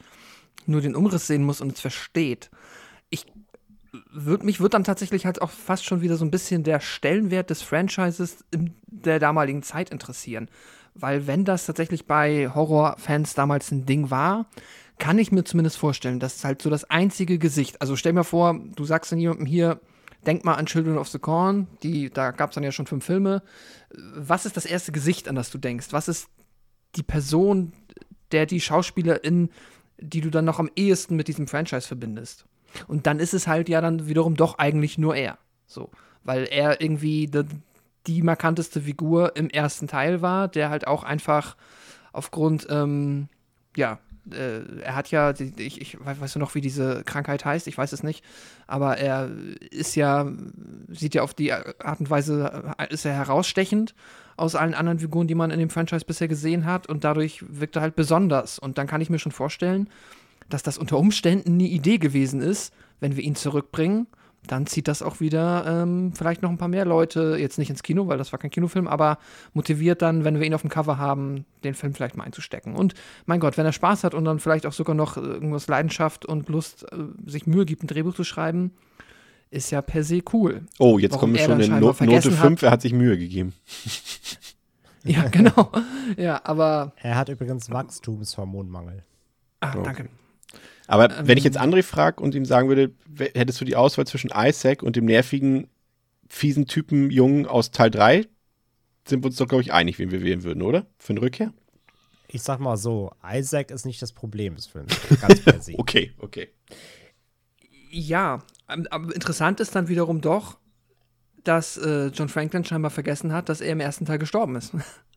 nur 0.66 0.82
den 0.82 0.96
Umriss 0.96 1.28
sehen 1.28 1.46
muss 1.46 1.62
und 1.62 1.74
es 1.74 1.80
versteht. 1.80 2.50
Ich 3.10 3.26
würd, 4.12 4.44
mich 4.44 4.60
würde 4.60 4.72
dann 4.72 4.84
tatsächlich 4.84 5.26
halt 5.26 5.42
auch 5.42 5.52
fast 5.52 5.86
schon 5.86 6.02
wieder 6.02 6.18
so 6.18 6.26
ein 6.26 6.32
bisschen 6.32 6.64
der 6.64 6.82
Stellenwert 6.82 7.50
des 7.50 7.62
Franchises 7.62 8.44
in 8.52 8.74
der 8.88 9.20
damaligen 9.20 9.64
Zeit 9.64 9.92
interessieren. 9.92 10.50
Weil 10.94 11.28
wenn 11.28 11.46
das 11.46 11.68
tatsächlich 11.68 12.06
bei 12.06 12.50
Horrorfans 12.54 13.34
damals 13.34 13.72
ein 13.72 13.86
Ding 13.86 14.10
war, 14.10 14.48
kann 14.98 15.20
ich 15.20 15.32
mir 15.32 15.44
zumindest 15.44 15.78
vorstellen, 15.78 16.20
dass 16.20 16.44
halt 16.44 16.62
so 16.62 16.70
das 16.70 16.86
einzige 16.86 17.38
Gesicht, 17.38 17.82
also 17.82 17.96
stell 17.96 18.14
mir 18.14 18.24
vor, 18.24 18.60
du 18.76 18.86
sagst 18.86 19.12
dann 19.12 19.20
jemandem 19.20 19.46
hier, 19.46 19.80
denk 20.26 20.44
mal 20.44 20.56
an 20.56 20.66
Children 20.66 20.98
of 20.98 21.08
the 21.08 21.20
Corn, 21.20 21.68
die, 21.84 22.10
da 22.10 22.32
gab 22.32 22.50
es 22.50 22.56
dann 22.56 22.64
ja 22.64 22.72
schon 22.72 22.88
fünf 22.88 23.06
Filme. 23.06 23.44
Was 24.16 24.46
ist 24.46 24.58
das 24.58 24.66
erste 24.66 24.92
Gesicht, 24.92 25.28
an 25.28 25.36
das 25.36 25.50
du 25.52 25.58
denkst? 25.58 25.88
Was 25.92 26.08
ist 26.08 26.28
die 26.96 27.04
Person, 27.04 27.74
der 28.32 28.46
die 28.46 28.60
Schauspielerin, 28.60 29.50
die 29.98 30.22
du 30.22 30.30
dann 30.30 30.46
noch 30.46 30.60
am 30.60 30.70
ehesten 30.76 31.16
mit 31.16 31.28
diesem 31.28 31.48
Franchise 31.48 31.88
verbindest? 31.88 32.46
Und 32.88 33.08
dann 33.08 33.20
ist 33.20 33.34
es 33.34 33.48
halt 33.48 33.70
ja 33.70 33.82
dann 33.82 34.08
wiederum 34.08 34.36
doch 34.36 34.58
eigentlich 34.58 34.98
nur 34.98 35.16
er. 35.16 35.38
So. 35.66 35.92
Weil 36.24 36.46
er 36.46 36.82
irgendwie 36.82 37.28
die, 37.28 37.46
die 38.08 38.22
markanteste 38.22 38.82
Figur 38.82 39.36
im 39.36 39.50
ersten 39.50 39.88
Teil 39.88 40.22
war, 40.22 40.48
der 40.48 40.70
halt 40.70 40.88
auch 40.88 41.04
einfach 41.04 41.56
aufgrund, 42.12 42.68
ähm, 42.70 43.30
ja, 43.76 44.00
äh, 44.34 44.82
er 44.82 44.96
hat 44.96 45.12
ja, 45.12 45.34
ich, 45.40 45.82
ich 45.82 45.98
weiß 46.00 46.34
du 46.34 46.40
noch, 46.40 46.56
wie 46.56 46.62
diese 46.62 47.04
Krankheit 47.04 47.46
heißt, 47.46 47.68
ich 47.68 47.78
weiß 47.78 47.94
es 47.94 48.04
nicht, 48.04 48.24
aber 48.66 48.98
er 48.98 49.30
ist 49.72 49.96
ja, 49.96 50.32
sieht 50.90 51.16
ja 51.16 51.24
auf 51.24 51.34
die 51.34 51.52
Art 51.54 52.00
und 52.00 52.10
Weise, 52.10 52.74
äh, 52.78 52.94
ist 52.94 53.06
er 53.06 53.14
herausstechend 53.14 53.94
aus 54.38 54.56
allen 54.56 54.76
anderen 54.76 55.00
Figuren, 55.00 55.28
die 55.28 55.36
man 55.36 55.52
in 55.52 55.60
dem 55.60 55.70
Franchise 55.70 56.06
bisher 56.06 56.28
gesehen 56.28 56.66
hat. 56.66 56.88
Und 56.88 57.04
dadurch 57.04 57.44
wirkt 57.50 57.76
er 57.76 57.82
halt 57.82 57.96
besonders. 57.96 58.60
Und 58.60 58.78
dann 58.78 58.88
kann 58.88 59.02
ich 59.02 59.10
mir 59.10 59.20
schon 59.20 59.32
vorstellen, 59.32 59.90
dass 60.48 60.64
das 60.64 60.78
unter 60.78 60.98
Umständen 60.98 61.54
eine 61.54 61.64
Idee 61.64 61.98
gewesen 61.98 62.42
ist, 62.42 62.74
wenn 63.00 63.16
wir 63.16 63.24
ihn 63.24 63.36
zurückbringen, 63.36 64.08
dann 64.52 64.66
zieht 64.68 64.88
das 64.88 65.02
auch 65.02 65.20
wieder 65.20 65.66
ähm, 65.68 66.12
vielleicht 66.14 66.42
noch 66.42 66.50
ein 66.50 66.58
paar 66.58 66.68
mehr 66.68 66.86
Leute, 66.86 67.38
jetzt 67.40 67.58
nicht 67.58 67.70
ins 67.70 67.84
Kino, 67.84 68.08
weil 68.08 68.18
das 68.18 68.32
war 68.32 68.40
kein 68.40 68.52
Kinofilm, 68.52 68.88
aber 68.88 69.18
motiviert 69.54 70.02
dann, 70.02 70.24
wenn 70.24 70.40
wir 70.40 70.46
ihn 70.46 70.54
auf 70.54 70.62
dem 70.62 70.70
Cover 70.70 70.98
haben, 70.98 71.46
den 71.64 71.74
Film 71.74 71.94
vielleicht 71.94 72.18
mal 72.18 72.24
einzustecken. 72.24 72.76
Und 72.76 72.94
mein 73.26 73.40
Gott, 73.40 73.58
wenn 73.58 73.66
er 73.66 73.74
Spaß 73.74 74.04
hat 74.04 74.14
und 74.14 74.26
dann 74.26 74.40
vielleicht 74.40 74.66
auch 74.66 74.74
sogar 74.74 74.96
noch 74.96 75.18
irgendwas 75.18 75.68
Leidenschaft 75.68 76.26
und 76.26 76.50
Lust, 76.50 76.84
äh, 76.92 76.96
sich 77.30 77.46
Mühe 77.48 77.66
gibt, 77.66 77.84
ein 77.84 77.88
Drehbuch 77.88 78.14
zu 78.16 78.24
schreiben, 78.24 78.72
ist 79.50 79.72
ja 79.72 79.82
per 79.82 80.04
se 80.04 80.22
cool. 80.34 80.64
Oh, 80.80 81.00
jetzt 81.00 81.14
Warum 81.14 81.22
kommen 81.22 81.34
wir 81.36 81.42
schon 81.42 81.60
in 81.60 81.68
scheinbar 81.68 81.80
no 81.80 81.94
vergessen 81.94 82.30
Note 82.32 82.40
hat. 82.42 82.48
5, 82.48 82.62
er 82.64 82.72
hat 82.72 82.82
sich 82.82 82.94
Mühe 82.94 83.18
gegeben. 83.18 83.54
Ja, 85.04 85.24
genau. 85.30 85.72
ja, 86.18 86.42
aber. 86.44 86.92
Er 87.02 87.16
hat 87.16 87.30
übrigens 87.30 87.70
Wachstumshormonmangel. 87.72 89.04
Ah, 89.62 89.74
Oh. 89.78 89.82
danke. 89.84 90.10
Aber 90.88 91.10
wenn 91.28 91.38
ich 91.38 91.44
Ähm. 91.46 91.52
jetzt 91.52 91.60
André 91.62 91.84
frage 91.84 92.24
und 92.24 92.34
ihm 92.34 92.46
sagen 92.46 92.70
würde, 92.70 92.92
hättest 93.36 93.60
du 93.62 93.66
die 93.66 93.76
Auswahl 93.76 94.08
zwischen 94.08 94.32
Isaac 94.34 94.84
und 94.84 94.96
dem 94.96 95.06
nervigen 95.06 95.68
fiesen 96.30 96.66
Typen 96.66 97.12
Jungen 97.12 97.46
aus 97.46 97.72
Teil 97.72 97.92
3 97.92 98.26
sind 99.08 99.24
wir 99.24 99.28
uns 99.28 99.38
doch, 99.38 99.48
glaube 99.48 99.62
ich, 99.62 99.72
einig, 99.72 100.00
wen 100.00 100.12
wir 100.12 100.22
wählen 100.22 100.44
würden, 100.44 100.62
oder? 100.62 100.86
Für 100.98 101.14
eine 101.14 101.22
Rückkehr? 101.22 101.54
Ich 102.28 102.42
sag 102.42 102.60
mal 102.60 102.76
so, 102.76 103.12
Isaac 103.26 103.72
ist 103.72 103.86
nicht 103.86 104.02
das 104.02 104.12
Problem 104.12 104.56
des 104.56 104.66
Films. 104.68 104.94
Ganz 105.22 105.42
per 105.42 105.62
se. 105.62 105.74
Okay, 105.78 106.12
okay. 106.18 106.50
Ja, 107.90 108.44
ähm, 108.70 108.86
aber 108.90 109.16
interessant 109.16 109.62
ist 109.62 109.76
dann 109.76 109.88
wiederum 109.88 110.20
doch, 110.20 110.58
dass 111.46 111.78
äh, 111.78 112.08
John 112.08 112.28
Franklin 112.28 112.66
scheinbar 112.66 112.92
vergessen 112.92 113.32
hat, 113.32 113.48
dass 113.48 113.62
er 113.62 113.72
im 113.72 113.80
ersten 113.80 114.06
Teil 114.06 114.18
gestorben 114.20 114.56
ist. 114.58 114.74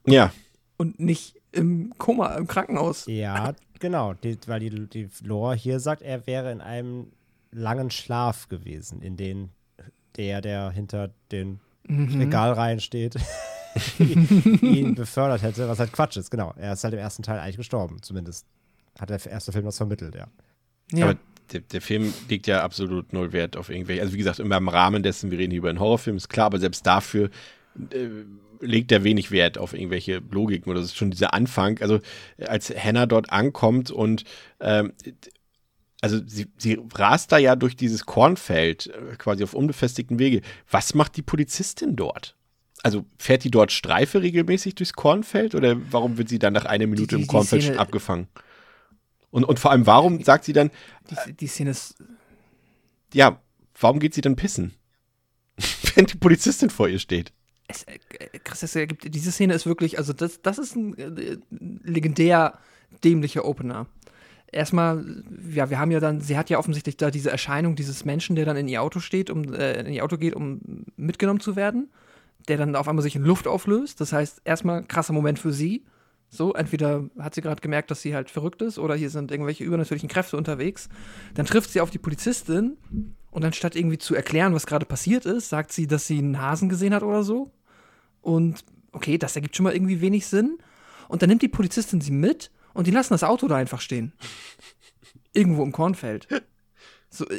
Ja, 0.07 0.33
Und 0.77 1.01
nicht 1.01 1.40
im 1.53 1.93
Koma, 1.99 2.35
im 2.37 2.47
Krankenhaus. 2.47 3.07
Ja, 3.07 3.55
genau. 3.79 4.15
Die, 4.15 4.39
weil 4.47 4.61
die, 4.61 4.87
die 4.89 5.09
Lore 5.23 5.55
hier 5.55 5.81
sagt, 5.81 6.03
er 6.03 6.27
wäre 6.27 6.53
in 6.53 6.61
einem 6.61 7.13
langen 7.51 7.91
Schlaf 7.91 8.49
gewesen, 8.49 9.03
in 9.03 9.17
den 9.17 9.51
der, 10.17 10.41
der 10.41 10.71
hinter 10.71 11.11
den 11.31 11.61
Regalreihen 11.89 12.81
steht, 12.81 13.17
ihn 13.99 14.95
befördert 14.95 15.43
hätte, 15.43 15.69
was 15.69 15.79
halt 15.79 15.93
Quatsch 15.93 16.17
ist. 16.17 16.31
Genau. 16.31 16.55
Er 16.57 16.73
ist 16.73 16.85
halt 16.85 16.95
im 16.95 17.01
ersten 17.01 17.23
Teil 17.23 17.39
eigentlich 17.39 17.57
gestorben. 17.57 18.03
Zumindest 18.03 18.47
hat 18.99 19.11
der 19.11 19.25
erste 19.27 19.53
Film 19.53 19.65
das 19.65 19.77
vermittelt, 19.77 20.15
ja. 20.15 20.27
Ja. 20.93 21.07
aber 21.07 21.19
der, 21.53 21.61
der 21.61 21.81
Film 21.81 22.13
legt 22.29 22.47
ja 22.47 22.63
absolut 22.63 23.13
null 23.13 23.33
Wert 23.33 23.57
auf 23.57 23.71
irgendwelche. 23.71 24.03
Also, 24.03 24.13
wie 24.13 24.19
gesagt, 24.19 24.39
immer 24.39 24.57
im 24.57 24.69
Rahmen 24.69 25.03
dessen, 25.03 25.31
wir 25.31 25.39
reden 25.39 25.53
hier 25.53 25.59
über 25.59 25.71
einen 25.71 25.81
Horrorfilm, 25.81 26.17
ist 26.17 26.29
klar, 26.29 26.47
aber 26.47 26.59
selbst 26.59 26.87
dafür 26.87 27.31
äh, 27.93 28.09
legt 28.61 28.93
er 28.93 29.05
wenig 29.05 29.31
Wert 29.31 29.59
auf 29.59 29.73
irgendwelche 29.73 30.23
Logiken 30.31 30.71
oder 30.71 30.81
das 30.81 30.91
ist 30.91 30.97
schon 30.97 31.11
dieser 31.11 31.33
Anfang. 31.35 31.79
Also, 31.81 32.01
als 32.39 32.71
Hannah 32.71 33.07
dort 33.07 33.31
ankommt 33.33 33.91
und 33.91 34.25
ähm, 34.61 34.93
also 36.03 36.21
sie, 36.27 36.47
sie 36.57 36.79
rast 36.95 37.31
da 37.33 37.39
ja 37.39 37.57
durch 37.57 37.77
dieses 37.77 38.07
Kornfeld, 38.07 38.87
äh, 38.87 39.17
quasi 39.19 39.43
auf 39.45 39.53
unbefestigten 39.55 40.19
Wege. 40.19 40.41
Was 40.71 40.95
macht 40.95 41.17
die 41.17 41.23
Polizistin 41.23 41.95
dort? 41.97 42.37
Also 42.83 43.05
fährt 43.19 43.45
die 43.45 43.51
dort 43.51 43.73
Streife 43.73 44.23
regelmäßig 44.23 44.75
durchs 44.75 44.95
Kornfeld 44.95 45.55
oder 45.55 45.77
warum 45.93 46.17
wird 46.17 46.31
sie 46.31 46.39
dann 46.39 46.55
nach 46.55 46.65
einer 46.65 46.87
Minute 46.87 47.09
die- 47.09 47.15
im 47.17 47.21
die 47.23 47.27
Kornfeld 47.27 47.63
Szene- 47.63 47.75
schon 47.75 47.81
abgefangen? 47.83 48.29
Und, 49.31 49.45
und 49.45 49.59
vor 49.61 49.71
allem, 49.71 49.87
warum 49.87 50.23
sagt 50.25 50.45
sie 50.45 50.53
dann, 50.55 50.71
Die, 51.27 51.33
die 51.35 51.47
Szene 51.47 51.71
ist. 51.71 51.97
ja, 53.13 53.41
warum 53.79 53.99
geht 54.01 54.15
sie 54.15 54.23
dann 54.23 54.37
pissen? 54.37 54.75
Wenn 55.95 56.07
die 56.07 56.17
Polizistin 56.17 56.71
vor 56.71 56.89
ihr 56.89 56.99
steht. 56.99 57.33
Es, 57.71 57.85
äh, 57.85 57.99
Chris, 58.45 58.61
das 58.61 58.77
ergibt, 58.77 59.15
diese 59.15 59.33
Szene 59.33 59.55
ist 59.55 59.67
wirklich, 59.67 59.99
also 59.99 60.13
das, 60.13 60.43
das 60.43 60.59
ist 60.59 60.77
ein 60.77 60.97
äh, 60.99 61.37
legendär 61.51 62.59
dämlicher 63.05 63.45
Opener. 63.45 63.87
Erstmal, 64.53 65.23
ja, 65.49 65.71
wir 65.71 65.79
haben 65.79 65.93
ja 65.93 66.01
dann, 66.01 66.21
sie 66.21 66.37
hat 66.37 66.51
ja 66.51 66.59
offensichtlich 66.59 66.97
da 66.97 67.11
diese 67.11 67.31
Erscheinung 67.31 67.77
dieses 67.77 68.05
Menschen, 68.05 68.35
der 68.35 68.45
dann 68.45 68.57
in 68.57 68.67
ihr 68.67 68.83
Auto 68.83 68.99
steht, 68.99 69.31
um 69.31 69.55
äh, 69.55 69.81
in 69.81 69.93
ihr 69.93 70.05
Auto 70.05 70.17
geht, 70.17 70.35
um 70.35 70.61
mitgenommen 70.97 71.41
zu 71.41 71.55
werden, 71.55 71.89
der 72.49 72.57
dann 72.57 72.75
auf 72.75 72.89
einmal 72.89 73.03
sich 73.03 73.15
in 73.15 73.23
Luft 73.23 73.47
auflöst. 73.47 74.01
Das 74.01 74.13
heißt, 74.13 74.43
erstmal 74.45 74.85
krasser 74.85 75.13
Moment 75.13 75.39
für 75.39 75.53
sie. 75.53 75.85
So, 76.33 76.53
entweder 76.55 77.11
hat 77.19 77.35
sie 77.35 77.43
gerade 77.43 77.61
gemerkt, 77.61 77.91
dass 77.91 78.03
sie 78.03 78.15
halt 78.15 78.31
verrückt 78.31 78.63
ist 78.63 78.79
oder 78.79 78.95
hier 78.95 79.11
sind 79.11 79.33
irgendwelche 79.33 79.65
übernatürlichen 79.65 80.09
Kräfte 80.09 80.37
unterwegs. 80.37 80.89
Dann 81.35 81.47
trifft 81.47 81.71
sie 81.71 81.81
auf 81.81 81.91
die 81.91 81.99
Polizistin 81.99 82.77
und 83.31 83.45
anstatt 83.45 83.75
irgendwie 83.75 83.99
zu 83.99 84.15
erklären, 84.15 84.55
was 84.55 84.67
gerade 84.67 84.87
passiert 84.87 85.27
ist, 85.27 85.49
sagt 85.49 85.73
sie, 85.73 85.89
dass 85.89 86.07
sie 86.07 86.19
einen 86.19 86.41
Hasen 86.41 86.69
gesehen 86.69 86.95
hat 86.95 87.03
oder 87.03 87.25
so. 87.25 87.51
Und 88.21 88.65
okay, 88.93 89.19
das 89.19 89.37
ergibt 89.37 89.57
schon 89.57 89.65
mal 89.65 89.75
irgendwie 89.75 90.01
wenig 90.01 90.27
Sinn. 90.27 90.59
Und 91.09 91.23
dann 91.23 91.29
nimmt 91.29 91.43
die 91.43 91.49
Polizistin 91.49 92.01
sie 92.01 92.13
mit 92.13 92.51
und 92.73 92.87
die 92.87 92.91
lassen 92.91 93.15
das 93.15 93.25
Auto 93.25 93.49
da 93.49 93.57
einfach 93.57 93.81
stehen. 93.81 94.13
Irgendwo 95.33 95.63
im 95.63 95.73
Kornfeld. 95.73 96.29
So, 97.11 97.29
äh, 97.29 97.39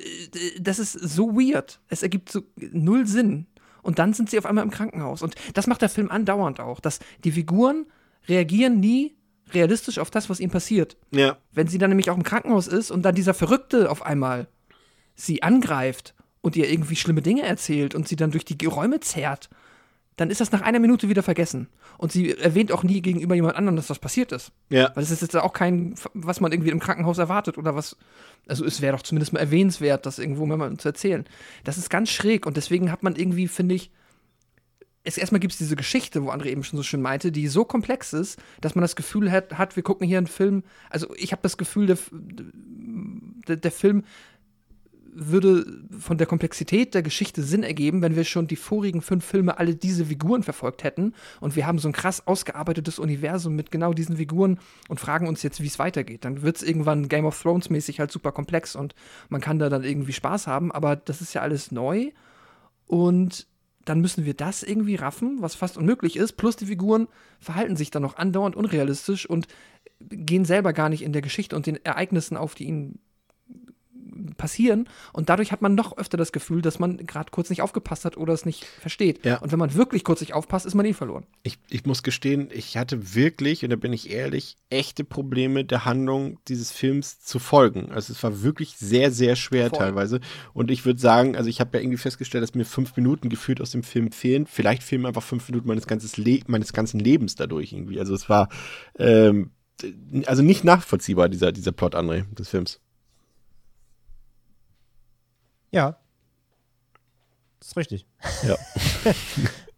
das 0.59 0.79
ist 0.79 0.93
so 0.93 1.35
weird. 1.35 1.79
Es 1.87 2.03
ergibt 2.03 2.29
so 2.29 2.41
null 2.57 3.07
Sinn. 3.07 3.47
Und 3.81 3.99
dann 3.99 4.13
sind 4.13 4.29
sie 4.29 4.37
auf 4.37 4.45
einmal 4.45 4.63
im 4.63 4.71
Krankenhaus. 4.71 5.21
Und 5.21 5.35
das 5.53 5.67
macht 5.67 5.81
der 5.81 5.89
Film 5.89 6.11
andauernd 6.11 6.59
auch, 6.59 6.79
dass 6.79 6.99
die 7.23 7.31
Figuren 7.31 7.85
reagieren 8.27 8.79
nie 8.79 9.15
realistisch 9.53 9.97
auf 9.97 10.11
das, 10.11 10.29
was 10.29 10.39
ihnen 10.39 10.51
passiert. 10.51 10.97
Ja. 11.11 11.37
Wenn 11.51 11.67
sie 11.67 11.77
dann 11.77 11.89
nämlich 11.89 12.09
auch 12.09 12.15
im 12.15 12.23
Krankenhaus 12.23 12.67
ist 12.67 12.91
und 12.91 13.03
dann 13.03 13.15
dieser 13.15 13.33
Verrückte 13.33 13.89
auf 13.89 14.05
einmal 14.05 14.47
sie 15.15 15.43
angreift 15.43 16.13
und 16.41 16.55
ihr 16.55 16.69
irgendwie 16.69 16.95
schlimme 16.95 17.21
Dinge 17.21 17.43
erzählt 17.43 17.95
und 17.95 18.07
sie 18.07 18.15
dann 18.15 18.31
durch 18.31 18.45
die 18.45 18.65
Räume 18.65 18.99
zerrt, 18.99 19.49
dann 20.17 20.29
ist 20.29 20.41
das 20.41 20.51
nach 20.51 20.61
einer 20.61 20.79
Minute 20.79 21.09
wieder 21.09 21.23
vergessen. 21.23 21.67
Und 21.97 22.11
sie 22.11 22.37
erwähnt 22.37 22.71
auch 22.71 22.83
nie 22.83 23.01
gegenüber 23.01 23.35
jemand 23.35 23.55
anderem, 23.55 23.75
dass 23.75 23.87
das 23.87 23.99
passiert 23.99 24.31
ist. 24.31 24.51
Ja. 24.69 24.91
Weil 24.93 25.03
das 25.03 25.11
ist 25.11 25.21
jetzt 25.21 25.35
auch 25.37 25.53
kein, 25.53 25.95
was 26.13 26.41
man 26.41 26.51
irgendwie 26.51 26.71
im 26.71 26.79
Krankenhaus 26.79 27.17
erwartet 27.17 27.57
oder 27.57 27.75
was. 27.75 27.97
Also 28.47 28.65
es 28.65 28.81
wäre 28.81 28.95
doch 28.95 29.03
zumindest 29.03 29.33
mal 29.33 29.39
erwähnenswert, 29.39 30.05
das 30.05 30.19
irgendwo 30.19 30.45
mal 30.45 30.77
zu 30.77 30.89
erzählen. 30.89 31.25
Das 31.63 31.77
ist 31.77 31.89
ganz 31.89 32.09
schräg 32.09 32.45
und 32.45 32.57
deswegen 32.57 32.91
hat 32.91 33.03
man 33.03 33.15
irgendwie, 33.15 33.47
finde 33.47 33.75
ich, 33.75 33.91
es 35.03 35.17
erstmal 35.17 35.39
gibt 35.39 35.53
es 35.53 35.57
diese 35.57 35.75
Geschichte, 35.75 36.23
wo 36.23 36.29
André 36.29 36.47
eben 36.47 36.63
schon 36.63 36.77
so 36.77 36.83
schön 36.83 37.01
meinte, 37.01 37.31
die 37.31 37.47
so 37.47 37.65
komplex 37.65 38.13
ist, 38.13 38.39
dass 38.59 38.75
man 38.75 38.83
das 38.83 38.95
Gefühl 38.95 39.31
hat, 39.31 39.57
hat 39.57 39.75
wir 39.75 39.83
gucken 39.83 40.07
hier 40.07 40.19
einen 40.19 40.27
Film. 40.27 40.63
Also 40.89 41.13
ich 41.15 41.31
habe 41.31 41.41
das 41.41 41.57
Gefühl, 41.57 41.87
der, 41.87 41.97
der, 43.47 43.55
der 43.55 43.71
Film 43.71 44.03
würde 45.13 45.65
von 45.99 46.17
der 46.17 46.27
Komplexität 46.27 46.93
der 46.93 47.03
Geschichte 47.03 47.43
Sinn 47.43 47.63
ergeben, 47.63 48.01
wenn 48.01 48.15
wir 48.15 48.23
schon 48.23 48.47
die 48.47 48.55
vorigen 48.55 49.01
fünf 49.01 49.25
Filme 49.25 49.57
alle 49.57 49.75
diese 49.75 50.05
Figuren 50.05 50.43
verfolgt 50.43 50.83
hätten 50.83 51.13
und 51.39 51.55
wir 51.55 51.67
haben 51.67 51.79
so 51.79 51.89
ein 51.89 51.93
krass 51.93 52.25
ausgearbeitetes 52.25 52.99
Universum 52.99 53.55
mit 53.55 53.71
genau 53.71 53.93
diesen 53.93 54.17
Figuren 54.17 54.59
und 54.87 54.99
fragen 54.99 55.27
uns 55.27 55.43
jetzt, 55.43 55.61
wie 55.61 55.67
es 55.67 55.79
weitergeht. 55.79 56.25
Dann 56.25 56.41
wird 56.41 56.57
es 56.57 56.63
irgendwann 56.63 57.09
Game 57.09 57.25
of 57.25 57.41
Thrones 57.41 57.69
mäßig 57.69 57.99
halt 57.99 58.11
super 58.11 58.31
komplex 58.31 58.75
und 58.75 58.95
man 59.29 59.41
kann 59.41 59.59
da 59.59 59.69
dann 59.69 59.83
irgendwie 59.83 60.13
Spaß 60.13 60.47
haben, 60.47 60.71
aber 60.71 60.95
das 60.95 61.21
ist 61.21 61.33
ja 61.33 61.41
alles 61.41 61.71
neu 61.71 62.11
und 62.87 63.47
dann 63.85 63.99
müssen 63.99 64.25
wir 64.25 64.33
das 64.33 64.63
irgendwie 64.63 64.95
raffen, 64.95 65.37
was 65.41 65.55
fast 65.55 65.77
unmöglich 65.77 66.15
ist. 66.15 66.33
Plus 66.33 66.55
die 66.55 66.67
Figuren 66.67 67.07
verhalten 67.39 67.75
sich 67.75 67.89
dann 67.89 68.03
noch 68.03 68.15
andauernd 68.15 68.55
unrealistisch 68.55 69.25
und 69.25 69.47
gehen 69.99 70.45
selber 70.45 70.73
gar 70.73 70.89
nicht 70.89 71.01
in 71.01 71.13
der 71.13 71.21
Geschichte 71.21 71.55
und 71.55 71.65
den 71.65 71.83
Ereignissen 71.83 72.37
auf, 72.37 72.55
die 72.55 72.65
ihnen 72.65 72.99
passieren. 74.37 74.87
Und 75.13 75.29
dadurch 75.29 75.51
hat 75.51 75.61
man 75.61 75.75
noch 75.75 75.97
öfter 75.97 76.17
das 76.17 76.31
Gefühl, 76.31 76.61
dass 76.61 76.79
man 76.79 76.97
gerade 77.05 77.31
kurz 77.31 77.49
nicht 77.49 77.61
aufgepasst 77.61 78.05
hat 78.05 78.17
oder 78.17 78.33
es 78.33 78.45
nicht 78.45 78.65
versteht. 78.65 79.25
Ja. 79.25 79.37
Und 79.39 79.51
wenn 79.51 79.59
man 79.59 79.75
wirklich 79.75 80.03
kurz 80.03 80.21
nicht 80.21 80.33
aufpasst, 80.33 80.65
ist 80.65 80.75
man 80.75 80.85
eh 80.85 80.93
verloren. 80.93 81.25
Ich, 81.43 81.57
ich 81.69 81.85
muss 81.85 82.03
gestehen, 82.03 82.49
ich 82.51 82.77
hatte 82.77 83.15
wirklich, 83.15 83.63
und 83.63 83.69
da 83.69 83.75
bin 83.75 83.93
ich 83.93 84.11
ehrlich, 84.11 84.57
echte 84.69 85.03
Probleme 85.03 85.65
der 85.65 85.85
Handlung 85.85 86.39
dieses 86.47 86.71
Films 86.71 87.21
zu 87.21 87.39
folgen. 87.39 87.91
Also 87.91 88.13
es 88.13 88.23
war 88.23 88.43
wirklich 88.43 88.75
sehr, 88.77 89.11
sehr 89.11 89.35
schwer 89.35 89.69
Voll. 89.69 89.79
teilweise. 89.79 90.19
Und 90.53 90.71
ich 90.71 90.85
würde 90.85 90.99
sagen, 90.99 91.35
also 91.35 91.49
ich 91.49 91.59
habe 91.59 91.77
ja 91.77 91.83
irgendwie 91.83 91.97
festgestellt, 91.97 92.43
dass 92.43 92.55
mir 92.55 92.65
fünf 92.65 92.95
Minuten 92.95 93.29
gefühlt 93.29 93.61
aus 93.61 93.71
dem 93.71 93.83
Film 93.83 94.11
fehlen. 94.11 94.45
Vielleicht 94.45 94.83
fehlen 94.83 95.01
mir 95.01 95.09
einfach 95.09 95.23
fünf 95.23 95.47
Minuten 95.49 95.67
meines, 95.67 95.87
ganzes 95.87 96.17
Le 96.17 96.39
meines 96.47 96.73
ganzen 96.73 96.99
Lebens 96.99 97.35
dadurch 97.35 97.73
irgendwie. 97.73 97.99
Also 97.99 98.15
es 98.15 98.29
war 98.29 98.49
ähm, 98.97 99.51
also 100.25 100.41
nicht 100.41 100.63
nachvollziehbar, 100.63 101.29
dieser, 101.29 101.51
dieser 101.51 101.71
Plot, 101.71 101.95
André, 101.95 102.23
des 102.35 102.49
Films. 102.49 102.79
Ja. 105.71 105.97
Das 107.59 107.69
ist 107.69 107.77
richtig. 107.77 108.05
Ja. 108.43 108.55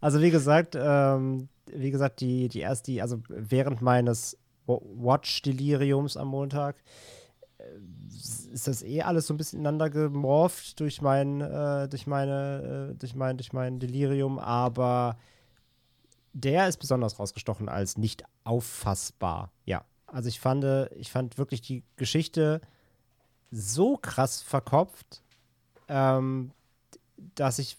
Also 0.01 0.19
wie 0.21 0.31
gesagt, 0.31 0.75
ähm, 0.77 1.47
wie 1.67 1.89
gesagt, 1.89 2.19
die, 2.19 2.49
die 2.49 2.59
erst 2.59 2.87
die, 2.87 3.01
also 3.01 3.21
während 3.29 3.81
meines 3.81 4.37
Wa- 4.65 4.81
Watch-Deliriums 4.83 6.17
am 6.17 6.27
Montag 6.27 6.75
äh, 7.57 7.63
ist 8.51 8.67
das 8.67 8.83
eh 8.83 9.01
alles 9.01 9.27
so 9.27 9.33
ein 9.33 9.37
bisschen 9.37 9.59
ineinander 9.59 9.89
gemorpht 9.89 10.77
durch 10.81 11.01
mein, 11.01 11.39
äh, 11.39 11.87
durch 11.87 12.05
meine, 12.05 12.89
äh, 12.91 12.95
durch 12.95 13.15
mein, 13.15 13.37
durch 13.37 13.53
mein 13.53 13.79
Delirium, 13.79 14.39
aber 14.39 15.17
der 16.33 16.67
ist 16.67 16.79
besonders 16.79 17.17
rausgestochen 17.17 17.69
als 17.69 17.97
nicht 17.97 18.25
auffassbar. 18.43 19.53
Ja. 19.63 19.85
Also 20.05 20.27
ich 20.27 20.41
fand, 20.41 20.65
ich 20.97 21.11
fand 21.11 21.37
wirklich 21.37 21.61
die 21.61 21.85
Geschichte 21.95 22.59
so 23.51 23.95
krass 23.95 24.41
verkopft, 24.41 25.22
ähm, 25.87 26.51
dass 27.35 27.59
ich 27.59 27.77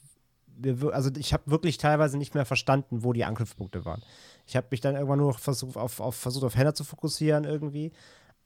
also 0.92 1.10
ich 1.18 1.32
habe 1.32 1.50
wirklich 1.50 1.78
teilweise 1.78 2.16
nicht 2.16 2.34
mehr 2.34 2.44
verstanden, 2.44 3.02
wo 3.02 3.12
die 3.12 3.24
Anknüpfpunkte 3.24 3.84
waren. 3.84 4.02
Ich 4.46 4.54
habe 4.54 4.68
mich 4.70 4.80
dann 4.80 4.94
irgendwann 4.94 5.18
nur 5.18 5.32
noch 5.32 5.40
versucht, 5.40 5.76
auf, 5.76 5.98
auf, 5.98 6.14
versucht, 6.14 6.44
auf 6.44 6.54
Hannah 6.54 6.74
zu 6.74 6.84
fokussieren 6.84 7.42
irgendwie. 7.42 7.90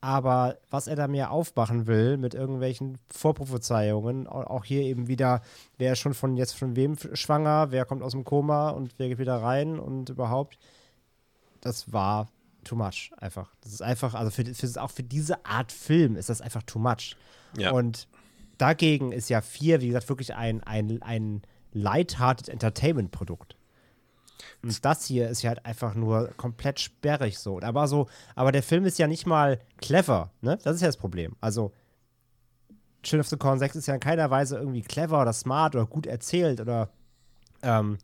Aber 0.01 0.57
was 0.71 0.87
er 0.87 0.97
da 0.97 1.07
mir 1.07 1.31
aufmachen 1.31 1.87
will 1.87 2.17
mit 2.17 2.33
irgendwelchen 2.33 2.99
Vorprophezeiungen, 3.11 4.27
au- 4.27 4.45
auch 4.45 4.65
hier 4.65 4.83
eben 4.83 5.07
wieder, 5.09 5.43
wer 5.77 5.93
ist 5.93 5.99
schon 5.99 6.15
von 6.15 6.37
jetzt 6.37 6.57
von 6.57 6.77
wem 6.77 6.97
schwanger, 7.13 7.73
wer 7.73 7.85
kommt 7.85 8.03
aus 8.03 8.13
dem 8.13 8.25
Koma 8.25 8.71
und 8.71 8.95
wer 8.97 9.09
geht 9.09 9.19
wieder 9.19 9.43
rein 9.43 9.79
und 9.79 10.09
überhaupt, 10.09 10.59
das 11.61 11.93
war 11.93 12.29
too 12.65 12.77
much 12.77 13.11
einfach. 13.19 13.51
Das 13.61 13.73
ist 13.73 13.83
einfach, 13.83 14.15
also 14.15 14.31
für, 14.31 14.47
für, 14.47 14.83
auch 14.83 14.91
für 14.91 15.03
diese 15.03 15.45
Art 15.45 15.73
Film 15.73 16.17
ist 16.17 16.29
das 16.31 16.41
einfach 16.41 16.63
too 16.63 16.79
much. 16.79 17.17
Ja. 17.57 17.73
Und 17.73 18.07
dagegen 18.59 19.13
ist 19.13 19.31
ja 19.31 19.41
4, 19.41 19.81
wie 19.81 19.89
gesagt, 19.89 20.09
wirklich 20.09 20.35
ein, 20.35 20.63
ein, 20.65 21.01
ein 21.03 21.43
lighthearted 21.73 22.49
Entertainment-Produkt. 22.49 23.57
Und 24.63 24.85
das 24.85 25.05
hier 25.07 25.29
ist 25.29 25.43
ja 25.43 25.51
halt 25.51 25.65
einfach 25.65 25.95
nur 25.95 26.29
komplett 26.37 26.81
sperrig 26.81 27.39
so. 27.39 27.61
Aber 27.61 27.89
so, 27.89 28.09
aber 28.35 28.53
der 28.53 28.63
Film 28.63 28.85
ist 28.85 28.99
ja 28.99 29.07
nicht 29.07 29.27
mal 29.27 29.61
clever, 29.81 30.31
ne? 30.41 30.59
Das 30.63 30.77
ist 30.77 30.83
ja 30.83 30.89
das 30.89 30.97
Problem. 30.97 31.37
Also, 31.41 31.73
Children 33.03 33.21
of 33.21 33.29
the 33.29 33.37
Corn 33.37 33.59
6 33.59 33.77
ist 33.77 33.87
ja 33.87 33.95
in 33.95 34.01
keiner 34.01 34.31
Weise 34.31 34.59
irgendwie 34.59 34.83
clever 34.83 35.23
oder 35.23 35.33
smart 35.33 35.75
oder 35.77 35.87
gut 35.87 36.07
erzählt 36.07 36.61
oder 36.61 36.91
Ähm, 37.63 37.99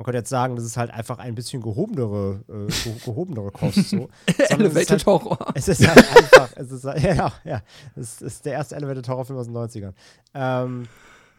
man 0.00 0.04
könnte 0.06 0.16
jetzt 0.16 0.30
sagen, 0.30 0.56
das 0.56 0.64
ist 0.64 0.78
halt 0.78 0.90
einfach 0.90 1.18
ein 1.18 1.34
bisschen 1.34 1.60
gehobenere, 1.60 2.42
äh, 2.48 2.72
ge 2.72 2.94
gehobenere 3.04 3.50
Kost. 3.50 3.76
So. 3.90 4.08
Elevated 4.48 4.88
halt, 4.90 5.04
Horror. 5.06 5.38
Es 5.54 5.68
ist 5.68 5.86
halt 5.86 5.98
einfach, 6.16 6.50
es 6.56 6.70
ist, 6.70 6.84
halt- 6.84 7.02
ja, 7.02 7.30
ja, 7.44 7.60
es 7.96 8.22
ist 8.22 8.46
der 8.46 8.54
erste 8.54 8.76
Elevated 8.76 9.06
Horrorfilm 9.06 9.38
aus 9.38 9.44
den 9.46 9.54
90ern. 9.54 9.92
Ähm, 10.32 10.88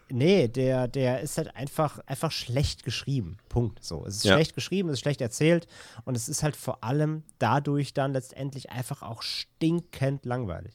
nee, 0.10 0.48
der, 0.48 0.88
der 0.88 1.22
ist 1.22 1.40
halt 1.40 1.56
einfach, 1.56 1.98
einfach 2.06 2.32
schlecht 2.32 2.84
geschrieben. 2.84 3.38
Punkt. 3.50 3.84
So. 3.84 4.06
Es 4.06 4.18
ist 4.18 4.26
Ja. 4.26 4.36
schlecht 4.36 4.54
geschrieben, 4.54 4.90
es 4.90 4.94
ist 4.94 5.00
schlecht 5.00 5.22
erzählt 5.22 5.66
und 6.06 6.16
es 6.16 6.30
ist 6.30 6.44
halt 6.44 6.56
vor 6.56 6.84
allem 6.84 7.24
dadurch 7.40 7.96
dann 7.96 8.14
letztendlich 8.14 8.70
einfach 8.70 9.02
auch 9.02 9.24
stinkend 9.24 10.24
langweilig. 10.28 10.74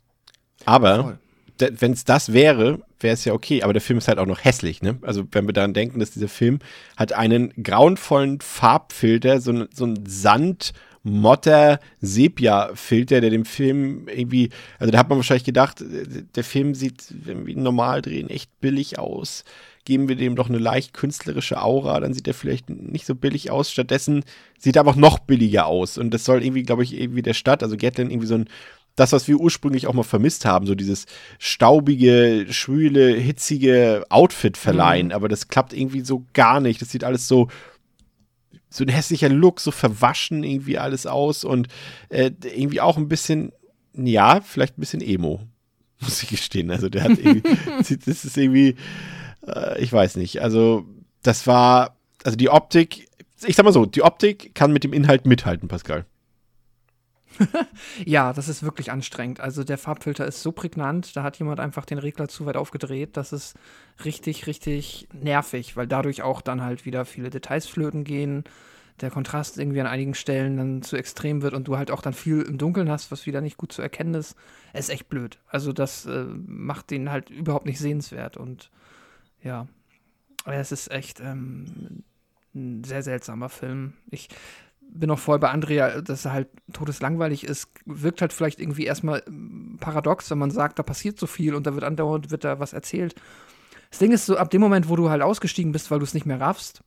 Aber 0.64 1.02
Voll. 1.04 1.18
Wenn 1.58 1.92
es 1.92 2.04
das 2.04 2.32
wäre, 2.32 2.80
wäre 3.00 3.14
es 3.14 3.24
ja 3.24 3.32
okay. 3.32 3.62
Aber 3.62 3.72
der 3.72 3.82
Film 3.82 3.98
ist 3.98 4.08
halt 4.08 4.18
auch 4.18 4.26
noch 4.26 4.44
hässlich, 4.44 4.82
ne? 4.82 4.98
Also 5.02 5.24
wenn 5.32 5.46
wir 5.46 5.52
daran 5.52 5.74
denken, 5.74 6.00
dass 6.00 6.10
dieser 6.10 6.28
Film 6.28 6.58
hat 6.96 7.12
einen 7.12 7.52
grauenvollen 7.62 8.40
Farbfilter, 8.40 9.40
so, 9.40 9.66
so 9.72 9.86
ein 9.86 10.04
Sand. 10.06 10.72
Motter 11.08 11.78
Sepia-Filter, 12.00 13.20
der 13.20 13.30
dem 13.30 13.44
Film 13.44 14.08
irgendwie, 14.08 14.50
also 14.80 14.90
da 14.90 14.98
hat 14.98 15.08
man 15.08 15.18
wahrscheinlich 15.18 15.44
gedacht, 15.44 15.80
äh, 15.80 16.24
der 16.34 16.42
Film 16.42 16.74
sieht, 16.74 17.04
wenn 17.10 17.46
wir 17.46 17.54
ihn 17.54 17.62
normal 17.62 18.02
drehen, 18.02 18.28
echt 18.28 18.50
billig 18.60 18.98
aus. 18.98 19.44
Geben 19.84 20.08
wir 20.08 20.16
dem 20.16 20.34
doch 20.34 20.48
eine 20.48 20.58
leicht 20.58 20.94
künstlerische 20.94 21.62
Aura, 21.62 22.00
dann 22.00 22.12
sieht 22.12 22.26
er 22.26 22.34
vielleicht 22.34 22.70
nicht 22.70 23.06
so 23.06 23.14
billig 23.14 23.52
aus. 23.52 23.70
Stattdessen 23.70 24.24
sieht 24.58 24.74
er 24.74 24.82
einfach 24.82 24.96
noch 24.96 25.20
billiger 25.20 25.66
aus. 25.66 25.96
Und 25.96 26.10
das 26.10 26.24
soll 26.24 26.42
irgendwie, 26.42 26.64
glaube 26.64 26.82
ich, 26.82 26.98
irgendwie 27.00 27.22
der 27.22 27.34
Stadt, 27.34 27.62
also 27.62 27.76
Gatlin 27.76 28.10
irgendwie 28.10 28.26
so 28.26 28.34
ein 28.34 28.48
das, 28.97 29.12
was 29.12 29.28
wir 29.28 29.39
ursprünglich 29.39 29.86
auch 29.86 29.94
mal 29.94 30.02
vermisst 30.02 30.44
haben, 30.44 30.66
so 30.66 30.74
dieses 30.74 31.06
staubige, 31.39 32.47
schwüle, 32.51 33.14
hitzige 33.14 34.05
Outfit 34.09 34.56
verleihen, 34.56 35.12
aber 35.12 35.28
das 35.28 35.48
klappt 35.48 35.74
irgendwie 35.74 36.01
so 36.01 36.24
gar 36.32 36.60
nicht. 36.60 36.81
Das 36.81 36.90
sieht 36.90 37.05
alles 37.05 37.28
so 37.28 37.48
so 38.68 38.85
ein 38.85 38.89
hässlicher 38.89 39.28
Look, 39.28 39.60
so 39.60 39.70
verwaschen 39.70 40.43
irgendwie 40.43 40.78
alles 40.78 41.06
aus 41.06 41.44
und 41.44 41.68
äh, 42.09 42.31
irgendwie 42.43 42.81
auch 42.81 42.97
ein 42.97 43.09
bisschen, 43.09 43.52
ja, 43.94 44.40
vielleicht 44.40 44.77
ein 44.77 44.81
bisschen 44.81 45.01
Emo, 45.01 45.40
muss 46.01 46.23
ich 46.23 46.28
gestehen. 46.28 46.70
Also 46.70 46.89
der 46.89 47.05
hat 47.05 47.18
irgendwie, 47.18 47.43
das 48.05 48.24
ist 48.24 48.36
irgendwie, 48.36 48.77
äh, 49.47 49.81
ich 49.81 49.93
weiß 49.93 50.16
nicht. 50.16 50.43
Also 50.43 50.85
das 51.23 51.47
war, 51.47 51.97
also 52.24 52.36
die 52.36 52.51
Optik, 52.51 53.09
ich 53.44 53.56
sag 53.56 53.64
mal 53.64 53.73
so, 53.73 53.86
die 53.86 54.02
Optik 54.02 54.55
kann 54.55 54.73
mit 54.73 54.85
dem 54.85 54.93
Inhalt 54.93 55.27
mithalten, 55.27 55.68
Pascal. 55.68 56.05
Ja, 58.04 58.32
das 58.32 58.48
ist 58.48 58.62
wirklich 58.62 58.90
anstrengend. 58.90 59.40
Also 59.40 59.64
der 59.64 59.78
Farbfilter 59.78 60.26
ist 60.26 60.42
so 60.42 60.52
prägnant, 60.52 61.16
da 61.16 61.22
hat 61.22 61.38
jemand 61.38 61.60
einfach 61.60 61.84
den 61.84 61.98
Regler 61.98 62.28
zu 62.28 62.46
weit 62.46 62.56
aufgedreht. 62.56 63.16
Das 63.16 63.32
ist 63.32 63.54
richtig, 64.04 64.46
richtig 64.46 65.08
nervig, 65.12 65.76
weil 65.76 65.86
dadurch 65.86 66.22
auch 66.22 66.40
dann 66.40 66.62
halt 66.62 66.84
wieder 66.84 67.04
viele 67.04 67.30
Details 67.30 67.66
flöten 67.66 68.04
gehen. 68.04 68.44
Der 69.00 69.10
Kontrast 69.10 69.58
irgendwie 69.58 69.80
an 69.80 69.86
einigen 69.86 70.14
Stellen 70.14 70.56
dann 70.56 70.82
zu 70.82 70.96
extrem 70.96 71.42
wird 71.42 71.52
und 71.52 71.68
du 71.68 71.76
halt 71.76 71.90
auch 71.90 72.00
dann 72.00 72.14
viel 72.14 72.42
im 72.42 72.56
Dunkeln 72.56 72.90
hast, 72.90 73.10
was 73.10 73.26
wieder 73.26 73.42
nicht 73.42 73.58
gut 73.58 73.72
zu 73.72 73.82
erkennen 73.82 74.14
ist. 74.14 74.36
Es 74.72 74.88
ist 74.88 74.94
echt 74.94 75.08
blöd. 75.08 75.38
Also 75.48 75.72
das 75.72 76.06
äh, 76.06 76.24
macht 76.46 76.90
den 76.90 77.10
halt 77.10 77.28
überhaupt 77.28 77.66
nicht 77.66 77.78
sehenswert 77.78 78.38
und 78.38 78.70
ja, 79.42 79.68
es 80.46 80.72
ist 80.72 80.90
echt 80.90 81.20
ähm, 81.20 82.04
ein 82.54 82.84
sehr 82.84 83.02
seltsamer 83.02 83.48
Film. 83.48 83.92
Ich 84.10 84.28
bin 84.88 85.10
auch 85.10 85.18
voll 85.18 85.38
bei 85.38 85.50
Andrea, 85.50 86.00
dass 86.00 86.24
er 86.24 86.32
halt 86.32 86.48
todeslangweilig 86.72 87.44
ist. 87.44 87.68
Wirkt 87.84 88.20
halt 88.20 88.32
vielleicht 88.32 88.60
irgendwie 88.60 88.84
erstmal 88.84 89.22
ähm, 89.26 89.76
paradox, 89.80 90.30
wenn 90.30 90.38
man 90.38 90.50
sagt, 90.50 90.78
da 90.78 90.82
passiert 90.82 91.18
so 91.18 91.26
viel 91.26 91.54
und 91.54 91.66
da 91.66 91.74
wird 91.74 91.84
andauernd 91.84 92.30
wird 92.30 92.44
da 92.44 92.58
was 92.58 92.72
erzählt. 92.72 93.14
Das 93.90 93.98
Ding 93.98 94.12
ist 94.12 94.26
so, 94.26 94.36
ab 94.36 94.50
dem 94.50 94.60
Moment, 94.60 94.88
wo 94.88 94.96
du 94.96 95.10
halt 95.10 95.22
ausgestiegen 95.22 95.72
bist, 95.72 95.90
weil 95.90 95.98
du 95.98 96.04
es 96.04 96.14
nicht 96.14 96.26
mehr 96.26 96.40
raffst, 96.40 96.82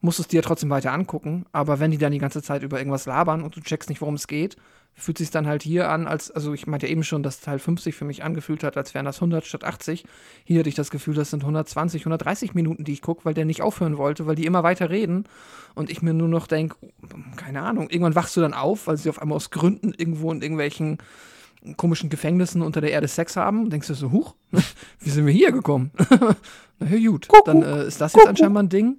musst 0.00 0.18
du 0.18 0.22
es 0.22 0.28
dir 0.28 0.42
trotzdem 0.42 0.70
weiter 0.70 0.92
angucken. 0.92 1.46
Aber 1.52 1.80
wenn 1.80 1.90
die 1.90 1.98
dann 1.98 2.12
die 2.12 2.18
ganze 2.18 2.42
Zeit 2.42 2.62
über 2.62 2.78
irgendwas 2.78 3.06
labern 3.06 3.42
und 3.42 3.56
du 3.56 3.60
checkst 3.60 3.88
nicht, 3.88 4.00
worum 4.00 4.14
es 4.14 4.26
geht, 4.26 4.56
fühlt 4.94 5.18
sich 5.18 5.30
dann 5.30 5.46
halt 5.46 5.62
hier 5.62 5.88
an, 5.90 6.06
als, 6.06 6.30
also 6.30 6.52
ich 6.52 6.66
meinte 6.66 6.86
ja 6.86 6.92
eben 6.92 7.04
schon, 7.04 7.22
dass 7.22 7.40
Teil 7.40 7.58
50 7.58 7.94
für 7.94 8.04
mich 8.04 8.22
angefühlt 8.22 8.62
hat, 8.62 8.76
als 8.76 8.92
wären 8.92 9.06
das 9.06 9.16
100 9.16 9.46
statt 9.46 9.64
80. 9.64 10.04
Hier 10.44 10.58
hatte 10.58 10.68
ich 10.68 10.74
das 10.74 10.90
Gefühl, 10.90 11.14
das 11.14 11.30
sind 11.30 11.42
120, 11.42 12.02
130 12.02 12.54
Minuten, 12.54 12.84
die 12.84 12.92
ich 12.92 13.02
gucke, 13.02 13.24
weil 13.24 13.34
der 13.34 13.46
nicht 13.46 13.62
aufhören 13.62 13.96
wollte, 13.96 14.26
weil 14.26 14.34
die 14.34 14.46
immer 14.46 14.62
weiter 14.62 14.90
reden 14.90 15.24
und 15.74 15.90
ich 15.90 16.02
mir 16.02 16.12
nur 16.12 16.28
noch 16.28 16.46
denke, 16.46 16.76
keine 17.36 17.62
Ahnung, 17.62 17.88
irgendwann 17.88 18.14
wachst 18.14 18.36
du 18.36 18.40
dann 18.40 18.54
auf, 18.54 18.86
weil 18.86 18.96
sie 18.98 19.08
auf 19.08 19.20
einmal 19.20 19.36
aus 19.36 19.50
Gründen 19.50 19.94
irgendwo 19.96 20.30
in 20.32 20.42
irgendwelchen 20.42 20.98
komischen 21.76 22.10
Gefängnissen 22.10 22.62
unter 22.62 22.80
der 22.80 22.92
Erde 22.92 23.08
Sex 23.08 23.36
haben 23.36 23.64
und 23.64 23.72
denkst 23.72 23.88
du 23.88 23.94
so, 23.94 24.10
huch, 24.12 24.34
wie 25.00 25.10
sind 25.10 25.26
wir 25.26 25.32
hier 25.32 25.52
gekommen? 25.52 25.92
Na 26.78 26.88
ja, 26.88 27.10
gut, 27.10 27.28
dann 27.44 27.62
äh, 27.62 27.86
ist 27.86 28.00
das 28.00 28.14
jetzt 28.14 28.26
anscheinend 28.26 28.54
mal 28.54 28.62
ein 28.62 28.68
Ding. 28.68 28.98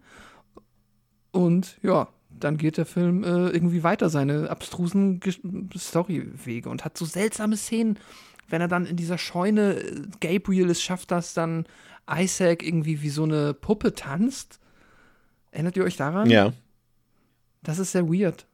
Und 1.31 1.77
ja, 1.81 2.07
dann 2.43 2.57
geht 2.57 2.77
der 2.77 2.85
Film 2.85 3.23
äh, 3.23 3.49
irgendwie 3.49 3.83
weiter 3.83 4.09
seine 4.09 4.49
abstrusen 4.49 5.19
Storywege 5.77 6.69
und 6.69 6.85
hat 6.85 6.97
so 6.97 7.05
seltsame 7.05 7.57
Szenen, 7.57 7.97
wenn 8.49 8.61
er 8.61 8.67
dann 8.67 8.85
in 8.85 8.95
dieser 8.95 9.17
Scheune, 9.17 9.75
äh, 9.75 10.01
Gabriel 10.19 10.69
es 10.69 10.81
schafft 10.81 11.11
das 11.11 11.33
dann, 11.33 11.65
Isaac 12.09 12.63
irgendwie 12.63 13.01
wie 13.01 13.09
so 13.09 13.23
eine 13.23 13.53
Puppe 13.53 13.93
tanzt. 13.93 14.59
Erinnert 15.51 15.77
ihr 15.77 15.83
euch 15.83 15.97
daran? 15.97 16.29
Ja, 16.29 16.53
Das 17.63 17.79
ist 17.79 17.91
sehr 17.91 18.07
weird. 18.07 18.45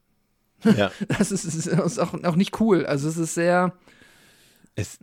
ja. 0.63 0.91
Das 1.07 1.31
ist, 1.31 1.45
ist, 1.45 1.67
ist 1.67 1.99
auch, 1.99 2.13
auch 2.23 2.35
nicht 2.35 2.59
cool. 2.59 2.85
Also 2.85 3.07
es 3.07 3.17
ist 3.17 3.33
sehr 3.35 3.73
Es, 4.79 4.99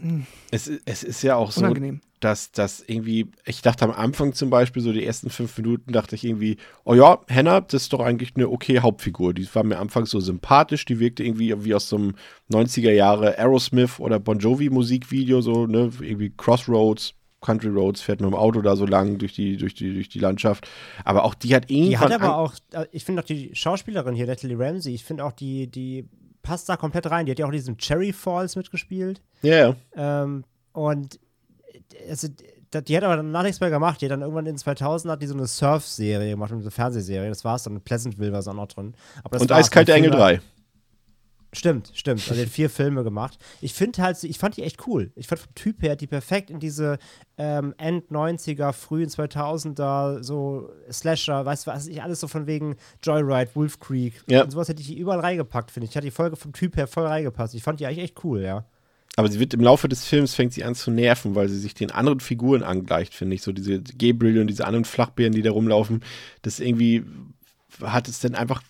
es, 0.53 0.71
es 0.85 1.03
ist 1.03 1.23
ja 1.23 1.35
auch 1.35 1.51
so, 1.51 1.63
unangenehm. 1.63 2.01
dass 2.21 2.53
das 2.53 2.85
irgendwie, 2.87 3.33
ich 3.45 3.61
dachte 3.61 3.85
am 3.85 3.91
Anfang 3.91 4.33
zum 4.33 4.49
Beispiel, 4.49 4.81
so 4.81 4.93
die 4.93 5.05
ersten 5.05 5.31
fünf 5.31 5.59
Minuten, 5.59 5.93
dachte 5.93 6.15
ich 6.15 6.23
irgendwie, 6.23 6.59
oh 6.85 6.95
ja, 6.95 7.19
Hannah, 7.29 7.61
das 7.61 7.83
ist 7.83 7.93
doch 7.93 7.99
eigentlich 7.99 8.37
eine 8.37 8.49
okay 8.49 8.79
Hauptfigur. 8.79 9.35
Die 9.35 9.53
war 9.53 9.65
mir 9.65 9.81
anfangs 9.81 10.11
so 10.11 10.21
sympathisch, 10.21 10.85
die 10.85 11.01
wirkte 11.01 11.25
irgendwie 11.25 11.53
wie 11.65 11.75
aus 11.75 11.89
so 11.89 11.97
einem 11.97 12.15
90er 12.53 12.93
Jahre 12.93 13.37
Aerosmith 13.37 13.99
oder 13.99 14.21
Bon 14.21 14.39
Jovi 14.39 14.71
Musikvideo, 14.71 15.41
so, 15.41 15.67
ne, 15.67 15.91
irgendwie 16.01 16.33
Crossroads. 16.37 17.15
Country 17.41 17.69
Roads 17.69 18.01
fährt 18.01 18.23
mit 18.23 18.31
dem 18.31 18.35
Auto 18.35 18.63
da 18.63 18.75
so 18.75 18.87
lang 18.87 19.19
durch 19.19 19.35
die, 19.35 19.59
durch 19.59 19.75
die, 19.75 19.93
durch 19.93 20.09
die 20.09 20.19
Landschaft. 20.19 20.67
Aber 21.05 21.25
auch 21.25 21.35
die 21.35 21.55
hat 21.55 21.71
irgendwann. 21.71 21.91
Die 21.91 21.99
hat 21.99 22.13
aber 22.13 22.39
auch, 22.39 22.55
äh, 22.73 22.87
ich 22.91 23.05
finde 23.05 23.21
auch 23.21 23.27
die 23.27 23.51
Schauspielerin 23.55 24.15
hier, 24.15 24.27
Natalie 24.27 24.59
Ramsey, 24.59 24.95
ich 24.95 25.05
finde 25.05 25.27
auch 25.27 25.33
die, 25.33 25.67
die 25.67 26.09
passt 26.45 26.69
da 26.69 26.77
komplett 26.77 27.11
rein. 27.11 27.27
Die 27.27 27.33
hat 27.33 27.41
ja 27.41 27.47
auch 27.47 27.51
in 27.51 27.57
diesem 27.57 27.77
Cherry 27.77 28.12
Falls 28.12 28.55
mitgespielt. 28.55 29.21
Ja, 29.43 29.57
ja. 29.57 30.23
Ähm, 30.23 30.45
und 30.73 31.19
äh, 31.73 32.11
also, 32.11 32.29
die 32.73 32.97
hat 32.97 33.03
aber 33.05 33.16
danach 33.16 33.43
nichts 33.43 33.61
mehr 33.61 33.71
gemacht. 33.71 34.01
Die 34.01 34.07
hat 34.07 34.12
dann 34.12 34.21
irgendwann 34.23 34.47
in 34.47 34.55
den 34.55 34.59
2000 34.59 35.11
hat 35.12 35.23
die 35.23 35.27
so 35.27 35.35
eine 35.35 35.47
Surf-Serie 35.47 36.31
gemacht, 36.31 36.53
eine 36.53 36.71
Fernsehserie. 36.71 37.29
Das 37.29 37.45
war's 37.45 37.65
dann. 37.65 37.81
Pleasantville 37.81 38.33
war 38.33 38.41
es 38.41 38.49
auch 38.49 38.55
noch 38.55 38.69
drin. 38.69 38.95
Und. 39.29 39.51
Eiskalte 39.53 39.93
Engel 39.93 40.11
Filme- 40.11 40.39
3. 40.39 40.41
Stimmt, 41.55 41.93
stimmt. 41.95 42.29
Also 42.29 42.41
hat 42.41 42.49
vier 42.51 42.69
Filme 42.69 43.05
gemacht. 43.05 43.39
Ich 43.61 43.73
finde 43.75 44.03
halt, 44.03 44.23
ich 44.23 44.39
fand 44.39 44.57
die 44.57 44.63
echt 44.63 44.87
cool. 44.87 45.13
Ich 45.15 45.29
fand 45.29 45.41
vom 45.41 45.55
Typ 45.55 45.83
her 45.83 45.97
die 45.97 46.07
perfekt 46.07 46.51
in 46.51 46.59
diese 46.59 46.99
ähm, 47.39 47.75
End-90er, 47.79 48.73
frühen 48.73 49.09
2000er, 49.09 50.23
so 50.23 50.71
Slasher, 50.91 51.45
weißt 51.45 51.67
du 51.67 51.71
was, 51.71 51.87
ich 51.87 52.03
alles 52.03 52.21
so 52.21 52.29
von 52.29 52.47
wegen 52.47 52.77
Joyride, 53.03 53.51
Wolf 53.55 53.79
Creek. 53.79 54.23
Ja. 54.27 54.43
Und 54.43 54.51
sowas 54.51 54.69
hätte 54.69 54.83
ich 54.83 54.97
überall 54.97 55.21
reingepackt, 55.21 55.71
finde 55.71 55.85
ich. 55.85 55.93
Ich 55.93 55.97
hatte 55.97 56.07
die 56.07 56.11
Folge 56.11 56.37
vom 56.37 56.53
Typ 56.53 56.77
her 56.77 56.87
voll 56.87 57.07
reingepasst. 57.07 57.55
Ich 57.55 57.63
fand 57.63 57.81
die 57.81 57.87
eigentlich 57.87 58.05
echt 58.05 58.25
cool, 58.25 58.43
ja. 58.43 58.67
Aber 59.17 59.31
sie 59.31 59.39
wird 59.39 59.55
im 59.55 59.61
Laufe 59.61 59.89
des 59.89 60.05
Films 60.05 60.35
fängt 60.35 60.53
sie 60.53 60.65
an 60.65 60.75
zu 60.75 60.91
nerven, 60.91 61.37
weil 61.37 61.49
sie 61.49 61.59
sich 61.59 61.75
den 61.75 61.93
anderen 61.93 62.19
Figuren 62.19 62.65
angleicht, 62.65 63.15
finde 63.15 63.37
ich. 63.37 63.43
So 63.43 63.53
diese 63.53 63.81
Gabriel 63.81 64.41
und 64.41 64.49
diese 64.49 64.67
anderen 64.67 64.85
Flachbären, 64.85 65.33
die 65.33 65.43
da 65.43 65.53
rumlaufen. 65.53 66.03
Das 66.43 66.59
irgendwie 66.59 67.05
hat 67.81 68.09
es 68.09 68.21
dann 68.21 68.35
einfach. 68.35 68.63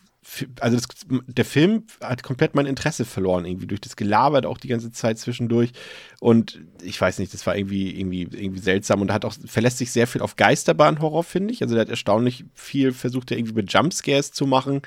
Also 0.61 0.77
das, 0.77 0.89
der 1.27 1.45
Film 1.45 1.85
hat 2.01 2.23
komplett 2.23 2.55
mein 2.55 2.67
Interesse 2.67 3.05
verloren, 3.05 3.45
irgendwie 3.45 3.67
durch 3.67 3.81
das 3.81 3.97
Gelabert 3.97 4.47
auch 4.47 4.59
die 4.59 4.69
ganze 4.69 4.91
Zeit 4.91 5.19
zwischendurch. 5.19 5.73
Und 6.21 6.61
ich 6.83 7.01
weiß 7.01 7.19
nicht, 7.19 7.35
das 7.35 7.47
war 7.47 7.57
irgendwie, 7.57 7.99
irgendwie, 7.99 8.23
irgendwie 8.23 8.61
seltsam 8.61 9.03
und 9.03 9.13
hat 9.13 9.25
auch, 9.25 9.35
verlässt 9.47 9.79
sich 9.79 9.93
sehr 9.93 10.07
viel 10.07 10.23
auf 10.23 10.37
Geisterbahn-Horror, 10.37 11.25
finde 11.25 11.53
ich. 11.53 11.63
Also 11.63 11.75
der 11.75 11.83
hat 11.83 11.91
erstaunlich 11.91 12.45
viel 12.55 12.93
versucht, 12.93 13.31
er 13.31 13.39
irgendwie 13.39 13.55
mit 13.55 13.73
Jumpscares 13.73 14.33
zu 14.33 14.47
machen, 14.47 14.83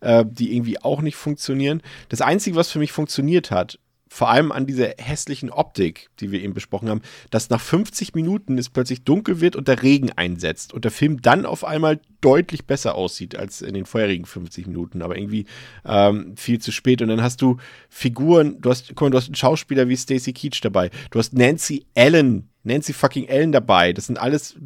äh, 0.00 0.24
die 0.28 0.54
irgendwie 0.54 0.80
auch 0.82 1.00
nicht 1.00 1.16
funktionieren. 1.16 1.82
Das 2.08 2.20
Einzige, 2.20 2.56
was 2.56 2.70
für 2.70 2.78
mich 2.78 2.92
funktioniert 2.92 3.50
hat, 3.50 3.78
vor 4.12 4.28
allem 4.28 4.52
an 4.52 4.66
dieser 4.66 4.90
hässlichen 4.98 5.48
Optik, 5.48 6.10
die 6.20 6.30
wir 6.30 6.42
eben 6.42 6.52
besprochen 6.52 6.90
haben, 6.90 7.00
dass 7.30 7.48
nach 7.48 7.62
50 7.62 8.14
Minuten 8.14 8.58
es 8.58 8.68
plötzlich 8.68 9.04
dunkel 9.04 9.40
wird 9.40 9.56
und 9.56 9.68
der 9.68 9.82
Regen 9.82 10.10
einsetzt 10.14 10.74
und 10.74 10.84
der 10.84 10.90
Film 10.90 11.22
dann 11.22 11.46
auf 11.46 11.64
einmal 11.64 11.98
deutlich 12.20 12.66
besser 12.66 12.94
aussieht 12.94 13.34
als 13.36 13.62
in 13.62 13.72
den 13.72 13.86
vorherigen 13.86 14.26
50 14.26 14.66
Minuten, 14.66 15.00
aber 15.00 15.16
irgendwie 15.16 15.46
ähm, 15.86 16.36
viel 16.36 16.60
zu 16.60 16.72
spät. 16.72 17.00
Und 17.00 17.08
dann 17.08 17.22
hast 17.22 17.40
du 17.40 17.56
Figuren, 17.88 18.60
du 18.60 18.68
hast, 18.68 18.88
guck 18.88 19.00
mal, 19.00 19.10
du 19.10 19.16
hast 19.16 19.28
einen 19.28 19.34
Schauspieler 19.34 19.88
wie 19.88 19.96
Stacey 19.96 20.34
Keach 20.34 20.60
dabei, 20.60 20.90
du 21.10 21.18
hast 21.18 21.32
Nancy 21.32 21.86
Allen, 21.96 22.50
Nancy 22.64 22.92
fucking 22.92 23.30
Allen 23.30 23.50
dabei. 23.50 23.94
Das 23.94 24.08
sind 24.08 24.18
alles 24.18 24.56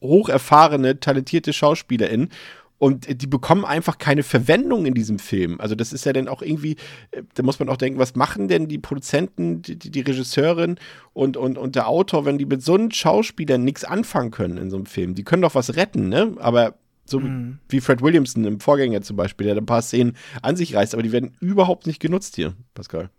hocherfahrene, 0.00 1.00
talentierte 1.00 1.52
SchauspielerInnen. 1.52 2.30
Und 2.78 3.22
die 3.22 3.26
bekommen 3.26 3.64
einfach 3.64 3.96
keine 3.96 4.22
Verwendung 4.22 4.84
in 4.84 4.92
diesem 4.92 5.18
Film. 5.18 5.60
Also 5.60 5.74
das 5.74 5.94
ist 5.94 6.04
ja 6.04 6.12
dann 6.12 6.28
auch 6.28 6.42
irgendwie, 6.42 6.76
äh, 7.10 7.22
da 7.34 7.42
muss 7.42 7.58
man 7.58 7.68
auch 7.70 7.78
denken, 7.78 7.98
was 7.98 8.14
machen 8.16 8.48
denn 8.48 8.68
die 8.68 8.78
Produzenten, 8.78 9.62
die, 9.62 9.76
die, 9.76 9.90
die 9.90 10.00
Regisseurin 10.02 10.76
und, 11.14 11.36
und, 11.38 11.56
und 11.56 11.74
der 11.74 11.88
Autor, 11.88 12.26
wenn 12.26 12.36
die 12.36 12.44
mit 12.44 12.62
so 12.62 12.74
einem 12.74 12.90
Schauspieler 12.90 13.56
nichts 13.56 13.84
anfangen 13.84 14.30
können 14.30 14.58
in 14.58 14.68
so 14.70 14.76
einem 14.76 14.86
Film? 14.86 15.14
Die 15.14 15.24
können 15.24 15.42
doch 15.42 15.54
was 15.54 15.76
retten, 15.76 16.08
ne? 16.10 16.34
Aber 16.38 16.74
So 17.08 17.20
Mhm. 17.20 17.60
wie 17.68 17.80
Fred 17.80 18.02
Williamson 18.02 18.44
im 18.44 18.58
Vorgänger 18.60 19.00
zum 19.00 19.16
Beispiel, 19.16 19.46
der 19.46 19.56
ein 19.56 19.64
paar 19.64 19.80
Szenen 19.80 20.16
an 20.42 20.56
sich 20.56 20.74
reißt, 20.74 20.92
aber 20.92 21.02
die 21.04 21.12
werden 21.12 21.36
überhaupt 21.40 21.86
nicht 21.86 22.00
genutzt 22.00 22.34
hier, 22.36 22.54
Pascal. 22.74 23.10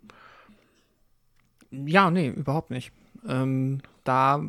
Ja, 1.70 2.10
nee, 2.10 2.28
überhaupt 2.28 2.70
nicht. 2.70 2.92
Ähm, 3.28 3.80
da 4.08 4.42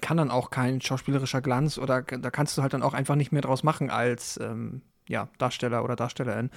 kann 0.00 0.18
dann 0.18 0.30
auch 0.30 0.50
kein 0.50 0.80
schauspielerischer 0.80 1.40
Glanz 1.40 1.78
oder 1.78 2.02
da 2.02 2.30
kannst 2.30 2.56
du 2.56 2.62
halt 2.62 2.74
dann 2.74 2.82
auch 2.82 2.92
einfach 2.92 3.14
nicht 3.14 3.32
mehr 3.32 3.42
draus 3.42 3.62
machen 3.62 3.90
als 3.90 4.38
ähm, 4.42 4.82
ja, 5.08 5.28
Darsteller 5.38 5.82
oder 5.82 5.96
Darstellerin. 5.96 6.50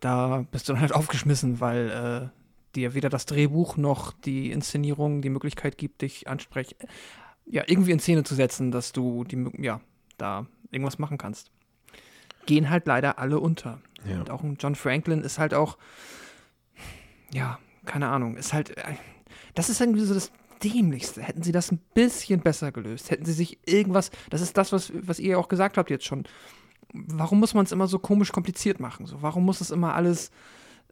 Da 0.00 0.44
bist 0.50 0.68
du 0.68 0.74
dann 0.74 0.82
halt 0.82 0.92
aufgeschmissen, 0.94 1.60
weil 1.60 2.30
äh, 2.30 2.76
dir 2.76 2.94
weder 2.94 3.08
das 3.08 3.26
Drehbuch 3.26 3.76
noch 3.78 4.12
die 4.12 4.50
Inszenierung 4.50 5.22
die 5.22 5.30
Möglichkeit 5.30 5.78
gibt, 5.78 6.02
dich 6.02 6.28
ansprech 6.28 6.76
ja, 7.46 7.64
irgendwie 7.66 7.90
in 7.90 8.00
Szene 8.00 8.22
zu 8.22 8.34
setzen, 8.34 8.70
dass 8.70 8.92
du 8.92 9.24
die, 9.24 9.50
ja, 9.58 9.80
da 10.18 10.46
irgendwas 10.70 10.98
machen 10.98 11.18
kannst. 11.18 11.50
Gehen 12.46 12.70
halt 12.70 12.86
leider 12.86 13.18
alle 13.18 13.40
unter. 13.40 13.80
Ja. 14.08 14.20
Und 14.20 14.30
auch 14.30 14.42
ein 14.42 14.56
John 14.60 14.74
Franklin 14.74 15.22
ist 15.22 15.38
halt 15.38 15.54
auch, 15.54 15.78
ja, 17.32 17.58
keine 17.84 18.08
Ahnung, 18.08 18.36
ist 18.36 18.52
halt, 18.52 18.76
äh, 18.76 18.94
das 19.54 19.68
ist 19.68 19.80
irgendwie 19.80 20.00
so 20.00 20.14
das 20.14 20.32
Dämlichste. 20.62 21.22
Hätten 21.22 21.42
sie 21.42 21.52
das 21.52 21.72
ein 21.72 21.80
bisschen 21.94 22.40
besser 22.40 22.72
gelöst, 22.72 23.10
hätten 23.10 23.24
sie 23.24 23.32
sich 23.32 23.58
irgendwas, 23.66 24.10
das 24.30 24.40
ist 24.40 24.56
das, 24.56 24.72
was, 24.72 24.92
was 24.94 25.18
ihr 25.18 25.38
auch 25.38 25.48
gesagt 25.48 25.76
habt 25.76 25.90
jetzt 25.90 26.04
schon. 26.04 26.24
Warum 26.92 27.40
muss 27.40 27.54
man 27.54 27.64
es 27.64 27.72
immer 27.72 27.88
so 27.88 27.98
komisch 27.98 28.32
kompliziert 28.32 28.80
machen? 28.80 29.06
So, 29.06 29.22
warum 29.22 29.44
muss 29.44 29.60
es 29.60 29.70
immer 29.70 29.94
alles 29.94 30.30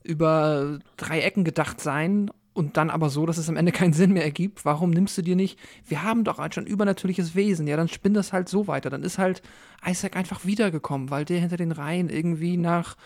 über 0.03 0.79
drei 0.97 1.21
Ecken 1.21 1.45
gedacht 1.45 1.81
sein 1.81 2.31
und 2.55 2.77
dann 2.77 2.91
aber 2.91 3.11
so, 3.11 3.27
dass 3.27 3.39
es 3.39 3.49
am 3.49 3.57
Ende 3.57 3.73
keinen 3.73 3.93
Sinn 3.93 4.13
mehr 4.13 4.25
ergibt? 4.25 4.65
Warum 4.65 4.91
nimmst 4.91 5.17
du 5.19 5.23
dir 5.23 5.37
nicht, 5.37 5.59
wir 5.87 6.03
haben 6.03 6.25
doch 6.25 6.41
schon 6.53 6.67
übernatürliches 6.67 7.35
Wesen, 7.35 7.67
ja, 7.67 7.77
dann 7.77 7.89
spinn 7.89 8.15
das 8.15 8.33
halt 8.33 8.49
so 8.49 8.67
weiter. 8.67 8.91
Dann 8.91 9.03
ist 9.03 9.19
halt 9.19 9.43
Isaac 9.87 10.17
einfach 10.17 10.45
wiedergekommen, 10.45 11.11
weil 11.11 11.25
der 11.25 11.41
hinter 11.41 11.59
den 11.59 11.73
Reihen 11.73 12.09
irgendwie 12.09 12.57
nach 12.57 12.97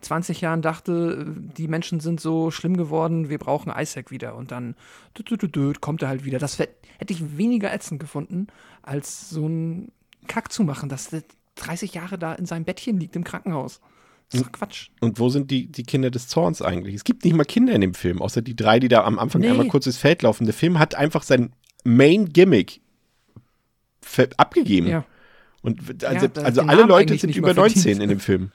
20 0.00 0.40
Jahren 0.40 0.62
dachte, 0.62 1.26
die 1.56 1.68
Menschen 1.68 2.00
sind 2.00 2.20
so 2.20 2.50
schlimm 2.50 2.76
geworden, 2.76 3.28
wir 3.28 3.38
brauchen 3.38 3.72
Isaac 3.76 4.10
wieder. 4.10 4.34
Und 4.34 4.50
dann 4.50 4.74
dü- 5.16 5.22
dü- 5.26 5.50
dü- 5.50 5.78
kommt 5.80 6.02
er 6.02 6.08
halt 6.08 6.24
wieder. 6.24 6.38
Das 6.38 6.58
hätte 6.58 6.72
ich 7.12 7.36
weniger 7.36 7.72
ätzend 7.72 8.00
gefunden, 8.00 8.46
als 8.82 9.30
so 9.30 9.44
einen 9.44 9.92
Kack 10.26 10.52
zu 10.52 10.64
machen, 10.64 10.88
dass 10.88 11.08
der 11.10 11.22
30 11.56 11.94
Jahre 11.94 12.18
da 12.18 12.32
in 12.34 12.46
seinem 12.46 12.64
Bettchen 12.64 12.98
liegt 12.98 13.16
im 13.16 13.24
Krankenhaus. 13.24 13.80
Das 14.30 14.40
ist 14.40 14.46
doch 14.46 14.52
Quatsch. 14.52 14.90
Und 15.00 15.18
wo 15.18 15.28
sind 15.28 15.50
die, 15.50 15.66
die 15.66 15.82
Kinder 15.82 16.10
des 16.10 16.28
Zorns 16.28 16.62
eigentlich? 16.62 16.94
Es 16.94 17.04
gibt 17.04 17.24
nicht 17.24 17.34
mal 17.34 17.44
Kinder 17.44 17.72
in 17.74 17.80
dem 17.80 17.94
Film, 17.94 18.22
außer 18.22 18.42
die 18.42 18.54
drei, 18.54 18.78
die 18.78 18.88
da 18.88 19.04
am 19.04 19.18
Anfang 19.18 19.40
Nee. 19.40 19.50
einmal 19.50 19.66
kurz 19.66 19.84
durchs 19.84 19.98
Feld 19.98 20.22
laufen. 20.22 20.44
Der 20.44 20.54
Film 20.54 20.78
hat 20.78 20.94
einfach 20.94 21.24
sein 21.24 21.52
Main-Gimmick 21.84 22.80
abgegeben. 24.36 24.86
Ja. 24.88 25.04
Und 25.62 26.04
also, 26.04 26.26
da- 26.28 26.42
also 26.42 26.60
den 26.62 26.70
alle 26.70 26.82
Leute 26.84 27.16
sind 27.18 27.36
über 27.36 27.48
mal 27.48 27.54
verdient. 27.54 27.84
19 27.86 28.00
in 28.00 28.08
dem 28.08 28.20
Film. 28.20 28.50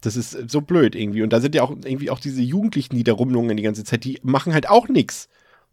Das 0.00 0.16
ist 0.16 0.34
äh, 0.34 0.44
so 0.48 0.60
blöd 0.60 0.94
irgendwie. 0.94 1.22
Und 1.22 1.32
da 1.32 1.40
sind 1.40 1.54
ja 1.54 1.62
auch 1.62 1.70
irgendwie 1.70 2.10
auch 2.10 2.20
diese 2.20 2.42
Jugendlichen, 2.42 2.96
die 2.96 3.04
da 3.04 3.12
rumlungern 3.12 3.56
die 3.56 3.62
ganze 3.62 3.84
Zeit, 3.84 4.04
die 4.04 4.18
machen 4.22 4.52
halt 4.52 4.68
auch 4.68 4.88
nichts. 4.88 5.28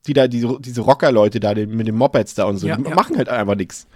Die 0.07 0.13
da, 0.13 0.27
diese, 0.27 0.57
diese 0.59 0.81
Rocker-Leute 0.81 1.39
da, 1.39 1.53
die, 1.53 1.65
mit 1.65 1.87
den 1.87 1.95
Mopeds 1.95 2.35
da 2.35 2.45
und 2.45 2.57
so, 2.57 2.67
Ja, 2.67 2.75
die 2.75 2.83
ja. 2.83 2.95
machen 2.95 3.17
halt 3.17 3.29
einfach 3.29 3.55
nichts. 3.55 3.87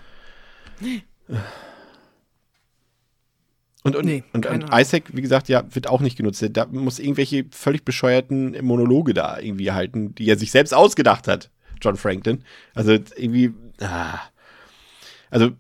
Und, 3.84 3.96
und, 3.96 4.06
Nee, 4.06 4.24
und, 4.34 4.46
und. 4.46 4.66
Isaac, 4.74 5.04
wie 5.14 5.22
gesagt, 5.22 5.48
ja, 5.48 5.64
wird 5.74 5.88
auch 5.88 6.02
nicht 6.02 6.18
genutzt. 6.18 6.46
Da 6.52 6.66
muss 6.66 7.00
irgendwelche 7.00 7.46
völlig 7.52 7.86
bescheuerten 7.86 8.58
Monologe 8.66 9.14
da 9.14 9.40
irgendwie 9.40 9.72
halten, 9.72 10.14
die 10.16 10.30
er 10.30 10.38
sich 10.38 10.52
selbst 10.52 10.74
ausgedacht 10.74 11.28
hat, 11.28 11.52
John 11.82 11.96
Franklin. 11.96 12.44
Also 12.74 12.92
irgendwie, 12.92 13.54
ah. 13.80 14.20
also 15.30 15.52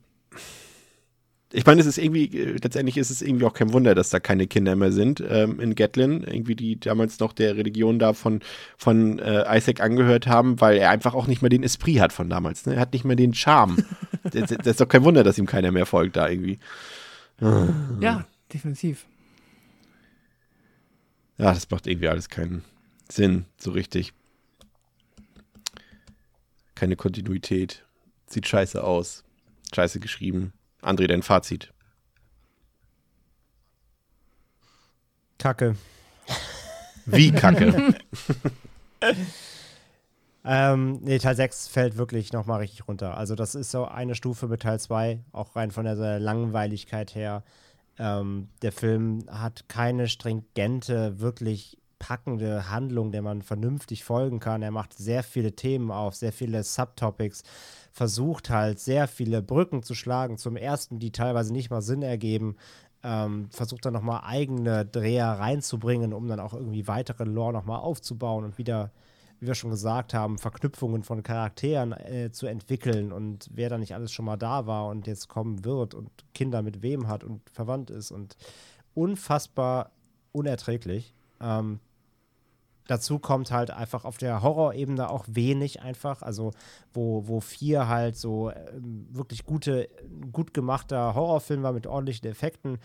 ich 1.57 1.65
meine, 1.65 1.81
es 1.81 1.88
ist 1.88 1.97
irgendwie, 1.97 2.25
äh, 2.38 2.51
letztendlich 2.61 2.97
ist 2.97 3.09
es 3.09 3.23
irgendwie 3.23 3.45
auch 3.45 3.53
kein 3.53 3.73
Wunder, 3.73 3.95
dass 3.95 4.11
da 4.11 4.19
keine 4.19 4.45
Kinder 4.45 4.75
mehr 4.75 4.91
sind 4.91 5.23
ähm, 5.27 5.59
in 5.59 5.73
Gatlin, 5.73 6.21
irgendwie 6.21 6.55
die 6.55 6.79
damals 6.79 7.19
noch 7.19 7.34
der 7.34 7.57
Religion 7.57 7.97
da 7.97 8.13
von, 8.13 8.41
von 8.77 9.17
äh, 9.17 9.57
Isaac 9.57 9.81
angehört 9.81 10.27
haben, 10.27 10.61
weil 10.61 10.77
er 10.77 10.91
einfach 10.91 11.15
auch 11.15 11.25
nicht 11.25 11.41
mehr 11.41 11.49
den 11.49 11.63
Esprit 11.63 11.99
hat 11.99 12.13
von 12.13 12.29
damals. 12.29 12.67
Ne? 12.67 12.75
Er 12.75 12.81
hat 12.81 12.93
nicht 12.93 13.05
mehr 13.05 13.15
den 13.15 13.34
Charme. 13.34 13.77
das, 14.23 14.51
das 14.51 14.67
ist 14.67 14.81
doch 14.81 14.88
kein 14.88 15.03
Wunder, 15.03 15.23
dass 15.23 15.39
ihm 15.39 15.47
keiner 15.47 15.71
mehr 15.71 15.88
folgt 15.88 16.15
da 16.15 16.29
irgendwie. 16.29 16.59
Ja, 17.39 18.27
definitiv. 18.53 19.07
Ja, 21.39 21.53
das 21.53 21.69
macht 21.71 21.88
irgendwie 21.88 22.07
alles 22.07 22.29
keinen 22.29 22.63
Sinn, 23.11 23.45
so 23.57 23.71
richtig. 23.71 24.13
Keine 26.75 26.95
Kontinuität. 26.95 27.84
Sieht 28.27 28.47
scheiße 28.47 28.84
aus. 28.84 29.23
Scheiße 29.73 29.99
geschrieben. 29.99 30.53
André, 30.82 31.08
dein 31.08 31.24
Fazit. 31.24 31.74
Kacke. 35.38 35.76
Wie 37.06 37.32
kacke. 37.32 37.95
Ähm, 40.49 40.99
nee, 41.02 41.18
Teil 41.18 41.36
6 41.36 41.68
fällt 41.68 41.98
wirklich 41.98 42.32
nochmal 42.32 42.60
richtig 42.60 42.88
runter. 42.88 43.18
Also, 43.18 43.36
das 43.36 43.54
ist 43.54 43.70
so 43.70 43.84
eine 43.84 44.16
Stufe 44.16 44.48
mit 44.48 44.62
Teil 44.62 44.80
2, 44.80 45.20
auch 45.34 45.58
rein 45.58 45.72
von 45.72 45.84
der 45.84 46.20
Langweiligkeit 46.20 47.14
her. 47.16 47.44
Ähm, 47.99 48.48
der 48.62 48.72
Film 48.72 49.26
hat 49.30 49.68
keine 49.68 50.08
stringente, 50.08 51.20
wirklich 51.20 51.78
packende 51.99 52.69
Handlung, 52.69 53.11
der 53.11 53.22
man 53.22 53.41
vernünftig 53.41 54.03
folgen 54.03 54.40
kann. 54.40 54.61
Er 54.61 54.72
macht 54.72 54.94
sehr 54.94 55.24
viele 55.24 55.53
Themen 55.53 55.91
auf, 55.91 56.15
sehr 56.15 56.32
viele 56.32 56.64
Subtopics, 56.64 57.44
versucht 57.91 58.49
halt 58.49 58.80
sehr 58.80 59.07
viele 59.07 59.41
Brücken 59.41 59.84
zu 59.84 59.95
schlagen 59.95 60.38
zum 60.38 60.56
ersten, 60.56 60.99
die 60.99 61.11
teilweise 61.11 61.53
nicht 61.53 61.69
mal 61.69 61.82
Sinn 61.82 62.02
ergeben. 62.02 62.56
Ähm, 63.03 63.49
versucht 63.52 63.86
dann 63.86 63.94
nochmal 63.94 64.22
eigene 64.24 64.86
Dreher 64.86 65.28
reinzubringen, 65.28 66.14
um 66.14 66.28
dann 66.28 66.40
auch 66.40 66.53
irgendwie 66.53 66.88
weitere 66.88 67.26
Lore 67.26 67.53
nochmal 67.53 67.80
aufzubauen 67.80 68.44
und 68.44 68.57
wieder 68.57 68.91
wie 69.40 69.48
wir 69.48 69.56
schon 69.56 69.69
gesagt 69.69 70.14
haben, 70.14 70.38
Verknüpfungen 70.38 71.03
von 71.03 71.24
Charakteren 71.24 71.91
äh, 71.94 72.32
zu 72.32 72.48
entwickeln 72.48 73.11
und 73.11 73.49
wer 73.53 73.69
da 73.69 73.78
nicht 73.78 73.94
alles 73.94 74.11
schon 74.11 74.26
mal 74.26 74.38
da 74.38 74.65
war 74.65 74.88
und 74.88 75.07
jetzt 75.07 75.28
kommen 75.28 75.64
wird 75.64 75.94
und 75.94 76.10
Kinder 76.34 76.61
mit 76.61 76.82
wem 76.82 77.07
hat 77.07 77.24
und 77.24 77.48
verwandt 77.52 77.90
ist 77.90 78.11
und 78.11 78.36
unfassbar 78.94 79.91
unerträglich. 80.32 81.14
Ähm, 81.40 81.80
dazu 82.88 83.19
kommt 83.19 83.51
halt 83.51 83.72
einfach 83.72 84.05
auf 84.05 84.18
der 84.18 84.41
Horrorebene 84.41 85.09
auch 85.09 85.26
wenig 85.27 85.81
einfach, 85.81 86.22
also 86.22 86.51
wo, 86.93 87.27
wo 87.27 87.39
vier 87.39 87.88
halt 87.88 88.15
so 88.15 88.51
ähm, 88.51 89.07
wirklich 89.11 89.45
gute, 89.45 89.89
gut 90.31 90.53
gemachter 90.53 91.14
Horrorfilm 91.14 91.64
war 91.64 91.73
mit 91.73 91.88
ordentlichen 91.88 92.27
Effekten 92.27 92.80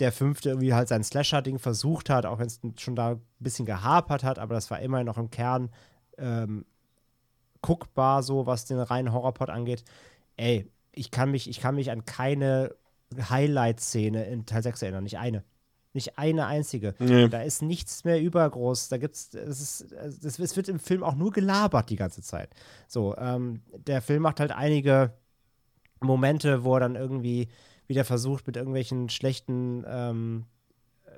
der 0.00 0.12
fünfte 0.12 0.48
irgendwie 0.48 0.74
halt 0.74 0.88
sein 0.88 1.04
Slasher-Ding 1.04 1.58
versucht 1.58 2.10
hat, 2.10 2.26
auch 2.26 2.38
wenn 2.38 2.46
es 2.46 2.60
schon 2.78 2.96
da 2.96 3.10
ein 3.10 3.22
bisschen 3.38 3.66
gehapert 3.66 4.24
hat, 4.24 4.38
aber 4.38 4.54
das 4.54 4.70
war 4.70 4.80
immerhin 4.80 5.06
noch 5.06 5.18
im 5.18 5.30
Kern 5.30 5.70
ähm, 6.18 6.64
guckbar, 7.62 8.22
so 8.22 8.46
was 8.46 8.64
den 8.64 8.80
reinen 8.80 9.12
Horrorpot 9.12 9.50
angeht. 9.50 9.84
Ey, 10.36 10.70
ich 10.92 11.10
kann 11.10 11.30
mich, 11.30 11.48
ich 11.48 11.60
kann 11.60 11.74
mich 11.74 11.90
an 11.90 12.06
keine 12.06 12.74
Highlight-Szene 13.14 14.24
in 14.24 14.46
Teil 14.46 14.62
6 14.62 14.82
erinnern, 14.82 15.04
nicht 15.04 15.18
eine. 15.18 15.44
Nicht 15.92 16.18
eine 16.18 16.46
einzige. 16.46 16.94
Nee. 16.98 17.28
Da 17.28 17.42
ist 17.42 17.62
nichts 17.62 18.04
mehr 18.04 18.20
übergroß. 18.20 18.88
Da 18.88 18.98
gibt's, 18.98 19.34
es 19.34 19.60
ist, 19.60 19.92
es, 19.92 20.38
es 20.38 20.56
wird 20.56 20.68
im 20.68 20.78
Film 20.78 21.02
auch 21.02 21.16
nur 21.16 21.32
gelabert 21.32 21.90
die 21.90 21.96
ganze 21.96 22.22
Zeit. 22.22 22.50
So, 22.86 23.16
ähm, 23.16 23.62
der 23.72 24.00
Film 24.00 24.22
macht 24.22 24.38
halt 24.38 24.52
einige 24.52 25.14
Momente, 26.00 26.62
wo 26.62 26.74
er 26.74 26.80
dann 26.80 26.94
irgendwie 26.94 27.48
wieder 27.88 28.04
versucht, 28.04 28.46
mit 28.46 28.56
irgendwelchen 28.56 29.08
schlechten 29.08 29.84
ähm, 29.88 30.44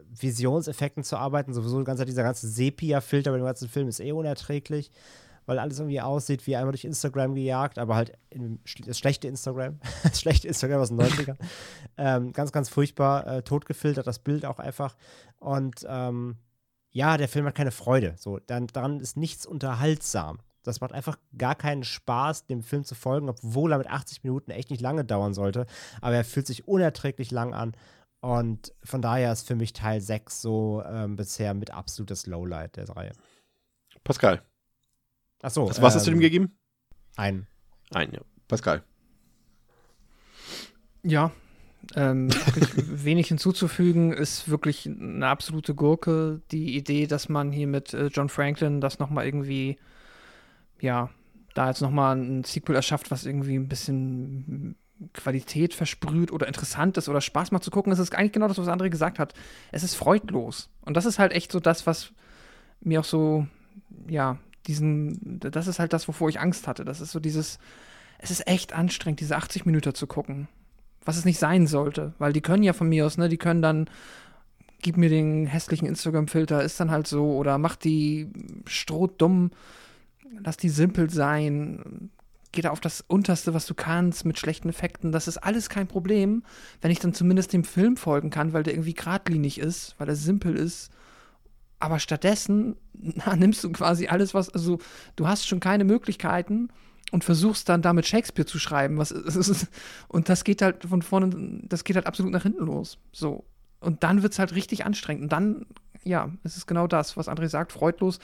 Visionseffekten 0.08 1.04
zu 1.04 1.16
arbeiten. 1.16 1.52
Sowieso 1.52 1.78
die 1.78 1.84
ganze 1.84 2.00
Zeit 2.00 2.08
dieser 2.08 2.22
ganze 2.22 2.48
Sepia-Filter 2.48 3.30
bei 3.30 3.36
dem 3.36 3.46
ganzen 3.46 3.68
Film 3.68 3.88
ist 3.88 4.00
eh 4.00 4.12
unerträglich, 4.12 4.90
weil 5.46 5.58
alles 5.58 5.78
irgendwie 5.78 6.00
aussieht 6.00 6.46
wie 6.46 6.56
einmal 6.56 6.72
durch 6.72 6.84
Instagram 6.84 7.34
gejagt, 7.34 7.78
aber 7.78 7.96
halt 7.96 8.12
in, 8.30 8.60
das 8.86 8.98
schlechte 8.98 9.28
Instagram, 9.28 9.80
das 10.02 10.20
schlechte 10.20 10.48
Instagram 10.48 10.80
aus 10.80 10.88
den 10.88 11.00
90ern. 11.00 11.36
ähm, 11.96 12.32
ganz, 12.32 12.52
ganz 12.52 12.68
furchtbar 12.68 13.26
äh, 13.26 13.42
totgefiltert, 13.42 14.06
das 14.06 14.18
Bild 14.18 14.44
auch 14.44 14.58
einfach. 14.58 14.96
Und 15.38 15.86
ähm, 15.88 16.36
ja, 16.90 17.16
der 17.16 17.28
Film 17.28 17.46
hat 17.46 17.54
keine 17.54 17.72
Freude. 17.72 18.14
So, 18.18 18.38
dann, 18.38 18.66
daran 18.66 19.00
ist 19.00 19.16
nichts 19.16 19.46
unterhaltsam. 19.46 20.38
Das 20.62 20.80
macht 20.80 20.92
einfach 20.92 21.18
gar 21.36 21.54
keinen 21.54 21.82
Spaß, 21.82 22.46
dem 22.46 22.62
Film 22.62 22.84
zu 22.84 22.94
folgen, 22.94 23.28
obwohl 23.28 23.72
er 23.72 23.78
mit 23.78 23.88
80 23.88 24.22
Minuten 24.22 24.52
echt 24.52 24.70
nicht 24.70 24.80
lange 24.80 25.04
dauern 25.04 25.34
sollte. 25.34 25.66
Aber 26.00 26.14
er 26.14 26.24
fühlt 26.24 26.46
sich 26.46 26.68
unerträglich 26.68 27.30
lang 27.30 27.54
an. 27.54 27.74
Und 28.20 28.72
von 28.84 29.02
daher 29.02 29.32
ist 29.32 29.48
für 29.48 29.56
mich 29.56 29.72
Teil 29.72 30.00
6 30.00 30.40
so 30.40 30.82
ähm, 30.86 31.16
bisher 31.16 31.54
mit 31.54 31.72
absolutes 31.72 32.26
Lowlight 32.26 32.76
der 32.76 32.88
Reihe. 32.88 33.12
Pascal. 34.04 34.42
Achso. 35.42 35.68
Was, 35.68 35.82
was 35.82 35.94
hast 35.94 36.06
du 36.06 36.12
dem 36.12 36.20
gegeben? 36.20 36.56
Ein. 37.16 37.46
Ein, 37.92 38.12
ja. 38.12 38.20
Pascal. 38.48 38.82
Ja, 41.02 41.32
ähm, 41.96 42.32
wirklich 42.54 43.04
wenig 43.04 43.28
hinzuzufügen, 43.28 44.12
ist 44.12 44.48
wirklich 44.48 44.86
eine 44.86 45.26
absolute 45.26 45.74
Gurke. 45.74 46.40
Die 46.52 46.76
Idee, 46.76 47.06
dass 47.06 47.28
man 47.28 47.52
hier 47.52 47.66
mit 47.66 47.92
äh, 47.92 48.06
John 48.06 48.28
Franklin 48.28 48.80
das 48.80 48.98
nochmal 48.98 49.26
irgendwie, 49.26 49.78
ja, 50.80 51.10
da 51.54 51.68
jetzt 51.68 51.82
nochmal 51.82 52.16
ein 52.16 52.44
Sequel 52.44 52.76
erschafft, 52.76 53.10
was 53.10 53.26
irgendwie 53.26 53.56
ein 53.56 53.68
bisschen 53.68 54.76
Qualität 55.12 55.74
versprüht 55.74 56.32
oder 56.32 56.46
interessant 56.46 56.96
ist 56.96 57.08
oder 57.08 57.20
Spaß 57.20 57.50
macht 57.50 57.64
zu 57.64 57.70
gucken. 57.70 57.92
Es 57.92 57.98
ist 57.98 58.14
eigentlich 58.14 58.32
genau 58.32 58.48
das, 58.48 58.58
was 58.58 58.68
André 58.68 58.88
gesagt 58.88 59.18
hat. 59.18 59.34
Es 59.72 59.82
ist 59.82 59.96
freudlos. 59.96 60.70
Und 60.82 60.96
das 60.96 61.04
ist 61.04 61.18
halt 61.18 61.32
echt 61.32 61.50
so 61.50 61.60
das, 61.60 61.86
was 61.86 62.12
mir 62.80 63.00
auch 63.00 63.04
so, 63.04 63.46
ja, 64.08 64.38
diesen, 64.66 65.40
das 65.40 65.66
ist 65.66 65.78
halt 65.78 65.92
das, 65.92 66.08
wovor 66.08 66.28
ich 66.28 66.40
Angst 66.40 66.68
hatte. 66.68 66.84
Das 66.84 67.00
ist 67.00 67.12
so 67.12 67.20
dieses, 67.20 67.58
es 68.18 68.30
ist 68.30 68.46
echt 68.46 68.72
anstrengend, 68.72 69.20
diese 69.20 69.36
80 69.36 69.66
Minuten 69.66 69.94
zu 69.94 70.06
gucken. 70.06 70.48
Was 71.04 71.16
es 71.16 71.24
nicht 71.24 71.38
sein 71.38 71.66
sollte. 71.66 72.14
Weil 72.18 72.32
die 72.32 72.40
können 72.40 72.62
ja 72.62 72.72
von 72.72 72.88
mir 72.88 73.06
aus, 73.06 73.18
ne, 73.18 73.28
die 73.28 73.38
können 73.38 73.62
dann, 73.62 73.90
gib 74.80 74.96
mir 74.96 75.08
den 75.08 75.46
hässlichen 75.46 75.88
Instagram-Filter, 75.88 76.62
ist 76.62 76.78
dann 76.78 76.90
halt 76.90 77.06
so, 77.06 77.36
oder 77.36 77.58
mach 77.58 77.74
die 77.74 78.28
strohdumm, 78.66 79.50
lass 80.44 80.56
die 80.56 80.68
simpel 80.68 81.10
sein, 81.10 82.10
geh 82.52 82.62
da 82.62 82.70
auf 82.70 82.80
das 82.80 83.00
Unterste, 83.00 83.54
was 83.54 83.66
du 83.66 83.74
kannst, 83.74 84.24
mit 84.24 84.38
schlechten 84.38 84.68
Effekten. 84.68 85.10
Das 85.10 85.26
ist 85.26 85.38
alles 85.38 85.68
kein 85.68 85.88
Problem, 85.88 86.44
wenn 86.80 86.90
ich 86.90 87.00
dann 87.00 87.14
zumindest 87.14 87.52
dem 87.52 87.64
Film 87.64 87.96
folgen 87.96 88.30
kann, 88.30 88.52
weil 88.52 88.62
der 88.62 88.74
irgendwie 88.74 88.94
geradlinig 88.94 89.58
ist, 89.58 89.96
weil 89.98 90.08
er 90.08 90.16
simpel 90.16 90.54
ist. 90.54 90.90
Aber 91.82 91.98
stattdessen 91.98 92.76
na, 92.92 93.34
nimmst 93.34 93.64
du 93.64 93.72
quasi 93.72 94.06
alles, 94.06 94.34
was, 94.34 94.48
also 94.50 94.78
du 95.16 95.26
hast 95.26 95.48
schon 95.48 95.58
keine 95.58 95.82
Möglichkeiten 95.82 96.68
und 97.10 97.24
versuchst 97.24 97.68
dann 97.68 97.82
damit 97.82 98.06
Shakespeare 98.06 98.46
zu 98.46 98.60
schreiben. 98.60 98.98
Was 98.98 99.10
und 100.08 100.28
das 100.28 100.44
geht 100.44 100.62
halt 100.62 100.84
von 100.84 101.02
vorne, 101.02 101.60
das 101.64 101.82
geht 101.82 101.96
halt 101.96 102.06
absolut 102.06 102.30
nach 102.30 102.44
hinten 102.44 102.64
los. 102.64 102.98
So. 103.10 103.44
Und 103.80 104.04
dann 104.04 104.22
wird 104.22 104.32
es 104.32 104.38
halt 104.38 104.54
richtig 104.54 104.86
anstrengend. 104.86 105.24
Und 105.24 105.32
dann, 105.32 105.66
ja, 106.04 106.30
es 106.44 106.56
ist 106.56 106.68
genau 106.68 106.86
das, 106.86 107.16
was 107.16 107.28
André 107.28 107.48
sagt, 107.48 107.72
freudlos, 107.72 108.20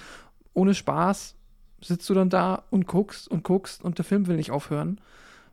ohne 0.55 0.73
Spaß, 0.73 1.35
sitzt 1.83 2.09
du 2.09 2.15
dann 2.15 2.31
da 2.31 2.63
und 2.71 2.87
guckst 2.87 3.27
und 3.27 3.43
guckst 3.43 3.83
und 3.83 3.99
der 3.99 4.05
Film 4.05 4.29
will 4.29 4.37
nicht 4.37 4.53
aufhören, 4.53 5.01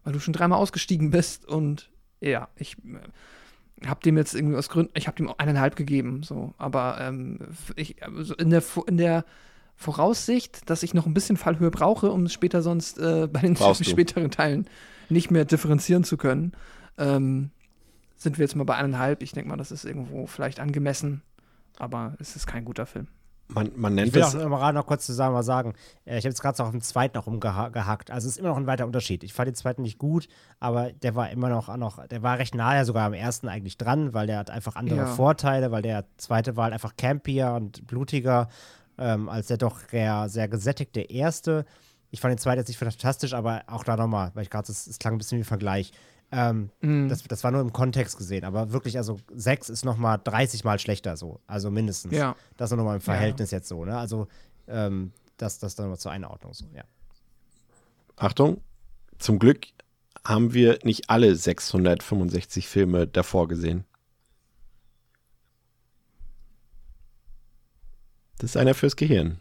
weil 0.03 0.13
du 0.13 0.19
schon 0.19 0.33
dreimal 0.33 0.59
ausgestiegen 0.59 1.09
bist 1.09 1.47
und 1.47 1.89
ja, 2.21 2.49
ich 2.55 2.77
habe 3.85 3.99
dem 4.01 4.17
jetzt 4.17 4.33
irgendwie 4.33 4.55
aus 4.55 4.69
Gründen, 4.69 4.91
ich 4.95 5.07
habe 5.07 5.17
dem 5.17 5.31
eineinhalb 5.37 5.75
gegeben, 5.75 6.23
so, 6.23 6.53
aber 6.57 6.97
ähm, 7.01 7.39
ich, 7.75 8.01
also 8.03 8.33
in 8.35 8.49
der, 8.49 8.63
in 8.87 8.97
der 8.97 9.25
Voraussicht, 9.75 10.69
dass 10.69 10.83
ich 10.83 10.93
noch 10.93 11.05
ein 11.05 11.13
bisschen 11.13 11.37
Fallhöhe 11.37 11.71
brauche, 11.71 12.11
um 12.11 12.29
später 12.29 12.61
sonst 12.61 12.97
äh, 12.97 13.27
bei 13.27 13.41
den 13.41 13.55
späteren 13.81 14.31
Teilen 14.31 14.67
nicht 15.09 15.31
mehr 15.31 15.45
differenzieren 15.45 16.03
zu 16.03 16.17
können, 16.17 16.53
ähm, 16.97 17.51
sind 18.15 18.37
wir 18.37 18.45
jetzt 18.45 18.55
mal 18.55 18.63
bei 18.63 18.75
eineinhalb. 18.75 19.21
Ich 19.21 19.33
denke 19.33 19.49
mal, 19.49 19.57
das 19.57 19.71
ist 19.71 19.83
irgendwo 19.83 20.25
vielleicht 20.25 20.59
angemessen, 20.59 21.21
aber 21.77 22.15
es 22.19 22.35
ist 22.35 22.47
kein 22.47 22.63
guter 22.65 22.85
Film. 22.85 23.07
Man, 23.47 23.71
man 23.75 23.93
nennt 23.93 24.07
ich 24.07 24.13
will 24.13 24.21
das. 24.21 24.35
auch 24.35 24.71
noch 24.71 24.87
kurz 24.87 25.05
zusammen 25.05 25.33
mal 25.33 25.43
sagen, 25.43 25.73
äh, 26.05 26.17
ich 26.17 26.25
habe 26.25 26.29
jetzt 26.29 26.41
gerade 26.41 26.63
auf 26.63 26.71
den 26.71 26.81
zweiten 26.81 27.15
noch 27.15 27.27
rumgehackt. 27.27 28.09
Also 28.09 28.27
es 28.27 28.33
ist 28.33 28.37
immer 28.39 28.49
noch 28.49 28.57
ein 28.57 28.65
weiter 28.65 28.85
Unterschied. 28.85 29.23
Ich 29.23 29.33
fand 29.33 29.47
den 29.47 29.55
zweiten 29.55 29.83
nicht 29.83 29.99
gut, 29.99 30.27
aber 30.59 30.91
der 30.91 31.15
war 31.15 31.29
immer 31.29 31.49
noch, 31.49 31.75
noch 31.77 32.07
der 32.07 32.23
war 32.23 32.39
recht 32.39 32.55
nahe 32.55 32.85
sogar 32.85 33.05
am 33.05 33.13
ersten 33.13 33.47
eigentlich 33.47 33.77
dran, 33.77 34.13
weil 34.13 34.25
der 34.25 34.39
hat 34.39 34.49
einfach 34.49 34.75
andere 34.75 34.99
ja. 34.99 35.05
Vorteile, 35.05 35.71
weil 35.71 35.83
der 35.83 36.05
zweite 36.17 36.55
war 36.55 36.65
halt 36.65 36.73
einfach 36.73 36.95
campier 36.97 37.53
und 37.53 37.85
blutiger 37.85 38.49
ähm, 38.97 39.29
als 39.29 39.47
der 39.47 39.57
doch 39.57 39.79
sehr, 39.89 40.29
sehr 40.29 40.47
gesättigte 40.47 41.01
erste. 41.01 41.65
Ich 42.11 42.21
fand 42.21 42.31
den 42.31 42.37
zweiten 42.37 42.59
jetzt 42.59 42.67
nicht 42.67 42.77
fantastisch, 42.77 43.33
aber 43.33 43.63
auch 43.67 43.83
da 43.83 43.97
nochmal, 43.97 44.31
weil 44.33 44.43
ich 44.43 44.49
gerade, 44.49 44.71
es 44.71 44.97
klang 44.99 45.15
ein 45.15 45.17
bisschen 45.17 45.39
wie 45.39 45.43
Vergleich. 45.43 45.91
Ähm, 46.37 46.69
mm. 46.81 47.07
das, 47.07 47.23
das 47.23 47.45
war 47.45 47.51
nur 47.51 47.61
im 47.61 47.71
Kontext 47.71 48.17
gesehen, 48.17 48.43
aber 48.43 48.73
wirklich, 48.73 48.97
also 48.97 49.19
6 49.33 49.69
ist 49.69 49.85
nochmal 49.85 50.19
30 50.21 50.65
Mal 50.65 50.79
schlechter 50.79 51.15
so, 51.15 51.39
also 51.47 51.71
mindestens. 51.71 52.11
Ja. 52.11 52.35
Das 52.57 52.71
ist 52.71 52.77
nochmal 52.77 52.95
im 52.95 53.01
Verhältnis 53.01 53.51
ja. 53.51 53.59
jetzt 53.59 53.69
so, 53.69 53.85
ne? 53.85 53.97
Also 53.97 54.27
ähm, 54.67 55.13
das, 55.37 55.59
das 55.59 55.75
dann 55.75 55.87
mal 55.87 55.97
zur 55.97 56.11
Einordnung 56.11 56.53
so, 56.53 56.65
ja. 56.75 56.83
Achtung, 58.17 58.59
zum 59.17 59.39
Glück 59.39 59.67
haben 60.25 60.53
wir 60.53 60.79
nicht 60.83 61.09
alle 61.09 61.33
665 61.37 62.67
Filme 62.67 63.07
davor 63.07 63.47
gesehen. 63.47 63.85
Das 68.39 68.49
ist 68.51 68.57
einer 68.57 68.73
fürs 68.73 68.97
Gehirn. 68.97 69.39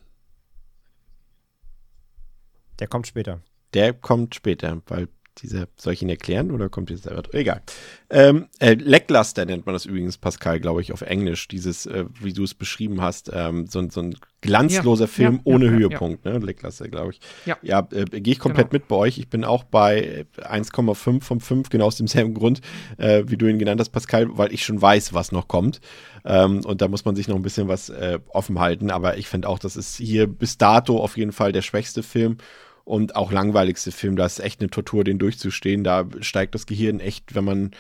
Der 2.79 2.87
kommt 2.87 3.09
später. 3.09 3.41
Der 3.73 3.93
kommt 3.93 4.37
später, 4.37 4.81
weil 4.87 5.09
dieser, 5.39 5.67
soll 5.77 5.95
ich 5.95 6.03
ihn 6.03 6.09
erklären 6.09 6.51
oder 6.51 6.69
kommt 6.69 6.91
jetzt 6.91 7.05
selber? 7.05 7.23
Egal. 7.33 7.63
Ähm, 8.11 8.47
äh, 8.61 8.75
Lackluster 8.75 9.45
nennt 9.45 9.67
man 9.67 9.75
das 9.75 9.87
übrigens, 9.87 10.19
Pascal, 10.19 10.61
glaube 10.61 10.81
ich, 10.81 10.93
auf 10.93 11.03
Englisch. 11.03 11.49
Dieses, 11.49 11.87
äh, 11.87 12.05
wie 12.21 12.33
du 12.33 12.45
es 12.45 12.55
beschrieben 12.55 13.01
hast, 13.01 13.31
ähm, 13.33 13.67
so, 13.67 13.89
so, 13.91 14.03
ein 14.03 14.17
glanzloser 14.41 15.05
ja, 15.05 15.09
Film 15.09 15.35
ja, 15.37 15.41
ohne 15.45 15.67
ja, 15.67 15.71
Höhepunkt, 15.73 16.25
ne? 16.25 16.39
Lackluster, 16.39 16.89
glaube 16.89 17.13
ich. 17.13 17.21
Ja, 17.47 17.57
ja 17.63 17.87
äh, 17.91 18.05
gehe 18.05 18.33
ich 18.33 18.39
komplett 18.39 18.71
genau. 18.71 18.83
mit 18.83 18.89
bei 18.89 18.97
euch. 18.97 19.19
Ich 19.19 19.29
bin 19.29 19.45
auch 19.45 19.65
bei 19.65 20.27
1,5 20.37 21.23
von 21.23 21.41
5, 21.41 21.69
genau 21.71 21.87
aus 21.87 21.97
demselben 21.97 22.35
Grund, 22.35 22.61
äh, 22.99 23.25
wie 23.27 23.37
du 23.37 23.47
ihn 23.47 23.59
genannt 23.59 23.81
hast, 23.81 23.91
Pascal, 23.91 24.29
weil 24.39 24.53
ich 24.53 24.65
schon 24.65 24.81
weiß, 24.81 25.15
was 25.15 25.33
noch 25.33 25.49
kommt. 25.49 25.81
Ähm, 26.25 26.65
und 26.65 26.81
da 26.81 26.89
muss 26.89 27.05
man 27.05 27.17
sich 27.17 27.29
noch 27.29 27.37
ein 27.37 27.43
bisschen 27.43 27.69
was 27.69 27.89
äh, 27.89 28.19
offen 28.29 28.61
halten. 28.61 28.91
Aber 28.91 29.19
ich 29.19 29.29
finde 29.29 29.49
auch, 29.49 29.59
das 29.59 29.77
ist 29.77 29.97
hier 29.97 30.27
bis 30.27 30.59
dato 30.59 30.99
auf 30.99 31.17
jeden 31.17 31.33
Fall 31.33 31.53
der 31.53 31.63
schwächste 31.63 32.03
Film 32.03 32.39
und 32.85 33.17
auch 33.17 33.33
langweiligste 33.33 33.93
Film. 33.93 34.17
Da 34.17 34.27
ist 34.27 34.41
echt 34.41 34.61
eine 34.61 34.71
Tortur, 34.71 35.05
den 35.05 35.19
durchzustehen. 35.19 35.85
Da 35.85 36.07
steigt 36.21 36.55
das 36.55 36.67
Gehirn 36.67 37.01
echt, 37.01 37.35
wenn 37.35 37.45
man 37.45 37.71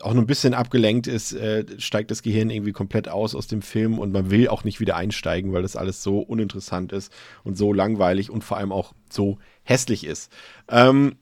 auch 0.00 0.12
nur 0.14 0.22
ein 0.22 0.28
bisschen 0.28 0.54
abgelenkt 0.54 1.06
ist, 1.06 1.32
äh, 1.32 1.64
steigt 1.78 2.10
das 2.10 2.22
Gehirn 2.22 2.50
irgendwie 2.50 2.72
komplett 2.72 3.08
aus 3.08 3.34
aus 3.34 3.46
dem 3.46 3.62
Film 3.62 3.98
und 3.98 4.12
man 4.12 4.30
will 4.30 4.48
auch 4.48 4.62
nicht 4.64 4.80
wieder 4.80 4.96
einsteigen, 4.96 5.52
weil 5.52 5.62
das 5.62 5.76
alles 5.76 6.02
so 6.02 6.20
uninteressant 6.20 6.92
ist 6.92 7.12
und 7.42 7.56
so 7.56 7.72
langweilig 7.72 8.30
und 8.30 8.44
vor 8.44 8.58
allem 8.58 8.70
auch 8.70 8.92
so 9.10 9.38
hässlich 9.64 10.04
ist. 10.04 10.32
Ähm, 10.68 11.16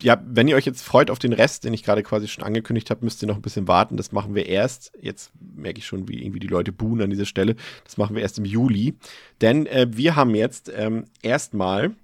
ja, 0.00 0.22
wenn 0.24 0.48
ihr 0.48 0.56
euch 0.56 0.66
jetzt 0.66 0.82
freut 0.82 1.10
auf 1.10 1.18
den 1.18 1.32
Rest, 1.32 1.64
den 1.64 1.74
ich 1.74 1.82
gerade 1.82 2.02
quasi 2.02 2.28
schon 2.28 2.44
angekündigt 2.44 2.90
habe, 2.90 3.04
müsst 3.04 3.22
ihr 3.22 3.28
noch 3.28 3.36
ein 3.36 3.42
bisschen 3.42 3.68
warten. 3.68 3.96
Das 3.96 4.12
machen 4.12 4.34
wir 4.34 4.46
erst. 4.46 4.92
Jetzt 5.00 5.32
merke 5.40 5.78
ich 5.78 5.86
schon, 5.86 6.08
wie 6.08 6.22
irgendwie 6.22 6.40
die 6.40 6.46
Leute 6.46 6.72
buhen 6.72 7.00
an 7.00 7.10
dieser 7.10 7.26
Stelle. 7.26 7.56
Das 7.84 7.96
machen 7.96 8.14
wir 8.14 8.22
erst 8.22 8.38
im 8.38 8.44
Juli. 8.44 8.96
Denn 9.40 9.66
äh, 9.66 9.86
wir 9.90 10.16
haben 10.16 10.34
jetzt 10.34 10.70
ähm, 10.74 11.04
erstmal, 11.22 11.94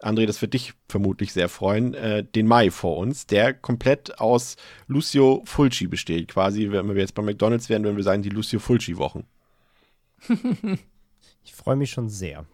André, 0.00 0.26
das 0.26 0.40
wird 0.40 0.54
dich 0.54 0.74
vermutlich 0.88 1.32
sehr 1.32 1.48
freuen, 1.48 1.94
äh, 1.94 2.24
den 2.24 2.46
Mai 2.46 2.70
vor 2.70 2.96
uns, 2.96 3.26
der 3.26 3.52
komplett 3.54 4.18
aus 4.18 4.56
Lucio 4.86 5.42
Fulci 5.44 5.86
besteht. 5.86 6.28
Quasi, 6.28 6.70
wenn 6.70 6.88
wir 6.88 6.96
jetzt 6.96 7.14
bei 7.14 7.22
McDonalds 7.22 7.68
wären, 7.68 7.84
würden 7.84 7.96
wir 7.96 8.04
sagen, 8.04 8.22
die 8.22 8.30
Lucio 8.30 8.60
Fulci-Wochen. 8.60 9.24
ich 11.44 11.54
freue 11.54 11.76
mich 11.76 11.90
schon 11.90 12.08
sehr. 12.08 12.46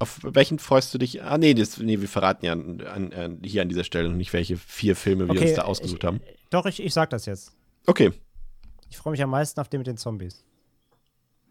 Auf 0.00 0.18
welchen 0.22 0.58
freust 0.58 0.92
du 0.94 0.98
dich? 0.98 1.22
Ah, 1.22 1.36
nee, 1.36 1.52
das, 1.52 1.78
nee 1.78 2.00
wir 2.00 2.08
verraten 2.08 2.46
ja 2.46 2.52
an, 2.52 2.80
an, 2.80 3.12
an, 3.12 3.38
hier 3.44 3.60
an 3.60 3.68
dieser 3.68 3.84
Stelle 3.84 4.08
noch 4.08 4.16
nicht, 4.16 4.32
welche 4.32 4.56
vier 4.56 4.96
Filme 4.96 5.26
wir 5.26 5.32
okay, 5.32 5.48
uns 5.48 5.56
da 5.56 5.62
ausgesucht 5.62 6.02
ich, 6.02 6.06
haben. 6.06 6.20
Doch, 6.48 6.64
ich, 6.64 6.82
ich 6.82 6.94
sag 6.94 7.10
das 7.10 7.26
jetzt. 7.26 7.52
Okay. 7.86 8.10
Ich 8.88 8.96
freue 8.96 9.10
mich 9.12 9.22
am 9.22 9.28
meisten 9.28 9.60
auf 9.60 9.68
den 9.68 9.78
mit 9.78 9.86
den 9.86 9.98
Zombies. 9.98 10.42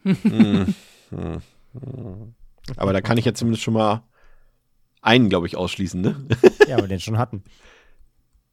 hm. 0.03 0.73
Hm. 1.11 1.41
Aber 2.75 2.91
da 2.91 3.01
kann 3.01 3.19
ich 3.19 3.25
ja 3.25 3.35
zumindest 3.35 3.63
schon 3.63 3.75
mal 3.75 4.03
einen, 5.01 5.29
glaube 5.29 5.47
ich, 5.47 5.55
ausschließen, 5.55 6.01
ne? 6.01 6.27
ja, 6.67 6.77
aber 6.77 6.87
den 6.87 6.99
schon 6.99 7.17
hatten. 7.17 7.43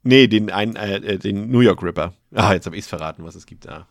Nee, 0.03 0.27
den, 0.27 0.51
ein, 0.51 0.77
äh, 0.77 1.19
den 1.19 1.51
New 1.51 1.61
York 1.61 1.83
Ripper. 1.83 2.15
Ah, 2.33 2.53
jetzt 2.53 2.67
habe 2.67 2.77
ich 2.77 2.85
es 2.85 2.89
verraten, 2.89 3.25
was 3.25 3.35
es 3.35 3.47
gibt. 3.47 3.69
Ah, 3.69 3.89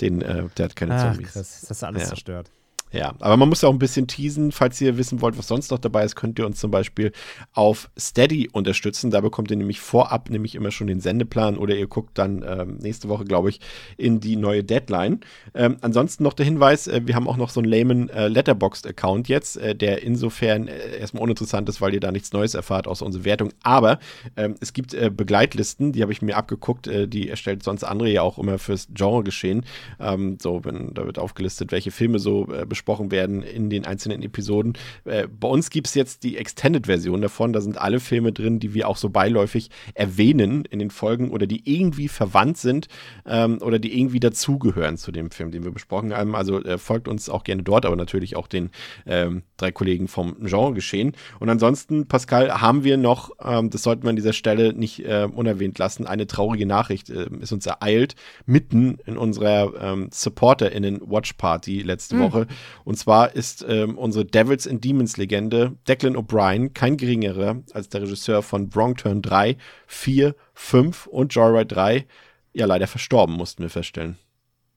den, 0.00 0.22
äh, 0.22 0.48
der 0.56 0.66
hat 0.66 0.76
keine 0.76 0.94
Ach, 0.94 1.10
Zombies. 1.12 1.32
Chris, 1.32 1.60
das 1.62 1.70
ist 1.70 1.84
alles 1.84 2.02
ja. 2.02 2.08
zerstört. 2.08 2.50
Ja, 2.92 3.14
aber 3.20 3.36
man 3.36 3.48
muss 3.48 3.62
ja 3.62 3.68
auch 3.68 3.72
ein 3.72 3.78
bisschen 3.78 4.06
teasen. 4.06 4.52
Falls 4.52 4.80
ihr 4.80 4.96
wissen 4.96 5.20
wollt, 5.20 5.36
was 5.36 5.48
sonst 5.48 5.70
noch 5.70 5.78
dabei 5.78 6.04
ist, 6.04 6.16
könnt 6.16 6.38
ihr 6.38 6.46
uns 6.46 6.58
zum 6.58 6.70
Beispiel 6.70 7.12
auf 7.52 7.90
Steady 7.98 8.48
unterstützen. 8.52 9.10
Da 9.10 9.20
bekommt 9.20 9.50
ihr 9.50 9.56
nämlich 9.56 9.80
vorab 9.80 10.30
nämlich 10.30 10.54
immer 10.54 10.70
schon 10.70 10.86
den 10.86 11.00
Sendeplan 11.00 11.58
oder 11.58 11.76
ihr 11.76 11.86
guckt 11.86 12.16
dann 12.18 12.44
ähm, 12.46 12.78
nächste 12.78 13.08
Woche, 13.08 13.24
glaube 13.24 13.50
ich, 13.50 13.60
in 13.96 14.20
die 14.20 14.36
neue 14.36 14.64
Deadline. 14.64 15.20
Ähm, 15.54 15.76
ansonsten 15.82 16.22
noch 16.22 16.32
der 16.32 16.46
Hinweis, 16.46 16.86
äh, 16.86 17.02
wir 17.04 17.14
haben 17.14 17.28
auch 17.28 17.36
noch 17.36 17.50
so 17.50 17.60
einen 17.60 17.68
Layman 17.68 18.08
äh, 18.08 18.28
Letterboxd-Account 18.28 19.28
jetzt, 19.28 19.56
äh, 19.56 19.74
der 19.74 20.02
insofern 20.02 20.68
äh, 20.68 20.98
erstmal 20.98 21.22
uninteressant 21.22 21.68
ist, 21.68 21.80
weil 21.80 21.94
ihr 21.94 22.00
da 22.00 22.10
nichts 22.10 22.32
Neues 22.32 22.54
erfahrt, 22.54 22.86
außer 22.86 23.04
unsere 23.04 23.24
Wertung. 23.24 23.52
Aber 23.62 23.98
ähm, 24.36 24.54
es 24.60 24.72
gibt 24.72 24.94
äh, 24.94 25.10
Begleitlisten, 25.14 25.92
die 25.92 26.02
habe 26.02 26.12
ich 26.12 26.22
mir 26.22 26.36
abgeguckt, 26.36 26.86
äh, 26.86 27.06
die 27.06 27.28
erstellt 27.28 27.62
sonst 27.62 27.84
andere 27.84 28.08
ja 28.08 28.22
auch 28.22 28.38
immer 28.38 28.58
fürs 28.58 28.88
Genre 28.94 29.22
geschehen. 29.24 29.64
Ähm, 30.00 30.38
so, 30.40 30.64
wenn, 30.64 30.94
da 30.94 31.04
wird 31.04 31.18
aufgelistet, 31.18 31.72
welche 31.72 31.90
Filme 31.90 32.18
so 32.18 32.46
äh, 32.52 32.66
besprochen 32.78 33.10
werden 33.10 33.42
in 33.42 33.70
den 33.70 33.84
einzelnen 33.84 34.22
Episoden. 34.22 34.74
Äh, 35.04 35.26
bei 35.26 35.48
uns 35.48 35.70
gibt 35.70 35.88
es 35.88 35.94
jetzt 35.94 36.22
die 36.22 36.36
Extended-Version 36.36 37.20
davon. 37.20 37.52
Da 37.52 37.60
sind 37.60 37.76
alle 37.76 37.98
Filme 37.98 38.32
drin, 38.32 38.60
die 38.60 38.72
wir 38.72 38.88
auch 38.88 38.96
so 38.96 39.10
beiläufig 39.10 39.70
erwähnen 39.94 40.64
in 40.64 40.78
den 40.78 40.90
Folgen 40.90 41.30
oder 41.30 41.46
die 41.46 41.62
irgendwie 41.64 42.06
verwandt 42.06 42.56
sind 42.56 42.86
ähm, 43.26 43.58
oder 43.60 43.80
die 43.80 43.98
irgendwie 43.98 44.20
dazugehören 44.20 44.96
zu 44.96 45.10
dem 45.10 45.32
Film, 45.32 45.50
den 45.50 45.64
wir 45.64 45.72
besprochen 45.72 46.14
haben. 46.14 46.36
Also 46.36 46.62
äh, 46.62 46.78
folgt 46.78 47.08
uns 47.08 47.28
auch 47.28 47.42
gerne 47.42 47.64
dort, 47.64 47.84
aber 47.84 47.96
natürlich 47.96 48.36
auch 48.36 48.46
den 48.46 48.70
ähm, 49.06 49.42
drei 49.56 49.72
Kollegen 49.72 50.06
vom 50.06 50.36
Genre 50.44 50.72
geschehen. 50.72 51.12
Und 51.40 51.48
ansonsten, 51.48 52.06
Pascal, 52.06 52.60
haben 52.60 52.84
wir 52.84 52.96
noch, 52.96 53.30
ähm, 53.42 53.70
das 53.70 53.82
sollten 53.82 54.04
wir 54.04 54.10
an 54.10 54.16
dieser 54.16 54.32
Stelle 54.32 54.72
nicht 54.72 55.00
äh, 55.00 55.26
unerwähnt 55.34 55.78
lassen, 55.78 56.06
eine 56.06 56.28
traurige 56.28 56.66
Nachricht 56.66 57.10
äh, 57.10 57.26
ist 57.40 57.52
uns 57.52 57.66
ereilt, 57.66 58.14
mitten 58.46 58.98
in 59.04 59.18
unserer 59.18 59.72
ähm, 59.80 60.10
SupporterInnen 60.12 61.00
Watch 61.10 61.32
Party 61.32 61.82
letzte 61.82 62.14
mhm. 62.14 62.20
Woche 62.20 62.46
Und 62.84 62.96
zwar 62.96 63.34
ist 63.34 63.64
ähm, 63.68 63.98
unsere 63.98 64.24
Devils 64.24 64.66
and 64.66 64.84
Demons 64.84 65.16
Legende 65.16 65.76
Declan 65.86 66.16
O'Brien 66.16 66.72
kein 66.72 66.96
geringerer 66.96 67.62
als 67.72 67.88
der 67.88 68.02
Regisseur 68.02 68.42
von 68.42 68.74
Wrong 68.74 68.96
Turn 68.96 69.22
3, 69.22 69.56
4, 69.86 70.34
5 70.54 71.06
und 71.06 71.34
Joyride 71.34 71.66
3 71.66 72.06
ja 72.52 72.66
leider 72.66 72.86
verstorben, 72.86 73.36
mussten 73.36 73.62
wir 73.62 73.70
feststellen. 73.70 74.18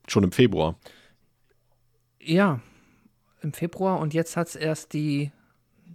Schon 0.07 0.23
im 0.23 0.31
Februar. 0.31 0.75
Ja, 2.19 2.59
im 3.41 3.53
Februar 3.53 3.99
und 3.99 4.13
jetzt 4.13 4.37
hat 4.37 4.49
es 4.49 4.55
erst 4.55 4.93
die, 4.93 5.31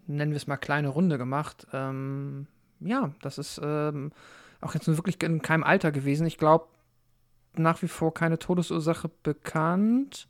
nennen 0.07 0.33
wir 0.33 0.37
es 0.37 0.47
mal, 0.47 0.57
kleine 0.57 0.89
Runde 0.89 1.19
gemacht. 1.19 1.67
Ähm, 1.73 2.47
ja, 2.81 3.13
das 3.23 3.39
ist 3.39 3.61
ähm, 3.63 4.13
auch 4.61 4.75
jetzt 4.75 4.89
wirklich 4.89 5.23
in 5.23 5.43
keinem 5.43 5.63
Alter 5.63 5.93
gewesen. 5.93 6.27
Ich 6.27 6.39
glaube, 6.39 6.67
nach 7.57 7.83
wie 7.83 7.89
vor 7.89 8.13
keine 8.13 8.39
Todesursache 8.39 9.11
bekannt. 9.23 10.29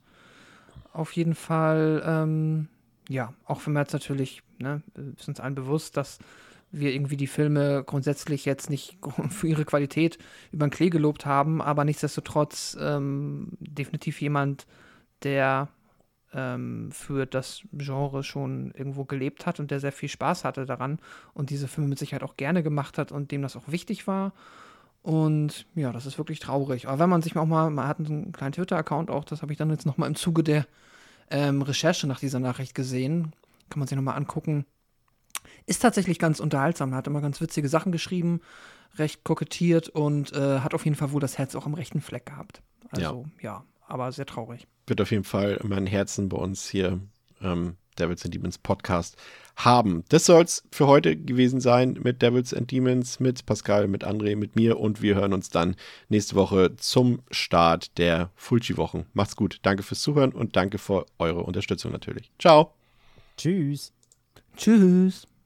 Auf 0.97 1.11
jeden 1.11 1.35
Fall, 1.35 2.01
ähm, 2.03 2.69
ja, 3.07 3.31
auch 3.45 3.67
wir 3.67 3.79
jetzt 3.79 3.93
natürlich, 3.93 4.41
ne, 4.57 4.81
ist 5.15 5.27
uns 5.27 5.39
allen 5.39 5.53
bewusst, 5.53 5.95
dass 5.95 6.17
wir 6.71 6.91
irgendwie 6.91 7.17
die 7.17 7.27
Filme 7.27 7.83
grundsätzlich 7.85 8.45
jetzt 8.45 8.71
nicht 8.71 8.97
für 9.29 9.47
ihre 9.47 9.63
Qualität 9.63 10.17
über 10.51 10.65
den 10.65 10.71
Klee 10.71 10.89
gelobt 10.89 11.27
haben, 11.27 11.61
aber 11.61 11.85
nichtsdestotrotz 11.85 12.75
ähm, 12.81 13.49
definitiv 13.59 14.19
jemand, 14.21 14.65
der 15.21 15.67
ähm, 16.33 16.89
für 16.91 17.27
das 17.27 17.61
Genre 17.73 18.23
schon 18.23 18.71
irgendwo 18.71 19.05
gelebt 19.05 19.45
hat 19.45 19.59
und 19.59 19.69
der 19.69 19.79
sehr 19.79 19.91
viel 19.91 20.09
Spaß 20.09 20.45
hatte 20.45 20.65
daran 20.65 20.97
und 21.35 21.51
diese 21.51 21.67
Filme 21.67 21.89
mit 21.89 21.99
Sicherheit 21.99 22.23
auch 22.23 22.37
gerne 22.37 22.63
gemacht 22.63 22.97
hat 22.97 23.11
und 23.11 23.31
dem 23.31 23.43
das 23.43 23.55
auch 23.55 23.67
wichtig 23.67 24.07
war. 24.07 24.33
Und 25.03 25.67
ja, 25.75 25.91
das 25.91 26.07
ist 26.07 26.17
wirklich 26.17 26.39
traurig. 26.39 26.87
Aber 26.87 26.97
wenn 26.97 27.09
man 27.09 27.21
sich 27.21 27.37
auch 27.37 27.45
mal, 27.45 27.69
man 27.69 27.87
hat 27.87 27.99
einen 27.99 28.31
kleinen 28.31 28.53
Twitter-Account 28.53 29.11
auch, 29.11 29.25
das 29.25 29.43
habe 29.43 29.51
ich 29.51 29.59
dann 29.59 29.69
jetzt 29.69 29.85
nochmal 29.85 30.09
im 30.09 30.15
Zuge 30.15 30.43
der 30.43 30.65
ähm, 31.29 31.61
Recherche 31.61 32.07
nach 32.07 32.19
dieser 32.19 32.39
Nachricht 32.39 32.75
gesehen, 32.75 33.33
kann 33.69 33.79
man 33.79 33.87
sich 33.87 33.95
nochmal 33.95 34.17
angucken. 34.17 34.65
Ist 35.65 35.81
tatsächlich 35.81 36.19
ganz 36.19 36.39
unterhaltsam. 36.39 36.93
Er 36.93 36.97
hat 36.97 37.07
immer 37.07 37.21
ganz 37.21 37.41
witzige 37.41 37.69
Sachen 37.69 37.91
geschrieben, 37.91 38.41
recht 38.95 39.23
kokettiert 39.23 39.89
und 39.89 40.33
äh, 40.33 40.59
hat 40.59 40.73
auf 40.73 40.85
jeden 40.85 40.95
Fall 40.95 41.11
wohl 41.11 41.21
das 41.21 41.37
Herz 41.37 41.55
auch 41.55 41.65
am 41.65 41.73
rechten 41.73 42.01
Fleck 42.01 42.25
gehabt. 42.27 42.61
Also 42.89 43.25
ja, 43.41 43.51
ja 43.51 43.63
aber 43.87 44.11
sehr 44.11 44.25
traurig. 44.25 44.67
Wird 44.85 45.01
auf 45.01 45.11
jeden 45.11 45.23
Fall 45.23 45.59
mein 45.63 45.85
Herzen 45.85 46.29
bei 46.29 46.37
uns 46.37 46.69
hier 46.69 46.99
ähm, 47.41 47.77
Devils 47.97 48.23
and 48.25 48.33
Demons 48.33 48.57
Podcast 48.57 49.17
haben. 49.55 50.03
Das 50.09 50.25
soll 50.25 50.43
es 50.43 50.63
für 50.71 50.87
heute 50.87 51.15
gewesen 51.15 51.59
sein 51.59 51.97
mit 52.03 52.21
Devils 52.21 52.53
and 52.53 52.71
Demons, 52.71 53.19
mit 53.19 53.45
Pascal, 53.45 53.87
mit 53.87 54.05
André, 54.05 54.35
mit 54.35 54.55
mir 54.55 54.79
und 54.79 55.01
wir 55.01 55.15
hören 55.15 55.33
uns 55.33 55.49
dann 55.49 55.75
nächste 56.09 56.35
Woche 56.35 56.75
zum 56.77 57.21
Start 57.31 57.97
der 57.97 58.29
Fulci-Wochen. 58.35 59.07
Macht's 59.13 59.35
gut. 59.35 59.59
Danke 59.63 59.83
fürs 59.83 60.01
Zuhören 60.01 60.31
und 60.31 60.55
danke 60.55 60.77
für 60.77 61.05
eure 61.17 61.43
Unterstützung 61.43 61.91
natürlich. 61.91 62.31
Ciao. 62.39 62.73
Tschüss. 63.35 63.91
Tschüss. 64.55 65.27